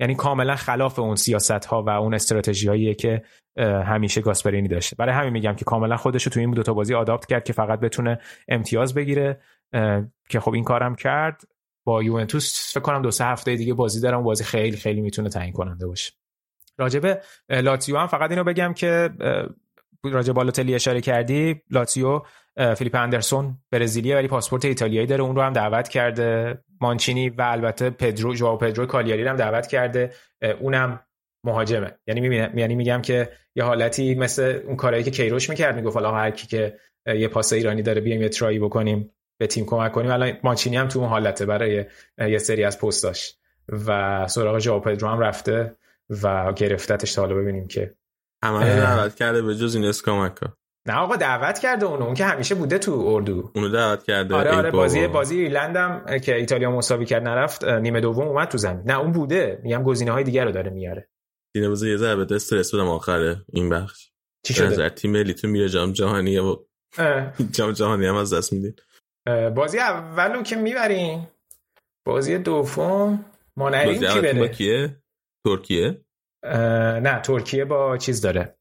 یعنی 0.01 0.15
کاملا 0.15 0.57
خلاف 0.57 0.99
اون 0.99 1.17
سیاست 1.17 1.65
ها 1.65 1.83
و 1.83 1.91
اون 1.91 2.15
استراتژی 2.15 2.95
که 2.95 3.23
همیشه 3.87 4.21
گاسپرینی 4.21 4.69
داشته. 4.69 4.97
برای 4.97 5.15
همین 5.15 5.33
میگم 5.33 5.55
که 5.55 5.65
کاملا 5.65 5.97
خودش 5.97 6.23
رو 6.23 6.33
تو 6.33 6.41
این 6.41 6.51
دو 6.51 6.63
تا 6.63 6.75
بازی 6.75 6.95
آداپت 6.95 7.27
کرد 7.27 7.45
که 7.45 7.53
فقط 7.53 7.81
بتونه 7.81 8.19
امتیاز 8.49 8.95
بگیره. 8.95 9.41
که 10.29 10.41
خب 10.41 10.55
این 10.55 10.65
کارم 10.65 10.95
کرد. 10.95 11.43
با 11.87 12.03
یوونتوس 12.03 12.73
فکر 12.73 12.81
کنم 12.81 13.03
دو 13.03 13.11
سه 13.11 13.25
هفته 13.25 13.57
دیگه 13.57 13.75
بازی 13.75 14.01
دارم 14.01 14.23
بازی 14.23 14.45
خیلی 14.45 14.77
خیلی 14.77 15.01
می‌تونه 15.01 15.29
تعیین 15.29 15.53
کننده 15.53 15.87
باشه. 15.87 16.13
راجبه 16.79 17.21
لاتزیو 17.49 17.97
هم 17.97 18.07
فقط 18.07 18.31
اینو 18.31 18.45
بگم 18.45 18.75
که 18.75 19.11
راجع 20.05 20.33
بالوتلی 20.33 20.75
اشاره 20.75 21.01
کردی 21.01 21.63
لاتزیو 21.71 22.23
فیلیپه 22.77 22.95
اندرسون 22.95 23.59
برزیلیه 23.71 24.17
ولی 24.17 24.29
پاسپورت 24.29 24.65
ایتالیایی 24.65 25.07
داره 25.07 25.23
اون 25.23 25.37
رو 25.37 25.43
هم 25.43 25.53
دعوت 25.53 25.89
کرده. 25.89 26.59
مانچینی 26.81 27.29
و 27.29 27.43
البته 27.43 27.91
پدرو 27.91 28.35
جواو 28.35 28.59
پدرو 28.59 28.87
کالیاری 28.87 29.27
هم 29.27 29.37
دعوت 29.37 29.67
کرده. 29.67 30.13
اونم 30.61 31.01
مهاجمه. 31.45 31.95
یعنی 32.07 32.37
یعنی 32.37 32.75
میگم 32.75 33.03
که 33.03 33.29
یه 33.55 33.65
حالتی 33.65 34.15
مثل 34.15 34.61
اون 34.67 34.77
کارهایی 34.77 35.05
که 35.05 35.11
کیروش 35.11 35.51
می‌کرد 35.51 35.77
می‌گفت 35.77 35.97
حالا 35.97 36.11
هر 36.11 36.31
کی 36.31 36.47
که 36.47 36.77
یه 37.07 37.29
پاس 37.29 37.53
ایرانی 37.53 37.83
داره 37.83 38.01
بیایم 38.01 38.23
یه 38.23 38.29
try 38.29 38.51
ای 38.51 38.59
بکنیم 38.59 39.11
به 39.39 39.47
تیم 39.47 39.67
کمک 39.67 39.93
کنیم. 39.93 40.11
الان 40.11 40.33
مانچینی 40.43 40.77
هم 40.77 40.89
تو 40.89 40.99
اون 40.99 41.09
حالته 41.09 41.47
برای 41.47 41.85
یه 42.19 42.39
سری 42.39 42.65
از 42.65 42.79
پستاش. 42.79 43.35
و 43.87 44.29
سراغ 44.29 44.59
جواو 44.59 44.81
پدرو 44.81 45.09
هم 45.09 45.19
رفته. 45.21 45.77
و 46.23 46.53
گرفتتش 46.53 47.15
تا 47.15 47.23
حالا 47.23 47.35
ببینیم 47.35 47.69
که. 47.69 47.95
همه 48.45 48.77
دعوت 48.77 49.15
کرده 49.15 49.43
به 49.43 49.55
جز 49.55 49.75
این 49.75 49.85
اسکامکا. 49.85 50.57
نه 50.89 50.95
آقا 50.95 51.17
دعوت 51.17 51.59
کرده 51.59 51.87
اونو. 51.87 52.05
اون 52.05 52.15
که 52.15 52.25
همیشه 52.25 52.55
بوده 52.55 52.79
تو 52.79 52.93
اردو. 52.93 53.53
اونو 53.55 53.69
دعوت 53.69 54.03
کرده 54.03 54.35
آره 54.35 54.51
آره 54.51 54.71
بازی 54.71 55.07
بازی 55.07 55.41
ایرلند 55.41 55.77
هم 55.77 56.19
که 56.19 56.37
ایتالیا 56.37 56.71
مساوی 56.71 57.05
کرد 57.05 57.23
نرفت 57.23 57.65
نیمه 57.65 58.01
دوم 58.01 58.29
اومد 58.29 58.49
تو 58.49 58.59
زمین. 58.59 58.83
نه 58.87 58.99
اون 58.99 59.13
بوده. 59.13 59.61
میگم 59.63 59.83
گزینه 59.83 60.13
های 60.13 60.25
دیگر 60.25 60.45
رو 60.45 60.53
داره 60.53 60.71
میاره. 60.71 61.09
دیگه 61.55 61.69
بازی 61.69 61.91
یه 61.91 61.97
ذره 61.97 62.27
استرس 62.35 62.75
بدم 62.75 62.89
آخره. 62.89 63.45
این 63.53 63.69
بخش. 63.69 64.11
چی 64.47 64.55
شده؟ 64.55 64.91
تیم 64.91 65.13
ملی 65.13 65.35
تو 65.35 65.49
میره 65.49 65.69
جام 65.69 65.93
جهانی 65.93 66.39
و 66.39 66.57
جام 67.57 67.73
جهانی 67.73 68.07
هم 68.07 68.15
از 68.15 68.35
دست 68.35 68.53
میدین. 68.53 68.75
بازی 69.55 69.79
اولو 69.79 70.43
که 70.43 70.57
می‌برین 70.57 71.27
بازی 72.07 72.39
دوم. 72.39 73.25
ما 73.57 73.71
نریم 73.71 73.95
کی 73.95 74.21
بره؟ 74.21 74.97
ترکیه. 75.47 76.04
نه 77.03 77.21
ترکیه 77.21 77.65
با 77.65 77.97
چیز 77.97 78.21
داره. 78.21 78.57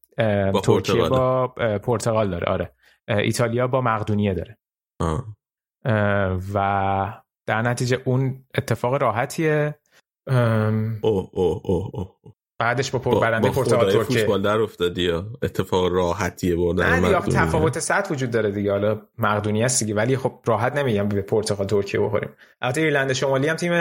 با 0.54 0.62
ترکیه 0.64 0.96
پرتغال. 0.96 1.10
با 1.10 1.48
پرتغال 1.78 2.30
داره 2.30 2.48
آره. 2.48 2.72
ایتالیا 3.08 3.68
با 3.68 3.82
مقدونیه 3.82 4.34
داره. 4.34 4.58
آه. 5.00 5.26
و 6.54 7.24
در 7.48 7.62
نتیجه 7.62 8.02
اون 8.06 8.46
اتفاق 8.56 8.94
راحتیه. 8.94 9.76
اوه 10.28 11.30
اوه 11.32 11.62
اوه 11.64 11.90
اوه 11.94 12.16
بعدش 12.60 12.92
با 12.92 13.00
پر 13.00 13.12
با, 13.12 13.20
برنده 13.20 13.48
با 13.48 13.54
پرتغال 13.54 13.92
ترکیه. 13.92 14.18
فوتبال 14.18 14.42
در 14.42 14.60
افتادی 14.62 15.12
اتفاق 15.42 15.94
راحتیه 15.94 16.56
بردن 16.56 17.00
نه 17.00 17.20
دیگه. 17.20 17.38
تفاوت 17.38 17.80
سطح 17.80 18.14
وجود 18.14 18.32
داره 18.32 18.52
دیگه. 18.52 18.72
حالا 18.72 19.02
مقدونیه 19.18 19.66
است 19.66 19.84
دیگه 19.84 19.96
ولی 19.96 20.18
خب 20.18 20.40
راحت 20.46 20.76
نمیگم 20.76 21.08
به 21.08 21.22
پرتغال 21.22 21.68
ترکیه 21.68 22.00
بخوریم. 22.00 22.30
البته 22.62 22.82
ایرلند 22.82 23.14
شمالی 23.14 23.48
هم 23.48 23.56
تیم 23.56 23.72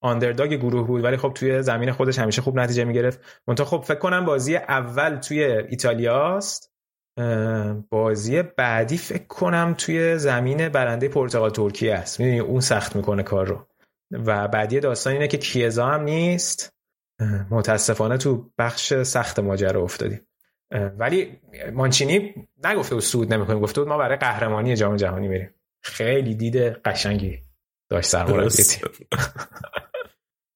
آندرداگ 0.00 0.54
گروه 0.54 0.86
بود 0.86 1.04
ولی 1.04 1.16
خب 1.16 1.32
توی 1.34 1.62
زمین 1.62 1.92
خودش 1.92 2.18
همیشه 2.18 2.42
خوب 2.42 2.58
نتیجه 2.58 2.84
می‌گرفت. 2.84 3.20
منتها 3.46 3.66
خب 3.66 3.80
فکر 3.80 3.98
کنم 3.98 4.24
بازی 4.24 4.56
اول 4.56 5.16
توی 5.16 5.44
ایتالیاست. 5.44 6.72
اه، 7.16 7.72
بازی 7.90 8.42
بعدی 8.42 8.98
فکر 8.98 9.26
کنم 9.26 9.74
توی 9.78 10.18
زمین 10.18 10.68
برنده 10.68 11.08
پرتغال 11.08 11.50
ترکیه 11.50 11.94
است. 11.94 12.20
می‌دونی 12.20 12.38
اون 12.38 12.60
سخت 12.60 12.96
می‌کنه 12.96 13.22
کار 13.22 13.46
رو. 13.46 13.66
و 14.10 14.48
بعدی 14.48 14.80
داستان 14.80 15.12
اینه 15.12 15.28
که 15.28 15.38
کیزا 15.38 15.86
هم 15.86 16.02
نیست. 16.02 16.72
متاسفانه 17.50 18.16
تو 18.16 18.50
بخش 18.58 18.94
سخت 18.94 19.38
ماجرا 19.38 19.82
افتادیم 19.82 20.20
ولی 20.98 21.40
مانچینی 21.72 22.34
نگفته 22.64 22.94
بود 22.94 23.04
صعود 23.04 23.34
نمی‌کنیم 23.34 23.60
گفته 23.60 23.80
بود 23.80 23.88
ما 23.88 23.98
برای 23.98 24.16
قهرمانی 24.16 24.76
جام 24.76 24.96
جهانی 24.96 25.28
میریم. 25.28 25.54
خیلی 25.82 26.34
دید 26.34 26.76
قشنگی 26.84 27.38
داشت 27.88 28.08
سرمربی 28.08 28.48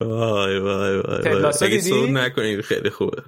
وای 0.02 0.58
وای 0.58 0.98
وای 1.00 1.44
اگه 1.44 1.68
دیدی؟ 1.68 1.80
صعود 1.80 2.08
نکنیم 2.10 2.62
خیلی 2.62 2.90
خوبه. 2.90 3.22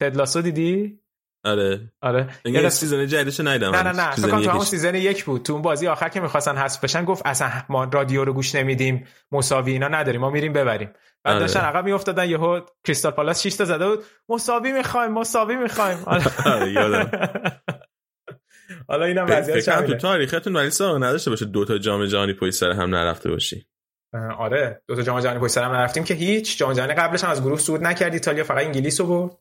تد 0.00 0.17
لاسو 0.17 0.42
دیدی؟ 0.42 1.00
آره. 1.44 1.92
آره. 2.02 2.28
انگار 2.44 2.62
یاد- 2.62 2.70
season 2.72 3.06
جدیدش 3.06 3.40
ندیدم 3.40 3.70
نه 3.74 3.82
نه 3.82 3.92
نه. 3.92 4.14
season 4.14 4.28
فکر 4.28 4.44
تو 4.44 4.50
همون. 4.50 4.64
season 4.64 4.94
یک 4.94 5.24
بود. 5.24 5.42
تو 5.42 5.52
اون 5.52 5.62
بازی 5.62 5.86
آخر 5.86 6.08
که 6.08 6.20
می‌خواستن 6.20 6.56
حذف 6.56 6.84
بشن 6.84 7.04
گفت 7.04 7.22
اصلا 7.26 7.50
ما 7.68 7.84
رادیو 7.84 8.24
رو 8.24 8.32
گوش 8.32 8.54
نمیدیم 8.54 9.06
مساوی 9.32 9.72
اینا 9.72 9.88
نداریم 9.88 10.20
ما 10.20 10.30
میریم 10.30 10.52
ببریم. 10.52 10.90
بعد 11.24 11.34
آره. 11.34 11.40
داشتن 11.40 11.60
عقب 11.60 11.84
میافتادن 11.84 12.30
یهو 12.30 12.60
کریستال 12.86 13.12
پالاس 13.12 13.42
6 13.46 13.54
تا 13.54 13.64
زده 13.64 13.88
بود. 13.88 14.04
مساوی 14.28 14.72
می‌خوایم 14.72 15.12
مساوی 15.12 15.56
می‌خوایم. 15.56 15.98
آره، 16.46 16.72
یادم. 16.72 17.10
حالا 18.88 19.04
اینم 19.06 19.26
وضعیت 19.28 19.66
کنم 19.66 19.86
تو 19.86 19.94
تاریختون 19.94 20.56
ولی 20.56 20.70
سابقه 20.70 21.06
نداشته 21.06 21.30
باشه 21.30 21.44
دو 21.44 21.64
تا 21.64 21.78
جام 21.78 22.06
جهانی 22.06 22.32
پشت 22.32 22.50
سر 22.50 22.70
هم 22.70 22.94
نرفته 22.94 23.30
باشی. 23.30 23.66
آره 24.14 24.82
دو 24.88 24.96
تا 24.96 25.02
جام 25.02 25.20
جهانی 25.20 25.38
پشت 25.38 25.52
سر 25.52 25.64
هم 25.64 25.72
نرفتیم 25.72 26.04
که 26.04 26.14
هیچ 26.14 26.58
جام 26.58 26.72
جهانی 26.72 26.94
قبلش 26.94 27.24
هم 27.24 27.30
از 27.30 27.42
گروه 27.42 27.58
صعود 27.58 27.82
نکرد 27.82 28.12
ایتالیا 28.12 28.44
فقط 28.44 28.64
انگلیس 28.64 29.00
رو 29.00 29.06
برد. 29.06 29.36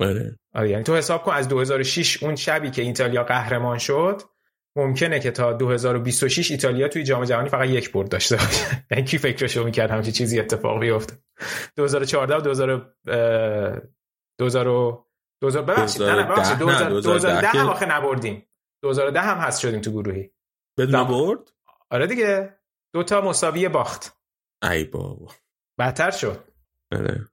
آره. 0.00 0.38
آره 0.54 0.70
یعنی 0.70 0.82
تو 0.82 0.96
حساب 0.96 1.22
کن 1.22 1.32
از 1.32 1.48
2006 1.48 2.22
اون 2.22 2.36
شبی 2.36 2.70
که 2.70 2.82
ایتالیا 2.82 3.24
قهرمان 3.24 3.78
شد 3.78 4.22
ممکنه 4.76 5.20
که 5.20 5.30
تا 5.30 5.52
2026 5.52 6.50
ایتالیا 6.50 6.88
توی 6.88 7.04
جام 7.04 7.24
جهانی 7.24 7.48
فقط 7.48 7.68
یک 7.68 7.92
برد 7.92 8.08
داشته 8.08 8.36
باشه. 8.36 8.66
یعنی 8.90 9.04
کی 9.04 9.18
فکرشو 9.18 9.64
می‌کرد 9.64 9.90
همچین 9.90 10.12
چیزی 10.12 10.40
اتفاق 10.40 10.80
بیفته؟ 10.80 11.14
2014 11.76 12.36
و 12.36 12.40
2000 12.40 12.70
اه، 13.08 13.80
2000 14.38 15.04
2000 15.42 15.62
ببخشید 15.62 16.02
نه 16.02 16.22
ببخشید 16.22 16.58
2010 16.58 16.84
نه، 16.84 16.90
2000 16.90 17.00
2010 17.00 17.40
2010 17.40 17.48
هم 17.48 17.68
آخه 17.68 17.86
نبردیم. 17.86 18.46
2010 18.82 19.20
هم 19.20 19.38
هست 19.38 19.60
شدیم 19.60 19.80
تو 19.80 19.90
گروهی. 19.90 20.30
بدون 20.78 21.04
برد؟ 21.04 21.52
آره 21.90 22.06
دیگه. 22.06 22.54
دو 22.94 23.02
تا 23.02 23.20
مساوی 23.20 23.68
باخت. 23.68 24.16
ای 24.70 24.84
بابا. 24.84 25.28
بدتر 25.78 26.10
شد. 26.10 26.44
آره. 26.92 27.28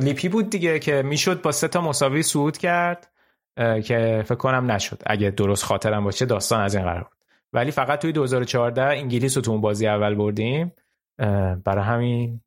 لیپی 0.00 0.28
بود 0.28 0.50
دیگه 0.50 0.78
که 0.78 1.02
می‌شد 1.02 1.42
با 1.42 1.52
سه 1.52 1.68
تا 1.68 1.80
مساوی 1.80 2.22
صعود 2.22 2.58
کرد 2.58 3.12
که 3.56 4.24
فکر 4.26 4.34
کنم 4.34 4.70
نشد. 4.70 5.02
اگه 5.06 5.30
درست 5.30 5.64
خاطرم 5.64 6.04
باشه 6.04 6.26
داستان 6.26 6.60
از 6.60 6.74
این 6.74 6.84
قرار 6.84 7.02
بود. 7.02 7.18
ولی 7.52 7.70
فقط 7.70 8.00
توی 8.00 8.12
2014 8.12 8.82
انگلیس 8.82 9.36
رو 9.36 9.42
تو 9.42 9.50
اون 9.50 9.60
بازی 9.60 9.86
اول 9.86 10.14
بردیم. 10.14 10.72
برای 11.64 11.84
همین 11.84 12.40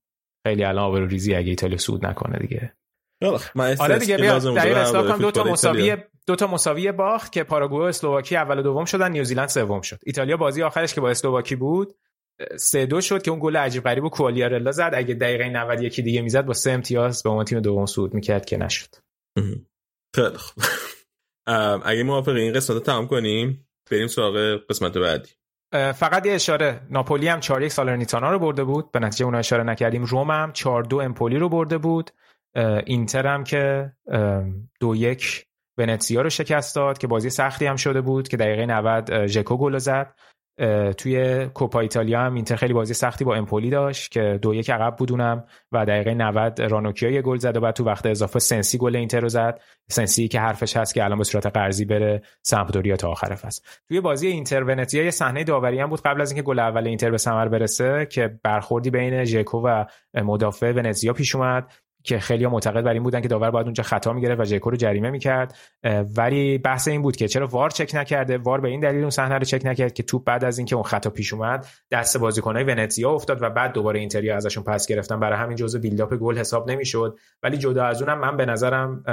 خیلی 0.48 0.64
الان 0.64 0.84
آبرو 0.86 1.08
ریزی 1.08 1.36
اگه 1.36 1.50
ایتالیا 1.50 1.78
سود 1.78 2.06
نکنه 2.06 2.40
دیگه. 2.40 2.74
آره 3.80 4.00
دیگه 4.00 4.18
بیا. 4.18 4.36
اصلاح 4.36 5.08
کنم. 5.08 5.18
دو 5.18 5.32
تا 5.32 5.44
مساوی 5.44 5.98
دو 6.28 6.36
تا 6.36 6.48
مساوی 6.48 6.92
باخت 6.92 7.32
که 7.32 7.44
پاراگوئه 7.44 7.86
و 7.86 7.88
اسلوواکی 7.88 8.36
اول 8.36 8.60
و 8.60 8.62
دوم 8.62 8.86
شدن 8.86 9.12
نیوزیلند 9.12 9.50
سوم 9.50 9.82
شد. 9.82 10.00
ایتالیا 10.04 10.38
بازی 10.38 10.64
آخرش 10.64 10.94
که 10.94 11.02
با 11.02 11.10
اسلوواکی 11.10 11.56
بود 11.56 11.96
سه 12.58 12.86
دو 12.86 13.02
شد 13.02 13.22
که 13.22 13.32
اون 13.32 13.40
گل 13.44 13.58
عجیب 13.58 13.84
غریب 13.84 14.04
و 14.04 14.10
کوالیارلا 14.10 14.72
زد. 14.72 14.92
اگه 14.94 15.14
دقیقه 15.14 15.50
90 15.50 15.82
یکی 15.82 16.02
دیگه 16.02 16.22
می‌زد 16.22 16.46
با 16.46 16.54
سه 16.54 16.72
امتیاز 16.72 17.24
به 17.24 17.30
اون 17.30 17.46
تیم 17.46 17.60
دوم 17.60 17.86
صعود 17.86 18.14
می‌کرد 18.14 18.46
که 18.46 18.58
نشد. 18.58 18.96
خیلی 20.16 20.38
خوب. 20.38 20.64
اگه 21.86 22.04
موافق 22.04 22.32
این 22.32 22.54
قسمت 22.54 22.84
تمام 22.84 23.08
کنیم 23.08 23.68
بریم 23.92 24.08
سراغ 24.08 24.60
قسمت 24.70 24.98
بعدی. 24.98 25.30
فقط 25.94 26.26
یه 26.26 26.34
اشاره. 26.34 26.82
ناپولی 26.90 27.28
هم 27.28 27.40
4 27.40 27.62
1 27.62 27.72
سالرنیتانا 27.72 28.32
رو 28.32 28.40
برده 28.40 28.64
بود. 28.64 28.92
به 28.92 29.00
نتیجه 29.00 29.26
اون 29.26 29.36
اشاره 29.36 29.64
نکردیم. 29.64 30.04
روم 30.04 30.32
هم 30.32 30.52
4 30.52 30.84
2 30.84 30.98
امپولی 30.98 31.38
رو 31.38 31.50
برده 31.50 31.78
بود. 31.78 32.12
اینتر 32.86 33.28
هم 33.28 33.44
که 33.44 33.92
دو 34.80 34.96
یک 34.96 35.46
ونتسیا 35.78 36.22
رو 36.22 36.30
شکست 36.30 36.76
داد 36.76 36.98
که 36.98 37.08
بازی 37.08 37.30
سختی 37.30 37.66
هم 37.66 37.76
شده 37.76 38.02
بود 38.02 38.28
که 38.28 38.38
دقیقه 38.38 38.66
90 38.66 39.28
ژکو 39.28 39.58
گل 39.58 39.78
زد. 39.78 40.16
توی 40.98 41.46
کوپا 41.46 41.80
ایتالیا 41.80 42.20
هم 42.20 42.34
اینتر 42.34 42.56
خیلی 42.56 42.74
بازی 42.74 42.94
سختی 42.94 43.24
با 43.26 43.36
امپولی 43.36 43.70
داشت 43.70 44.12
که 44.12 44.40
دو 44.42 44.54
یک 44.54 44.70
عقب 44.70 44.96
بودونم 44.96 45.44
و 45.72 45.86
دقیقه 45.86 46.14
90 46.14 46.62
رانوکیا 46.62 47.10
یه 47.10 47.22
گل 47.22 47.38
زد 47.38 47.58
و 47.58 47.60
بعد 47.60 47.76
تو 47.76 47.84
وقت 47.84 48.06
اضافه 48.06 48.40
سنسی 48.40 48.78
گل 48.78 48.96
اینتر 48.96 49.20
رو 49.20 49.30
زد. 49.30 49.62
سنسی 49.90 50.28
که 50.28 50.40
حرفش 50.40 50.78
هست 50.78 50.94
که 50.94 51.04
الان 51.04 51.18
به 51.18 51.24
صورت 51.24 51.46
قرضی 51.46 51.86
بره 51.86 52.22
سمپدوریا 52.42 52.96
تا 52.96 53.10
آخر 53.10 53.36
فصل. 53.36 53.62
توی 53.88 54.02
بازی 54.02 54.28
اینتر 54.28 54.64
ونتیا 54.64 55.04
یه 55.04 55.12
صحنه 55.12 55.44
داوری 55.44 55.80
هم 55.80 55.90
بود 55.90 56.02
قبل 56.02 56.22
از 56.22 56.32
اینکه 56.32 56.44
گل 56.44 56.60
اول 56.60 56.88
اینتر 56.88 57.12
به 57.12 57.18
ثمر 57.18 57.48
برسه 57.48 58.08
که 58.12 58.40
برخوردی 58.44 58.90
بین 58.90 59.24
ژکو 59.24 59.58
و 59.58 59.86
مدافع 60.14 60.72
ونتزیا 60.72 61.14
پیش 61.14 61.36
اومد. 61.36 61.72
که 62.04 62.20
خیلی 62.20 62.48
معتقد 62.48 62.84
بر 62.84 62.94
این 62.94 63.04
بودن 63.04 63.22
که 63.22 63.28
داور 63.28 63.52
باید 63.52 63.66
اونجا 63.66 63.84
خطا 63.84 64.14
می‌گرفت 64.14 64.42
و 64.42 64.46
ژکو 64.46 64.70
رو 64.70 64.78
جریمه 64.78 65.10
می‌کرد. 65.10 65.56
ولی 66.18 66.58
بحث 66.58 66.88
این 66.88 67.02
بود 67.02 67.16
که 67.16 67.28
چرا 67.28 67.48
وار 67.48 67.70
چک 67.70 67.92
نکرده؟ 67.96 68.38
وار 68.38 68.62
به 68.62 68.68
این 68.68 68.80
دلیل 68.80 69.02
اون 69.02 69.10
صحنه 69.10 69.38
رو 69.38 69.44
چک 69.44 69.62
نکرد 69.66 69.94
که 69.94 70.04
توپ 70.04 70.24
بعد 70.24 70.46
از 70.46 70.58
اینکه 70.58 70.76
اون 70.76 70.84
خطا 70.84 71.10
پیش 71.10 71.34
اومد 71.34 71.68
دست 71.92 72.18
بازیکنای 72.18 72.64
ونتزیا 72.64 73.12
افتاد 73.12 73.42
و 73.42 73.50
بعد 73.50 73.74
دوباره 73.74 74.00
اینتریا 74.00 74.36
ازشون 74.36 74.64
پس 74.64 74.88
گرفتن. 74.88 75.20
برای 75.20 75.38
همین 75.40 75.58
جزء 75.58 75.80
بیلداپ 75.80 76.16
گل 76.16 76.38
حساب 76.38 76.72
نمی‌شد. 76.72 77.18
ولی 77.44 77.58
جدا 77.58 77.86
از 77.86 78.02
اونم 78.02 78.20
من 78.20 78.38
به 78.38 78.46
نظرم 78.46 79.04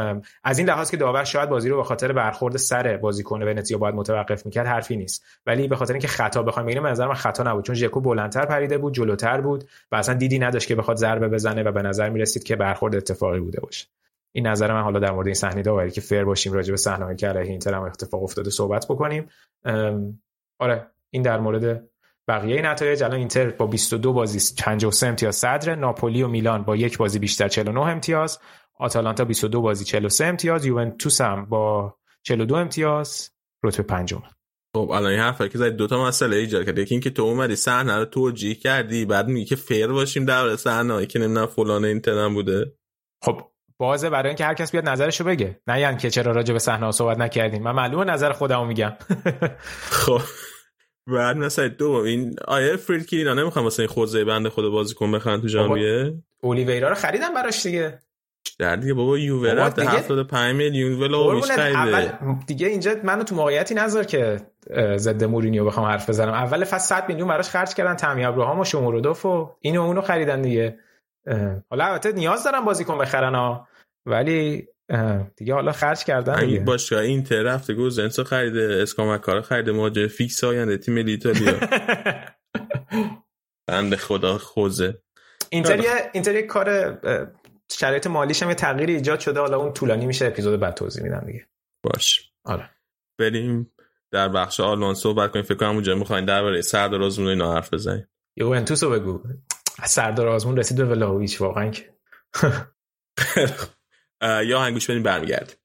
از 0.45 0.59
این 0.59 0.69
لحاظ 0.69 0.91
که 0.91 0.97
داور 0.97 1.25
شاید 1.25 1.49
بازی 1.49 1.69
رو 1.69 1.77
به 1.77 1.85
خاطر 1.85 2.13
برخورد 2.13 2.57
سر 2.57 2.97
بازیکن 2.97 3.43
ونتزیا 3.43 3.79
باید 3.79 3.95
متوقف 3.95 4.47
می‌کرد 4.47 4.67
حرفی 4.67 4.97
نیست. 4.97 5.25
ولی 5.47 5.69
به 5.69 5.77
خاطر 5.77 5.93
اینکه 5.93 6.09
خطا 6.09 6.43
بخوایم 6.43 6.67
بگیم 6.67 6.83
به 6.83 6.91
نظر 6.91 7.07
من 7.07 7.15
خطا 7.15 7.43
نبود. 7.43 7.65
چون 7.65 7.75
ژکو 7.75 8.01
بلندتر 8.01 8.47
پریده 8.47 8.79
بود 8.79 8.95
جلوتر 8.95 9.41
بود 9.41 9.65
و 9.93 9.97
اصلا 9.97 10.15
دیدی 10.15 10.39
نداشت 10.39 10.69
که 10.69 10.75
بخواد 10.75 10.97
ضربه 10.97 11.29
بزنه 11.29 11.63
و 11.63 11.73
به 11.73 11.83
نظر 11.83 12.09
می‌رسید 12.09 12.45
که 12.45 12.57
برخورد 12.77 12.95
اتفاقی 12.95 13.41
بوده 13.41 13.61
باشه. 13.61 13.87
این 14.33 14.47
نظر 14.47 14.73
من 14.73 14.83
حالا 14.83 14.99
در 14.99 15.13
مورد 15.13 15.27
این 15.27 15.35
صحنه 15.35 15.63
داوری 15.63 15.91
که 15.91 16.01
فر 16.01 16.25
باشیم 16.25 16.53
راجع 16.53 16.71
به 16.71 16.77
صحنه‌ای 16.77 17.17
که 17.17 17.29
علیه 17.29 17.51
اینتر 17.51 17.75
هم 17.75 17.83
اتفاق 17.83 18.23
افتاده 18.23 18.51
صحبت 18.51 18.87
بکنیم. 18.89 19.29
آره 20.59 20.91
این 21.11 21.23
در 21.23 21.41
مورد 21.41 21.89
بقیه 22.29 22.63
نتایج. 22.63 23.03
الان 23.03 23.19
اینتر 23.19 23.51
با 23.51 23.67
22 23.67 24.13
بازی 24.13 24.55
53 24.63 25.07
امتیاز 25.07 25.37
صدر 25.37 25.75
ناپولی 25.75 26.23
و 26.23 26.29
میلان 26.29 26.63
با 26.63 26.77
یک 26.77 26.99
بازی 26.99 27.19
بیشتر 27.19 27.49
49 27.49 27.81
امتیاز. 27.81 28.39
آتالانتا 28.75 29.25
22 29.25 29.61
بازی 29.61 29.85
43 29.85 30.25
امتیاز. 30.25 30.67
یوونتوس 30.67 31.21
هم 31.21 31.45
با 31.45 31.97
42 32.23 32.55
امتیاز. 32.55 33.31
رتبه 33.63 33.83
پنجم. 33.83 34.23
خب 34.77 34.91
الان 34.91 35.11
این 35.11 35.21
حرفا 35.21 35.49
که 35.49 35.59
زدی 35.59 35.77
دو 35.77 35.87
تا 35.87 36.05
مسئله 36.05 36.37
ایجاد 36.37 36.67
کرد. 36.67 36.79
یکی 36.79 36.95
اینکه 36.95 37.11
تو 37.11 37.23
اومدی 37.23 37.57
صحنه 37.57 37.97
رو 37.97 38.05
توجیه 38.05 38.55
کردی 38.55 39.05
بعد 39.05 39.29
میگی 39.29 39.45
که 39.45 39.57
فیر 39.57 39.87
باشیم 39.87 40.25
در 40.25 40.57
صحنه 40.57 41.07
که 41.07 41.19
نمی‌دونم 41.19 41.47
فلان 41.47 41.85
اینتر 41.85 42.29
بوده. 42.29 42.73
خب 43.25 43.41
بازه 43.79 44.11
برای 44.11 44.29
اینکه 44.29 44.45
هر 44.45 44.55
کس 44.55 44.73
بیاد 44.73 44.89
نظرشو 44.89 45.25
بگه. 45.25 45.61
نه 45.67 45.81
یعنی 45.81 45.97
که 45.97 46.11
چرا 46.11 46.33
راجع 46.33 46.53
به 46.53 46.59
صحنه 46.59 46.91
صحبت 46.91 47.19
نکردیم. 47.19 47.63
من 47.63 47.73
معلومه 47.73 48.05
نظر 48.05 48.33
خودمو 48.33 48.65
میگم. 48.65 48.93
خب 50.01 50.21
بعد 51.07 51.37
مثلا 51.37 51.69
دو 51.69 51.91
این 51.91 52.37
آیه 52.49 52.77
فریدکی 52.77 53.17
اینا 53.17 53.35
نمی‌خوام 53.35 53.65
واسه 53.65 53.83
این 53.83 53.89
خوزه 53.89 54.25
بنده 54.25 54.51
خود 54.51 54.73
بازیکن 54.73 55.13
بخرن 55.13 55.41
تو 55.41 55.49
ژانویه 55.49 56.15
اولیویرا 56.43 56.89
رو 56.89 56.95
خریدم 56.95 57.35
براش 57.35 57.63
دیگه. 57.63 57.99
در 58.59 58.77
دیگه. 58.77 58.95
بابا 58.95 59.19
یووه 59.19 59.53
رفت 59.53 59.79
75 59.79 60.57
میلیون 60.57 60.93
ولو 60.93 61.41
خریده. 61.41 62.19
دیگه 62.47 62.67
اینجا 62.67 62.95
منو 63.05 63.25
تو 63.25 63.35
موقعیتی 63.35 63.75
نذار 63.75 64.05
که 64.05 64.41
ضد 64.97 65.25
مورینیو 65.25 65.65
بخوام 65.65 65.87
حرف 65.87 66.09
بزنم. 66.09 66.33
اول 66.33 66.65
فصل 66.65 66.97
100 66.97 67.09
میلیون 67.09 67.29
براش 67.29 67.49
خرج 67.49 67.75
کردن 67.75 67.95
تامی 67.97 68.25
ابراهام 68.25 68.61
و 68.61 68.65
شومورودوف 68.65 69.27
و 69.27 69.57
اینو 69.61 69.83
اونو 69.83 70.01
خریدن 70.01 70.43
دیگه. 70.43 70.79
حالا 71.71 71.85
البته 71.85 72.13
نیاز 72.13 72.45
دارم 72.45 72.65
بازیکن 72.65 72.99
بخرن 72.99 73.35
ها 73.35 73.69
ولی 74.07 74.69
دیگه 75.37 75.55
حالا 75.55 75.73
خرج 75.73 76.05
کردن 76.05 76.41
دیگه. 76.41 76.61
باشگاه 76.61 77.01
این 77.01 77.27
رفته 77.31 77.75
گوزنسو 77.75 78.25
خریده 78.25 78.79
اسکامکارا 78.83 79.43
خریده 79.43 79.73
مهاجم 79.73 80.07
فیکس 80.07 80.45
آینده 80.45 80.77
تیم 80.77 80.95
ملی 80.95 81.11
ایتالیا. 81.11 81.55
بند 83.69 83.95
خدا 83.95 84.39
خوزه. 84.39 84.99
اینتر 85.51 85.81
اینتر 86.13 86.41
کار 86.41 86.99
شرایط 87.73 88.07
مالیش 88.07 88.43
هم 88.43 88.49
یه 88.49 88.55
تغییر 88.55 88.89
ایجاد 88.91 89.21
شده. 89.21 89.41
حالا 89.41 89.57
اون 89.57 89.73
طولانی 89.73 90.07
میشه 90.07 90.27
اپیزود 90.27 90.61
بعد 90.61 90.75
توضیح 90.75 91.03
میدم 91.03 91.25
دیگه. 91.27 91.47
باش. 91.83 92.33
آره. 92.45 92.71
بریم 93.19 93.73
در 94.13 94.29
بخش 94.29 94.61
آلمان 94.61 94.95
صحبت 94.95 95.33
کنیم. 95.33 95.45
فکر 95.45 95.55
کنم 95.59 95.71
اونجا 95.71 95.95
می‌خواین 95.95 96.25
درباره 96.25 96.61
سردار 96.61 97.03
آزمون 97.03 97.29
اینا 97.29 97.55
حرف 97.55 97.75
بزنیم. 97.75 98.09
یوونتوس 98.37 98.83
رو 98.83 98.91
بگو. 98.91 99.23
سردار 99.85 100.29
آزمون 100.29 100.57
رسید 100.57 100.77
به 100.77 100.85
ولاویچ. 100.85 101.41
واقعا 101.41 101.71
که. 101.71 101.95
یا 104.51 104.61
هنگوش 104.61 104.91
بدیم 104.91 105.03
برمیگرد 105.03 105.57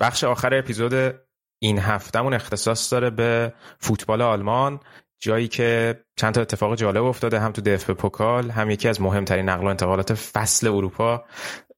بخش 0.00 0.24
آخر 0.24 0.54
اپیزود 0.54 1.14
این 1.62 1.78
هفتهمون 1.78 2.34
اختصاص 2.34 2.92
داره 2.92 3.10
به 3.10 3.52
فوتبال 3.78 4.22
آلمان 4.22 4.80
جایی 5.18 5.48
که 5.48 6.00
چند 6.16 6.34
تا 6.34 6.40
اتفاق 6.40 6.74
جالب 6.74 7.04
افتاده 7.04 7.40
هم 7.40 7.52
تو 7.52 7.62
دف 7.62 7.90
پوکال 7.90 8.50
هم 8.50 8.70
یکی 8.70 8.88
از 8.88 9.00
مهمترین 9.00 9.48
نقل 9.48 9.64
و 9.64 9.68
انتقالات 9.68 10.14
فصل 10.14 10.68
اروپا 10.68 11.24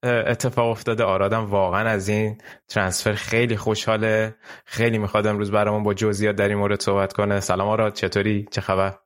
اتفاق 0.03 0.71
افتاده. 0.71 1.05
آرادم 1.05 1.45
واقعا 1.45 1.89
از 1.89 2.09
این 2.09 2.39
ترانسفر 2.69 3.13
خیلی 3.13 3.57
خوشحاله. 3.57 4.35
خیلی 4.65 4.99
می‌خواد 4.99 5.27
امروز 5.27 5.51
برامون 5.51 5.83
با 5.83 5.95
جزئیات 5.95 6.37
در 6.37 6.49
این 6.49 6.59
مورد 6.59 6.81
صحبت 6.81 7.13
کنه. 7.13 7.41
سلام 7.41 7.69
آراد 7.69 7.93
چطوری؟ 7.93 8.47
چه 8.51 8.61
خبر؟ 8.61 8.99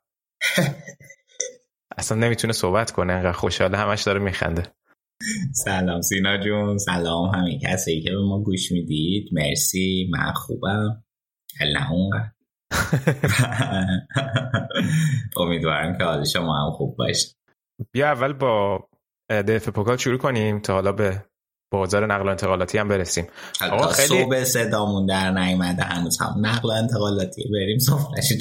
اصلا 1.98 2.18
نمی‌تونه 2.18 2.52
صحبت 2.52 2.90
کنه 2.90 3.12
انقدر 3.12 3.32
خوشحاله 3.32 3.78
همش 3.78 4.02
داره 4.02 4.20
میخنده. 4.20 4.62
سلام 5.54 6.00
سینا 6.00 6.36
جون. 6.36 6.78
سلام 6.78 7.34
همین 7.34 7.58
کسی 7.58 8.02
که 8.02 8.10
به 8.10 8.22
ما 8.28 8.42
گوش 8.42 8.72
می‌دید. 8.72 9.28
مرسی. 9.32 10.10
من 10.12 10.32
خوبم. 10.32 11.04
نه 11.60 11.92
اونقدر 11.92 12.30
امیدوارم 15.36 15.98
که 15.98 16.04
حال 16.04 16.24
شما 16.24 16.66
هم 16.66 16.72
خوب 16.72 16.96
باشه. 16.96 17.28
بیا 17.92 18.06
اول 18.06 18.32
با 18.32 18.88
دف 19.30 19.68
پوکال 19.68 19.96
شروع 19.96 20.18
کنیم 20.18 20.60
تا 20.60 20.72
حالا 20.72 20.92
به 20.92 21.24
بازار 21.72 22.14
نقل 22.14 22.26
و 22.26 22.30
انتقالاتی 22.30 22.78
هم 22.78 22.88
برسیم. 22.88 23.26
آقا 23.70 23.88
خیلی 23.88 24.08
صبح 24.08 24.44
صدامون 24.44 25.06
در 25.06 25.30
نیامده 25.30 25.82
هنوز 25.82 26.20
هم 26.20 26.46
نقل 26.46 26.68
و 26.68 26.72
انتقالاتی. 26.72 27.44
بریم 27.52 27.78
صحبتش 27.78 28.32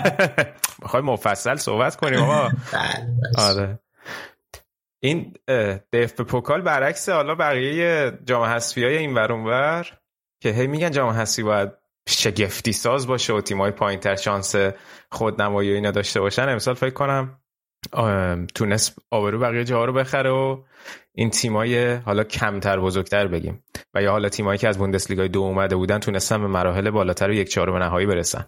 می‌خوای 0.82 1.02
مفصل 1.02 1.56
صحبت 1.56 1.96
کنیم 1.96 2.20
آقا؟ 2.20 2.48
بله، 2.72 3.06
آره. 3.38 3.78
این 5.04 5.32
دف 5.92 6.12
به 6.12 6.24
پوکال 6.24 6.60
برعکس 6.60 7.08
حالا 7.08 7.34
بقیه 7.34 8.12
جام 8.26 8.42
حذفی 8.42 8.84
های 8.84 8.96
این 8.96 9.14
ور 9.14 9.86
که 10.40 10.50
هی 10.50 10.66
میگن 10.66 10.90
جام 10.90 11.10
حذفی 11.10 11.42
باید 11.42 11.70
شگفتی 12.08 12.72
ساز 12.72 13.06
باشه 13.06 13.32
و 13.32 13.40
تیمای 13.40 13.70
پایین 13.70 14.00
تر 14.00 14.16
شانس 14.16 14.54
خودنمایی 15.12 15.70
و 15.70 15.74
اینا 15.74 15.90
داشته 15.90 16.20
باشن. 16.20 16.48
امسال 16.48 16.74
فکر 16.74 16.90
کنم 16.90 17.38
تونست 18.54 18.98
آبرو 19.10 19.38
بقیه 19.38 19.64
جاها 19.64 19.84
رو 19.84 19.92
بخره 19.92 20.30
و 20.30 20.62
این 21.12 21.30
تیمای 21.30 21.94
حالا 21.94 22.24
کمتر 22.24 22.80
بزرگتر 22.80 23.26
بگیم. 23.26 23.64
و 23.94 24.02
یا 24.02 24.10
حالا 24.10 24.28
تیمایی 24.28 24.58
که 24.58 24.68
از 24.68 24.78
بوندسلیگای 24.78 25.28
دو 25.28 25.40
اومده 25.40 25.76
بودن 25.76 25.98
تونستن 25.98 26.40
به 26.40 26.46
مراحل 26.46 26.90
بالاتر 26.90 27.28
و 27.28 27.32
یک 27.32 27.48
چهارم 27.48 27.76
نهایی 27.76 28.06
برسن. 28.06 28.46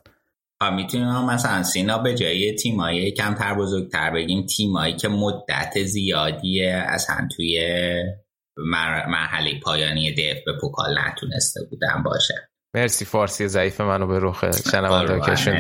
می‌تونیم 0.77 1.09
مثلا 1.09 1.63
سینا 1.63 1.99
به 1.99 2.15
جای 2.15 2.55
تیمایی 2.55 3.13
کمتر 3.13 3.55
بزرگتر 3.55 4.11
بگیم 4.11 4.47
تیمایی 4.47 4.97
که 4.97 5.09
مدت 5.09 5.83
زیادی 5.85 6.67
اصلا 6.67 7.29
توی 7.37 7.61
مرحله 9.09 9.61
پایانی 9.61 10.13
دف 10.13 10.45
به 10.47 10.53
پوکال 10.61 10.99
نتونسته 10.99 11.61
بودن 11.71 12.03
باشه. 12.05 12.35
مرسی 12.75 13.05
فارسی 13.05 13.49
ضعیف 13.49 13.81
منو 13.81 14.07
به 14.07 14.19
رخ 14.21 14.45
شنونده 14.71 15.21
کشون 15.21 15.55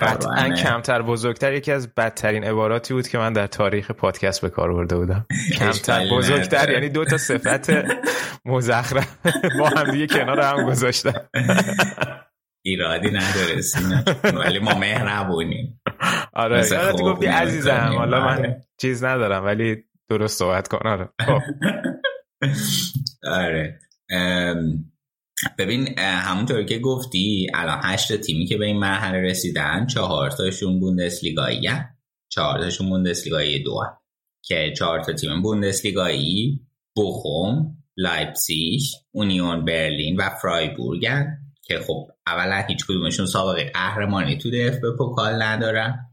قطعا 0.00 0.54
کمتر 0.54 1.02
بزرگتر 1.02 1.52
یکی 1.52 1.72
از 1.72 1.94
بدترین 1.94 2.44
عباراتی 2.44 2.94
بود 2.94 3.08
که 3.08 3.18
من 3.18 3.32
در 3.32 3.46
تاریخ 3.46 3.90
پادکست 3.90 4.40
به 4.40 4.50
کار 4.50 4.72
برده 4.72 4.96
بودم. 4.96 5.26
کمتر 5.58 6.06
بزرگتر 6.12 6.70
یعنی 6.70 6.88
دو 6.88 7.04
تا 7.04 7.18
صفت 7.18 7.70
مزخرف 8.44 9.16
با 9.58 9.68
هم 9.68 9.90
دیگه 9.90 10.06
کنار 10.06 10.40
هم 10.40 10.66
گذاشتم. 10.70 11.28
ایرادی 12.66 13.10
نداره 13.10 13.60
ولی 14.44 14.58
ما 14.58 14.74
مهربونیم. 14.74 15.80
آره 16.32 16.56
یادت 16.56 17.00
گفتی 17.02 17.26
عزیزم. 17.26 17.94
حالا 17.98 18.20
من 18.20 18.38
آره. 18.38 18.64
چیز 18.80 19.04
ندارم 19.04 19.44
ولی 19.44 19.76
درست 20.08 20.38
صحبت 20.38 20.68
کن. 20.68 20.88
آره. 20.88 21.08
خب. 21.26 21.40
آره. 23.42 23.78
ببین 25.58 25.98
همونطور 25.98 26.62
که 26.62 26.78
گفتی 26.78 27.46
الان 27.54 27.80
هشت 27.84 28.16
تیمی 28.16 28.46
که 28.46 28.56
به 28.56 28.66
این 28.66 28.78
مرحله 28.78 29.20
رسیدن 29.20 29.86
چهار 29.86 30.30
تاشون 30.30 30.80
بوندسلیگایی 30.80 31.70
چهار 32.28 32.60
تاشون 32.60 32.88
بوندسلیگایی 32.88 33.62
دو 33.62 33.80
که 34.42 34.72
چهار 34.76 35.00
تا 35.00 35.12
تیم 35.12 35.42
بوندسلیگایی 35.42 36.60
بوخوم 36.96 37.76
لایپزیش 37.96 38.94
اونیون 39.14 39.64
برلین 39.64 40.16
و 40.16 40.28
فرایبورگن 40.42 41.45
که 41.66 41.80
خب 41.86 42.08
اولا 42.26 42.64
هیچ 42.68 42.86
کدومشون 42.86 43.26
سابقه 43.26 43.70
قهرمانی 43.74 44.38
تو 44.38 44.50
DFB-Pokal 44.50 45.42
ندارن. 45.42 46.12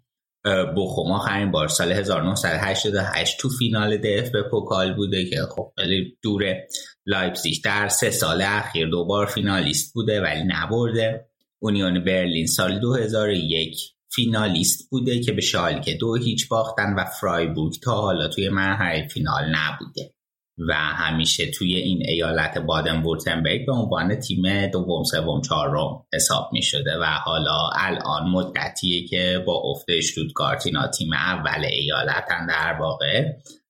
بوخوم 0.75 1.11
آخرین 1.11 1.51
بار 1.51 1.67
سال 1.67 1.91
1988 1.91 3.39
تو 3.39 3.49
فینال 3.49 3.97
DFB-Pokal 3.97 4.93
بوده 4.93 5.25
که 5.25 5.37
خب 5.55 5.73
خیلی 5.77 6.17
دوره 6.21 6.67
لایپزیگ 7.05 7.63
در 7.63 7.87
سه 7.87 8.09
سال 8.09 8.41
اخیر 8.41 8.87
دو 8.87 9.05
بار 9.05 9.25
فینالیست 9.25 9.93
بوده 9.93 10.21
ولی 10.21 10.43
نبرده. 10.47 11.25
اونیون 11.59 12.03
برلین 12.03 12.47
سال 12.47 12.79
2001 12.79 13.77
فینالیست 14.09 14.89
بوده 14.89 15.19
که 15.19 15.31
به 15.31 15.41
شالکه 15.41 15.93
دو 15.93 16.15
هیچ 16.15 16.47
باختن 16.47 16.93
و 16.93 17.03
فرایبورگ 17.21 17.73
تا 17.83 18.01
حالا 18.01 18.27
توی 18.27 18.49
مرحله 18.49 19.07
فینال 19.07 19.43
نبوده. 19.55 20.13
و 20.57 20.73
همیشه 20.73 21.51
توی 21.51 21.75
این 21.75 22.01
ایالت 22.07 22.57
بادن 22.57 23.01
وورتنبرگ 23.01 23.65
به 23.65 23.71
عنوان 23.71 24.15
تیم 24.15 24.67
دوم 24.67 25.03
سوم 25.03 25.41
چهارم 25.41 26.05
حساب 26.13 26.49
می 26.53 26.61
شده 26.61 26.97
و 26.99 27.03
حالا 27.03 27.69
الان 27.75 28.29
مدتیه 28.29 29.07
که 29.07 29.43
با 29.47 29.53
افت 29.53 29.85
اشتوتگارت 29.89 30.65
اینا 30.65 30.87
تیم 30.87 31.13
اول 31.13 31.65
ایالتن 31.65 32.45
در 32.47 32.77
واقع 32.79 33.25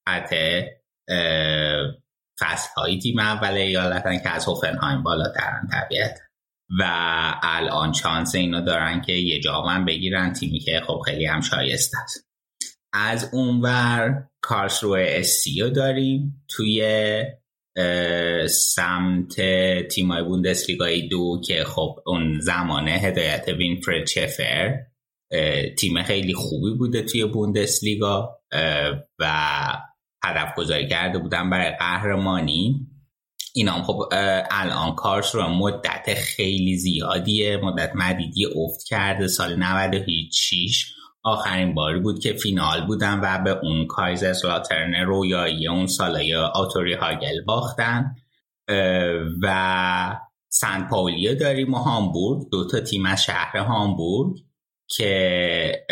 حتی 0.07 0.61
فصل 2.39 2.69
های 2.77 2.99
تیم 2.99 3.19
اول 3.19 3.53
ایالتن 3.53 4.19
که 4.19 4.29
از 4.29 4.45
هوفنهایم 4.45 5.03
بالاترن 5.03 5.67
طبیعت 5.71 6.19
و 6.79 6.83
الان 7.43 7.91
چانس 7.91 8.35
اینو 8.35 8.61
دارن 8.61 9.01
که 9.01 9.13
یه 9.13 9.39
جامن 9.39 9.85
بگیرن 9.85 10.33
تیمی 10.33 10.59
که 10.59 10.81
خب 10.87 11.01
خیلی 11.05 11.25
هم 11.25 11.41
شایسته 11.41 11.97
است. 12.03 12.32
از 12.93 13.29
اونور 13.33 14.27
کارسروه 14.41 15.05
اسیو 15.07 15.69
داریم 15.69 16.45
توی 16.49 16.83
سمت 18.49 19.41
تیمای 19.87 20.23
بوندسلیگای 20.23 21.07
دو 21.07 21.41
که 21.47 21.63
خب 21.63 21.99
اون 22.05 22.39
زمانه 22.39 22.91
هدایت 22.91 23.47
وینفرد 23.47 24.05
چفر 24.05 24.79
تیم 25.77 26.03
خیلی 26.03 26.33
خوبی 26.33 26.73
بوده 26.77 27.01
توی 27.01 27.25
بوندسلیگا 27.25 28.39
و 29.19 29.33
هدف 30.23 30.55
گذاری 30.57 30.87
کرده 30.87 31.19
بودن 31.19 31.49
برای 31.49 31.71
قهرمانی. 31.71 32.87
اینا 33.55 33.71
هم 33.71 33.83
خب 33.83 34.03
الان 34.51 34.95
کارش 34.95 35.35
رو 35.35 35.47
مدت 35.47 36.13
خیلی 36.13 36.77
زیادیه 36.77 37.57
مدت 37.57 37.91
مدیدی 37.95 38.45
افت 38.45 38.83
کرده 38.87 39.27
سال 39.27 39.55
96 39.55 40.93
آخرین 41.23 41.73
باری 41.73 41.99
بود 41.99 42.19
که 42.19 42.33
فینال 42.33 42.87
بودن 42.87 43.19
و 43.19 43.43
به 43.43 43.59
اون 43.63 43.87
کایزر 43.87 44.33
سلاترن 44.33 44.95
رویایی 44.95 45.67
اون 45.67 45.87
سالای 45.87 46.35
آتوری 46.35 46.93
هاگل 46.93 47.41
باختن 47.45 48.15
و 49.41 50.19
سن 50.49 50.87
پاولیا 50.89 51.33
داریم 51.33 51.73
و 51.73 51.77
هامبورگ 51.77 52.49
دوتا 52.51 52.79
تیم 52.79 53.05
از 53.05 53.23
شهر 53.23 53.57
هامبورگ 53.57 54.37
که 54.87 55.85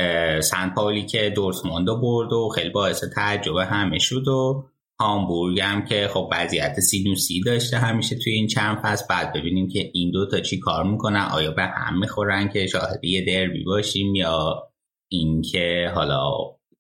سن 0.44 0.70
پاولی 0.70 1.06
که 1.06 1.30
دورتموند 1.30 1.88
برد 1.88 2.34
و 2.34 2.50
خیلی 2.50 2.70
باعث 2.70 3.04
تعجب 3.16 3.56
همه 3.58 4.00
شد 4.00 4.28
و 4.28 4.66
هامبورگ 5.00 5.60
هم 5.60 5.86
که 5.86 6.10
خب 6.14 6.30
وضعیت 6.32 6.80
سینوسی 6.80 7.42
داشته 7.42 7.78
همیشه 7.78 8.16
توی 8.16 8.34
این 8.34 8.48
چند 8.48 8.78
فصل. 8.84 9.06
بعد 9.10 9.34
ببینیم 9.34 9.68
که 9.68 9.92
این 9.94 10.12
دو 10.12 10.28
تا 10.28 10.40
چی 10.40 10.60
کار 10.60 10.84
می‌کنن. 10.84 11.28
آیا 11.34 11.52
به 11.52 11.64
هم 11.64 12.00
می‌خورن 12.00 12.50
که 12.50 12.68
شاهد 12.68 13.04
یه 13.04 13.26
دربی 13.26 13.64
باشیم 13.64 14.16
یا 14.16 14.71
اینکه 15.12 15.92
حالا 15.96 16.32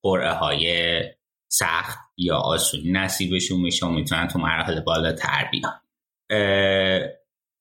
قرعه 0.03 0.33
های 0.33 1.01
سخت 1.51 1.99
یا 2.17 2.37
آسونی 2.37 2.91
نصیبشون 2.91 3.61
میشه 3.61 3.85
و 3.85 3.89
می‌تونن 3.89 4.27
تو 4.27 4.39
مراحل 4.39 4.79
بالا 4.79 5.11
تر 5.11 5.49
بیان 5.51 5.73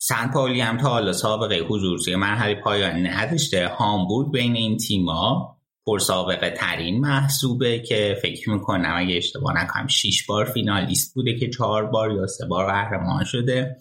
سن 0.02 0.30
پاولی 0.34 0.60
هم 0.60 0.76
تا 0.76 0.88
حالا 0.88 1.12
سابقه 1.12 1.58
حضور 1.58 1.98
توی 1.98 2.16
مرحله 2.16 2.54
پایانی 2.54 3.02
نداشته. 3.02 3.68
هامبورگ 3.68 4.32
بین 4.32 4.56
این 4.56 4.76
تیما 4.76 5.56
پرسابقه 5.86 6.50
ترین 6.50 7.00
محسوبه 7.00 7.78
که 7.78 8.18
فکر 8.22 8.50
می‌کنم 8.50 8.94
اگه 8.96 9.16
اشتباه 9.16 9.62
نکنم 9.62 9.86
6 9.86 10.26
بار 10.26 10.44
فینالیست 10.44 11.14
بوده 11.14 11.38
که 11.38 11.50
چهار 11.50 11.86
بار 11.86 12.12
یا 12.12 12.26
سه 12.26 12.46
بار 12.46 12.66
قهرمان 12.66 13.24
شده. 13.24 13.76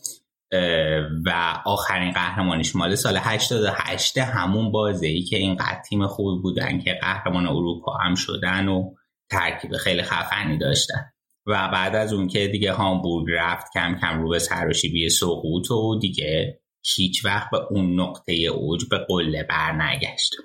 و 1.26 1.62
آخرین 1.66 2.12
قهرمانیش 2.12 2.76
مال 2.76 2.96
سال 2.96 3.18
88 3.22 4.18
همون 4.18 4.72
بازه 4.72 5.08
ای 5.08 5.22
که 5.22 5.38
این 5.38 5.58
تیم 5.90 6.08
خوبی 6.08 6.42
بودن 6.42 6.80
که 6.80 6.94
قهرمان 7.02 7.48
اروپا 7.48 7.94
هم 7.94 8.16
شدن 8.16 8.68
و 8.68 8.94
ترکیب 9.30 9.78
خیلی 9.78 10.02
خفنی 10.02 10.58
داشتن. 10.58 11.12
و 11.46 11.70
بعد 11.74 11.96
از 11.96 12.14
اون 12.14 12.28
که 12.28 12.48
دیگه 12.48 12.72
هامبورگ 12.72 13.28
رفت 13.30 13.74
کم 13.74 13.98
کم 14.02 14.22
رو 14.22 14.30
به 14.30 14.40
سراشیبی 14.40 15.10
سقوط 15.10 15.72
و 15.72 16.00
دیگه 16.00 16.60
هیچ 16.96 17.26
وقت 17.26 17.50
به 17.52 17.58
اون 17.70 18.00
نقطه 18.00 18.34
اوج 18.34 18.86
به 18.90 18.98
قله 18.98 19.44
بر 19.44 19.72
نگشت. 19.72 20.36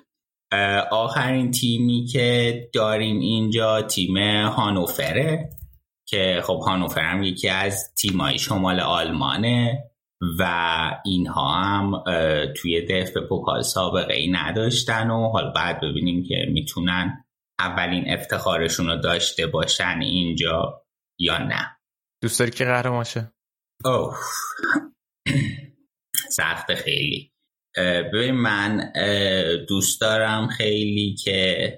آخرین 0.91 1.51
تیمی 1.51 2.05
که 2.05 2.69
داریم 2.73 3.19
اینجا 3.19 3.81
تیم 3.81 4.17
هانوفره 4.47 5.49
که 6.05 6.41
خب 6.43 6.59
هانوفر 6.65 7.01
هم 7.01 7.23
یکی 7.23 7.49
از 7.49 7.93
تیمای 7.95 8.37
شمال 8.37 8.79
آلمانه. 8.79 9.83
و 10.39 10.43
اینها 11.05 11.53
هم 11.53 12.03
توی 12.53 12.81
دف 12.81 13.11
به 13.11 13.21
پوکال 13.21 13.61
سابقه 13.61 14.13
ای 14.13 14.31
نداشتن 14.31 15.09
و 15.09 15.29
حالا 15.29 15.51
بعد 15.51 15.81
ببینیم 15.81 16.23
که 16.23 16.45
می‌تونن 16.51 17.25
اولین 17.59 18.13
افتخارشون 18.13 18.87
رو 18.87 18.95
داشته 18.95 19.47
باشن 19.47 19.99
اینجا 20.01 20.85
یا 21.19 21.37
نه. 21.37 21.77
دوست 22.23 22.39
داری 22.39 22.51
که 22.51 22.65
قهرمان 22.65 23.03
شه 23.03 23.31
اوه. 23.85 24.17
سخت 26.37 26.73
خیلی. 26.73 27.31
ببین 28.13 28.31
من 28.31 28.93
دوست 29.67 30.01
دارم 30.01 30.47
خیلی 30.47 31.15
که 31.23 31.69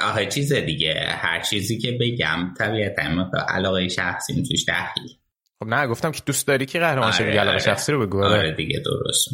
آخه 0.00 0.26
چیز 0.26 0.52
دیگه 0.52 0.94
هر 1.08 1.40
چیزی 1.40 1.78
که 1.78 1.98
بگم 2.00 2.54
طبیعتا 2.58 3.28
علاقه 3.48 3.88
شخصی 3.88 4.42
توش 4.42 4.64
دخیل. 4.68 5.21
خب 5.62 5.68
نه 5.68 5.86
گفتم 5.86 6.12
که 6.12 6.20
دوست 6.26 6.46
داری 6.46 6.66
که 6.66 6.78
قهرمان 6.78 7.12
شه 7.12 7.24
علاقه 7.24 7.58
شخصی 7.58 7.92
رو 7.92 8.06
بگو 8.06 8.24
آره, 8.24 8.38
آره. 8.38 8.52
دیگه 8.52 8.82
درست 8.84 9.28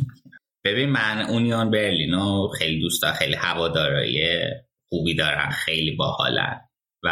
ببین 0.64 0.88
من 0.88 1.20
اونیون 1.28 1.70
برلینو 1.70 2.48
خیلی 2.58 2.80
دوست 2.80 3.02
دارم 3.02 3.14
خیلی 3.14 3.34
هوادارای 3.34 4.40
خوبی 4.88 5.14
دارن 5.14 5.50
خیلی 5.50 5.96
باحالن 5.96 6.60
و 7.04 7.08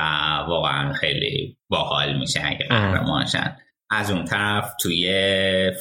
واقعا 0.49 0.93
خیلی 0.93 1.59
باحال 1.69 2.19
میشه 2.19 2.41
اگه 2.45 2.67
قهرمان 2.69 3.18
شن. 3.18 3.57
از 3.91 4.11
اون 4.11 4.25
طرف 4.25 4.73
توی 4.83 5.07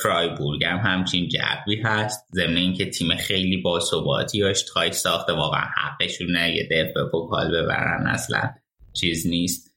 فرایبورگ 0.03 0.63
هم 0.63 0.77
همچین 0.77 1.29
جوی 1.29 1.81
هست. 1.81 2.27
ضمن 2.33 2.57
اینکه 2.57 2.85
تیم 2.85 3.15
خیلی 3.15 3.57
باثباتی 3.57 4.43
اشترایش 4.43 4.91
ساخته 4.91 5.33
واقعا 5.33 5.65
حقشونه 5.75 6.55
یه 6.55 6.63
DFB-Pokal 6.63 7.47
ببرن 7.51 8.07
اصلا 8.07 8.53
چیز 8.93 9.27
نیست. 9.27 9.74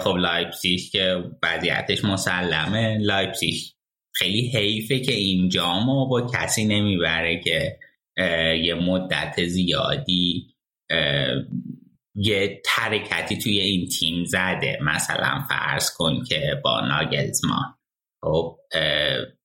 خب 0.00 0.16
لایپزیگ 0.16 0.80
که 0.92 1.24
وضعیتش 1.42 2.04
مسلمه. 2.04 2.98
لایپزیگ 2.98 3.54
خیلی 4.14 4.48
حیفه 4.48 4.98
که 4.98 5.12
اینجا 5.12 5.78
ما 5.78 6.04
با 6.04 6.20
کسی 6.20 6.64
نمی‌بره 6.64 7.40
که 7.40 7.78
یه 8.62 8.74
مدت 8.74 9.44
زیادی 9.44 10.54
یه 12.14 12.62
ترکتی 12.64 13.38
توی 13.38 13.58
این 13.58 13.88
تیم 13.88 14.24
زده. 14.24 14.78
مثلا 14.82 15.44
فرض 15.48 15.90
کن 15.96 16.24
که 16.24 16.60
با 16.64 16.80
ناگلزمان. 16.80 17.74
خب 18.22 18.58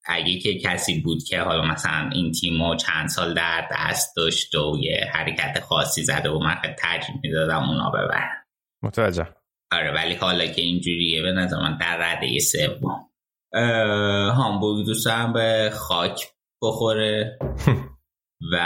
اگه 0.06 0.40
که 0.40 0.60
کسی 0.60 1.00
بود 1.02 1.24
که 1.24 1.40
حالا 1.40 1.66
مثلا 1.66 2.10
این 2.14 2.32
تیم 2.32 2.76
چند 2.76 3.10
سال 3.10 3.34
در 3.34 3.68
دست 3.72 4.16
داشت 4.16 4.56
و 4.56 4.78
یه 4.82 5.10
حرکت 5.14 5.60
خاصی 5.60 6.04
زده 6.04 6.30
و 6.30 6.40
من 6.40 6.56
ترجیح 6.80 7.16
می‌دادم 7.24 7.70
اونا 7.70 7.90
ببرن. 7.90 8.46
متوجه. 8.84 9.28
آره 9.72 9.92
ولی 9.94 10.14
حالا 10.16 10.46
که 10.46 10.62
اینجوریه 10.62 11.22
به 11.22 11.32
نظر 11.32 11.58
من 11.58 11.78
در 11.78 11.98
رده 11.98 12.40
سوم. 12.40 13.10
هامبورگ 14.32 14.86
دوستم 14.86 15.34
به 15.34 15.72
خاک 15.74 16.28
بخوره 16.62 17.40
و 18.54 18.58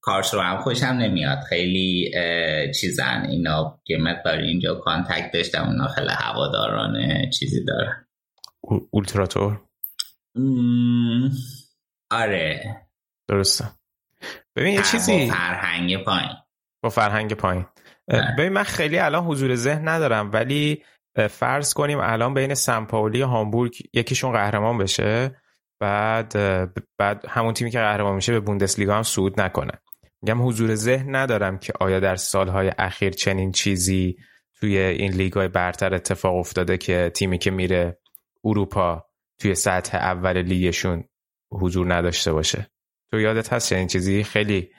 کارش 0.00 0.34
رو 0.34 0.40
هم 0.40 0.62
خوشم 0.62 0.86
نمیاد. 0.86 1.38
خیلی 1.48 2.10
چیزن. 2.80 3.26
اینا 3.30 3.80
که 3.84 3.96
مقدار 3.96 4.38
اینجا 4.38 4.74
کانتکت 4.74 5.30
داشتم 5.32 5.64
اونا 5.64 5.88
خیلی 5.88 6.08
هواداران 6.10 6.96
چیزی 7.30 7.64
دارن. 7.64 8.06
اولتراتور؟ 8.90 9.60
آره. 12.10 12.76
درسته. 13.28 13.64
ببین 14.56 14.74
یه 14.74 14.82
چیزی 14.82 15.26
با 15.26 15.34
فرهنگ 15.34 16.04
پایین. 16.04 16.36
با 16.82 16.90
فرهنگ 16.90 17.32
پایین. 17.32 17.66
ببین 18.08 18.48
من 18.48 18.62
خیلی 18.62 18.98
الان 18.98 19.24
حضور 19.24 19.54
ذهن 19.54 19.88
ندارم 19.88 20.30
ولی 20.32 20.82
فرض 21.30 21.74
کنیم 21.74 21.98
الان 22.02 22.34
بین 22.34 22.54
سمپاولی 22.54 23.22
و 23.22 23.26
هامبورگ 23.26 23.74
یکیشون 23.92 24.32
قهرمان 24.32 24.78
بشه 24.78 25.36
بعد 25.80 26.32
بعد 26.98 27.24
همون 27.28 27.54
تیمی 27.54 27.70
که 27.70 27.78
قهرمان 27.78 28.14
میشه 28.14 28.32
به 28.32 28.40
بوندسلیگا 28.40 28.96
هم 28.96 29.02
صعود 29.02 29.40
نکنه. 29.40 29.72
میگم 30.22 30.46
حضور 30.46 30.74
ذهن 30.74 31.14
ندارم 31.14 31.58
که 31.58 31.72
آیا 31.80 32.00
در 32.00 32.16
سالهای 32.16 32.72
اخیر 32.78 33.10
چنین 33.10 33.52
چیزی 33.52 34.16
توی 34.60 34.78
این 34.78 35.12
لیگای 35.12 35.48
برتر 35.48 35.94
اتفاق 35.94 36.36
افتاده 36.36 36.76
که 36.78 37.10
تیمی 37.14 37.38
که 37.38 37.50
میره 37.50 37.98
اروپا 38.44 39.06
توی 39.38 39.54
سطح 39.54 39.96
اول 39.96 40.42
لیگشون 40.42 41.04
حضور 41.52 41.94
نداشته 41.94 42.32
باشه. 42.32 42.70
تو 43.10 43.20
یادت 43.20 43.52
هست 43.52 43.68
چنین 43.68 43.86
چیزی؟ 43.86 44.24
خیلی 44.24 44.70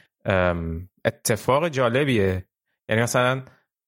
اتفاق 1.05 1.69
جالبیه. 1.69 2.47
یعنی 2.89 3.01
مثلا 3.01 3.43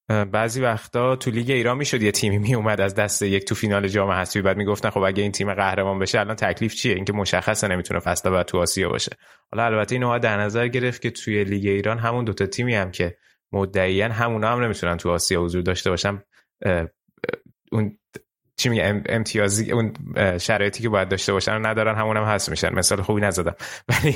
بعضی 0.10 0.62
وقتا 0.62 1.16
تو 1.16 1.32
لیگ 1.32 1.52
ایران 1.52 1.78
می‌شد 1.78 2.02
یه 2.02 2.12
تیمی 2.12 2.38
می 2.38 2.56
اومد 2.56 2.82
از 2.82 2.96
دست 2.96 3.22
یک 3.22 3.46
تو 3.46 3.56
فینال 3.56 3.88
جام 3.88 4.12
حذفی 4.12 4.42
بعد 4.42 4.58
می‌گفتن 4.58 4.90
خب 4.90 5.02
اگه 5.02 5.24
این 5.24 5.32
تیم 5.32 5.54
قهرمان 5.54 6.00
بشه 6.00 6.20
الان 6.20 6.36
تکلیف 6.36 6.76
چیه؟ 6.76 6.96
اینکه 6.96 7.14
مشخصه 7.14 7.68
نمی‌تونه 7.68 8.00
فصل 8.00 8.30
بعد 8.30 8.46
تو 8.46 8.58
آسیا 8.58 8.90
باشه. 8.90 9.12
حالا 9.52 9.66
البته 9.66 9.96
اینو 9.96 10.20
در 10.20 10.38
نظر 10.38 10.68
گرفت 10.68 11.02
که 11.02 11.12
توی 11.12 11.44
لیگ 11.44 11.68
ایران 11.68 11.98
همون 11.98 12.26
دوتا 12.26 12.46
تیمی 12.46 12.76
هم 12.76 12.92
که 12.92 13.18
مدعیان 13.52 14.12
همونا 14.12 14.52
هم 14.52 14.64
نمی‌تونن 14.64 14.98
تو 14.98 15.10
آسیا 15.10 15.42
حضور 15.42 15.62
داشته 15.62 15.90
باشن. 15.90 16.24
اون 17.72 17.98
چی 18.58 18.70
میگه 18.70 19.04
امتیازی 19.10 19.72
اون 19.72 19.94
شرایطی 20.38 20.84
که 20.84 20.90
باید 20.90 21.10
داشته 21.10 21.34
باشن 21.34 21.66
ندارن 21.66 21.96
همون 21.96 22.18
هم 22.18 22.24
هست 22.24 22.50
میشن. 22.50 22.74
مثال 22.74 23.02
خوبی 23.02 23.22
نزدم. 23.22 23.56
ولی 23.90 24.16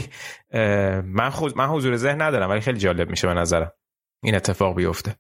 من 1.04 1.30
خود 1.30 1.58
من 1.58 1.68
حضور 1.68 1.96
ذهن 1.96 2.22
ندارم 2.22 2.50
ولی 2.50 2.62
خیلی 2.62 2.80
جالب 2.80 3.10
میشه 3.10 3.28
به 3.28 3.34
نظرم. 3.34 3.72
این 4.24 4.36
اتفاق 4.36 4.76
بیفته. 4.76 5.16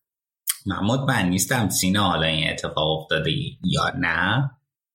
من 0.65 0.79
مطمئن 0.83 1.29
نیستم. 1.29 1.69
سینا 1.69 2.03
حالا 2.03 2.27
این 2.27 2.49
اتفاق 2.49 3.01
افتاده 3.01 3.31
یا 3.63 3.91
نه؟ 3.97 4.51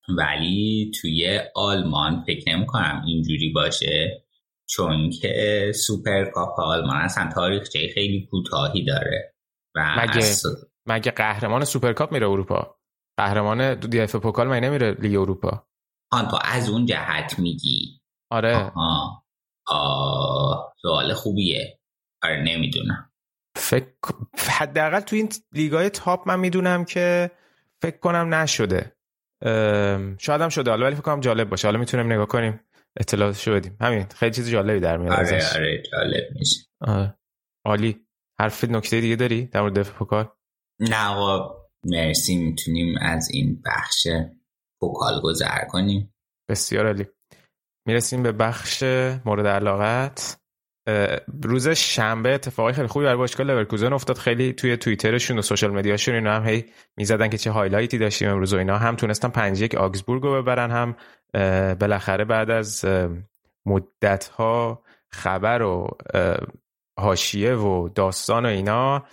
ولی 0.09 0.93
توی 1.01 1.41
آلمان 1.55 2.25
فکر 2.27 2.55
نمی 2.55 2.67
کنم 2.67 3.03
اینجوری 3.07 3.53
باشه 3.53 4.25
چون 4.67 5.11
که 5.11 5.73
سوپر 5.75 6.31
آلمان 6.59 6.97
اصلا 6.97 7.31
تاریخچه 7.35 7.91
خیلی 7.95 8.29
کوتاهی 8.31 8.85
داره 8.85 9.35
و 9.75 9.97
مگه, 9.99 10.35
مگه 10.87 11.11
قهرمان 11.11 11.65
سوپرکاپ 11.65 12.13
میره 12.13 12.29
اروپا؟ 12.29 12.79
قهرمان 13.17 13.81
DFB-Pokal 13.81 14.49
مگه 14.49 14.61
نمیره 14.61 14.97
لیگ 15.01 15.21
اروپا؟ 15.21 15.67
آن 16.11 16.29
تو 16.29 16.39
از 16.45 16.69
اون 16.69 16.87
جهت 16.87 17.39
میگی. 17.39 18.01
آره. 18.31 18.73
آه. 18.77 19.25
آه. 19.67 20.75
سوال 20.83 21.15
خوبیه. 21.15 21.79
آره 22.23 22.43
نمی‌دونم. 22.43 23.08
فکر 23.59 23.89
حداقل 24.49 25.01
تو 25.01 25.17
این 25.17 25.29
لیگای 25.53 25.91
top 25.91 26.29
من 26.29 26.41
می‌دونم 26.41 26.85
که 26.85 27.31
فکر 27.83 27.99
کنم 27.99 28.35
نشده. 28.35 28.97
شاید 30.19 30.41
هم 30.41 30.49
شده. 30.49 30.71
حالا 30.71 30.87
ولی 30.87 30.95
فکر 30.95 31.03
کنم 31.05 31.21
جالب 31.21 31.49
باشه. 31.49 31.69
حالا 31.69 31.79
می‌تونیم 31.79 32.13
نگاه 32.13 32.27
کنیم. 32.27 32.61
اطلاعاتشو 32.97 33.55
بدیم. 33.55 33.77
همین. 33.81 34.07
خیلی 34.15 34.33
چیز 34.33 34.51
جالبی 34.51 34.81
در 34.81 34.97
میاد 34.97 35.13
آره 35.13 35.43
آره 35.55 35.83
جالب 35.93 36.25
میشه. 36.35 36.61
آره. 36.81 37.19
عالی. 37.67 38.07
حرف 38.41 38.65
نکته 38.65 39.01
دیگه 39.01 39.17
داری 39.17 39.47
در 39.47 39.61
مورد 39.61 39.83
پوکال 39.83 40.29
نه 40.81 41.09
آقا 41.09 41.57
مرسی. 41.85 42.37
می‌تونیم 42.37 42.99
از 43.01 43.29
این 43.31 43.63
بخش 43.67 44.07
پوکال 44.81 45.21
گذر 45.23 45.65
کنیم. 45.65 46.15
بسیار 46.51 46.87
عالی. 46.87 47.07
می‌رسیم 47.87 48.23
به 48.23 48.33
بخش 48.33 48.83
مورد 49.25 49.47
علاقت. 49.47 50.38
روز 51.45 51.69
شنبه 51.69 52.35
اتفاقی 52.35 52.73
خیلی 52.73 52.89
خوبی 52.89 53.05
برای 53.05 53.17
باشگاه 53.17 53.47
لورکوزن 53.47 53.93
افتاد. 53.93 54.19
خیلی 54.19 54.53
توی 54.53 54.77
توییترشون 54.77 55.39
و 55.39 55.43
social 55.43 55.71
media 55.71 55.95
شون 55.95 56.15
اینا 56.15 56.35
هم 56.35 56.47
هی 56.49 56.65
می‌زدن 56.97 57.29
که 57.29 57.39
چه 57.39 57.51
highlight 57.51 57.94
ی 57.94 57.99
داشتیم 57.99 58.29
امروز 58.29 58.55
و 58.55 58.57
اینا. 58.57 58.79
هم 58.79 58.97
تونستن 58.97 59.29
5 59.29 59.61
یک 59.61 59.75
آگزبورگ 59.75 60.23
رو 60.23 60.43
ببرن 60.43 60.71
هم 60.71 60.97
بالاخره 61.75 62.25
بعد 62.25 62.51
از 62.51 62.85
مدت 63.67 64.29
ها 64.29 64.83
خبر 65.11 65.63
و 65.63 65.89
حاشیه 66.99 67.55
و 67.55 67.89
داستان 67.89 68.47
و 68.47 68.49
اینا 68.49 69.05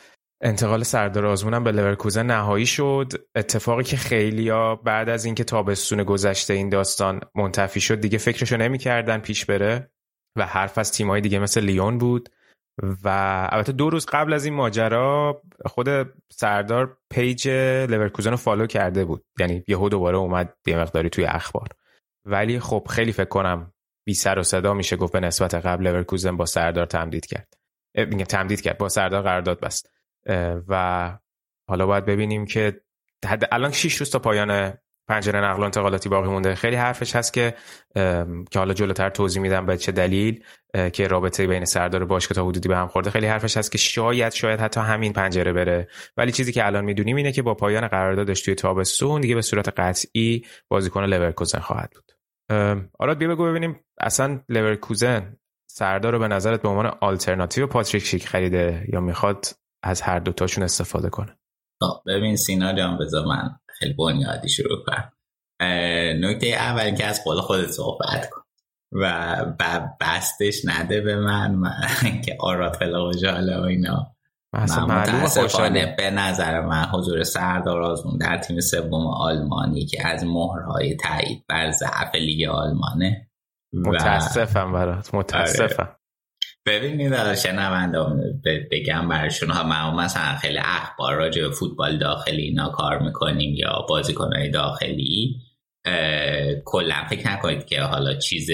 انتقال 0.42 0.84
سردار 0.84 1.26
آزمون 1.26 1.64
به 1.64 1.72
لورکوزن 1.72 2.26
نهایی 2.26 2.66
شد. 2.66 3.14
اتفاقی 3.36 3.84
که 3.84 3.98
خیلیا 3.98 4.76
بعد 4.76 5.10
از 5.10 5.26
اینکه 5.26 5.44
تابستون 5.44 6.04
گذشته 6.04 6.54
این 6.54 6.70
داستان 6.70 7.22
منتفی 7.36 7.82
شد 7.82 8.00
دیگه 8.02 8.18
فکرشو 8.18 8.58
نمی‌کردن 8.58 9.18
پیش 9.18 9.46
بره. 9.46 9.92
و 10.36 10.46
حرف 10.46 10.78
از 10.78 10.92
تیمای 10.92 11.22
دیگه 11.22 11.40
مثل 11.40 11.62
لیون 11.62 11.98
بود. 11.98 12.30
و 13.04 13.10
البته 13.52 13.72
دو 13.72 13.90
روز 13.90 14.06
قبل 14.06 14.34
از 14.34 14.46
این 14.46 14.54
ماجرا 14.54 15.42
خود 15.66 15.88
سردار 16.32 16.98
page 17.10 17.48
لورکوزن 17.90 18.32
رو 18.32 18.38
follow 18.38 18.68
کرده 18.68 19.06
بود. 19.06 19.26
یعنی 19.40 19.64
یهو 19.68 19.90
دوباره 19.90 20.18
اومد 20.18 20.54
یه 20.68 20.78
مقداری 20.78 21.10
توی 21.10 21.26
اخبار. 21.26 21.68
ولی 22.26 22.60
خب 22.60 22.88
خیلی 22.90 23.12
فکر 23.12 23.30
کنم 23.30 23.74
بی 24.06 24.14
سر 24.14 24.40
و 24.40 24.44
صدا 24.44 24.74
میشه 24.74 24.96
گفت 24.96 25.14
به 25.14 25.20
نسبت 25.20 25.56
قبل 25.56 25.88
لورکوزن 25.88 26.38
با 26.38 26.46
سردار 26.46 26.86
تمدید 26.86 27.26
کرد. 27.26 27.54
میگم 27.98 28.24
تمدید 28.24 28.62
کرد 28.62 28.78
با 28.78 28.90
سردار 28.90 29.22
قرارداد 29.22 29.60
بست 29.60 29.90
و 30.68 31.18
حالا 31.70 31.86
باید 31.86 32.06
ببینیم 32.06 32.46
که 32.46 32.82
الان 33.52 33.72
6 33.72 33.96
روز 33.96 34.10
تا 34.10 34.20
پایان 34.20 34.74
پنجره 35.08 35.42
نقل 35.42 35.62
و 35.62 35.64
انتقالاتی 35.64 36.10
باقی 36.10 36.30
مونده. 36.30 36.56
خیلی 36.56 36.76
حرفش 36.76 37.16
هست 37.16 37.34
که 37.34 37.56
که 38.52 38.60
حالا 38.60 38.74
جلوتر 38.74 39.10
توضیح 39.10 39.42
میدم 39.42 39.66
به 39.66 39.78
چه 39.78 39.92
دلیل 39.92 40.44
که 40.94 41.08
رابطه 41.08 41.48
بین 41.48 41.66
سردار 41.66 42.06
باشگاه 42.06 42.36
تا 42.36 42.46
حدودی 42.46 42.70
به 42.70 42.78
هم 42.78 42.88
خورده. 42.88 43.10
خیلی 43.10 43.28
حرفش 43.28 43.58
هست 43.58 43.72
که 43.72 43.78
شاید 43.78 44.34
شاید 44.34 44.60
حتی 44.60 44.80
همین 44.80 45.14
پنجره 45.14 45.54
بره. 45.54 45.88
ولی 46.18 46.32
چیزی 46.32 46.52
که 46.52 46.66
الان 46.66 46.86
می‌دونیم 46.86 47.16
اینه 47.16 47.32
که 47.32 47.42
با 47.42 47.54
پایان 47.54 47.88
قراردادش 47.88 48.42
توی 48.42 48.56
تابستون 48.56 49.22
دیگه 49.22 49.36
به 49.36 49.42
صورت 49.42 49.80
قطعی 49.80 50.46
بازیکن 50.70 51.04
لورکوزن 51.04 51.60
خواهد 51.60 51.92
بود. 51.96 52.12
آراد 53.00 53.18
بیا 53.18 53.28
بگو 53.28 53.46
ببینیم 53.46 53.80
اصلا 54.02 54.40
لورکوزن 54.50 55.38
سردار 55.68 56.14
رو 56.14 56.20
به 56.20 56.28
نظرت 56.28 56.62
به 56.62 56.70
عنوان 56.70 56.86
آلترناتیو 57.02 57.68
پاتریک 57.68 58.04
شیک 58.04 58.28
خریده 58.28 58.86
یا 58.94 59.00
می‌خواد 59.00 59.46
از 59.84 60.02
هر 60.02 60.20
دوتاشون 60.20 60.64
استفاده 60.64 61.10
کنه؟ 61.10 61.38
خب، 61.82 62.02
ببین 62.08 62.36
سینا 62.36 62.74
جان 62.74 62.98
بذار 62.98 63.26
من 63.26 63.60
خیلی 63.80 63.94
بنیادی 63.94 64.50
شروع 64.50 64.84
کنم 64.86 65.12
نکته 66.26 66.48
اول 66.48 66.92
که 66.92 67.06
از 67.06 67.24
قول 67.24 67.42
خودت 67.42 67.68
صحبت 67.68 68.30
کن. 68.30 68.42
و 68.92 69.46
بسطش 70.02 70.62
نده 70.66 71.02
به 71.02 71.16
من, 71.16 71.52
من 71.52 71.72
که 72.26 72.38
آراد 72.40 72.76
خیلی 72.76 72.98
خوشحاله 72.98 73.58
و 73.58 73.64
اینا 73.64 74.16
متاسفانه 74.54 75.96
به 75.98 76.10
نظر 76.10 76.62
من 76.62 76.84
حضور 76.84 77.24
سردار 77.24 77.82
آزمون 77.82 78.18
در 78.18 78.38
تیم 78.38 78.60
سوم 78.60 79.08
آلمانی 79.08 79.86
که 79.86 80.08
از 80.08 80.24
مهرهای 80.24 80.96
تایید 80.96 81.46
بر 81.50 81.72
ضعف 81.72 82.16
لیگ 82.16 82.50
آلمانه 82.50 83.28
متاسفم 83.74 84.72
برات 84.72 85.16
متاسفم. 85.16 85.96
ببینید 86.66 87.36
شنونده 87.36 88.00
بگم 88.72 89.08
بهشون 89.08 89.50
ها 89.50 89.64
ما 89.64 90.04
مثلا 90.04 90.36
خیلی 90.36 90.58
اخبار 90.58 91.16
راجع 91.16 91.42
به 91.42 91.52
فوتبال 91.52 91.98
داخلی 91.98 92.42
اینا 92.42 92.70
کار 92.70 93.00
می‌کنیم 93.00 93.56
یا 93.56 93.86
بازیکنهای 93.90 94.50
داخلی. 94.50 95.36
کلا 96.66 96.96
فکر 97.10 97.32
نکنید 97.32 97.66
که 97.66 97.82
حالا 97.82 98.14
چیز 98.14 98.50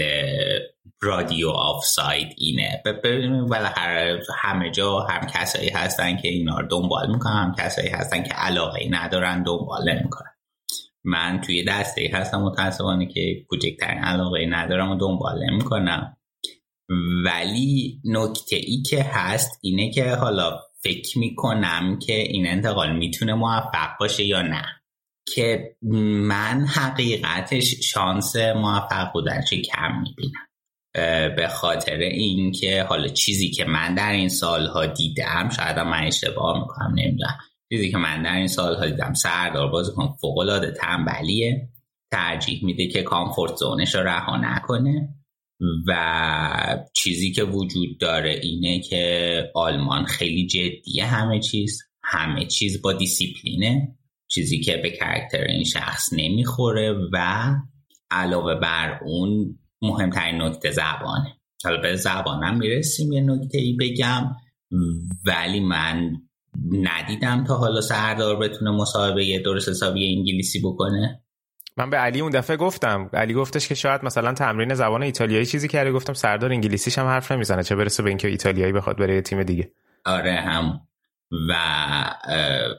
رادیو 1.01 1.49
آف 1.49 1.85
ساید 1.85 2.33
اینه 2.37 2.81
ببینید 2.85 3.49
بالاخره 3.49 4.19
همه 4.39 4.71
جا 4.71 4.99
هم 4.99 5.27
کسایی 5.27 5.69
هستن 5.69 6.17
که 6.17 6.27
اینا 6.27 6.59
رو 6.59 6.67
دنبال 6.67 7.11
می‌کنن 7.11 7.33
هم 7.33 7.55
کسایی 7.57 7.89
هستن 7.89 8.23
که 8.23 8.33
علاقه 8.33 8.87
ندارن 8.89 9.43
دنبال 9.43 9.89
نمی‌کنن. 9.89 10.31
من 11.03 11.41
توی 11.41 11.63
دسته 11.63 12.09
هستم 12.13 12.41
متاسفانه 12.41 13.05
که 13.05 13.45
کوچکترین 13.49 14.03
علاقه 14.03 14.45
ندارم 14.49 14.91
و 14.91 14.95
دنبال 14.95 15.43
نمی‌کنم. 15.49 16.17
ولی 17.25 18.01
نکته 18.05 18.55
ای 18.55 18.81
که 18.81 19.03
هست 19.03 19.59
اینه 19.61 19.91
که 19.91 20.15
حالا 20.15 20.59
فکر 20.83 21.19
می‌کنم 21.19 21.99
که 21.99 22.13
این 22.13 22.47
انتقال 22.47 22.95
می‌تونه 22.97 23.33
موفق 23.33 23.89
باشه 23.99 24.23
یا 24.23 24.41
نه. 24.41 24.63
که 25.35 25.75
من 26.27 26.65
حقیقتش 26.65 27.75
شانس 27.83 28.35
موفق 28.35 29.13
بودنش 29.13 29.53
کم 29.53 30.01
می‌بینم. 30.01 30.47
به 31.35 31.47
خاطر 31.47 31.97
اینکه 31.97 32.83
حالا 32.83 33.07
چیزی 33.07 33.51
که 33.51 33.65
من 33.65 33.95
در 33.95 34.11
این 34.11 34.29
سالها 34.29 34.85
دیدم 34.85 35.49
شاید 35.55 35.79
من 35.79 36.03
اشتباه 36.03 36.59
می‌کنم 36.59 36.93
نمی‌دونم. 36.95 37.37
چیزی 37.69 37.91
که 37.91 37.97
من 37.97 38.23
در 38.23 38.35
این 38.35 38.47
سالها 38.47 38.85
دیدم 38.85 39.13
سردار 39.13 39.71
بازیکن 39.71 40.15
فوق 40.21 40.37
العاده 40.37 40.71
تنبلیه. 40.71 41.69
ترجیح 42.11 42.65
میده 42.65 42.87
که 42.87 43.03
کامفورت 43.03 43.55
زونش 43.55 43.95
رو 43.95 44.03
رها 44.03 44.37
نکنه. 44.37 45.09
و 45.87 46.85
چیزی 46.93 47.31
که 47.31 47.43
وجود 47.43 47.97
داره 47.99 48.39
اینه 48.43 48.79
که 48.79 49.43
آلمان 49.55 50.05
خیلی 50.05 50.47
جدیه 50.47 51.05
همه 51.05 51.39
چیز 51.39 51.81
همه 52.03 52.45
چیز 52.45 52.81
با 52.81 52.93
دیسیپلینه. 52.93 53.97
چیزی 54.27 54.59
که 54.59 54.77
به 54.77 54.89
کرکتر 54.89 55.43
این 55.43 55.63
شخص 55.63 56.13
نمی‌خوره 56.13 56.93
و 57.13 57.45
علاوه 58.11 58.55
بر 58.55 58.99
اون 59.05 59.59
مهمترین 59.81 60.41
نکته 60.41 60.71
زبانه. 60.71 61.37
حالا 61.63 61.81
به 61.81 61.95
زبانم 61.95 62.57
می‌رسیم 62.57 63.11
یه 63.11 63.21
نکته 63.21 63.57
ای 63.57 63.73
بگم. 63.73 64.35
ولی 65.25 65.59
من 65.59 66.11
ندیدم 66.71 67.43
تا 67.43 67.57
حالا 67.57 67.81
سردار 67.81 68.39
بتونه 68.39 68.71
مصاحبه 68.71 69.39
درست 69.39 69.69
حسابی 69.69 70.15
انگلیسی 70.15 70.59
بکنه. 70.59 71.23
من 71.77 71.89
به 71.89 71.97
علی 71.97 72.21
اون 72.21 72.31
دفعه 72.31 72.57
گفتم. 72.57 73.09
علی 73.13 73.33
گفتش 73.33 73.67
که 73.67 73.75
شاید 73.75 74.05
مثلا 74.05 74.33
تمرین 74.33 74.73
زبان 74.73 75.03
ایتالیایی 75.03 75.45
چیزی 75.45 75.67
کرده. 75.67 75.91
گفتم 75.91 76.13
سردار 76.13 76.51
انگلیسیش 76.51 76.97
هم 76.97 77.05
حرف 77.05 77.31
نمی‌زنه. 77.31 77.63
چه 77.63 77.75
برسه 77.75 78.03
به 78.03 78.09
اینکه 78.09 78.27
ایتالیایی 78.27 78.73
بخواد 78.73 78.97
برای 78.97 79.21
تیم 79.21 79.43
دیگه. 79.43 79.71
آره 80.05 80.35
هم. 80.35 80.81
و 81.49 81.53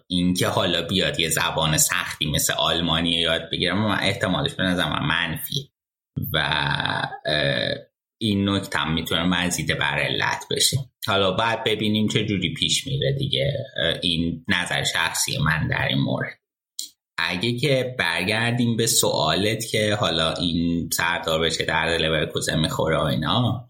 اینکه 0.06 0.46
حالا 0.48 0.82
بیاد 0.82 1.20
یه 1.20 1.28
زبان 1.28 1.76
سختی 1.76 2.30
مثل 2.30 2.52
آلمانی 2.52 3.10
یاد 3.10 3.42
بگیرم 3.52 3.78
من 3.78 3.98
احتمالش 4.00 4.54
به 4.54 4.62
نظر 4.62 4.88
من 4.88 5.06
منفی 5.06 5.70
و 6.32 6.38
این 8.18 8.48
نکته 8.48 8.78
هم 8.78 8.94
می‌تونه 8.94 9.22
مزید 9.22 9.78
بر 9.78 9.98
علت 9.98 10.44
بشه. 10.50 10.76
حالا 11.06 11.32
بعد 11.32 11.64
ببینیم 11.64 12.08
چه 12.08 12.24
جوری 12.24 12.54
پیش 12.54 12.86
میره 12.86 13.12
دیگه. 13.12 13.52
این 14.02 14.44
نظر 14.48 14.84
شخصی 14.84 15.38
من 15.38 15.68
در 15.68 15.88
این 15.88 15.98
مورد. 15.98 16.41
اگه 17.28 17.58
که 17.58 17.94
برگردیم 17.98 18.76
به 18.76 18.86
سوالت 18.86 19.66
که 19.66 19.94
حالا 19.94 20.32
این 20.32 20.90
سردار 20.92 21.40
به 21.40 21.64
درد 21.64 21.98
لورکوزن 21.98 22.60
می‌خوره 22.60 22.98
و 22.98 23.04
اینا. 23.04 23.68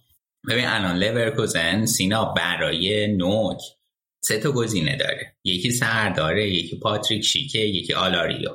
ببین 0.48 0.66
الان 0.66 0.98
لورکوزن 0.98 1.86
سینا 1.86 2.24
برای 2.24 3.06
نوک 3.06 3.60
سه 4.24 4.38
تا 4.38 4.52
گزینه 4.52 4.96
داره. 4.96 5.36
یکی 5.44 5.70
سرداره 5.70 6.50
یکی 6.50 6.78
پاتریک 6.78 7.24
شیکه 7.24 7.58
یکی 7.58 7.92
آلاریو. 7.92 8.50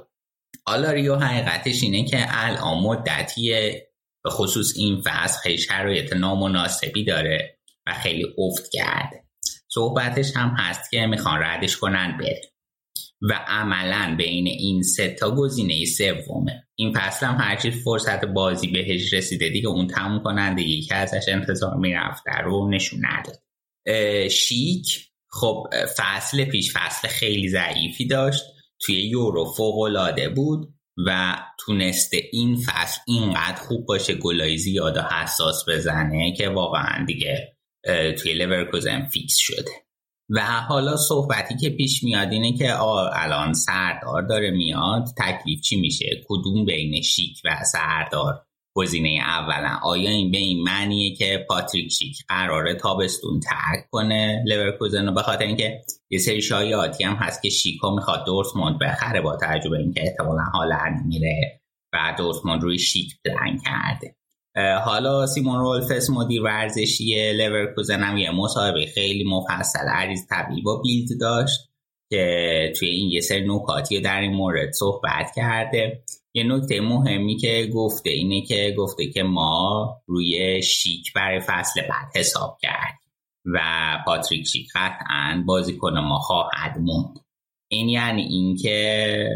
آلاریو 0.65 1.15
حقیقتش 1.15 1.83
اینه 1.83 2.05
که 2.05 2.25
الان 2.29 2.83
مدتیه 2.83 3.87
به 4.23 4.29
خصوص 4.29 4.73
این 4.77 5.01
فصل 5.05 5.39
خیلی 5.41 5.57
شرایط 5.57 6.13
نامناسبی 6.13 7.03
داره 7.03 7.57
و 7.87 7.93
خیلی 7.93 8.33
افت 8.37 8.69
کرده. 8.71 9.23
صحبتش 9.67 10.35
هم 10.35 10.55
هست 10.57 10.91
که 10.91 11.05
می‌خوان 11.05 11.39
ردش 11.43 11.77
کنن 11.77 12.17
بره 12.17 12.41
و 13.21 13.33
عملا 13.47 14.15
بین 14.17 14.47
این 14.47 14.81
سه 14.81 15.15
تا 15.19 15.35
گزینه 15.35 15.85
سومه. 15.85 16.63
این 16.75 16.93
فصل 16.93 17.25
هم 17.25 17.35
هرچی 17.39 17.71
فرصت 17.71 18.25
بازی 18.25 18.67
بهش 18.67 19.13
رسیده 19.13 19.49
دیگه 19.49 19.67
اون 19.67 19.87
تموم 19.87 20.23
کننده 20.23 20.61
یکی 20.61 20.93
ازش 20.93 21.25
انتظار 21.27 21.75
می‌رفته 21.75 22.31
رو 22.43 22.69
نشون 22.69 22.99
نداد. 23.05 23.41
شیک 24.29 25.09
خب 25.29 25.67
فصل 25.97 26.45
پیش 26.45 26.73
فصل 26.73 27.07
خیلی 27.07 27.49
ضعیفی 27.49 28.07
داشت. 28.07 28.43
توی 28.79 28.95
یورو 28.95 29.45
فوق 29.45 29.79
العاده 29.79 30.29
بود 30.29 30.73
و 31.05 31.37
تونسته 31.59 32.17
این 32.31 32.55
فصل 32.55 32.99
اینقدر 33.07 33.55
خوب 33.55 33.85
باشه 33.85 34.15
گلای 34.15 34.57
زیاد 34.57 34.97
و 34.97 35.01
حساس 35.01 35.69
بزنه 35.69 36.33
که 36.37 36.49
واقعا 36.49 37.05
دیگه 37.05 37.57
توی 38.17 38.33
لورکوزن 38.33 39.05
فیکس 39.05 39.35
شده. 39.37 39.71
و 40.29 40.41
حالا 40.41 40.95
صحبتی 40.95 41.57
که 41.57 41.69
پیش 41.69 42.03
میاد 42.03 42.31
اینه 42.31 42.57
که 42.57 42.81
الان 42.81 43.53
سردار 43.53 44.21
داره 44.21 44.51
میاد 44.51 45.05
تکلیف 45.17 45.61
چی 45.61 45.81
میشه؟ 45.81 46.05
کدوم 46.27 46.65
بین 46.65 47.01
شیک 47.01 47.41
و 47.45 47.63
سردار؟ 47.63 48.43
گزینه 48.75 49.19
اولا. 49.21 49.79
آیا 49.83 50.09
این 50.09 50.31
به 50.31 50.37
این 50.37 50.63
معنیه 50.63 51.15
که 51.15 51.45
پاتریک 51.49 51.91
شیک 51.91 52.17
قراره 52.27 52.75
تابستون 52.75 53.39
ترک 53.39 53.89
کنه 53.91 54.43
لورکوزن 54.47 55.05
رو 55.05 55.13
به 55.13 55.21
خاطر 55.21 55.45
اینکه 55.45 55.81
یه 56.09 56.19
سری 56.19 56.41
شایعاتی 56.41 57.03
هم 57.03 57.13
هست 57.13 57.41
که 57.41 57.49
شیکا 57.49 57.95
می‌خواد 57.95 58.25
دورتموند 58.25 58.79
بخره 58.79 59.21
با 59.21 59.37
تجربه 59.41 59.77
اینکه 59.77 60.01
احتمالا 60.03 60.43
حالا 60.53 60.77
میره 61.05 61.61
و 61.93 62.15
دورتموند 62.17 62.63
روی 62.63 62.79
شیک 62.79 63.13
پلن 63.25 63.57
کرده. 63.65 64.15
حالا 64.85 65.25
سیمون 65.25 65.59
رولفس 65.59 66.09
مدیر 66.09 66.41
ورزشی 66.41 67.33
لورکوزن 67.33 68.03
هم 68.03 68.17
یه 68.17 68.31
مصاحبه 68.31 68.85
خیلی 68.85 69.23
مفصل 69.23 69.87
عریض 69.87 70.19
طبیعی 70.29 70.61
با 70.61 70.81
بیلد 70.81 71.19
داشت 71.19 71.69
که 72.09 72.73
توی 72.79 72.87
این 72.87 73.09
یه 73.09 73.21
سری 73.21 73.47
نکاتی 73.47 74.01
در 74.01 74.21
این 74.21 74.33
مورد 74.33 74.71
صحبت 74.71 75.31
کرده. 75.35 76.03
یه 76.33 76.43
نکته 76.43 76.81
مهمی 76.81 77.37
که 77.37 77.69
گفته 77.73 78.09
اینه 78.09 78.41
که 78.41 78.75
گفته 78.77 79.09
که 79.09 79.23
ما 79.23 79.97
روی 80.07 80.61
شیک 80.61 81.13
برای 81.13 81.39
فصل 81.39 81.81
بعد 81.81 82.11
حساب 82.15 82.57
کرد 82.61 82.99
و 83.45 83.59
پاتریک 84.05 84.47
شیک 84.47 84.67
قطعا 84.75 85.43
بازیکن 85.45 85.99
ما 85.99 86.19
خواهد 86.19 86.77
موند. 86.79 87.26
این 87.69 87.89
یعنی 87.89 88.21
اینکه 88.21 89.29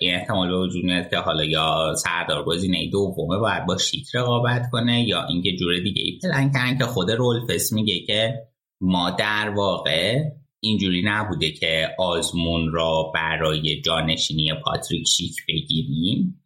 این 0.00 0.14
احتمال 0.14 0.48
به 0.48 0.58
وجود 0.58 0.84
میاد 0.84 1.10
که 1.10 1.16
حالا 1.16 1.44
یا 1.44 1.94
سردار 1.96 2.44
گزینه 2.44 2.90
دومه 2.90 3.38
باید 3.38 3.66
با 3.66 3.78
شیک 3.78 4.06
رقابت 4.14 4.62
کنه 4.72 5.08
یا 5.08 5.26
اینکه 5.26 5.56
جور 5.56 5.78
دیگه 5.78 6.02
ای 6.02 6.18
پلن 6.22 6.52
کردن 6.52 6.78
که 6.78 6.84
خود 6.84 7.10
رولفس 7.10 7.72
میگه 7.72 8.00
که 8.00 8.34
ما 8.80 9.10
در 9.10 9.52
واقع 9.56 10.18
اینجوری 10.60 11.02
نبوده 11.04 11.50
که 11.50 11.88
آزمون 11.98 12.72
را 12.72 13.12
برای 13.14 13.80
جانشینی 13.80 14.52
پاتریک 14.64 15.06
شیک 15.08 15.36
بگیریم 15.48 16.44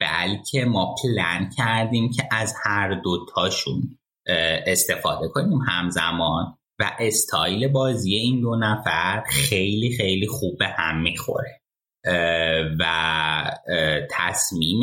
بلکه 0.00 0.64
ما 0.64 0.94
پلن 1.02 1.50
کردیم 1.56 2.10
که 2.10 2.22
از 2.30 2.54
هر 2.64 2.94
دوتاشون 2.94 3.98
استفاده 4.66 5.28
کنیم 5.28 5.58
همزمان. 5.58 6.56
و 6.80 6.92
استایل 6.98 7.68
بازی 7.68 8.14
این 8.14 8.40
دو 8.40 8.56
نفر 8.56 9.22
خیلی 9.26 9.96
خیلی 9.96 10.26
خوب 10.26 10.58
به 10.58 10.66
هم 10.66 11.02
می‌خوره. 11.02 11.60
و 12.80 12.84
تصمیم 14.10 14.82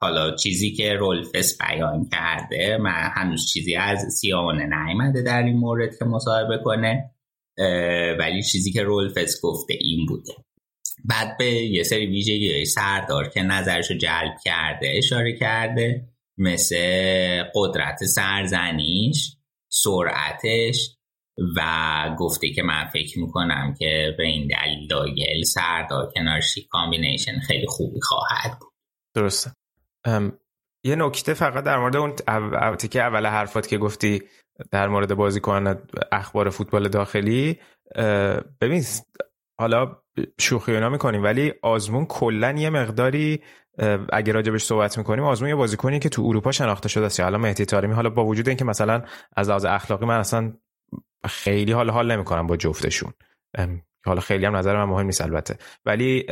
حالا 0.00 0.36
چیزی 0.36 0.72
که 0.72 0.92
رولفس 0.92 1.58
بیان 1.58 2.08
کرده 2.12 2.76
من 2.76 3.10
هنوز 3.14 3.46
چیزی 3.52 3.76
از 3.76 3.98
سیامونه 4.20 4.66
نیامده 4.66 5.22
در 5.22 5.42
این 5.42 5.56
مورد 5.56 5.98
که 5.98 6.04
مصاحبه 6.04 6.58
کنه 6.64 7.10
ولی 8.18 8.42
چیزی 8.42 8.72
که 8.72 8.82
رولفس 8.82 9.40
گفته 9.42 9.74
این 9.80 10.06
بوده. 10.06 10.32
بعد 11.04 11.38
به 11.38 11.46
یه 11.46 11.82
سری 11.82 12.06
ویژگی 12.06 12.64
سردار 12.64 13.28
که 13.28 13.42
نظرش 13.42 13.90
رو 13.90 13.96
جلب 13.96 14.34
کرده 14.44 14.92
اشاره 14.96 15.36
کرده 15.38 16.08
مثل 16.38 16.76
قدرت 17.54 18.04
سرزنیش 18.04 19.36
سرعتش 19.68 20.96
و 21.56 21.60
گفته 22.18 22.50
که 22.50 22.62
من 22.62 22.84
فکر 22.92 23.18
می‌کنم 23.18 23.74
که 23.78 24.14
به 24.18 24.24
این 24.24 24.48
دلیل 24.48 24.88
دایل 24.88 25.44
سردار 25.44 26.12
کنار 26.16 26.40
شیک 26.40 26.68
combination 26.70 27.40
خیلی 27.40 27.66
خوبی 27.66 28.00
خواهد 28.00 28.58
بود. 28.60 28.72
درسته. 29.14 29.50
یه 30.84 30.96
نکته 30.96 31.34
فقط 31.34 31.64
در 31.64 31.78
مورد 31.78 31.96
اون 31.96 32.14
که 32.90 33.02
اول 33.02 33.26
حرفات 33.26 33.66
که 33.66 33.78
گفتی 33.78 34.22
در 34.70 34.88
مورد 34.88 35.14
بازیکن 35.14 35.82
اخبار 36.12 36.50
فوتبال 36.50 36.88
داخلی 36.88 37.58
ببین 38.60 38.84
حالا 39.58 39.96
شوخی 40.40 40.72
اینا 40.72 40.88
می‌کنیم 40.88 41.22
ولی 41.22 41.52
آزمون 41.62 42.06
کلا 42.06 42.50
یه 42.50 42.70
مقداری 42.70 43.42
اگه 44.12 44.32
راجبش 44.32 44.62
صحبت 44.64 44.98
می‌کنیم 44.98 45.24
آزمون 45.24 45.48
یه 45.48 45.54
بازیکنی 45.56 45.98
که 45.98 46.08
تو 46.08 46.22
اروپا 46.22 46.52
شناخته 46.52 46.88
شده 46.88 47.06
است. 47.06 47.20
حالا 47.20 47.38
مهدی 47.38 47.64
طارمی 47.64 47.94
حالا 47.94 48.10
با 48.10 48.24
وجود 48.24 48.48
اینکه 48.48 48.64
مثلا 48.64 49.02
از 49.36 49.48
لحاظ 49.48 49.64
اخلاقی 49.64 50.06
من 50.06 50.18
اصلا 50.18 50.52
خیلی 51.26 51.72
حال 51.72 51.90
حال 51.90 52.12
نمی‌کنم 52.12 52.46
با 52.46 52.56
جفتشون. 52.56 53.12
حالا 54.06 54.20
خیلی 54.20 54.46
هم 54.46 54.56
نظر 54.56 54.76
من 54.76 54.84
مهم 54.84 55.06
نیست 55.06 55.20
البته. 55.20 55.58
ولی 55.86 56.26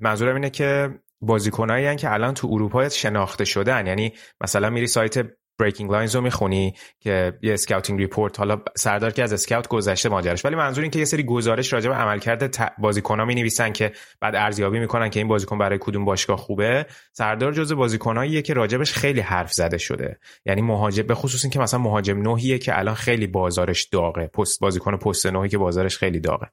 منظورم 0.00 0.34
اینه 0.34 0.50
که 0.50 0.90
بازیکنایی 1.20 1.96
که 1.96 2.12
الان 2.12 2.34
تو 2.34 2.48
اروپا 2.50 2.88
شناخته 2.88 3.44
شدن. 3.44 3.86
یعنی 3.86 4.12
مثلا 4.40 4.70
میری 4.70 4.86
سایت 4.86 5.14
Breaking 5.58 5.90
Lines 5.90 6.14
رو 6.14 6.20
می‌خونی 6.20 6.74
که 7.00 7.38
یه 7.42 7.54
scouting 7.54 8.00
report 8.00 8.38
حالا 8.38 8.60
سردار 8.76 9.10
که 9.10 9.22
از 9.22 9.32
scout 9.32 9.68
گذشته 9.68 10.08
ماجراش 10.08 10.44
ولی 10.44 10.56
منظور 10.56 10.82
این 10.82 10.90
که 10.90 10.98
یه 10.98 11.04
سری 11.04 11.22
گزارش 11.22 11.72
راجع 11.72 11.88
به 11.88 11.94
عملکرد. 11.94 12.74
بازیکن‌ها 12.78 13.24
می 13.24 13.34
نویسن 13.34 13.72
که 13.72 13.92
بعد 14.20 14.36
ارزیابی 14.36 14.78
می‌کنن 14.78 15.10
که 15.10 15.20
این 15.20 15.28
بازیکن 15.28 15.58
برای 15.58 15.78
کدوم 15.80 16.04
باشگاه 16.04 16.36
خوبه. 16.36 16.86
سردار 17.12 17.52
جزء 17.52 17.74
بازیکناییه 17.74 18.42
که 18.42 18.54
راجبش 18.54 18.92
خیلی 18.92 19.20
حرف 19.20 19.52
زده 19.52 19.78
شده. 19.78 20.18
یعنی 20.46 20.62
مهاجم 20.62 21.02
به 21.02 21.14
خصوص 21.14 21.44
این 21.44 21.50
که 21.50 21.58
مثلا 21.58 21.80
مهاجم 21.80 22.22
نوحیه 22.22 22.58
که 22.58 22.78
الان 22.78 22.94
خیلی 22.94 23.26
بازارش 23.26 23.84
داغه. 23.84 24.26
پست 24.26 24.60
بازیکن 24.60 24.96
پست 24.96 25.26
نوحی 25.26 25.48
که 25.48 25.58
بازارش 25.58 25.98
خیلی 25.98 26.20
داغه. 26.20 26.50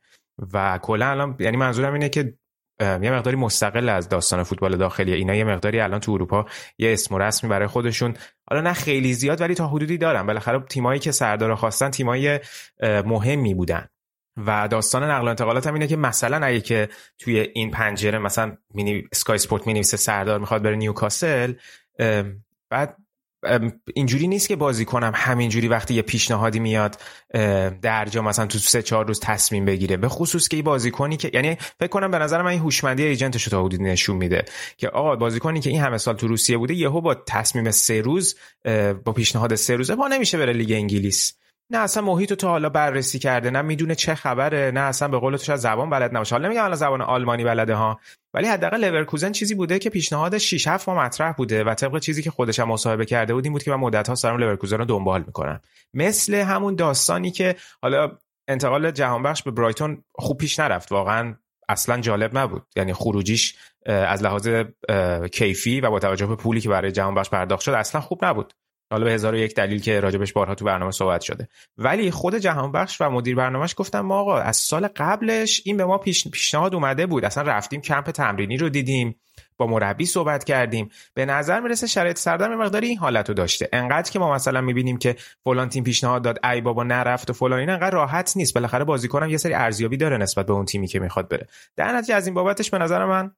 و 0.54 0.80
کلا 0.82 1.06
الان 1.06 1.36
یعنی 1.40 1.58
منظورم 1.58 1.94
اینه 1.94 2.10
که 2.10 2.34
یه 2.80 3.12
مقداری 3.12 3.38
مستقل 3.38 3.90
از 3.90 4.10
داستان 4.10 4.44
فوتبال 4.44 4.78
داخلی. 4.78 5.14
اینا 5.14 5.36
یه 5.36 5.44
مقداری 5.44 5.80
الان 5.80 6.00
تو 6.00 6.12
اروپا 6.12 6.46
یه 6.78 6.94
اسم 6.94 7.16
و 7.16 7.20
رسمی 7.20 7.50
برای 7.50 7.68
خودشون. 7.68 8.14
حالا 8.50 8.62
نه 8.62 8.74
خیلی 8.74 9.14
زیاد 9.14 9.42
ولی 9.42 9.56
تا 9.56 9.68
حدودی 9.68 9.98
دارن. 9.98 10.26
بالاخره 10.26 10.60
تیمایی 10.60 11.00
که 11.00 11.12
سردار 11.12 11.56
خواستن 11.56 11.90
تیمایی 11.90 12.40
مهمی 12.82 13.54
بودن. 13.54 13.88
و 14.38 14.68
داستان 14.68 15.04
نقل 15.04 15.26
و 15.26 15.30
انتقالات 15.30 15.68
هم 15.68 15.74
اینه 15.74 15.88
که 15.88 15.96
مثلا 15.96 16.46
اگه 16.46 16.62
که 16.62 16.90
توی 17.20 17.40
این 17.40 17.72
پنجره 17.72 18.20
مثلا 18.20 18.58
مینی 18.74 19.04
اسکای 19.12 19.36
اسپورت 19.36 19.68
می‌نویسه 19.68 19.98
سردار 19.98 20.40
می‌خواد 20.40 20.64
بره 20.64 20.76
نیوکاسل 20.76 21.54
بعد 22.70 22.98
اینجوری 23.94 24.28
نیست 24.28 24.48
که 24.48 24.56
بازی 24.56 24.86
کنم 24.86 25.12
همینجوری 25.16 25.68
وقتی 25.68 25.94
یه 25.94 26.02
پیشنهادی 26.02 26.60
میاد 26.60 27.00
درجا 27.82 28.22
مثلا 28.22 28.46
تو 28.46 28.60
سه 28.60 28.82
چهار 28.82 29.08
روز 29.08 29.20
تصمیم 29.20 29.66
بگیره. 29.66 29.98
به 29.98 30.10
خصوص 30.10 30.48
که 30.48 30.62
بازی 30.62 30.92
کنی 30.92 31.18
که 31.18 31.32
یعنی 31.34 31.58
فکر 31.80 31.88
کنم 31.88 32.12
به 32.12 32.18
نظر 32.18 32.42
من 32.42 32.52
این 32.52 32.60
هوشمندی 32.60 33.04
ایجنتش 33.04 33.46
تا 33.46 33.66
حدودی 33.66 33.84
نشون 33.84 34.16
میده 34.16 34.46
که 34.78 34.90
آقا 34.90 35.16
بازیکنی 35.16 35.60
که 35.60 35.70
این 35.70 35.82
همه 35.82 35.98
سال 35.98 36.16
تو 36.16 36.28
روسیه 36.28 36.58
بوده 36.58 36.74
یهو 36.74 37.02
با 37.02 37.16
تصمیم 37.16 37.72
سه 37.72 38.02
روز 38.02 38.36
با 39.06 39.14
پیشنهاد 39.14 39.56
سه 39.56 39.76
روزه 39.76 39.96
با 39.96 40.08
نمیشه 40.08 40.38
بره 40.38 40.54
لیگ 40.54 40.72
انگلیس. 40.72 41.34
نه 41.74 41.80
اصلا 41.80 42.04
محیط 42.04 42.34
تو 42.34 42.48
حالا 42.48 42.70
بررسی 42.70 43.20
کرده. 43.20 43.52
نه 43.52 43.62
می‌دونه 43.62 43.96
چه 43.96 44.16
خبره 44.16 44.72
نه 44.72 44.80
اصلا 44.80 45.08
به 45.08 45.20
قول 45.20 45.38
تو 45.38 45.58
زبان 45.58 45.90
بلد 45.90 46.16
نباشه. 46.16 46.36
حالا 46.36 46.48
نمیگم 46.48 46.62
حالا 46.62 46.76
زبان 46.76 47.02
آلمانی 47.02 47.44
بلده 47.44 47.76
ها. 47.76 48.00
ولی 48.34 48.48
حداقل 48.48 48.86
لورکوزن 48.86 49.32
چیزی 49.32 49.56
بوده 49.56 49.80
که 49.80 49.90
پیشنهاد 49.90 50.38
6 50.38 50.68
7 50.68 50.90
ماه 50.90 51.06
مطرح 51.06 51.32
بوده 51.32 51.64
و 51.64 51.74
طبق 51.74 52.00
چیزی 52.00 52.24
که 52.24 52.32
خودش 52.32 52.60
هم 52.60 52.68
مصاحبه 52.68 53.06
کرده 53.06 53.34
بود 53.34 53.44
این 53.44 53.54
بود 53.54 53.64
که 53.64 53.72
من 53.72 53.78
مدت 53.78 54.10
ها 54.10 54.16
سرم 54.16 54.38
لورکوزن 54.38 54.78
رو 54.78 54.86
دنبال 54.86 55.24
می‌کنم. 55.28 55.62
مثل 55.94 56.34
همون 56.34 56.76
داستانی 56.76 57.32
که 57.32 57.56
حالا 57.82 58.12
انتقال 58.48 58.92
جهانبخش 58.92 59.44
به 59.44 59.52
برایتون 59.52 60.04
خوب 60.16 60.38
پیش 60.38 60.60
نرفت. 60.60 60.92
واقعا 60.92 61.36
اصلا 61.70 62.02
جالب 62.02 62.38
نبود. 62.38 62.64
یعنی 62.76 62.94
خروجیش 62.94 63.56
از 63.86 64.24
لحاظ 64.24 64.50
کیفی 65.32 65.82
و 65.82 65.90
با 65.90 66.00
توجه 66.00 66.26
به 66.26 66.36
پولی 66.36 66.62
که 66.62 66.70
برای 66.70 66.92
جهانبخش 66.92 67.30
پرداخت 67.30 67.62
شد 67.62 67.72
اصلا 67.72 68.02
خوب 68.02 68.26
نبود. 68.26 68.54
حالا 68.94 69.06
به 69.06 69.12
هزار 69.12 69.36
یک 69.36 69.56
دلیل 69.56 69.82
که 69.82 70.00
راجبش 70.00 70.34
بارها 70.34 70.56
تو 70.56 70.66
برنامه 70.66 70.92
صحبت 70.92 71.22
شده. 71.22 71.48
ولی 71.78 72.12
خود 72.12 72.36
جهان 72.36 72.72
بخش 72.72 73.02
و 73.02 73.10
مدیر 73.10 73.36
برنامهش 73.36 73.74
گفتم 73.78 74.02
ما 74.02 74.20
آقا 74.20 74.38
از 74.38 74.58
سال 74.58 74.88
قبلش 74.96 75.62
این 75.66 75.78
به 75.78 75.86
ما 75.86 75.98
پیش 75.98 76.28
پیشنهاد 76.28 76.76
اومده 76.76 77.06
بود. 77.06 77.26
اصلا 77.26 77.44
رفتیم 77.44 77.82
کمپ 77.82 78.12
تمرینی 78.12 78.58
رو 78.58 78.70
دیدیم 78.70 79.16
با 79.58 79.68
مربی 79.68 80.06
صحبت 80.06 80.44
کردیم. 80.44 80.90
به 81.14 81.26
نظر 81.26 81.60
می‌رسه 81.60 81.88
شرایط 81.88 82.18
سردم 82.18 82.56
مقداری 82.56 82.88
این 82.88 82.98
حالت 82.98 83.30
رو 83.30 83.36
داشته. 83.36 83.70
انقدر 83.74 84.12
که 84.12 84.20
ما 84.20 84.34
مثلا 84.34 84.62
می‌بینیم 84.62 84.98
که 84.98 85.16
فلان 85.44 85.70
تیم 85.70 85.84
پیشنهاد 85.84 86.24
داد 86.24 86.46
ای 86.46 86.62
بابا 86.62 86.84
نرفت 86.84 87.30
و 87.30 87.34
فلان 87.34 87.60
این 87.60 87.70
انقدر 87.70 87.96
راحت 87.96 88.34
نیست. 88.36 88.54
بالاخره 88.54 88.84
بازیکنم 88.84 89.30
یه 89.30 89.38
سری 89.38 89.54
ارزیابی 89.54 89.98
داره 89.98 90.18
نسبت 90.18 90.46
به 90.46 90.54
اون 90.54 90.66
تیمی 90.66 90.88
که 90.88 91.00
می‌خواد 91.00 91.30
بره. 91.30 91.48
در 91.76 91.98
نتیجه 91.98 92.16
از 92.16 92.28
این 92.28 92.34
بابتش 92.34 92.70
به 92.70 92.78
نظر 92.78 93.06
من 93.06 93.32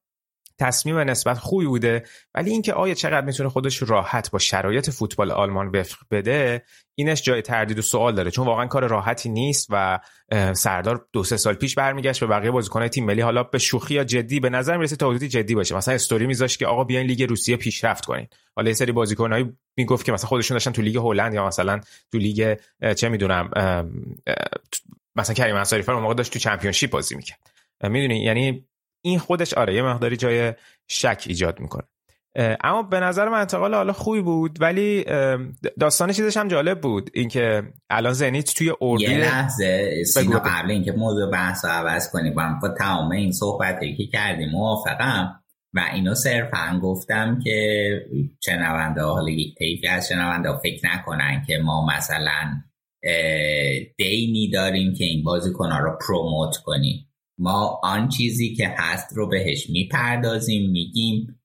تصمیم 0.58 0.98
نسبت 0.98 1.38
خوبی 1.38 1.66
بوده 1.66 2.04
ولی 2.34 2.50
اینکه 2.50 2.72
آیا 2.72 2.94
چقدر 2.94 3.26
می‌تونه 3.26 3.48
خودش 3.48 3.82
راحت 3.82 4.30
با 4.30 4.38
شرایط 4.38 4.90
فوتبال 4.90 5.30
آلمان 5.30 5.68
وفق 5.68 5.96
بده 6.10 6.62
اینش 6.94 7.22
جای 7.22 7.42
تردید 7.42 7.78
و 7.78 7.82
سوال 7.82 8.14
داره. 8.14 8.30
چون 8.30 8.46
واقعا 8.46 8.66
کار 8.66 8.86
راحتی 8.86 9.28
نیست 9.28 9.66
و 9.70 9.98
سردار 10.52 11.06
دو 11.12 11.24
سه 11.24 11.36
سال 11.36 11.54
پیش 11.54 11.74
برمیگشت 11.74 12.20
به 12.20 12.26
بقیه 12.26 12.50
بازیکنهای 12.50 12.88
تیم 12.88 13.04
ملی 13.04 13.20
حالا 13.20 13.42
به 13.42 13.58
شوخی 13.58 13.94
یا 13.94 14.04
جدی 14.04 14.40
به 14.40 14.50
نظر 14.50 14.76
می‌رسه 14.76 14.96
تا 14.96 15.08
حدودی 15.08 15.28
جدی 15.28 15.54
باشه. 15.54 15.76
مثلا 15.76 15.94
استوری 15.94 16.26
میذاشت 16.26 16.58
که 16.58 16.66
آقا 16.66 16.84
بیاین 16.84 17.06
لیگ 17.06 17.22
روسیه 17.22 17.56
پیشرفت 17.56 18.04
کنین. 18.04 18.26
حالا 18.56 18.68
یه 18.68 18.74
سری 18.74 18.92
بازیکنایی 18.92 19.52
می‌گفت 19.76 20.06
که 20.06 20.12
مثلا 20.12 20.28
خودشون 20.28 20.54
داشتن 20.54 20.72
تو 20.72 20.82
لیگ 20.82 20.96
هلند 20.96 21.34
یا 21.34 21.46
مثلا 21.46 21.80
تو 22.12 22.18
لیگ 22.18 22.58
چه 22.96 23.08
می‌دونم 23.08 23.50
مثلا 25.16 25.34
کریم 25.34 25.56
انصاری 25.56 25.82
فر 25.82 25.94
موقع 25.94 26.14
داشت 26.14 26.32
تو 26.32 26.38
چمپیونشیپ 26.38 26.90
بازی 26.90 27.14
می‌کرد. 27.14 27.50
می‌دونی؟ 27.82 28.22
یعنی 28.22 28.66
این 29.06 29.18
خودش 29.18 29.54
آره 29.54 29.74
یه 29.74 29.82
مقداری 29.82 30.16
جای 30.16 30.52
شک 30.88 31.24
ایجاد 31.26 31.60
می‌کنه. 31.60 31.84
اما 32.64 32.82
به 32.82 33.00
نظر 33.00 33.28
من 33.28 33.40
انتقال 33.40 33.74
حالا 33.74 33.92
خوبی 33.92 34.20
بود 34.20 34.58
ولی 34.60 35.04
داستان 35.80 36.12
چیزش 36.12 36.36
هم 36.36 36.48
جالب 36.48 36.80
بود. 36.80 37.10
اینکه 37.14 37.62
الان 37.90 38.12
زنیت 38.12 38.54
توی 38.54 38.72
اردو 38.80 39.02
یه 39.02 39.18
لحظه 39.18 40.04
سینا 40.04 40.38
قبل 40.38 40.70
اینکه 40.70 40.92
موضوع 40.92 41.30
بحث 41.30 41.64
رو 41.64 41.70
عوض 41.70 42.10
کنیم 42.10 42.34
با 42.62 42.68
تمام 42.78 43.10
این 43.10 43.32
صحبتی 43.32 43.96
که 43.96 44.06
کردیم 44.06 44.50
موافقم. 44.50 45.42
و 45.74 45.80
اینو 45.94 46.14
صرفا 46.14 46.80
گفتم 46.82 47.38
که 47.44 47.90
شنونده 48.44 49.02
حالا 49.02 49.30
یک 49.30 49.54
طیفی 49.54 49.88
از 49.88 50.08
شنونده 50.08 50.48
فکر 50.62 50.86
نکنن 50.86 51.44
که 51.46 51.58
ما 51.64 51.86
مثلا 51.86 52.62
دینی 53.96 54.50
داریم 54.52 54.94
که 54.94 55.04
این 55.04 55.24
بازیکنها 55.24 55.78
رو 55.78 55.98
پروموت 56.08 56.56
کنیم. 56.56 57.08
ما 57.38 57.80
آن 57.82 58.08
چیزی 58.08 58.54
که 58.54 58.74
هست 58.78 59.16
رو 59.16 59.28
بهش 59.28 59.70
می‌پردازیم 59.70 60.70
میگیم 60.70 61.40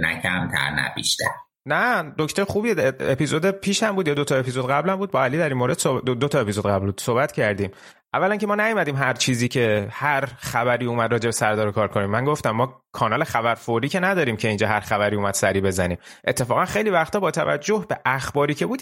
نه 0.00 0.20
کمتر 0.22 0.70
نه 0.70 0.92
بیشتر. 0.96 1.24
نه 1.68 2.14
دکتر 2.18 2.44
خوبی 2.44 2.74
اپیزود 3.00 3.50
پیش 3.50 3.82
هم 3.82 3.94
بود 3.94 4.08
یا 4.08 4.14
دو 4.14 4.24
تا 4.24 4.36
اپیزود 4.36 4.70
قبل 4.70 4.90
هم 4.90 4.96
بود؟ 4.96 5.10
با 5.10 5.24
علی 5.24 5.38
در 5.38 5.48
این 5.48 5.58
مورد 5.58 5.82
دو, 5.82 6.14
دو 6.14 6.28
تا 6.28 6.40
اپیزود 6.40 6.66
قبل 6.66 6.86
بود. 6.86 7.00
صحبت 7.00 7.32
کردیم. 7.32 7.70
اولا 8.16 8.36
که 8.36 8.46
ما 8.46 8.54
نیومدیم 8.54 8.96
هر 8.96 9.12
چیزی 9.12 9.48
که 9.48 9.88
هر 9.90 10.26
خبری 10.26 10.86
اومد 10.86 11.12
راجع 11.12 11.26
به 11.26 11.32
سردار 11.32 11.72
کار 11.72 11.88
کنیم. 11.88 12.10
من 12.10 12.24
گفتم 12.24 12.50
ما 12.50 12.82
کانال 12.92 13.24
خبر 13.24 13.54
فوری 13.54 13.88
که 13.88 14.00
نداریم 14.00 14.36
که 14.36 14.48
اینجا 14.48 14.68
هر 14.68 14.80
خبری 14.80 15.16
اومد 15.16 15.34
سری 15.34 15.60
بزنیم. 15.60 15.98
اتفاقا 16.26 16.64
خیلی 16.64 16.90
وقتا 16.90 17.20
با 17.20 17.30
توجه 17.30 17.86
به 17.88 17.98
اخباری 18.04 18.54
که 18.54 18.66
بود 18.66 18.80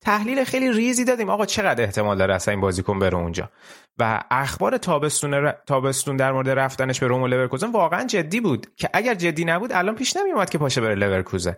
تحلیل 0.00 0.44
خیلی 0.44 0.72
ریزی 0.72 1.04
دادیم. 1.04 1.30
آقا 1.30 1.46
چقدر 1.46 1.84
احتمال 1.84 2.18
داره 2.18 2.34
اصلا 2.34 2.52
این 2.52 2.60
بازیکن 2.60 2.98
بره 2.98 3.16
اونجا؟ 3.16 3.50
و 3.98 4.22
اخبار 4.30 4.78
تابستون 4.78 5.52
تابستون 5.66 6.16
در 6.16 6.32
مورد 6.32 6.48
رفتنش 6.48 7.00
به 7.00 7.06
روم 7.06 7.26
لورکوزن 7.26 7.72
واقعا 7.72 8.04
جدی 8.04 8.40
بود 8.40 8.66
که 8.76 8.90
اگر 8.92 9.14
جدی 9.14 9.44
نبود 9.44 9.72
الان 9.72 9.94
پیش 9.94 10.16
نمیومد 10.16 10.50
که 10.50 10.58
پاشه 10.58 10.80
بره 10.80 10.94
لورکوزن. 10.94 11.56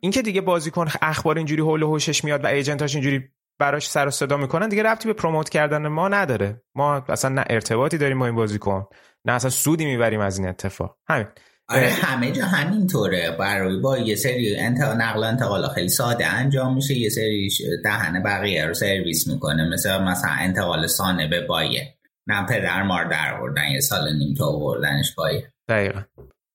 این 0.00 0.12
که 0.12 0.22
دیگه 0.22 0.40
بازیکن 0.40 0.88
اخبار 1.02 1.36
اینجوری 1.36 1.62
حول 1.62 1.82
و 1.82 1.86
حوشش 1.86 2.24
میاد 2.24 2.44
و 2.44 2.46
agent 2.46 2.80
اش 2.80 2.94
اینجوری 2.94 3.28
براش 3.60 3.90
سر 3.90 4.06
و 4.06 4.10
صدا 4.10 4.36
می‌کنن 4.36 4.68
دیگه 4.68 4.82
ربطی 4.82 5.08
به 5.08 5.14
promote 5.14 5.48
کردن 5.48 5.88
ما 5.88 6.08
نداره. 6.08 6.62
ما 6.74 7.04
اصلا 7.08 7.34
نه 7.34 7.44
ارتباطی 7.50 7.98
داریم 7.98 8.18
با 8.18 8.26
این 8.26 8.34
بازیکن 8.34 8.86
نه 9.24 9.32
اصلا 9.32 9.50
سودی 9.50 9.84
می‌بریم 9.84 10.20
از 10.20 10.38
این 10.38 10.48
اتفاق. 10.48 10.96
همین. 11.08 11.26
آره 11.68 11.88
همه 11.88 12.32
جا 12.32 12.44
همینطوره. 12.44 13.36
برای 13.38 13.80
با 13.80 13.98
یه 13.98 14.14
سری 14.14 14.56
انتقال 14.56 14.96
نقل 14.96 15.24
انتقال 15.24 15.68
خیلی 15.68 15.88
ساده 15.88 16.26
انجام 16.26 16.74
میشه 16.74 16.94
یه 16.94 17.08
سری 17.08 17.48
دهن 17.84 18.22
بقیه 18.22 18.66
رو 18.66 18.74
سرویس 18.74 19.28
می‌کنه. 19.28 19.68
مثل 19.72 20.02
مثلا 20.02 20.30
انتقال 20.30 20.86
سانه 20.86 21.28
به 21.28 21.46
بایه. 21.46 21.94
نه 22.26 22.46
پدر 22.46 22.82
مار 22.82 23.04
در 23.04 23.40
بردن 23.40 23.68
یه 23.72 23.80
سال 23.80 24.16
نیم 24.16 24.34
تا 24.34 24.52
بردنش 24.52 25.14
بایه. 25.14 25.52
دقیقا. 25.68 26.02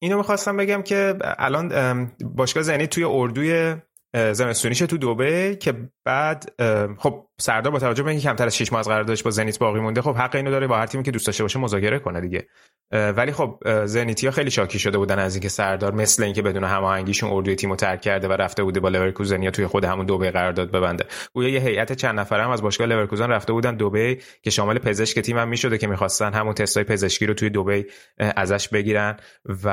اینو 0.01 0.17
می‌خواستم 0.17 0.57
بگم 0.57 0.81
که 0.81 1.15
الان 1.21 2.11
باشگاه 2.35 2.63
زنی 2.63 2.87
توی 2.87 3.03
اردوی 3.03 3.75
زمستونیشه 4.15 4.87
تو 4.87 4.97
دوبه 4.97 5.55
که 5.55 5.89
بعد 6.05 6.53
خب 6.97 7.27
سردار 7.39 7.73
با 7.73 7.79
توجه 7.79 8.03
به 8.03 8.09
اینکه 8.09 8.27
کمتر 8.27 8.45
از 8.45 8.57
6 8.57 8.71
ماه 8.71 8.79
از 8.79 8.87
قراردادش 8.87 9.23
با 9.23 9.31
زنیت 9.31 9.59
باقی 9.59 9.79
مونده 9.79 10.01
خب 10.01 10.15
حق 10.15 10.35
اینو 10.35 10.51
داره 10.51 10.67
با 10.67 10.77
هر 10.77 10.85
تیمی 10.85 11.03
که 11.03 11.11
دوست 11.11 11.25
داشته 11.25 11.43
باشه 11.43 11.59
مذاکره 11.59 11.99
کنه 11.99 12.21
دیگه. 12.21 12.47
ولی 12.91 13.31
خب 13.31 13.59
زنیتیا 13.85 14.31
خیلی 14.31 14.51
شاکی 14.51 14.79
شده 14.79 14.97
بودن 14.97 15.19
از 15.19 15.35
اینکه 15.35 15.49
سردار 15.49 15.93
مثل 15.93 16.23
اینکه 16.23 16.41
بدون 16.41 16.63
هماهنگیشون 16.63 17.29
اردوی 17.29 17.55
تیمو 17.55 17.75
ترک 17.75 18.01
کرده 18.01 18.27
و 18.27 18.31
رفته 18.31 18.63
بوده 18.63 18.79
با 18.79 18.89
لورکوزن 18.89 19.43
یا 19.43 19.51
توی 19.51 19.67
خود 19.67 19.85
همون 19.85 20.05
دبی 20.05 20.29
قرارداد 20.29 20.71
ببنده. 20.71 21.05
گویا 21.33 21.49
یه 21.49 21.59
هیئت 21.59 21.93
چند 21.93 22.19
نفره 22.19 22.43
هم 22.43 22.49
از 22.49 22.61
باشگاه 22.61 22.87
لورکوزن 22.87 23.29
رفته 23.29 23.53
بودن 23.53 23.75
دبی 23.75 24.17
که 24.41 24.49
شامل 24.49 24.77
پزشک 24.77 25.19
تیم 25.19 25.37
هم 25.37 25.47
می‌شده 25.47 25.77
که 25.77 25.87
می‌خواستن 25.87 26.33
همون 26.33 26.53
تستای 26.53 26.83
پزشکی 26.83 27.25
رو 27.25 27.33
توی 27.33 27.49
دبی 27.49 27.85
ازش 28.17 28.67
بگیرن 28.67 29.17
و 29.63 29.69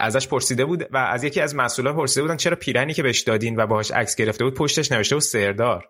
ازش 0.00 0.28
پرسیده 0.28 0.64
بود 0.64 0.86
و 0.90 0.96
از 0.96 1.24
یکی 1.24 1.40
از 1.40 1.54
مسئولا 1.54 1.92
پرسیده 1.92 2.22
بودن 2.22 2.36
چرا 2.36 2.56
پیرنی 2.56 2.94
که 2.94 3.02
بهش 3.02 3.20
دادین 3.20 3.56
و 3.56 3.66
باهاش 3.66 3.90
عکس 3.90 4.16
گرفته 4.16 4.44
بود 4.44 4.54
پشتش 4.54 4.92
نوشته 4.92 5.14
بود 5.14 5.22
سردار. 5.22 5.88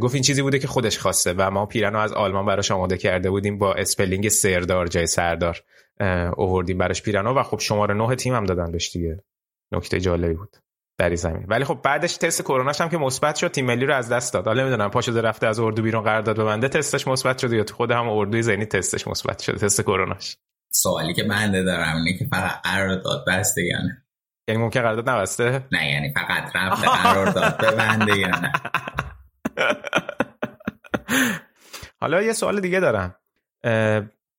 گفت 0.00 0.14
این 0.14 0.22
چیزی 0.22 0.42
بوده 0.42 0.58
که 0.58 0.66
خودش 0.66 0.98
خواسته 0.98 1.34
و 1.36 1.50
ما 1.50 1.66
پیرن 1.66 1.92
رو 1.92 1.98
از 1.98 2.12
آلمان 2.12 2.46
براش 2.46 2.70
آماده 2.70 2.98
کرده 2.98 3.30
بودیم 3.30 3.58
با 3.58 3.74
spelling 3.74 4.28
سردار 4.28 4.86
جای 4.86 5.06
سردار 5.06 5.62
آوردیم 6.36 6.78
براش 6.78 7.02
پیرنو 7.02 7.34
و 7.34 7.42
خب 7.42 7.58
شماره 7.58 7.94
نه 7.94 8.16
تیم 8.16 8.34
هم 8.34 8.44
دادن 8.44 8.72
بهش 8.72 8.90
دیگه. 8.90 9.24
نکته 9.72 10.00
جالبی 10.00 10.34
بود. 10.34 10.56
در 10.98 11.14
زمین. 11.14 11.44
ولی 11.48 11.64
خب 11.64 11.80
بعدش 11.84 12.16
تست 12.16 12.42
کروناش 12.42 12.80
هم 12.80 12.88
که 12.88 12.98
مثبت 12.98 13.36
شد 13.36 13.50
تیم 13.50 13.66
ملی 13.66 13.86
رو 13.86 13.94
از 13.94 14.08
دست 14.08 14.34
داد. 14.34 14.46
حالا 14.46 14.62
نمی‌دونم 14.62 14.90
پا 14.90 15.00
شده 15.00 15.20
رفته 15.20 15.46
از 15.46 15.60
اردو 15.60 15.82
بیرون 15.82 16.02
قرارداد 16.02 16.40
ببنده 16.40 16.68
تستش 16.68 17.08
مثبت 17.08 17.38
شده 17.38 17.56
یا 17.56 17.64
تو 17.64 17.74
خود 17.74 17.90
هم 17.90 18.08
اردوی 18.08 18.42
زنی 18.42 18.66
تستش 18.66 19.08
مثبت 19.08 19.38
شده؟ 19.38 19.58
تست 19.58 19.82
کروناش. 19.82 20.36
سوالی 20.72 21.14
که 21.14 21.24
بنده 21.24 21.62
دارم 21.62 21.96
اینه 21.96 22.18
که 22.18 22.26
فقط 22.30 22.62
قرارداد 22.64 23.24
بسته 23.26 23.62
یا 23.62 23.78
نه؟ 23.78 24.04
یعنی 24.48 24.62
ممکن 24.62 24.80
قرارداد 24.80 25.08
نبسته؟ 25.08 25.66
نه 25.72 25.90
یعنی 25.90 26.14
فقط 26.14 26.56
رفته 26.56 26.88
قرارداد 26.88 27.64
ببنده 27.64 28.18
یا 28.18 28.28
نه؟ 28.28 28.52
حالا 32.00 32.22
یه 32.22 32.32
سوال 32.32 32.60
دیگه 32.60 32.80
دارم. 32.80 33.14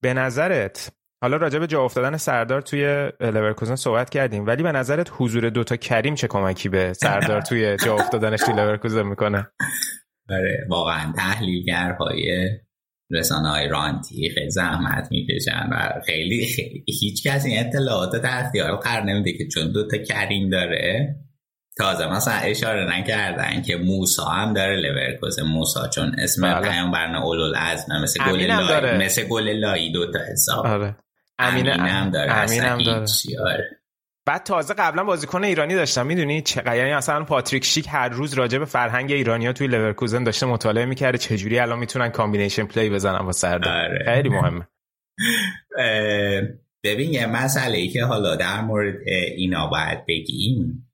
به 0.01 0.13
نظرت 0.13 0.91
حالا 1.21 1.37
راجع 1.37 1.59
به 1.59 1.67
جا 1.67 1.83
افتادن 1.83 2.17
سردار 2.17 2.61
توی 2.61 3.11
لورکوزن 3.19 3.75
صحبت 3.75 4.09
کردیم 4.09 4.45
ولی 4.45 4.63
به 4.63 4.71
نظرت 4.71 5.11
حضور 5.17 5.49
دوتا 5.49 5.75
کریم 5.75 6.15
چه 6.15 6.27
کمکی 6.27 6.69
به 6.69 6.93
سردار 6.93 7.41
توی 7.41 7.77
جا 7.77 7.93
افتادنش 7.93 8.39
توی 8.39 8.55
لورکوزن 8.55 9.03
می‌کنه؟ 9.03 9.47
بله 10.29 10.57
واقعا 10.69 11.13
تحلیلگرهای 11.17 12.49
رسانه 13.11 13.49
های 13.49 13.67
رانتی 13.67 14.29
خیلی 14.29 14.49
زحمت 14.49 15.07
می‌کشن 15.11 15.69
و 15.71 16.01
خیلی, 16.05 16.45
خیلی 16.45 16.83
هیچ 17.01 17.27
کس 17.27 17.45
این 17.45 17.59
اطلاعات 17.59 18.21
در 18.21 18.45
اختیار 18.45 18.75
قرار 18.75 19.03
نمیده 19.03 19.37
که 19.37 19.47
چون 19.47 19.71
دوتا 19.71 19.97
کریم 19.97 20.49
داره 20.49 21.15
تازه 21.79 22.07
مثلا 22.07 22.33
اشاره 22.33 22.97
نکردن 22.97 23.61
که 23.61 23.75
موسا 23.75 24.25
هم 24.25 24.53
داره 24.53 24.75
لورکوزن 24.75 25.43
موسا 25.43 25.87
چون 25.87 26.15
اسم 26.17 26.41
بله. 26.41 26.69
پیامبران 26.69 27.15
اولول 27.15 27.55
ازمه 27.55 28.01
مثل 28.03 28.23
گل 28.31 28.41
لای 28.41 28.97
مثل 28.97 29.23
گل 29.23 29.49
لایی 29.49 29.91
دوتا 29.91 30.19
حساب. 30.31 30.65
آره. 30.65 30.95
امین 31.39 31.67
هم 31.67 32.09
داره. 32.09 32.33
امین 32.33 32.63
هم 32.63 32.77
داره. 32.83 33.05
آره. 33.45 33.69
بعد 34.25 34.43
تازه 34.43 34.73
قبلا 34.73 35.03
بازیکن 35.03 35.43
ایرانی 35.43 35.75
داشتم. 35.75 36.05
می‌دونی 36.05 36.41
چقدر 36.41 36.75
یعنی 36.75 36.91
اصلا 36.91 37.23
پاتریک 37.23 37.65
شیک 37.65 37.85
هر 37.89 38.09
روز 38.09 38.33
راجع 38.33 38.57
به 38.57 38.65
فرهنگ 38.65 39.11
ایرانیا 39.11 39.53
توی 39.53 39.67
لورکوزن 39.67 40.23
داشته 40.23 40.45
مطالعه 40.45 40.85
می‌کرده. 40.85 41.17
چجوری 41.17 41.59
الان 41.59 41.79
می‌تونن 41.79 42.09
combination 42.09 42.65
play 42.65 42.89
بزنن 42.89 43.25
با 43.25 43.31
سردار 43.31 43.73
آره. 43.73 44.05
خیلی 44.05 44.29
مهمه. 44.29 44.67
ببین 46.83 47.13
یه 47.13 47.25
مسئله 47.25 47.77
ای 47.77 47.87
که 47.87 48.03
حالا 48.03 48.35
در 48.35 48.61
مورد 48.61 48.95
اینا 49.35 49.67
باید 49.67 50.05
بگیم. 50.07 50.88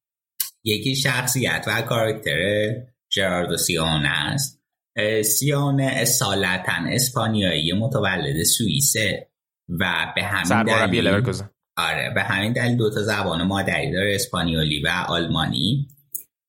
یکی 0.66 0.96
شخصیت 0.96 1.66
و 1.68 1.82
کاراکتر 1.82 2.74
جراردو 3.12 3.58
سیونه 3.58 4.10
است. 4.10 4.62
سیونه 5.24 5.84
اصالتا 5.84 6.74
اسپانیایی 6.90 7.74
متولد 7.74 8.44
سوئیسه 8.44 9.28
و 9.70 10.14
به 10.16 10.24
همین 10.24 10.64
دلیل 10.64 11.08
آره 11.78 12.12
به 12.16 12.24
همین 12.24 12.54
دلیل 12.54 12.78
دو 12.78 12.90
تا 12.90 13.02
زبان 13.02 13.44
مادری 13.44 13.92
داره 13.92 14.16
اسپانیولی 14.16 14.82
و 14.82 14.88
آلمانی 15.08 15.88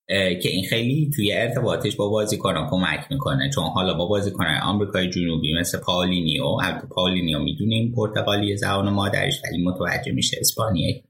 که 0.08 0.48
این 0.48 0.64
خیلی 0.64 1.10
توی 1.16 1.32
ارتباطش 1.32 1.96
با 1.96 2.08
بازیکنان 2.08 2.70
کمک 2.70 3.06
می‌کنه. 3.10 3.50
چون 3.54 3.64
حالا 3.64 3.94
با 3.94 4.06
بازیکنان 4.06 4.60
آمریکای 4.60 5.10
جنوبی 5.10 5.54
مثل 5.54 5.78
پاولینیو 5.78 6.44
البته 6.44 6.86
پاولینیو 6.86 7.38
می‌دونیم 7.38 7.94
پرتغالی 7.96 8.56
زبان 8.56 8.88
مادریش 8.88 9.34
ولی 9.44 9.64
متوجه 9.64 10.12
میشه 10.12 10.36
اسپانیایی. 10.40 11.04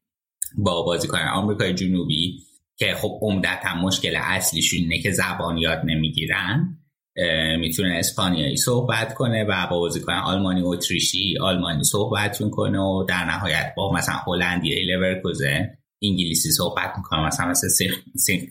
با 0.59 0.83
بازیکنان 0.83 1.29
آمریکای 1.29 1.75
جنوبی 1.75 2.43
که 2.79 2.95
خب 2.95 3.19
عمدتا 3.23 3.75
مشکل 3.75 4.17
اصلیشون 4.17 4.81
اینه 4.81 4.99
که 4.99 5.11
زبان 5.11 5.59
یاد 5.59 5.83
نمی‌گیرن 5.85 6.79
می‌تونه 7.59 7.95
اسپانیایی 7.95 8.57
صحبت 8.57 9.15
کنه 9.15 9.45
و 9.45 9.67
با 9.71 9.79
بازیکن 9.79 10.13
آلمانی 10.13 10.63
اتریشی 10.65 11.39
آلمانی 11.39 11.85
صحبت 11.85 12.39
کنه 12.51 12.79
و 12.81 13.05
در 13.09 13.25
نهایت 13.25 13.73
با 13.77 13.93
مثلا 13.93 14.15
هلندی 14.15 14.85
لورکوزن 14.85 15.69
انگلیسی 16.03 16.51
صحبت 16.51 16.93
می‌کنه 16.97 17.27
مثلا 17.27 17.49
مثل 17.49 17.69
سینک 18.17 18.51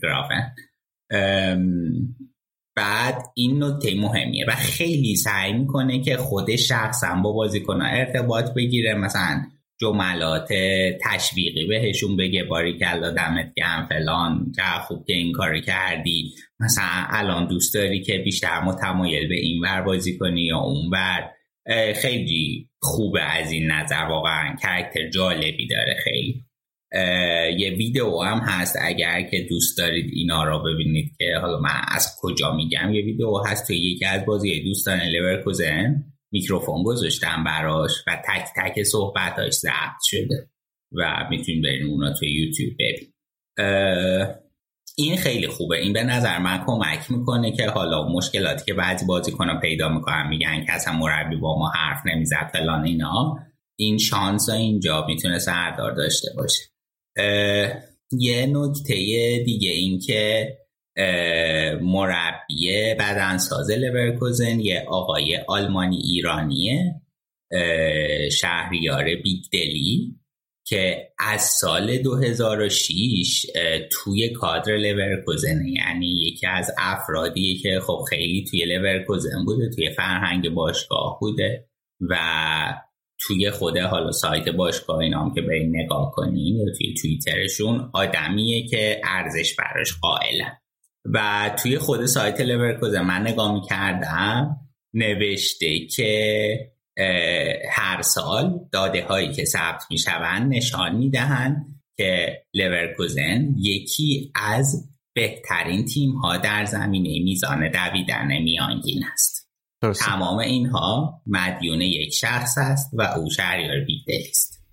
بعد 2.75 3.23
این 3.33 3.63
نکته 3.63 3.95
مهمیه 3.95 4.45
و 4.47 4.55
خیلی 4.55 5.15
سعی 5.15 5.53
می‌کنه 5.53 6.01
که 6.01 6.17
خود 6.17 6.55
شخصا 6.55 7.15
با 7.23 7.31
بازیکن 7.31 7.81
ارتباط 7.81 8.53
بگیره 8.53 8.93
مثلا 8.93 9.43
جملات 9.81 10.49
تشویقی 11.01 11.65
بهشون 11.65 12.17
بگه 12.17 12.43
باریکلا 12.43 13.11
دمت 13.11 13.53
گرم 13.57 13.85
فلان 13.89 14.51
که 14.55 14.61
خوب 14.87 15.05
که 15.07 15.13
این 15.13 15.31
کار 15.31 15.59
کردی. 15.59 16.33
مثلا 16.59 17.05
الان 17.09 17.47
دوست 17.47 17.73
داری 17.73 18.01
که 18.01 18.17
بیشتر 18.17 18.61
متمایل 18.61 19.27
به 19.27 19.35
این 19.35 19.61
ور 19.61 19.81
بازی 19.81 20.17
کنی 20.17 20.41
یا 20.41 20.57
اون 20.57 20.91
ور؟ 20.91 21.31
خیلی 21.93 22.69
خوبه 22.81 23.21
از 23.21 23.51
این 23.51 23.71
نظر 23.71 24.05
واقعا 24.09 24.55
character 24.61 25.09
جالبی 25.09 25.67
داره 25.67 25.97
خیلی. 26.03 26.45
یه 27.57 27.69
ویدیو 27.69 28.21
هم 28.21 28.37
هست 28.37 28.75
اگر 28.81 29.21
که 29.21 29.45
دوست 29.49 29.77
دارید 29.77 30.11
اینا 30.13 30.43
را 30.43 30.59
ببینید 30.59 31.11
که 31.17 31.25
حالا 31.41 31.59
من 31.59 31.81
از 31.87 32.15
کجا 32.21 32.55
میگم. 32.55 32.93
یه 32.93 33.01
ویدیو 33.01 33.37
هست 33.47 33.67
توی 33.67 33.77
یکی 33.77 34.05
از 34.05 34.25
بازی 34.25 34.63
دوستانه 34.63 34.99
لورکوزن 34.99 36.03
میکروفون 36.31 36.83
گذاشتم 36.83 37.43
براش 37.43 37.91
و 38.07 38.21
تک 38.27 38.45
تک 38.55 38.83
صحبتاش 38.83 39.53
ضبط 39.53 40.01
شده 40.03 40.49
و 40.91 41.27
می‌تونید 41.29 41.63
برین 41.63 41.85
اونا 41.85 42.13
توی 42.13 42.31
یوتیوب 42.31 42.73
ببین 42.79 43.13
این 44.97 45.17
خیلی 45.17 45.47
خوبه. 45.47 45.77
این 45.77 45.93
به 45.93 46.03
نظر 46.03 46.39
من 46.39 46.63
کمک 46.65 47.11
می‌کنه 47.11 47.51
که 47.51 47.67
حالا 47.67 48.07
مشکلاتی 48.07 48.65
که 48.65 48.73
بعضی 48.73 49.05
بازیکنها 49.05 49.59
پیدا 49.59 49.89
می‌کنن 49.89 50.27
میگن 50.29 50.65
که 50.65 50.73
اصلا 50.73 50.93
مربی 50.93 51.35
با 51.35 51.59
ما 51.59 51.69
حرف 51.69 52.01
نمی‌زد 52.05 52.49
فلان 52.53 52.85
اینا 52.85 53.37
این 53.79 53.97
شانس 53.97 54.49
اینجا 54.49 55.05
می‌تونه 55.07 55.39
سردار 55.39 55.91
داشته 55.91 56.27
باشه. 56.37 56.63
یه 58.11 58.45
نکته 58.45 58.93
دیگه 59.45 59.69
این 59.69 59.99
که 59.99 60.49
مربی 61.81 62.95
بدنساز 62.99 63.71
لورکوزن 63.71 64.59
یه 64.59 64.85
آقای 64.87 65.37
آلمانی 65.47 65.97
ایرانیه 65.97 67.01
شهریار 68.31 69.05
بیگدلی 69.15 70.19
که 70.67 71.11
از 71.19 71.41
سال 71.41 71.97
2006 71.97 73.45
توی 73.91 74.29
کادر 74.29 74.77
لورکوزن 74.77 75.65
یعنی 75.65 76.07
یکی 76.07 76.47
از 76.47 76.71
افرادی 76.77 77.57
که 77.57 77.79
خب 77.79 78.05
خیلی 78.09 78.43
توی 78.43 78.65
لورکوزن 78.65 79.45
بوده 79.45 79.69
توی 79.69 79.89
فرهنگ 79.89 80.49
باشگاه 80.49 81.17
بوده 81.21 81.67
و 82.01 82.15
توی 83.19 83.51
خود 83.51 83.77
حالا 83.77 84.11
سایت 84.11 84.49
باشگاه 84.49 84.97
اینا 84.97 85.31
که 85.35 85.41
برین 85.41 85.77
نگاه 85.77 86.11
کنین 86.11 86.55
یا 86.55 86.73
توی 86.77 86.93
توییترشون 86.93 87.89
آدمیه 87.93 88.67
که 88.67 89.01
ارزش 89.03 89.55
براش 89.55 89.93
قائلن. 90.01 90.57
و 91.13 91.51
توی 91.63 91.77
خود 91.77 92.05
سایت 92.05 92.41
لورکوزن 92.41 93.01
من 93.01 93.27
نگاه 93.27 93.53
می‌کردم 93.53 94.57
نوشته 94.93 95.79
که 95.87 96.71
هر 97.71 98.01
سال 98.01 98.59
داده 98.71 99.05
هایی 99.05 99.33
که 99.33 99.45
ثبت 99.45 99.83
می‌شوند 99.89 100.53
نشان 100.55 100.95
می‌دهند 100.95 101.65
که 101.97 102.43
لورکوزن 102.53 103.55
یکی 103.57 104.31
از 104.35 104.89
بهترین 105.15 105.85
تیم 105.85 106.11
ها 106.11 106.37
در 106.37 106.65
زمینه 106.65 107.23
میزان 107.23 107.71
دویدن 107.71 108.27
میانگین 108.41 109.03
است. 109.13 109.51
تمام 109.99 110.37
اینها 110.37 111.21
مدیون 111.27 111.81
یک 111.81 112.13
شخص 112.13 112.57
است 112.57 112.91
و 112.93 113.01
او 113.01 113.29
شهریار 113.29 113.79
بیدل 113.79 114.23
است. 114.29 114.65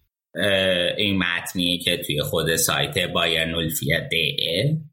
این 0.99 1.19
متنیه 1.19 1.79
که 1.79 1.97
توی 1.97 2.23
خود 2.23 2.57
سایت 2.57 2.99
بایر 2.99 3.45
نولفیا 3.45 4.01
دی 4.09 4.37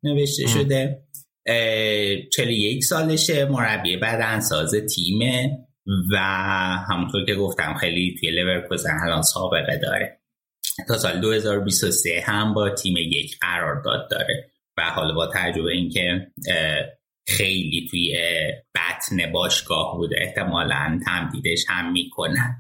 نوشته 0.04 0.48
شده. 0.48 1.04
41 1.46 2.84
سالشه 2.84 3.46
مربی 3.46 3.98
بدنساز 3.98 4.76
تیمه 4.96 5.52
و 6.12 6.18
همونطور 6.90 7.26
که 7.26 7.36
گفتم 7.36 7.74
خیلی 7.74 8.16
توی 8.20 8.32
لورکوزن 8.32 8.98
الان 9.04 9.22
سابقه 9.22 9.80
داره. 9.82 10.20
تا 10.88 10.98
سال 10.98 11.22
2023 11.22 12.24
هم 12.26 12.54
با 12.54 12.70
تیم 12.70 12.98
یک 12.98 13.38
قرارداد 13.42 14.10
داره 14.12 14.52
و 14.78 14.82
حالا 14.82 15.14
با 15.14 15.28
تجربه 15.34 15.72
اینکه 15.72 16.28
خیلی 17.28 17.88
توی 17.92 18.18
بطن 18.76 19.32
باشگاه 19.32 19.98
بوده 19.98 20.16
احتمالا 20.22 21.00
تمدیدش 21.06 21.66
هم 21.68 21.92
می‌کنن 21.92 22.56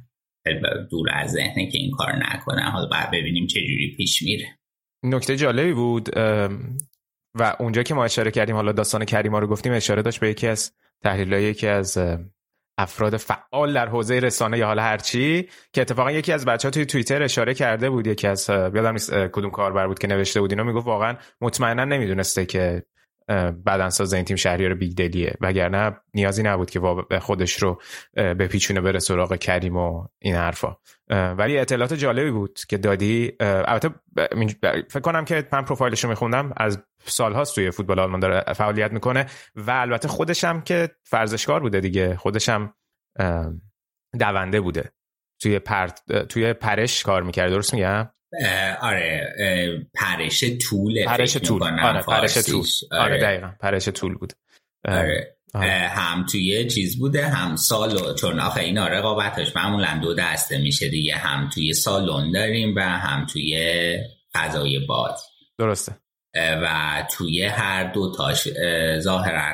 دور 0.89 1.09
از 1.13 1.31
ذهنه 1.31 1.71
که 1.71 1.77
این 1.77 1.91
کار 1.91 2.15
نکنن 2.15 2.71
حالا 2.71 2.87
باید 2.87 3.11
ببینیم 3.11 3.47
چه 3.47 3.59
جوری 3.59 3.93
پیش 3.97 4.21
میره. 4.23 4.45
نکته 5.03 5.35
جالبی 5.35 5.73
بود 5.73 6.09
و 7.39 7.55
اونجا 7.59 7.83
که 7.83 7.93
ما 7.93 8.05
اشاره 8.05 8.31
کردیم 8.31 8.55
حالا 8.55 8.71
داستان 8.71 9.05
کریما 9.05 9.39
رو 9.39 9.47
گفتیم 9.47 9.73
اشاره 9.73 10.01
داشت 10.01 10.19
به 10.19 10.29
یکی 10.29 10.47
از 10.47 10.71
تحلیلای 11.03 11.43
یکی 11.43 11.67
از 11.67 11.97
افراد 12.77 13.17
فعال 13.17 13.73
در 13.73 13.87
حوزه 13.87 14.19
رسانه 14.19 14.57
یا 14.57 14.67
حالا 14.67 14.81
هرچی 14.83 15.49
که 15.73 15.81
اتفاقا 15.81 16.11
یکی 16.11 16.31
از 16.31 16.45
بچه 16.45 16.67
ها 16.67 16.71
توی 16.71 16.85
توییتر 16.85 17.23
اشاره 17.23 17.53
کرده 17.53 17.89
بود 17.89 18.07
یکی 18.07 18.27
از 18.27 18.49
یادم 18.49 18.91
نیست 18.91 19.13
کدوم 19.13 19.51
کاربر 19.51 19.87
بود 19.87 19.99
که 19.99 20.07
نوشته 20.07 20.41
بود 20.41 20.51
اینا 20.51 20.63
می‌گفت 20.63 20.87
واقعا 20.87 21.17
مطمئنا 21.41 21.85
نمی‌دونسته 21.85 22.45
که 22.45 22.83
بدنساز 23.65 24.13
این 24.13 24.25
تیم 24.25 24.37
شهریار 24.37 24.73
بیگ 24.73 24.97
دلیه. 24.97 25.33
وگرنه 25.41 25.97
نیازی 26.13 26.43
نبود 26.43 26.69
که 26.69 26.81
خودش 27.21 27.63
رو 27.63 27.81
به 28.13 28.47
پیچونه 28.47 28.81
بره 28.81 28.99
سراغ 28.99 29.35
کریم 29.35 29.77
و 29.77 30.07
این 30.19 30.35
حرفا. 30.35 30.75
ولی 31.09 31.57
اطلاعات 31.57 31.93
جالبی 31.93 32.31
بود 32.31 32.59
که 32.67 32.77
دادی. 32.77 33.31
البته 33.39 33.89
فکر 34.89 34.99
کنم 34.99 35.25
که 35.25 35.47
من 35.51 35.65
پروفایلش 35.65 36.03
رو 36.03 36.09
میخوندم. 36.09 36.53
از 36.57 36.83
سالهاست 37.05 37.55
توی 37.55 37.71
فوتبال 37.71 37.99
آلمان 37.99 38.19
داره 38.19 38.53
فعالیت 38.53 38.91
می‌کنه 38.91 39.25
و 39.55 39.71
البته 39.71 40.07
خودشم 40.07 40.61
که 40.61 40.89
فرزشکار 41.03 41.59
بوده 41.59 41.79
دیگه. 41.79 42.15
خودشم 42.15 42.73
دونده 44.19 44.61
بوده. 44.61 44.91
توی 45.41 45.59
توی 46.29 46.53
پرش 46.53 47.03
کار 47.03 47.23
می‌کرد 47.23 47.49
درست 47.49 47.73
میگم؟ 47.73 48.09
آره 48.81 49.87
پرش 49.93 50.43
طول 50.69 51.05
پرش 51.05 51.37
طول. 51.37 51.63
آره 51.63 52.01
پرش 52.01 52.37
طول. 52.37 52.65
آره, 52.91 53.01
آره. 53.03 53.19
دقیقا 53.21 53.51
پرش 53.59 53.89
طول 53.89 54.15
بود. 54.15 54.33
آره. 54.85 55.35
آره. 55.53 55.69
هم 55.71 56.25
توی 56.25 56.67
چیز 56.67 56.99
بوده 56.99 57.27
هم 57.27 57.55
سالو 57.55 58.13
چون 58.13 58.39
آخه 58.39 58.61
اینا 58.61 58.87
رقابتش 58.87 59.55
معمولا 59.55 59.99
دو 60.03 60.13
دسته 60.13 60.57
میشه 60.57 60.89
دیگه. 60.89 61.15
هم 61.15 61.49
توی 61.49 61.73
سالن 61.73 62.31
داریم 62.31 62.75
و 62.75 62.79
هم 62.79 63.25
توی 63.25 63.97
فضای 64.33 64.79
باز 64.79 65.23
درسته. 65.57 65.95
و 66.35 67.03
توی 67.11 67.45
هر 67.45 67.83
دو 67.83 68.11
تاش 68.17 68.47
ظاهرا 68.99 69.53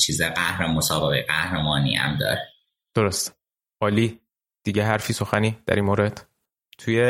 چیز 0.00 0.22
قهر 0.22 0.66
مسابقه 0.66 1.22
قهرمانی 1.28 1.94
هم 1.96 2.16
داره. 2.16 2.40
درست. 2.94 3.36
عالی. 3.80 4.20
دیگه 4.64 4.84
حرفی 4.84 5.12
سخنی 5.12 5.58
در 5.66 5.74
این 5.74 5.84
مورد؟ 5.84 6.26
توی 6.84 7.00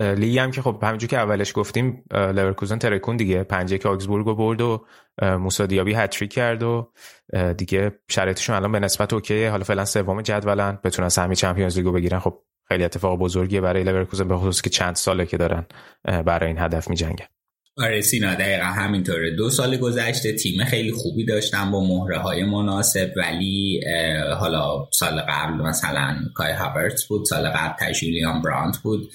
لیگ 0.00 0.38
هم 0.38 0.50
که 0.50 0.62
خب 0.62 0.78
همینجور 0.82 1.10
که 1.10 1.18
اولش 1.18 1.52
گفتیم 1.54 2.04
لورکوزن 2.10 2.78
ترکون 2.78 3.16
دیگه 3.16 3.42
پنج 3.44 3.78
یک 3.78 3.88
آگزبورگ 3.88 4.36
برد 4.36 4.60
و 4.60 4.86
موسی 5.20 5.66
دیابی 5.66 5.94
هتریک 5.94 6.32
کرد 6.32 6.62
و 6.62 6.92
دیگه 7.56 7.92
شرایطشون 8.08 8.56
الان 8.56 8.72
به 8.72 8.80
نسبت 8.80 9.12
OK 9.12 9.44
حالا 9.44 9.64
فعلا 9.64 9.84
سوم 9.84 10.22
جدولن 10.22 10.78
بتونن 10.84 11.08
سهمی 11.08 11.36
Champions 11.36 11.76
League 11.76 11.90
و 11.90 11.92
بگیرن. 11.92 12.18
خب 12.18 12.42
خیلی 12.68 12.84
اتفاق 12.84 13.18
بزرگیه 13.18 13.60
برای 13.60 13.82
لورکوزن 13.82 14.28
به 14.28 14.36
خصوص 14.36 14.62
که 14.62 14.70
چند 14.70 14.94
ساله 14.94 15.26
که 15.26 15.36
دارن 15.36 15.66
برای 16.04 16.46
این 16.48 16.58
هدف 16.58 16.90
میجنگن. 16.90 17.26
آره 17.78 18.00
سینا 18.00 18.34
دقیقا 18.34 18.64
همینطوره. 18.64 19.30
دو 19.30 19.50
سال 19.50 19.76
گذشته 19.76 20.32
تیم 20.32 20.64
خیلی 20.64 20.92
خوبی 20.92 21.24
داشتن 21.24 21.70
با 21.70 21.80
مهره 21.80 22.18
های 22.18 22.44
مناسب 22.44 23.12
ولی 23.16 23.80
حالا 24.38 24.88
سال 24.92 25.20
قبل 25.20 25.54
مثلا 25.54 26.16
کای 26.34 26.52
هاورتس 26.52 27.04
بود 27.06 27.24
سال 27.24 27.48
قبل 27.48 27.74
تجولیان 27.86 28.42
برانت 28.42 28.78
بود. 28.78 29.12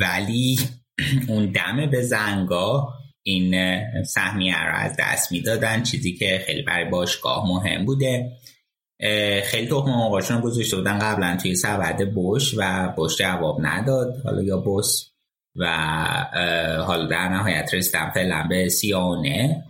ولی 0.00 0.60
اون 1.28 1.52
دم 1.52 1.90
به 1.90 2.02
زنگا 2.02 2.88
این 3.22 3.54
سهمیه 4.04 4.64
رو 4.64 4.74
از 4.74 4.96
دست 4.98 5.32
می‌دادن 5.32 5.82
چیزی 5.82 6.12
که 6.12 6.42
خیلی 6.46 6.62
برای 6.62 6.90
باشگاه 6.90 7.48
مهم 7.48 7.84
بوده. 7.84 8.32
خیلی 9.44 9.66
تخم 9.66 9.90
آقاشون 9.90 10.40
گذاشته 10.40 10.76
بودن 10.76 10.98
قبلا 10.98 11.36
توی 11.42 11.54
سبد 11.54 12.02
بش 12.16 12.54
و 12.58 12.94
بش 12.98 13.16
جواب 13.16 13.58
نداد. 13.60 14.16
حالا 14.24 14.42
یا 14.42 14.56
بس 14.56 15.07
و 15.58 15.66
حالا 16.86 17.06
در 17.06 17.28
نهایت 17.28 17.74
رسیدم 17.74 18.10
فعلا 18.14 18.46
به 18.48 18.68
سیانه. 18.68 19.64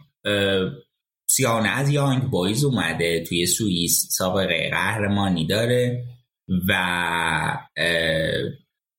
سیانه 1.26 1.68
از 1.68 1.90
یانگ 1.90 2.22
بایز 2.22 2.64
اومده 2.64 3.24
توی 3.28 3.46
سوئیس 3.46 4.06
سابقه 4.10 4.70
قهرمانی 4.70 5.46
داره 5.46 6.04
و 6.68 6.74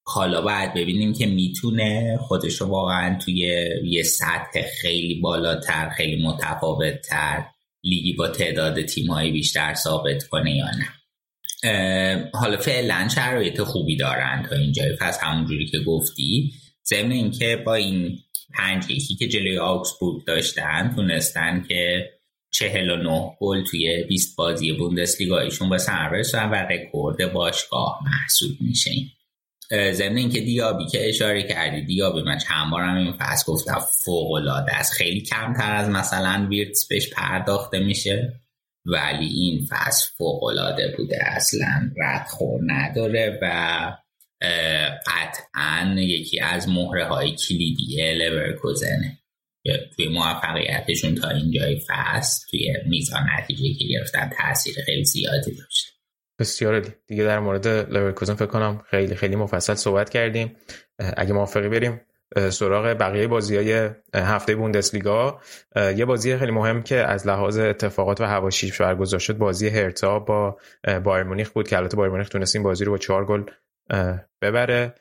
حالا 0.04 0.42
باید 0.42 0.74
ببینیم 0.74 1.14
که 1.14 1.26
می‌تونه 1.26 2.18
خودش 2.22 2.62
رو 2.62 2.68
واقعا 2.68 3.20
توی 3.20 3.68
یه 3.84 4.04
سطح 4.04 4.62
خیلی 4.82 5.22
بالاتر 5.22 5.90
خیلی 5.90 6.24
متفاوت 6.24 7.02
تر 7.02 7.46
لیگی 7.84 8.14
با 8.14 8.28
تعداد 8.28 8.82
تیمهایی 8.82 9.32
بیشتر 9.32 9.74
ثابت 9.74 10.24
کنه 10.24 10.56
یا 10.56 10.66
نه. 10.66 10.88
حالا 12.34 12.58
فعلا 12.58 13.08
شرایط 13.16 13.62
خوبی 13.62 13.98
دارن 13.98 14.46
تا 14.50 14.56
اینجای 14.56 14.96
پس 15.02 15.20
همونجوری 15.24 15.66
که 15.66 15.80
گفتی 15.80 16.54
ضمن 16.90 17.12
اینکه 17.12 17.64
با 17.66 17.76
این 17.76 18.20
پنج 18.54 18.90
یکی 18.90 19.16
که 19.16 19.28
جلوی 19.28 19.58
آکسبورگ 19.58 20.26
داشتن 20.26 20.94
تونستن 20.96 21.66
که 21.68 22.10
چهل 22.52 22.90
و 22.90 22.96
نه 22.96 23.38
گل 23.40 23.64
توی 23.64 24.04
20 24.04 24.36
بازی 24.36 24.74
بوندسلیگایشون 24.74 25.70
به 25.70 25.78
سر 25.78 26.10
برسن 26.10 26.50
و 26.50 26.56
رکورد 26.56 27.34
باشگاه 27.34 28.00
محسوب 28.06 28.62
میشه. 28.62 28.92
ضمن 29.92 30.18
اینکه 30.18 30.42
دیابی 30.42 30.86
که 30.86 31.10
اشاره 31.10 31.44
کردی 31.44 31.82
دیابی 31.82 32.22
من 32.22 32.38
چند 32.38 32.72
بارم 32.72 32.96
این 32.96 33.14
فصل 33.14 33.52
گفتم 33.52 33.80
فوق 34.06 34.32
العاده 34.32 34.76
است. 34.76 34.94
خیلی 34.94 35.22
کمتر 35.22 35.76
از 35.76 35.90
مثلا 35.90 36.48
ویرتس 36.50 36.88
بهش 36.88 37.10
پرداخته 37.10 37.80
میشه 37.80 38.42
ولی 38.86 39.26
این 39.26 39.68
فصل 39.70 40.10
فوق 40.18 40.44
العاده 40.44 40.94
بوده. 40.98 41.18
اصلا 41.22 41.92
ردخور 41.98 42.62
نداره 42.66 43.40
و 43.42 43.92
قطعا 45.08 45.96
یکی 45.98 46.40
از 46.40 46.70
مهره 46.70 47.06
های 47.06 47.36
کلیدی 47.36 48.14
لورکوزنه 48.14 49.20
توی 49.96 50.08
موفقیتشون 50.08 51.16
تا 51.16 51.30
اینجای 51.30 51.80
فصل 51.88 52.48
توی 52.50 52.74
میزان 52.86 53.24
نتیجه 53.40 53.74
که 53.80 53.86
گرفتن 53.86 54.30
تاثیر 54.38 54.76
خیلی 54.86 55.06
زیادی 55.06 55.56
داشت. 55.56 55.86
بسیار 56.40 56.80
دیگه 57.08 57.24
در 57.24 57.40
مورد 57.40 57.68
لورکوزن 57.68 58.34
فکر 58.34 58.46
کنم 58.46 58.84
خیلی 58.90 59.16
خیلی 59.16 59.36
مفصل 59.36 59.74
صحبت 59.74 60.10
کردیم. 60.10 60.56
اگه 61.18 61.34
موافقی 61.34 61.70
بریم 61.70 62.02
سراغ 62.50 62.86
بقیه 62.86 63.28
بازی 63.28 63.56
های 63.56 63.90
هفته 64.16 64.56
بوندسلیگا. 64.56 65.42
یه 65.76 66.06
بازی 66.06 66.38
خیلی 66.38 66.52
مهم 66.52 66.84
که 66.84 66.96
از 66.96 67.28
لحاظ 67.28 67.58
اتفاقات 67.58 68.22
و 68.22 68.24
هواشیش 68.24 68.82
برگزار 68.82 69.20
شد 69.20 69.38
بازی 69.38 69.70
هرتا 69.70 70.20
با 70.20 70.58
بایر 71.04 71.24
مونیخ 71.24 71.50
بود 71.50 71.68
که 71.68 71.78
البته 71.78 71.98
بایر 71.98 72.12
مونیخ 72.12 72.30
تونست 72.30 72.56
این 72.56 72.64
بازی 72.64 72.86
رو 72.86 72.92
با 72.92 72.98
چهار 72.98 73.26
گل 73.26 73.44
ببره. 74.42 74.96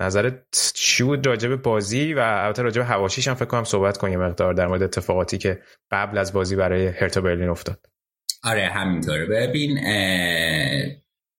نظرت 0.00 0.72
چی 0.74 1.02
بود 1.02 1.26
راجب 1.26 1.56
بازی 1.56 2.14
و 2.14 2.18
البته 2.18 2.62
راجب 2.62 2.82
هواشیش 2.82 3.28
هم 3.28 3.34
فکر 3.34 3.44
کنم 3.44 3.64
صحبت 3.64 3.98
کنیم 3.98 4.20
مقدار 4.20 4.54
در 4.54 4.66
مورد 4.66 4.82
اتفاقاتی 4.82 5.38
که 5.38 5.62
قبل 5.90 6.18
از 6.18 6.32
بازی 6.32 6.56
برای 6.56 6.86
هرتا 6.86 7.20
برلین 7.20 7.48
افتاد. 7.48 7.86
آره 8.42 8.66
همینطوره. 8.66 9.26
ببین 9.26 9.78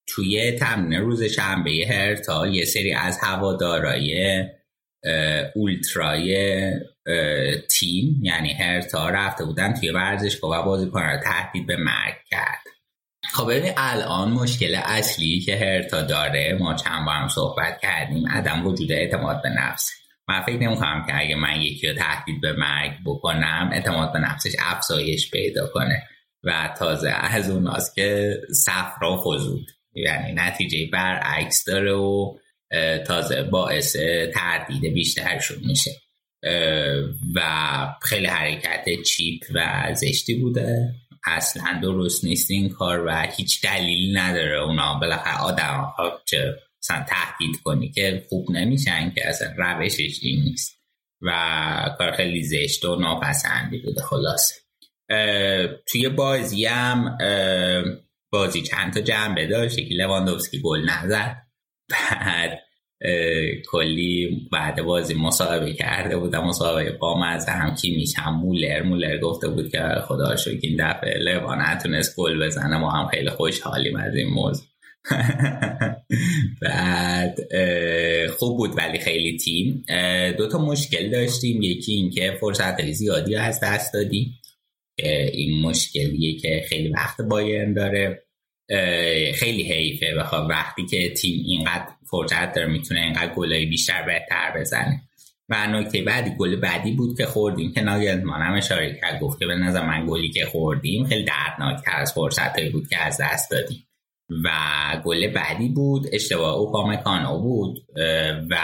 توی 0.07 0.51
تمرین 0.51 1.01
روز 1.01 1.23
شنبه 1.23 1.71
هرتا 1.89 2.47
یه 2.47 2.65
سری 2.65 2.93
از 2.93 3.17
هوادارای 3.21 4.43
اولترای 5.55 6.71
تیم 7.69 8.19
یعنی 8.21 8.53
هرتا 8.53 9.09
رفته 9.09 9.45
بودن 9.45 9.73
توی 9.73 9.91
ورزشگاه 9.91 10.59
و 10.59 10.65
بازیکن 10.65 11.01
رو 11.01 11.19
تهدید 11.23 11.67
به 11.67 11.77
مرگ 11.77 12.15
کرد. 12.29 12.74
خب 13.33 13.51
ببین 13.51 13.73
الان 13.77 14.31
مشکل 14.31 14.75
اصلی 14.75 15.39
که 15.39 15.57
هرتا 15.57 16.01
داره 16.01 16.57
ما 16.59 16.73
چند 16.73 17.05
بار 17.05 17.15
هم 17.15 17.27
صحبت 17.27 17.79
کردیم 17.81 18.27
عدم 18.27 18.67
وجود 18.67 18.91
اعتماد 18.91 19.41
به 19.41 19.49
نفس. 19.49 19.91
من 20.27 20.41
فکر 20.41 20.57
نمی 20.57 20.75
کنم 20.75 21.03
که 21.07 21.19
اگه 21.19 21.35
من 21.35 21.61
یکی 21.61 21.87
رو 21.87 21.93
تهدید 21.93 22.41
به 22.41 22.53
مرگ 22.53 22.91
بکنم 23.05 23.69
اعتماد 23.73 24.13
به 24.13 24.19
نفسش 24.19 24.55
افزایش 24.59 25.31
پیدا 25.31 25.67
کنه. 25.67 26.03
و 26.43 26.75
تازه 26.79 27.09
از 27.09 27.49
اوناست 27.49 27.95
که 27.95 28.37
صفرا 28.51 29.17
خزود 29.17 29.67
یعنی 29.93 30.33
نتیجه 30.33 30.89
برعکس 30.93 31.65
داره 31.65 31.93
و 31.93 32.37
تازه 33.07 33.43
باعث 33.43 33.95
تردید 34.33 34.93
بیشترشون 34.93 35.57
میشه. 35.67 35.91
و 37.35 37.41
خیلی 38.01 38.27
حرکت 38.27 38.85
چیپ 39.05 39.43
و 39.53 39.89
زشتی 39.93 40.35
بوده. 40.35 40.93
اصلا 41.25 41.79
درست 41.81 42.25
نیست 42.25 42.51
این 42.51 42.69
کار 42.69 43.05
و 43.05 43.21
هیچ 43.37 43.61
دلیل 43.61 44.17
نداره 44.17 44.61
اونا. 44.61 44.99
بالاخره 44.99 45.37
آدم 45.37 45.93
ها 45.97 46.21
چه 46.25 46.55
مثلا 46.83 47.05
تهدید 47.09 47.61
کنی 47.63 47.91
که 47.91 48.25
خوب 48.29 48.51
نمیشن 48.51 49.11
که 49.15 49.27
اصلا 49.27 49.53
روشش 49.57 50.19
این 50.21 50.43
نیست. 50.43 50.75
و 51.21 51.95
کار 51.97 52.11
خیلی 52.11 52.43
زشت 52.43 52.85
و 52.85 52.95
ناپسندی 52.95 53.77
بوده. 53.77 54.01
خلاصه. 54.01 54.55
توی 55.87 56.09
بازی 56.09 56.65
هم 56.65 57.17
بازی 58.31 58.61
چند 58.61 58.93
تا 58.93 59.01
جنبه 59.01 59.47
داشت. 59.47 59.77
یکی 59.77 59.93
لواندوفسکی 59.93 60.61
گل 60.61 60.89
نزد. 60.89 61.41
بعد 61.89 62.59
کلی 63.71 64.47
بعد 64.51 64.81
بازی 64.81 65.13
مصاحبه 65.13 65.73
کرده 65.73 66.17
بودم 66.17 66.43
مصاحبه 66.43 66.91
با 66.91 67.19
مزه 67.19 67.51
هم 67.51 67.75
کی 67.75 67.95
میشم 67.95 68.39
مولر 68.43 68.83
مولر 68.83 69.17
گفته 69.17 69.47
بود 69.47 69.71
که 69.71 69.81
خدا 70.07 70.35
شکر 70.35 70.59
این 70.61 70.75
دفعه 70.79 71.19
لوا 71.19 71.55
نتونست 71.55 72.15
گل 72.17 72.45
بزنه 72.45 72.77
ما 72.77 72.91
هم 72.91 73.07
خیلی 73.07 73.29
خوشحالیم 73.29 73.95
از 73.95 74.15
این 74.15 74.29
موضوع. 74.29 74.65
بعد 76.61 77.39
خوب 78.37 78.57
بود 78.57 78.77
ولی 78.77 78.99
خیلی 78.99 79.37
تیم. 79.37 79.83
دو 80.37 80.47
تا 80.47 80.57
مشکل 80.57 81.09
داشتیم. 81.09 81.61
یکی 81.61 81.93
اینکه 81.93 82.37
فرصت 82.41 82.91
زیادی 82.91 83.35
از 83.35 83.59
دست 83.63 83.93
دادیم 83.93 84.39
این 85.33 85.61
مشکلیه 85.61 86.39
که 86.39 86.65
خیلی 86.69 86.89
وقت 86.89 87.21
بایرن 87.21 87.73
داره. 87.73 88.24
خیلی 89.35 89.63
حیفه 89.63 90.15
بخواد 90.15 90.49
وقتی 90.49 90.85
که 90.85 91.09
تیم 91.09 91.43
اینقدر 91.47 91.87
فرصت 92.11 92.53
داره 92.53 92.67
می‌تونه 92.67 92.99
اینقدر 92.99 93.33
گلای 93.33 93.65
بیشتر 93.65 94.03
بهتر 94.03 94.59
بزنه. 94.59 95.01
و 95.49 95.67
نکته 95.67 96.01
بعدی 96.01 96.35
گل 96.39 96.55
بعدی 96.55 96.91
بود 96.91 97.17
که 97.17 97.25
خوردیم 97.25 97.73
که 97.73 97.81
ناگلزمان 97.81 98.41
هم 98.41 98.53
اشاره 98.53 98.99
کرد 99.01 99.19
گفت 99.19 99.39
که 99.39 99.45
به 99.45 99.55
نظر 99.55 99.85
من 99.85 100.05
گلی 100.07 100.29
که 100.29 100.45
خوردیم 100.45 101.05
خیلی 101.05 101.23
دردناکتر 101.25 101.91
از 101.95 102.13
فرصتهایی 102.13 102.69
بود 102.69 102.87
که 102.87 102.97
از 103.01 103.21
دست 103.21 103.51
دادیم. 103.51 103.87
و 104.43 104.49
گل 105.05 105.27
بعدی 105.27 105.69
بود 105.69 106.07
اشتباه 106.13 106.53
اوپامکانو 106.53 107.39
بود. 107.39 107.85
و 108.49 108.57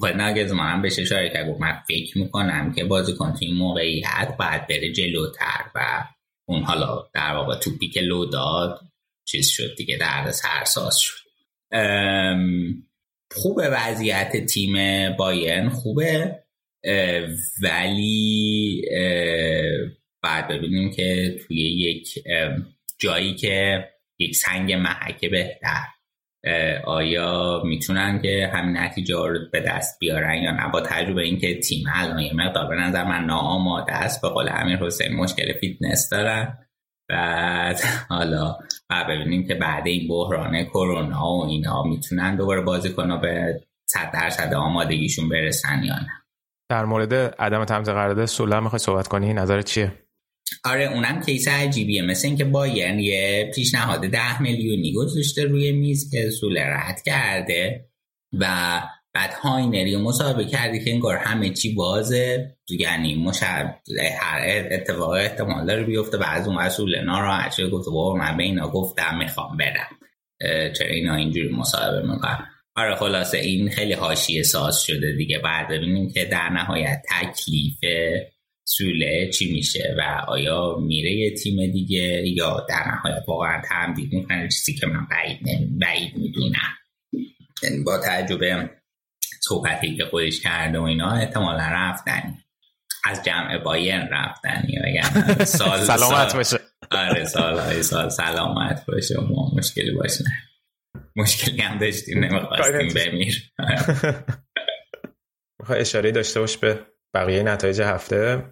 خود 0.00 0.10
ناگلزمان 0.10 0.66
هم 0.66 0.82
بهش 0.82 0.98
اشاره 0.98 1.30
کرد 1.30 1.48
گفت 1.48 1.60
من 1.60 1.78
فکر 1.88 2.18
می‌کنم 2.18 2.72
که 2.72 2.84
بازیکن 2.84 3.30
تو 3.32 3.38
این 3.40 3.56
موقعیت 3.56 4.34
باید 4.38 4.66
بره 4.66 4.92
جلوتر 4.92 5.64
و 5.74 6.04
اون 6.48 6.62
حالا 6.62 7.04
در 7.14 7.34
واقع 7.34 7.58
توپی 7.58 7.88
که 7.88 8.00
لو 8.00 8.24
داد 8.24 8.80
چیز 9.24 9.48
شد 9.48 9.76
دیگه 9.76 9.96
درد 9.96 10.30
سرساز 10.30 10.98
شد. 10.98 11.24
خوبه 13.30 13.68
وضعیت 13.68 14.46
تیم 14.46 14.76
بایرن 15.16 15.68
خوبه 15.68 16.38
ولی 17.62 18.82
باید 20.22 20.48
ببینیم 20.48 20.90
که 20.90 21.36
توی 21.46 21.56
یک 21.56 22.08
جایی 22.98 23.34
که 23.34 23.84
یک 24.18 24.36
سنگ 24.36 24.72
محکه 24.72 25.28
بهتر 25.28 25.84
آیا 26.84 27.62
می‌تونن 27.64 28.22
که 28.22 28.50
همین 28.54 28.76
نتیجه 28.76 29.14
رو 29.14 29.38
به 29.52 29.60
دست 29.60 29.98
بیارن 30.00 30.42
یا 30.42 30.50
نه؟ 30.50 30.68
با 30.72 30.80
تجربه 30.80 31.22
اینکه 31.22 31.60
تیم 31.60 31.84
الان 31.94 32.18
یه 32.18 32.34
مقدار 32.34 32.68
به 32.68 32.74
نظر 32.74 33.04
من 33.04 33.24
ناآماده 33.24 33.92
است 33.92 34.22
به 34.22 34.28
قول 34.28 34.48
امیر 34.52 34.76
حسین 34.76 35.12
مشکل 35.16 35.52
فیتنس 35.60 36.08
دارن. 36.10 36.58
بعد 37.08 37.80
حالا 38.08 38.58
باید 38.88 39.06
ببینیم 39.06 39.46
که 39.46 39.54
بعد 39.54 39.86
این 39.86 40.08
بحران 40.08 40.64
کرونا 40.64 41.26
و 41.26 41.46
اینا 41.46 41.82
می‌تونن 41.82 42.36
دوباره 42.36 42.60
بازی 42.60 42.92
کنن 42.92 43.20
به 43.20 43.60
صد 43.86 44.10
درصد 44.12 44.54
آمادگیشون 44.54 45.28
برسن 45.28 45.82
یا 45.84 45.94
نه. 45.94 46.10
در 46.70 46.84
مورد 46.84 47.14
عدم 47.14 47.64
تمدید 47.64 47.88
قرارداد 47.88 48.26
سوله 48.26 48.60
می‌خوای 48.60 48.78
صحبت 48.78 49.08
کنی؟ 49.08 49.32
نظر 49.32 49.62
چیه؟ 49.62 49.92
آره 50.64 50.84
اونم 50.84 51.20
case 51.20 51.48
عجیبیه. 51.48 52.02
مثل 52.02 52.28
اینکه 52.28 52.44
بایرن 52.44 52.98
یه 52.98 53.50
پیشنهاد 53.54 54.00
ده 54.00 54.42
میلیونی 54.42 54.92
گذاشته 54.92 55.44
روی 55.44 55.72
میز 55.72 56.10
که 56.10 56.30
سوله 56.30 56.64
رد 56.66 57.02
کرده 57.02 57.88
و 58.32 58.46
بعد 59.14 59.34
هاینر 59.42 59.96
مصاحبه 59.96 60.44
کرده 60.44 60.84
که 60.84 60.90
انگار 60.90 61.16
همه 61.16 61.50
چی 61.50 61.74
بازه. 61.74 62.56
یعنی 62.70 63.30
هر 64.20 64.66
اتفاق 64.70 65.10
احتمال 65.10 65.66
داره 65.66 65.84
بیفته 65.84 66.18
و 66.18 66.22
از 66.22 66.48
اون 66.48 66.58
اصول 66.58 67.00
ناراحت 67.00 67.52
شده 67.52 67.68
گفته 67.68 67.90
بابا 67.90 68.18
من 68.18 68.36
به 68.36 68.42
اینا 68.42 68.68
گفتم 68.68 69.18
می‌خوام 69.18 69.56
برم. 69.56 69.98
چرا 70.72 70.88
اینا 70.88 71.14
اینجوری 71.14 71.48
مصاحبه 71.48 72.02
می‌کنن؟ 72.02 72.46
آره 72.76 72.94
خلاصه 72.94 73.38
این 73.38 73.70
خیلی 73.70 73.92
حاشیه 73.92 74.42
ساز 74.42 74.82
شده 74.82 75.12
دیگه. 75.16 75.38
بعد 75.38 75.68
ببینیم 75.68 76.12
که 76.12 76.24
در 76.24 76.48
نهایت 76.48 77.02
تکلیف 77.10 77.78
سوله 78.64 79.30
چی 79.30 79.52
میشه 79.52 79.94
و 79.98 80.24
آیا 80.28 80.76
میره 80.80 81.12
یه 81.12 81.34
تیم 81.34 81.72
دیگه 81.72 82.28
یا 82.28 82.66
در 82.68 82.84
نهایت 82.88 83.22
واقعا 83.28 83.62
تمدید 83.68 84.12
می‌کنه؟ 84.12 84.48
چیزی 84.48 84.74
که 84.74 84.86
من 84.86 85.06
بعید, 85.10 85.38
بعید 85.80 86.16
می‌دونم. 86.16 86.74
یعنی 87.62 87.82
با 87.84 87.98
تجربه 87.98 88.70
صحبتی 89.48 89.96
که 89.96 90.04
خودش 90.04 90.40
کرده 90.40 90.78
و 90.78 90.82
اینا 90.82 91.12
احتمالا 91.12 91.68
رفتنی 91.72 92.44
از 93.04 93.24
جمع 93.24 93.58
باین 93.58 94.08
رفتنی 94.10 94.78
و 94.78 95.02
سال 95.44 95.84
سلامت 95.84 96.36
باشه. 96.36 96.58
آره 96.90 97.24
سال 97.24 97.58
های 97.58 97.82
سال 97.82 98.08
سلامت 98.08 98.86
باشه. 98.86 99.18
و 99.18 99.56
مشکلی 99.56 99.94
باشه 99.94 100.24
مشکلی 101.16 101.60
هم 101.60 101.78
داشتیم 101.78 102.24
نمی‌خواستیم 102.24 102.94
بمیر. 102.94 103.52
می‌خوای 105.58 105.80
اشاره 105.80 106.12
داشته 106.12 106.40
باش 106.40 106.56
به 106.56 106.80
بقیه 107.14 107.42
نتایج 107.42 107.80
هفته؟ 107.80 108.44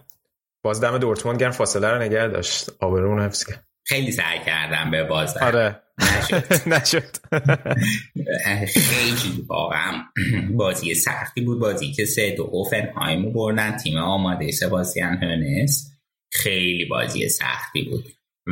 باز 0.63 0.81
دم 0.81 0.99
دورتموند 0.99 1.41
گرم 1.41 1.51
فاصله 1.51 1.89
رو 1.89 2.03
نگه 2.03 2.29
داشت. 2.29 2.71
آبرون 2.81 3.23
حفظ 3.23 3.45
کرد. 3.45 3.69
خیلی 3.85 4.13
سعی 4.13 4.39
کردم 4.47 4.91
به 4.91 5.05
باز 5.05 5.37
آره. 5.37 5.83
نشد. 6.67 7.17
خیلی 8.67 9.45
واقعا 9.47 10.03
بازی 10.51 10.95
سختی 10.95 11.41
بود. 11.41 11.59
بازی 11.59 11.93
که 11.93 12.05
سه 12.05 12.31
دو 12.31 12.45
هوفنهایمو 12.45 13.33
بردن. 13.33 13.77
تیم 13.77 13.99
آماده 13.99 14.51
سباسیان 14.51 15.17
هرنس. 15.17 15.93
خیلی 16.33 16.85
بازی 16.85 17.29
سختی 17.29 17.83
بود. 17.83 18.05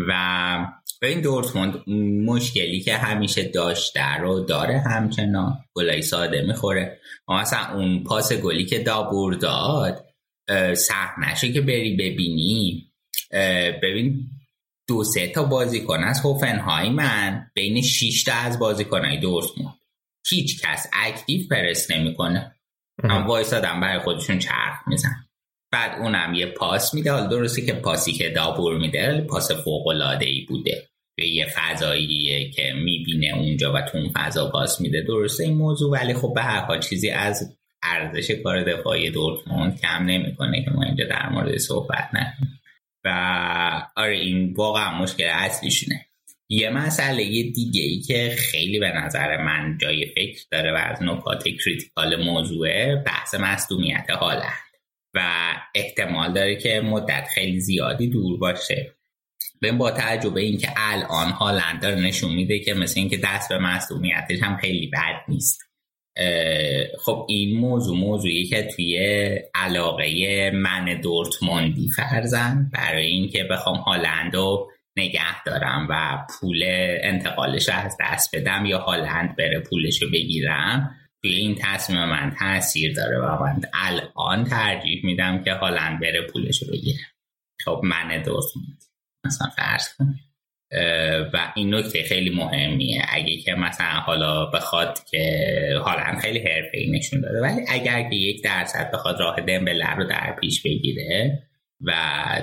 و 0.08 0.66
به 1.00 1.08
این 1.08 1.20
دورتموند 1.20 1.88
مشکلی 2.26 2.80
که 2.80 2.96
همیشه 2.96 3.42
داشته 3.42 4.16
رو 4.16 4.40
داره 4.40 4.78
همچنان. 4.80 5.58
گلای 5.74 6.02
ساده 6.02 6.42
می‌خوره. 6.42 7.00
مثلا 7.28 7.74
اون 7.74 8.04
پاس 8.04 8.32
گلی 8.32 8.64
که 8.64 8.78
دابور 8.78 9.34
داد 9.34 10.06
سخت 10.74 11.18
نشه 11.18 11.52
که 11.52 11.60
بری 11.60 11.96
ببینی 11.96 12.86
ببین 13.82 14.30
دو 14.90 15.04
سه 15.04 15.28
تا 15.28 15.44
بازیکن 15.44 16.04
از 16.04 16.20
هوفنهایمن 16.20 17.50
بین 17.54 17.82
6 17.82 18.24
تا 18.24 18.32
از 18.32 18.58
بازیکنهای 18.58 19.16
دورتموند. 19.16 19.74
هیچ 20.28 20.62
کس 20.62 20.86
اکتیو 20.92 21.48
پرس 21.50 21.90
نمی‌کنه. 21.90 22.54
هم 23.04 23.26
وایسادن 23.26 23.80
برای 23.80 23.98
خودشون 23.98 24.38
چرخ 24.38 24.78
میزن 24.86 25.16
بعد 25.72 26.00
اونم 26.00 26.34
یه 26.34 26.46
پاس 26.46 26.94
میده. 26.94 27.12
حالا 27.12 27.26
درسته 27.26 27.66
که 27.66 27.72
پاسی 27.72 28.12
که 28.12 28.30
دابور 28.30 28.78
میده 28.78 29.20
پاس 29.20 29.52
فوق 29.52 29.86
العاده 29.86 30.26
ای 30.26 30.46
بوده. 30.48 30.88
به 31.16 31.28
یه 31.28 31.46
فضاییه 31.46 32.50
که 32.50 32.72
می‌بینه 32.72 33.36
اونجا 33.36 33.72
و 33.72 33.82
تو 33.82 33.98
اون 33.98 34.12
فضا 34.16 34.50
پاس 34.50 34.80
میده. 34.80 35.02
درسته 35.02 35.44
این 35.44 35.56
موضوع 35.56 35.90
ولی 35.90 36.14
خب 36.14 36.32
به 36.34 36.42
هر 36.42 36.60
حال 36.60 36.80
چیزی 36.80 37.10
از 37.10 37.56
ارزش 37.82 38.30
کار 38.30 38.62
دفاعی 38.62 39.10
دورتموند 39.10 39.80
کم 39.80 40.04
نمی‌کنه 40.04 40.64
که 40.64 40.70
ما 40.70 40.82
اینجا 40.82 41.04
در 41.04 41.28
مورد 41.28 41.56
صحبت 41.56 42.08
نکنیم. 42.12 42.59
و 43.04 43.88
آره 43.96 44.16
این 44.16 44.52
واقعا 44.52 44.98
مشکل 45.02 45.28
اصلیشونه. 45.32 46.06
یه 46.48 46.70
مسئله 46.70 47.24
دیگه 47.42 47.82
ای 47.82 48.00
که 48.00 48.36
خیلی 48.38 48.78
به 48.78 48.92
نظر 48.92 49.36
من 49.36 49.78
جای 49.80 50.06
فکر 50.06 50.40
داره 50.50 50.72
و 50.72 50.76
از 50.76 51.02
نکات 51.02 51.48
کریتیکال 51.48 52.24
موضوعه 52.24 53.02
بحث 53.06 53.34
مصدومیت 53.34 54.10
هالند. 54.10 54.70
و 55.14 55.20
احتمال 55.74 56.32
داره 56.32 56.56
که 56.56 56.80
مدت 56.80 57.28
خیلی 57.34 57.60
زیادی 57.60 58.06
دور 58.06 58.38
باشه. 58.38 58.96
به 59.60 59.72
با 59.72 59.90
تجربه 59.90 60.40
اینکه 60.40 60.68
الان 60.76 61.30
هالند 61.30 61.82
داره 61.82 62.00
نشون 62.00 62.34
میده 62.34 62.58
که 62.58 62.74
مثل 62.74 63.00
اینکه 63.00 63.16
دست 63.16 63.48
به 63.48 63.58
مصدومیتش 63.58 64.42
هم 64.42 64.56
خیلی 64.56 64.86
بد 64.86 65.24
نیست. 65.28 65.69
خب 67.04 67.26
این 67.28 67.58
موضوع 67.58 67.96
موضوعی 67.96 68.46
که 68.46 68.68
توی 68.76 68.98
علاقه 69.54 70.50
من 70.54 71.00
دورتموندی 71.00 71.88
فرزن 71.96 72.70
برای 72.72 73.06
اینکه 73.06 73.44
بخوام 73.44 73.76
هالند 73.76 74.34
رو 74.34 74.70
نگه 74.96 75.42
دارم 75.46 75.86
و 75.90 76.18
پول 76.30 76.62
انتقالش 77.02 77.68
از 77.68 77.96
دست 78.00 78.36
بدم 78.36 78.66
یا 78.66 78.78
هالند 78.78 79.36
بره 79.36 79.60
پولش 79.60 80.02
رو 80.02 80.10
بگیرم 80.10 80.96
توی 81.22 81.34
این 81.34 81.58
تصمیم 81.60 82.04
من 82.04 82.34
تاثیر 82.38 82.94
داره 82.94 83.18
و 83.18 83.42
من 83.42 83.60
الان 83.74 84.44
ترجیح 84.44 85.04
میدم 85.04 85.44
که 85.44 85.52
هالند 85.52 86.00
بره 86.00 86.26
پولش 86.32 86.62
رو 86.62 86.68
بگیرم. 86.72 87.06
خب 87.64 87.80
من 87.84 88.22
دورتموند. 88.22 88.82
مثلا 89.24 89.48
فرض 89.56 89.94
کنم 89.98 90.14
و 91.32 91.52
این 91.56 91.74
نکته 91.74 92.02
خیلی 92.02 92.30
مهمیه. 92.30 93.02
اگه 93.08 93.36
که 93.36 93.54
مثلا 93.54 93.86
حالا 93.86 94.46
بخواد 94.46 94.98
که 95.04 95.54
حالا 95.84 96.18
خیلی 96.20 96.38
حرفه 96.38 96.78
ای 96.78 96.90
نشون 96.90 97.20
داده 97.20 97.40
ولی 97.40 97.64
اگر 97.68 98.10
که 98.10 98.16
یک 98.16 98.44
درصد 98.44 98.90
بخواد 98.92 99.20
راه 99.20 99.40
دمبله 99.40 99.94
رو 99.94 100.04
در 100.04 100.36
پیش 100.40 100.62
بگیره 100.62 101.42
و 101.80 101.92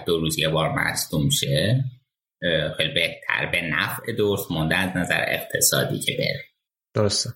دو 0.06 0.20
روز 0.20 0.40
یه 0.40 0.50
بار 0.50 0.70
مصدوم 0.70 1.30
شه 1.30 1.84
خیلی 2.78 2.94
بهتر. 2.94 3.46
به 3.52 3.62
نفع 3.62 4.12
دورتموند 4.12 4.74
از 4.74 4.98
نظر 4.98 5.26
اقتصادی 5.28 6.00
که 6.00 6.16
بره. 6.18 6.44
درسته. 6.94 7.30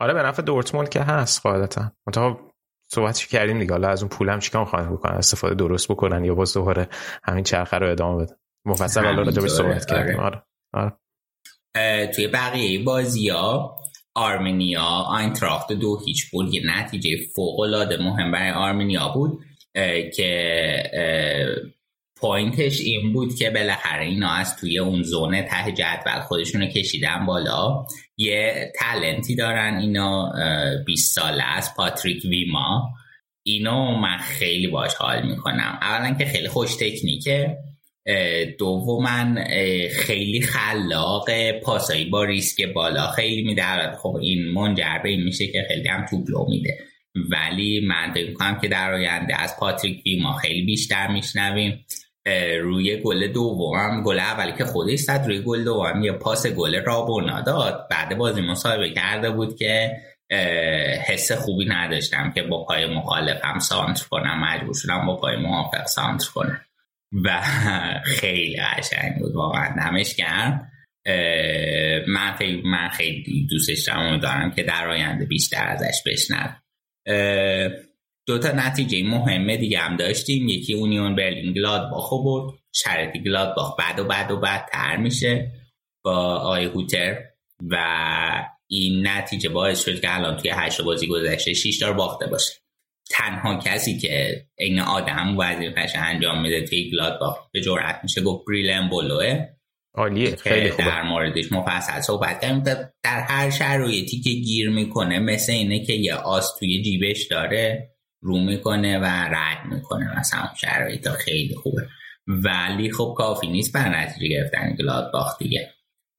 آره 0.00 0.14
به 0.14 0.22
نفع 0.22 0.42
دورتموند 0.42 0.88
که 0.88 1.00
هست 1.00 1.42
قاعدتا. 1.42 1.92
منتها 2.06 2.52
صحبتش 2.88 3.26
کردیم 3.26 3.58
دیگه؟ 3.58 3.72
حالا 3.72 3.88
از 3.88 4.02
اون 4.02 4.08
پولم 4.08 4.38
چیکار 4.38 4.60
می‌خوان 4.60 4.92
بکنن؟ 4.92 5.14
استفاده 5.14 5.54
درست 5.54 5.88
بکنن 5.88 6.24
یا 6.24 6.34
باز 6.34 6.54
دوباره 6.54 6.88
همین 7.24 7.44
چرخه 7.44 7.78
رو 7.78 7.90
ادامه 7.90 8.24
بدن؟ 8.24 8.34
مفصل 8.66 9.04
حالا 9.04 9.22
راجع 9.22 9.46
صحبت 9.46 9.86
کردیم. 9.86 10.20
آره. 10.20 10.42
آره. 10.72 10.96
توی 12.06 12.26
بقیه 12.26 12.84
بازی 12.84 13.28
ها 13.28 13.78
آرمنیا 14.14 14.82
آینتراخت 14.84 15.72
دو 15.72 16.00
هیچ 16.06 16.30
بود 16.30 16.54
یه 16.54 16.62
نتیجه 16.66 17.10
فوق 17.34 17.60
العاده 17.60 18.02
مهم 18.02 18.32
برای 18.32 18.50
آرمنیا 18.50 19.08
بود 19.08 19.44
که 20.16 20.82
پوینتش 22.16 22.80
این 22.80 23.12
بود 23.12 23.34
که 23.34 23.50
بالاخره 23.50 24.04
اینا 24.04 24.30
از 24.30 24.56
توی 24.56 24.78
اون 24.78 25.02
زونه 25.02 25.42
ته 25.42 25.72
جدول 25.72 26.20
خودشونو 26.20 26.66
کشیدن 26.66 27.26
بالا. 27.26 27.86
یه 28.16 28.72
تلنتی 28.80 29.36
دارن 29.36 29.76
اینا 29.76 30.32
20 30.86 31.14
ساله 31.14 31.44
از 31.44 31.74
پاتریک 31.76 32.24
ویما. 32.24 32.90
اینو 33.46 33.96
من 33.96 34.18
خیلی 34.18 34.66
باش 34.66 34.94
حال 34.94 35.26
می‌کنم. 35.26 35.78
اولا 35.82 36.14
که 36.14 36.24
خیلی 36.24 36.48
خوش 36.48 36.74
تکنیکه. 36.74 37.58
دوما 38.58 39.34
خیلی 39.90 40.40
خلاق 40.40 41.50
پاسایی 41.50 42.04
با 42.04 42.24
ریسک 42.24 42.62
بالا 42.74 43.06
خیلی 43.06 43.42
میده. 43.42 43.92
خب 44.02 44.16
این 44.16 44.52
منجر 44.52 44.98
به 45.02 45.08
این 45.08 45.22
میشه 45.22 45.46
که 45.46 45.64
خیلی 45.68 45.88
هم 45.88 46.06
توپ 46.10 46.30
لو 46.30 46.46
میده. 46.48 46.78
ولی 47.30 47.80
من 47.80 48.12
فکر 48.14 48.28
می‌کنم 48.28 48.58
که 48.62 48.68
در 48.68 48.92
آینده 48.92 49.40
از 49.42 49.56
پاتریک 49.56 50.02
ما 50.22 50.32
خیلی 50.32 50.62
بیشتر 50.62 51.08
میشنویم. 51.08 51.84
روی 52.60 52.96
گل 52.96 53.32
دوم 53.32 54.02
گل 54.02 54.18
اولی 54.18 54.52
که 54.58 54.64
خودش 54.64 54.98
زد 54.98 55.24
روی 55.26 55.40
گل 55.40 55.64
دوم 55.64 56.04
یه 56.04 56.12
پاس 56.12 56.46
گل 56.46 56.74
رابونا 56.84 57.40
داد. 57.40 57.88
بعد 57.90 58.18
بازی 58.18 58.40
مصاحبه 58.40 58.90
کرده 58.90 59.30
بود 59.30 59.56
که 59.56 59.90
حس 61.08 61.32
خوبی 61.32 61.64
نداشتم 61.64 62.32
که 62.34 62.42
با 62.42 62.64
پای 62.64 62.86
مخالفم 62.86 63.58
سانتر 63.58 64.04
کنم 64.10 64.44
مجبور 64.44 64.74
شدم 64.74 65.06
با 65.06 65.16
پای 65.16 65.36
موافق 65.36 65.86
سانتر 65.86 66.28
کنم. 66.34 66.60
و 67.24 67.42
خیلی 68.20 68.56
قشنگ 68.56 69.18
بود 69.18 69.34
واقعا 69.34 69.74
دمش 69.76 70.14
گرم. 70.14 70.68
من 72.08 72.34
خیلی 72.38 72.62
من 72.62 72.88
خیلی 72.88 73.46
دوستش 73.50 73.88
دارم 74.22 74.52
که 74.56 74.62
در 74.62 74.88
آینده 74.88 75.24
بیشتر 75.24 75.68
ازش 75.68 76.02
بشنوم 76.06 76.56
دو 78.26 78.38
تا 78.38 78.52
نتیجه 78.52 79.02
مهمه 79.02 79.56
دیگه 79.56 79.78
هم 79.78 79.96
داشتیم. 79.96 80.48
یکی 80.48 80.74
اونیون 80.74 81.16
برلین 81.16 81.52
گلادباخ 81.52 82.10
برد. 82.24 82.54
شرطی 82.74 83.22
گلادباخ 83.22 83.76
بعد 83.78 83.98
و 83.98 84.04
بعد 84.04 84.30
و 84.30 84.36
بعد 84.36 84.68
تر 84.72 84.96
میشه 84.96 85.52
با 86.04 86.16
آقای 86.36 86.64
هوتر. 86.64 87.18
و 87.70 87.76
این 88.70 89.08
نتیجه 89.08 89.48
باعث 89.48 89.84
شد 89.84 90.00
که 90.00 90.16
الان 90.16 90.36
توی 90.36 90.50
هشت 90.54 90.82
بازی 90.82 91.06
گذشته 91.06 91.54
6 91.54 91.78
دار 91.80 91.92
باخته 91.92 92.26
باشه. 92.26 92.61
تنها 93.10 93.58
کسی 93.58 93.98
که 93.98 94.44
این 94.58 94.80
آدم 94.80 95.38
وظیفش 95.38 95.92
انجام 95.94 96.42
میده 96.42 96.62
توی 96.62 96.90
گلادباخ 96.90 97.50
به 97.52 97.60
جرأت 97.60 98.00
میشه 98.02 98.22
گفت 98.22 98.44
بریلن 98.48 98.88
بولوه. 98.88 99.46
عالیه 99.94 100.36
خیلی 100.36 100.70
خوبه. 100.70 100.84
در 100.84 101.02
موردش 101.02 101.52
مفصل 101.52 102.00
صحبت 102.00 102.40
کردیم 102.40 102.62
در 103.02 103.20
هر 103.20 103.50
شرایطی 103.50 104.20
که 104.20 104.30
گیر 104.30 104.70
می‌کنه 104.70 105.18
مثل 105.18 105.52
اینه 105.52 105.84
که 105.84 105.92
یه 105.92 106.14
آس 106.14 106.58
توی 106.58 106.82
جیبش 106.82 107.26
داره 107.26 107.90
رو 108.22 108.38
می‌کنه 108.38 108.98
و 108.98 109.04
رد 109.04 109.72
می‌کنه. 109.72 110.18
مثلا 110.18 110.48
شرایط 110.60 111.08
خیلی 111.08 111.54
خوبه. 111.54 111.88
ولی 112.26 112.92
خب 112.92 113.14
کافی 113.18 113.46
نیست 113.46 113.74
بر 113.74 113.88
نتیجه 113.88 114.28
گرفتن 114.28 114.76
گلادباخ 114.78 115.38
دیگه. 115.38 115.70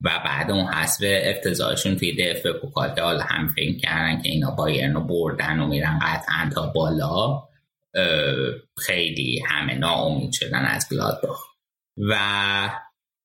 و 0.03 0.09
بعد 0.25 0.51
اون 0.51 0.65
حسب 0.65 1.05
افتضاحشون 1.23 1.95
توی 1.95 2.15
دف 2.15 2.45
پوکال 2.45 2.99
حالا 2.99 3.23
هم 3.23 3.47
فکر 3.47 3.77
کردن 3.77 4.21
که 4.21 4.29
اینا 4.29 4.51
بایرن 4.51 4.93
رو 4.93 5.01
بردن 5.01 5.59
و 5.59 5.67
میرن 5.67 5.99
قطعا 5.99 6.49
تا 6.55 6.67
بالا 6.67 7.43
خیلی 8.77 9.43
همه 9.45 9.75
ناامید 9.75 10.31
شدن 10.31 10.65
از 10.65 10.87
گلادباخ. 10.91 11.45
و 11.97 12.15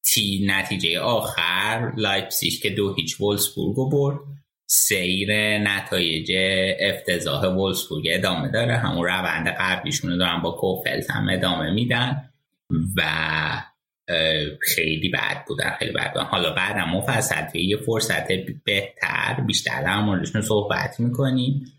تی 0.03 0.47
نتیجه 0.47 1.01
آخر 1.01 1.93
لایپسیش 1.97 2.61
که 2.61 2.71
دو 2.71 2.95
هیچ 2.95 3.21
وولسبورگ 3.21 3.93
برد. 3.93 4.19
سیر 4.67 5.59
نتایج 5.59 6.33
افتضاح 6.81 7.47
وولسبورگ 7.47 8.07
ادامه 8.11 8.49
داره. 8.49 8.77
همون 8.77 9.05
روند 9.05 9.49
قبلیشون 9.49 10.11
رو 10.11 10.17
دارن 10.17 10.43
با 10.43 10.51
کوفلت 10.51 11.11
هم 11.11 11.29
ادامه 11.29 11.71
میدن. 11.71 12.31
و 12.97 13.03
خیلی 14.61 15.09
بد 15.09 15.45
بودن 15.49 15.77
خیلی 15.79 15.93
بد 15.93 16.13
بودن. 16.13 16.25
حالا 16.25 16.55
بعدم 16.55 16.89
مفصل 16.89 17.57
یه 17.57 17.77
فرصت 17.77 18.29
بهتر 18.65 19.41
بیشتر 19.47 19.83
در 19.83 20.01
موردشون 20.01 20.43
صحبت 20.43 21.01
می‌کنیم. 21.01 21.73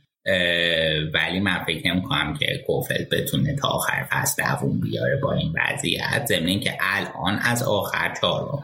ولی 1.13 1.39
من 1.39 1.63
فکر 1.63 1.87
نمی 1.87 2.01
کنم 2.01 2.33
که 2.33 2.63
کوفل 2.67 3.05
بتونه 3.11 3.55
تا 3.55 3.67
آخر 3.67 4.07
فصل 4.11 4.43
دووم 4.43 4.79
بیاره 4.79 5.19
با 5.23 5.33
این 5.33 5.55
وضعیت. 5.55 6.25
ضمن 6.27 6.59
که 6.59 6.77
الان 6.81 7.39
از 7.39 7.63
آخر 7.63 8.13
چهارم. 8.21 8.63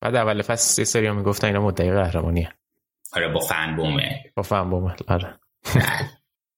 بعد 0.00 0.14
اول 0.14 0.42
فصل 0.42 0.74
سه 0.74 0.84
سری 0.84 1.10
می‌گفتن 1.10 1.46
اینا 1.46 1.60
مدعی 1.60 1.92
قهرمانیه. 1.92 2.52
آره 3.12 3.28
با 3.28 3.40
فن 3.40 3.76
بومه 3.76 4.24
با 4.36 4.42
فن 4.42 4.70
بومه 4.70 4.94
آره. 5.08 5.38
بله. 5.74 6.10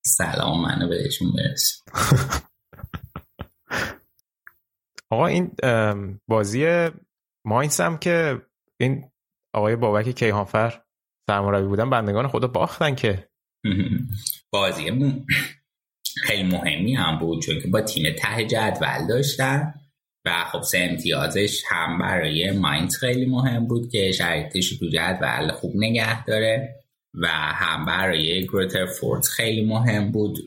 سلام 0.04 0.62
منو 0.62 0.88
بهشون 0.88 1.32
برس. 1.32 1.82
آقا 5.12 5.26
این 5.26 5.50
بازی 6.28 6.88
ماینس 7.46 7.80
هم 7.80 7.98
که 7.98 8.42
این 8.80 9.04
آقای 9.54 9.76
بابک 9.76 10.10
کیهانفر 10.10 10.82
سرمربی 11.30 11.66
بودن 11.66 11.90
بندگان 11.90 12.28
خدا 12.28 12.48
باختن 12.48 12.94
که. 12.94 13.28
بازی 14.52 14.90
خیلی 16.22 16.42
مهمی 16.42 16.94
هم 16.94 17.18
بود 17.18 17.42
چون 17.42 17.60
که 17.60 17.68
با 17.68 17.80
تیم 17.80 18.12
ته 18.18 18.44
جدول 18.44 19.06
داشتن 19.08 19.74
و 20.26 20.44
خب 20.44 20.62
سه 20.62 20.88
امتیازش 20.90 21.62
هم 21.68 21.98
برای 21.98 22.50
ماینز 22.50 22.96
خیلی 22.96 23.26
مهم 23.26 23.66
بود 23.66 23.90
که 23.90 24.12
شرایطش 24.12 24.78
تو 24.78 24.88
جدول 24.88 25.52
خوب 25.52 25.72
نگه 25.76 26.24
داره. 26.24 26.81
و 27.14 27.26
هم 27.28 27.84
برای 27.84 28.46
گروتر 28.46 28.86
فورد 28.86 29.24
خیلی 29.24 29.64
مهم 29.64 30.12
بود 30.12 30.38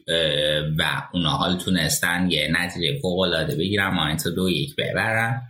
و 0.78 1.10
اونا 1.14 1.30
حال 1.30 1.58
تونستن 1.58 2.32
یه 2.32 2.50
نتیجه 2.52 3.00
فوق 3.02 3.20
العاده 3.20 3.56
بگیرن 3.56 3.88
ماینز 3.88 4.28
دو 4.28 4.50
یک 4.50 4.76
ببرن 4.76 5.42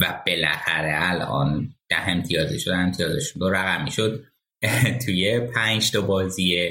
و 0.00 0.22
بالاخره 0.26 1.10
الان 1.10 1.74
ده 1.88 2.08
امتیازه 2.08 2.58
شد 2.58 2.70
امتیازشون 2.70 3.40
دو 3.40 3.50
رقمی 3.50 3.90
شد 3.90 4.24
توی 5.04 5.40
پنج 5.40 5.90
تا 5.90 6.00
بازی 6.00 6.70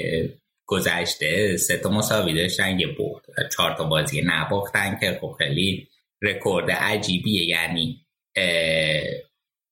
گذشته 0.68 1.56
سه 1.56 1.76
تا 1.76 1.90
مساوی 1.90 2.34
داشتن 2.34 2.80
یه 2.80 2.86
برد. 2.86 3.48
چهار 3.52 3.74
تا 3.76 3.84
بازی 3.84 4.22
نباختن 4.26 4.98
که 5.00 5.18
خب 5.20 5.36
خیلی 5.38 5.88
رکورد 6.22 6.70
عجیبیه 6.70 7.44
یعنی 7.44 8.06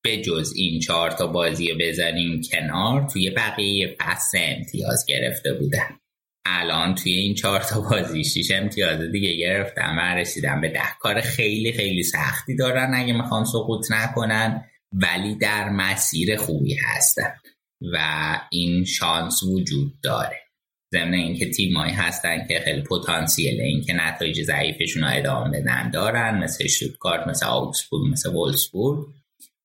به 0.03 0.21
جز 0.21 0.53
این 0.55 0.79
چهار 0.79 1.11
تا 1.11 1.27
بازی 1.27 1.73
بذاریم 1.73 2.41
کنار 2.51 3.09
توی 3.13 3.29
بقیه 3.29 3.95
پس 3.99 4.31
امتیاز 4.35 5.05
گرفته 5.07 5.53
بودن. 5.53 5.99
الان 6.45 6.95
توی 6.95 7.13
این 7.13 7.35
چهار 7.35 7.59
تا 7.59 7.81
بازی 7.81 8.23
شیش 8.23 8.51
امتیاز 8.51 9.01
دیگه 9.11 9.37
گرفتن 9.37 9.95
و 9.97 10.15
رسیدن 10.15 10.61
به 10.61 10.69
ده. 10.69 10.79
کار 10.99 11.21
خیلی 11.21 11.73
خیلی 11.73 12.03
سختی 12.03 12.55
دارن 12.55 12.91
اگه 12.95 13.13
می‌خوان 13.13 13.45
سقوط 13.45 13.91
نکنن 13.91 14.65
ولی 14.93 15.35
در 15.35 15.69
مسیر 15.69 16.37
خوبی 16.37 16.75
هستن 16.75 17.33
و 17.93 17.97
این 18.51 18.85
شانس 18.85 19.43
وجود 19.43 20.01
داره. 20.03 20.39
ضمن 20.93 21.13
اینکه 21.13 21.49
تیمایی 21.49 21.93
هستن 21.93 22.47
که 22.47 22.59
خیلی 22.59 22.81
پتانسیل 22.81 23.61
اینکه 23.61 23.93
نتایج 23.93 24.41
ضعیفشون 24.41 25.03
رو 25.03 25.09
ادامه 25.13 25.61
بدن 25.61 25.89
دارن 25.89 26.43
مثل 26.43 26.67
شوتگارد 26.67 27.29
مثل 27.29 27.45
آوکسبورگ 27.45 28.11
مثل 28.11 28.29
وولسبورگ 28.29 29.07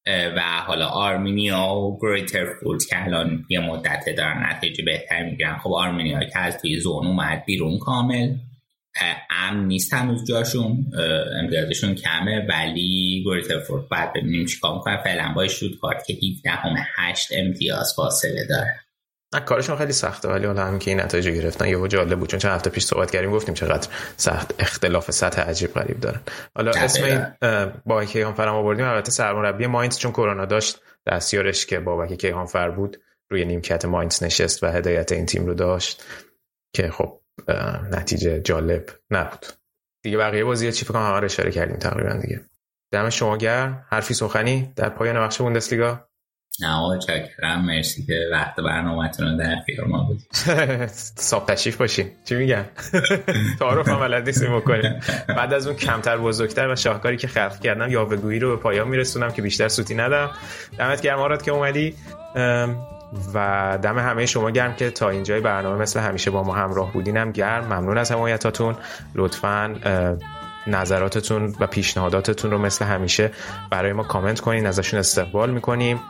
و 0.07 0.41
حالا 0.67 0.87
آرمینیا 0.87 1.75
و 1.75 1.99
گریترفورد 2.03 2.85
که 2.85 3.05
الان 3.05 3.47
یه 3.51 3.61
مدت 3.61 4.05
دارن 4.17 4.47
نتایج 4.47 4.83
بهتر 4.83 5.25
می‌گیرن. 5.25 5.57
خب 5.57 5.73
آرمینیا 5.73 6.21
که 6.21 6.39
از 6.39 6.59
توی 6.59 6.81
زون 6.81 7.07
اومد 7.07 7.45
بیرون 7.47 7.79
کامل. 7.79 8.35
امن 9.31 9.67
نیست 9.67 9.95
هنوز 9.95 10.25
جاشون. 10.29 10.87
امتیازشون 11.43 11.95
کمه 11.95 12.47
ولی 12.49 13.23
گریترفورد 13.27 13.89
بعد 13.89 14.13
ببینیم 14.13 14.47
چیکار 14.47 14.75
می‌کنه. 14.75 15.03
فعلا 15.03 15.33
با 15.37 15.49
شوتگارد 15.49 16.05
که 16.07 16.15
17 16.15 16.51
همه 16.51 16.87
8 16.97 17.29
امتیاز 17.33 17.93
فاصله 17.97 18.47
داره. 18.49 18.84
کارشون 19.41 19.77
خیلی 19.77 19.93
سخته 19.93 20.29
ولی 20.29 20.47
حالا 20.47 20.65
همین 20.65 20.79
که 20.79 20.91
این 20.91 21.01
نتایج 21.01 21.29
گرفتن 21.29 21.69
یه 21.69 21.89
جالب 21.89 22.19
بود 22.19 22.29
چون 22.29 22.41
چند 22.41 22.53
هفته 22.53 22.71
پیش 22.71 22.85
صحبت 22.85 23.11
کردیم 23.11 23.31
گفتیم 23.31 23.55
چقدر 23.55 23.89
سخت 24.17 24.55
اختلاف 24.59 25.11
سطح 25.11 25.43
عجیب 25.43 25.75
غریب 25.75 26.01
دارن. 26.01 26.21
حالا 26.57 26.71
اسم 26.71 27.05
این 27.05 27.27
با 27.87 28.05
کیهان 28.05 28.49
آوردیم 28.49 28.85
البته 28.85 29.11
سرمربی 29.11 29.67
ماینز 29.67 29.99
چون 29.99 30.13
کرونا 30.13 30.45
داشت 30.45 30.81
دستیارش 31.07 31.67
که 31.67 31.81
بابک 31.81 32.15
کیهان 32.15 32.47
فر 32.47 32.71
بود 32.71 33.01
روی 33.31 33.45
نیمکت 33.45 33.85
ماینز 33.85 34.23
نشست 34.23 34.63
و 34.63 34.67
هدایت 34.67 35.13
این 35.13 35.27
تیم 35.27 35.47
رو 35.47 35.55
داشت 35.55 36.05
که 36.73 36.91
خب 36.91 37.21
نتیجه 37.91 38.41
جالب 38.41 38.85
نبود. 39.11 39.47
دیگه 40.03 40.19
بقیه 40.19 40.45
بازی 40.45 40.73
چی 40.73 40.85
فکر 40.85 40.95
کنم 40.95 41.25
اشاره 41.25 41.51
کردیم 41.51 41.77
تقریبا 41.77 42.13
دیگه. 42.13 42.41
دم 42.93 43.11
شما 43.11 43.37
گرم 43.37 43.87
حرفی 43.89 44.15
سخنی 44.15 44.73
در 44.77 44.89
پایان 44.89 45.21
بخش 45.21 45.39
بوندسلیگا. 45.39 46.09
نه 46.61 46.99
چکرم. 46.99 47.65
مرسی 47.65 48.07
که 48.07 48.29
وقت 48.33 48.57
برنامهتون 48.57 49.31
رو 49.31 49.37
در 49.37 49.55
اختیار 49.59 49.87
ما 49.87 50.05
بودید. 50.05 50.27
صاحب 51.17 51.47
تشریف 51.47 51.77
باشین. 51.77 52.11
چی 52.25 52.35
میگم 52.35 52.65
تعارف 53.59 53.89
هم 53.89 54.01
بلد 54.01 54.27
نیستیم 54.27 54.57
بکنیم. 54.57 55.01
بعد 55.29 55.55
از 55.55 55.67
اون 55.67 55.77
کمتر 55.77 56.17
بزرگتر 56.17 56.69
و 56.69 56.77
شاهکاری 56.77 57.17
که 57.17 57.29
خلق 57.29 57.61
کردم 57.61 57.91
یاوهگویی 57.91 58.39
رو 58.39 58.57
به 58.57 58.63
پایان 58.63 58.89
میرسونم 58.89 59.33
که 59.33 59.43
بیشتر 59.43 59.69
سوتی 59.69 59.95
ندم. 59.95 60.31
دمت 60.79 61.01
گرم 61.01 61.19
آراد 61.19 61.43
که 61.43 61.51
اومدی. 61.51 61.95
و 63.35 63.79
دم 63.83 63.99
همه 63.99 64.27
شما 64.27 64.51
گرم 64.51 64.75
که 64.75 64.91
تا 64.91 65.11
اینجای 65.11 65.41
برنامه 65.41 65.83
مثل 65.83 66.01
همیشه 66.01 66.31
با 66.31 66.43
ما 66.43 66.55
همراه 66.55 66.93
بودینم. 66.93 67.33
گرم. 67.33 67.65
ممنون 67.65 67.99
از 67.99 68.13
حمایتاتون. 68.13 68.77
لطفاً 69.15 69.75
نظراتتون 70.67 71.55
و 71.61 71.67
پیشنهاداتتون 71.67 72.51
رو 72.51 72.59
مثل 72.59 72.85
همیشه 72.85 73.31
برای 73.71 73.93
ما 73.93 74.03
کامنت 74.03 74.41
کنین 74.41 74.67
ازشون 74.67 75.01
استقبال 75.01 75.51
می‌کنیم 75.51 76.01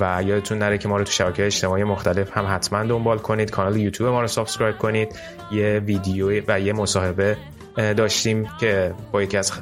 و 0.00 0.22
یادتون 0.26 0.58
نره 0.58 0.78
که 0.78 0.88
ما 0.88 0.96
رو 0.96 1.04
تو 1.04 1.12
شبکه 1.12 1.46
اجتماعی 1.46 1.84
مختلف 1.84 2.36
هم 2.36 2.46
حتما 2.54 2.84
دنبال 2.84 3.18
کنید 3.18 3.50
کانال 3.50 3.76
یوتیوب 3.76 4.10
ما 4.12 4.20
رو 4.20 4.26
subscribe 4.26 4.78
کنید. 4.78 5.18
یه 5.52 5.82
ویدیو 5.84 6.42
و 6.48 6.60
یه 6.60 6.72
مصاحبه 6.72 7.36
داشتیم 7.76 8.48
که 8.60 8.94
با 9.12 9.22
یکی 9.22 9.36
از 9.36 9.52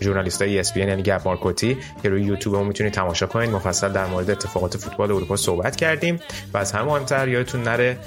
ژورنالیست 0.00 0.42
های 0.42 0.64
ESPN 0.64 0.76
یعنی 0.76 1.02
گب 1.02 1.20
مارکوتی 1.24 1.78
که 2.02 2.08
روی 2.08 2.22
یوتیوب 2.22 2.54
هم 2.54 2.66
می‌تونید 2.66 2.92
تماشا 2.92 3.26
کنید 3.26 3.50
مفصل 3.50 3.92
در 3.92 4.06
مورد 4.06 4.30
اتفاقات 4.30 4.76
فوتبال 4.76 5.12
اروپا 5.12 5.36
صحبت 5.36 5.76
کردیم. 5.76 6.20
و 6.54 6.58
از 6.58 6.72
همه 6.72 6.84
مهمتر 6.84 7.28
یادتون 7.28 7.62
نره 7.62 7.98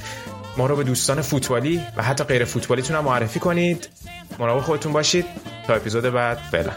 ما 0.57 0.65
رو 0.65 0.75
به 0.75 0.83
دوستان 0.83 1.21
فوتبالی 1.21 1.81
و 1.97 2.03
حتی 2.03 2.23
غیر 2.23 2.45
فوتبالیتون 2.45 2.97
هم 2.97 3.03
معرفی 3.03 3.39
کنید. 3.39 3.87
مراقب 4.39 4.61
خودتون 4.61 4.93
باشید. 4.93 5.25
تا 5.67 5.73
اپیزود 5.73 6.03
بعد 6.03 6.37
فعلا. 6.37 6.71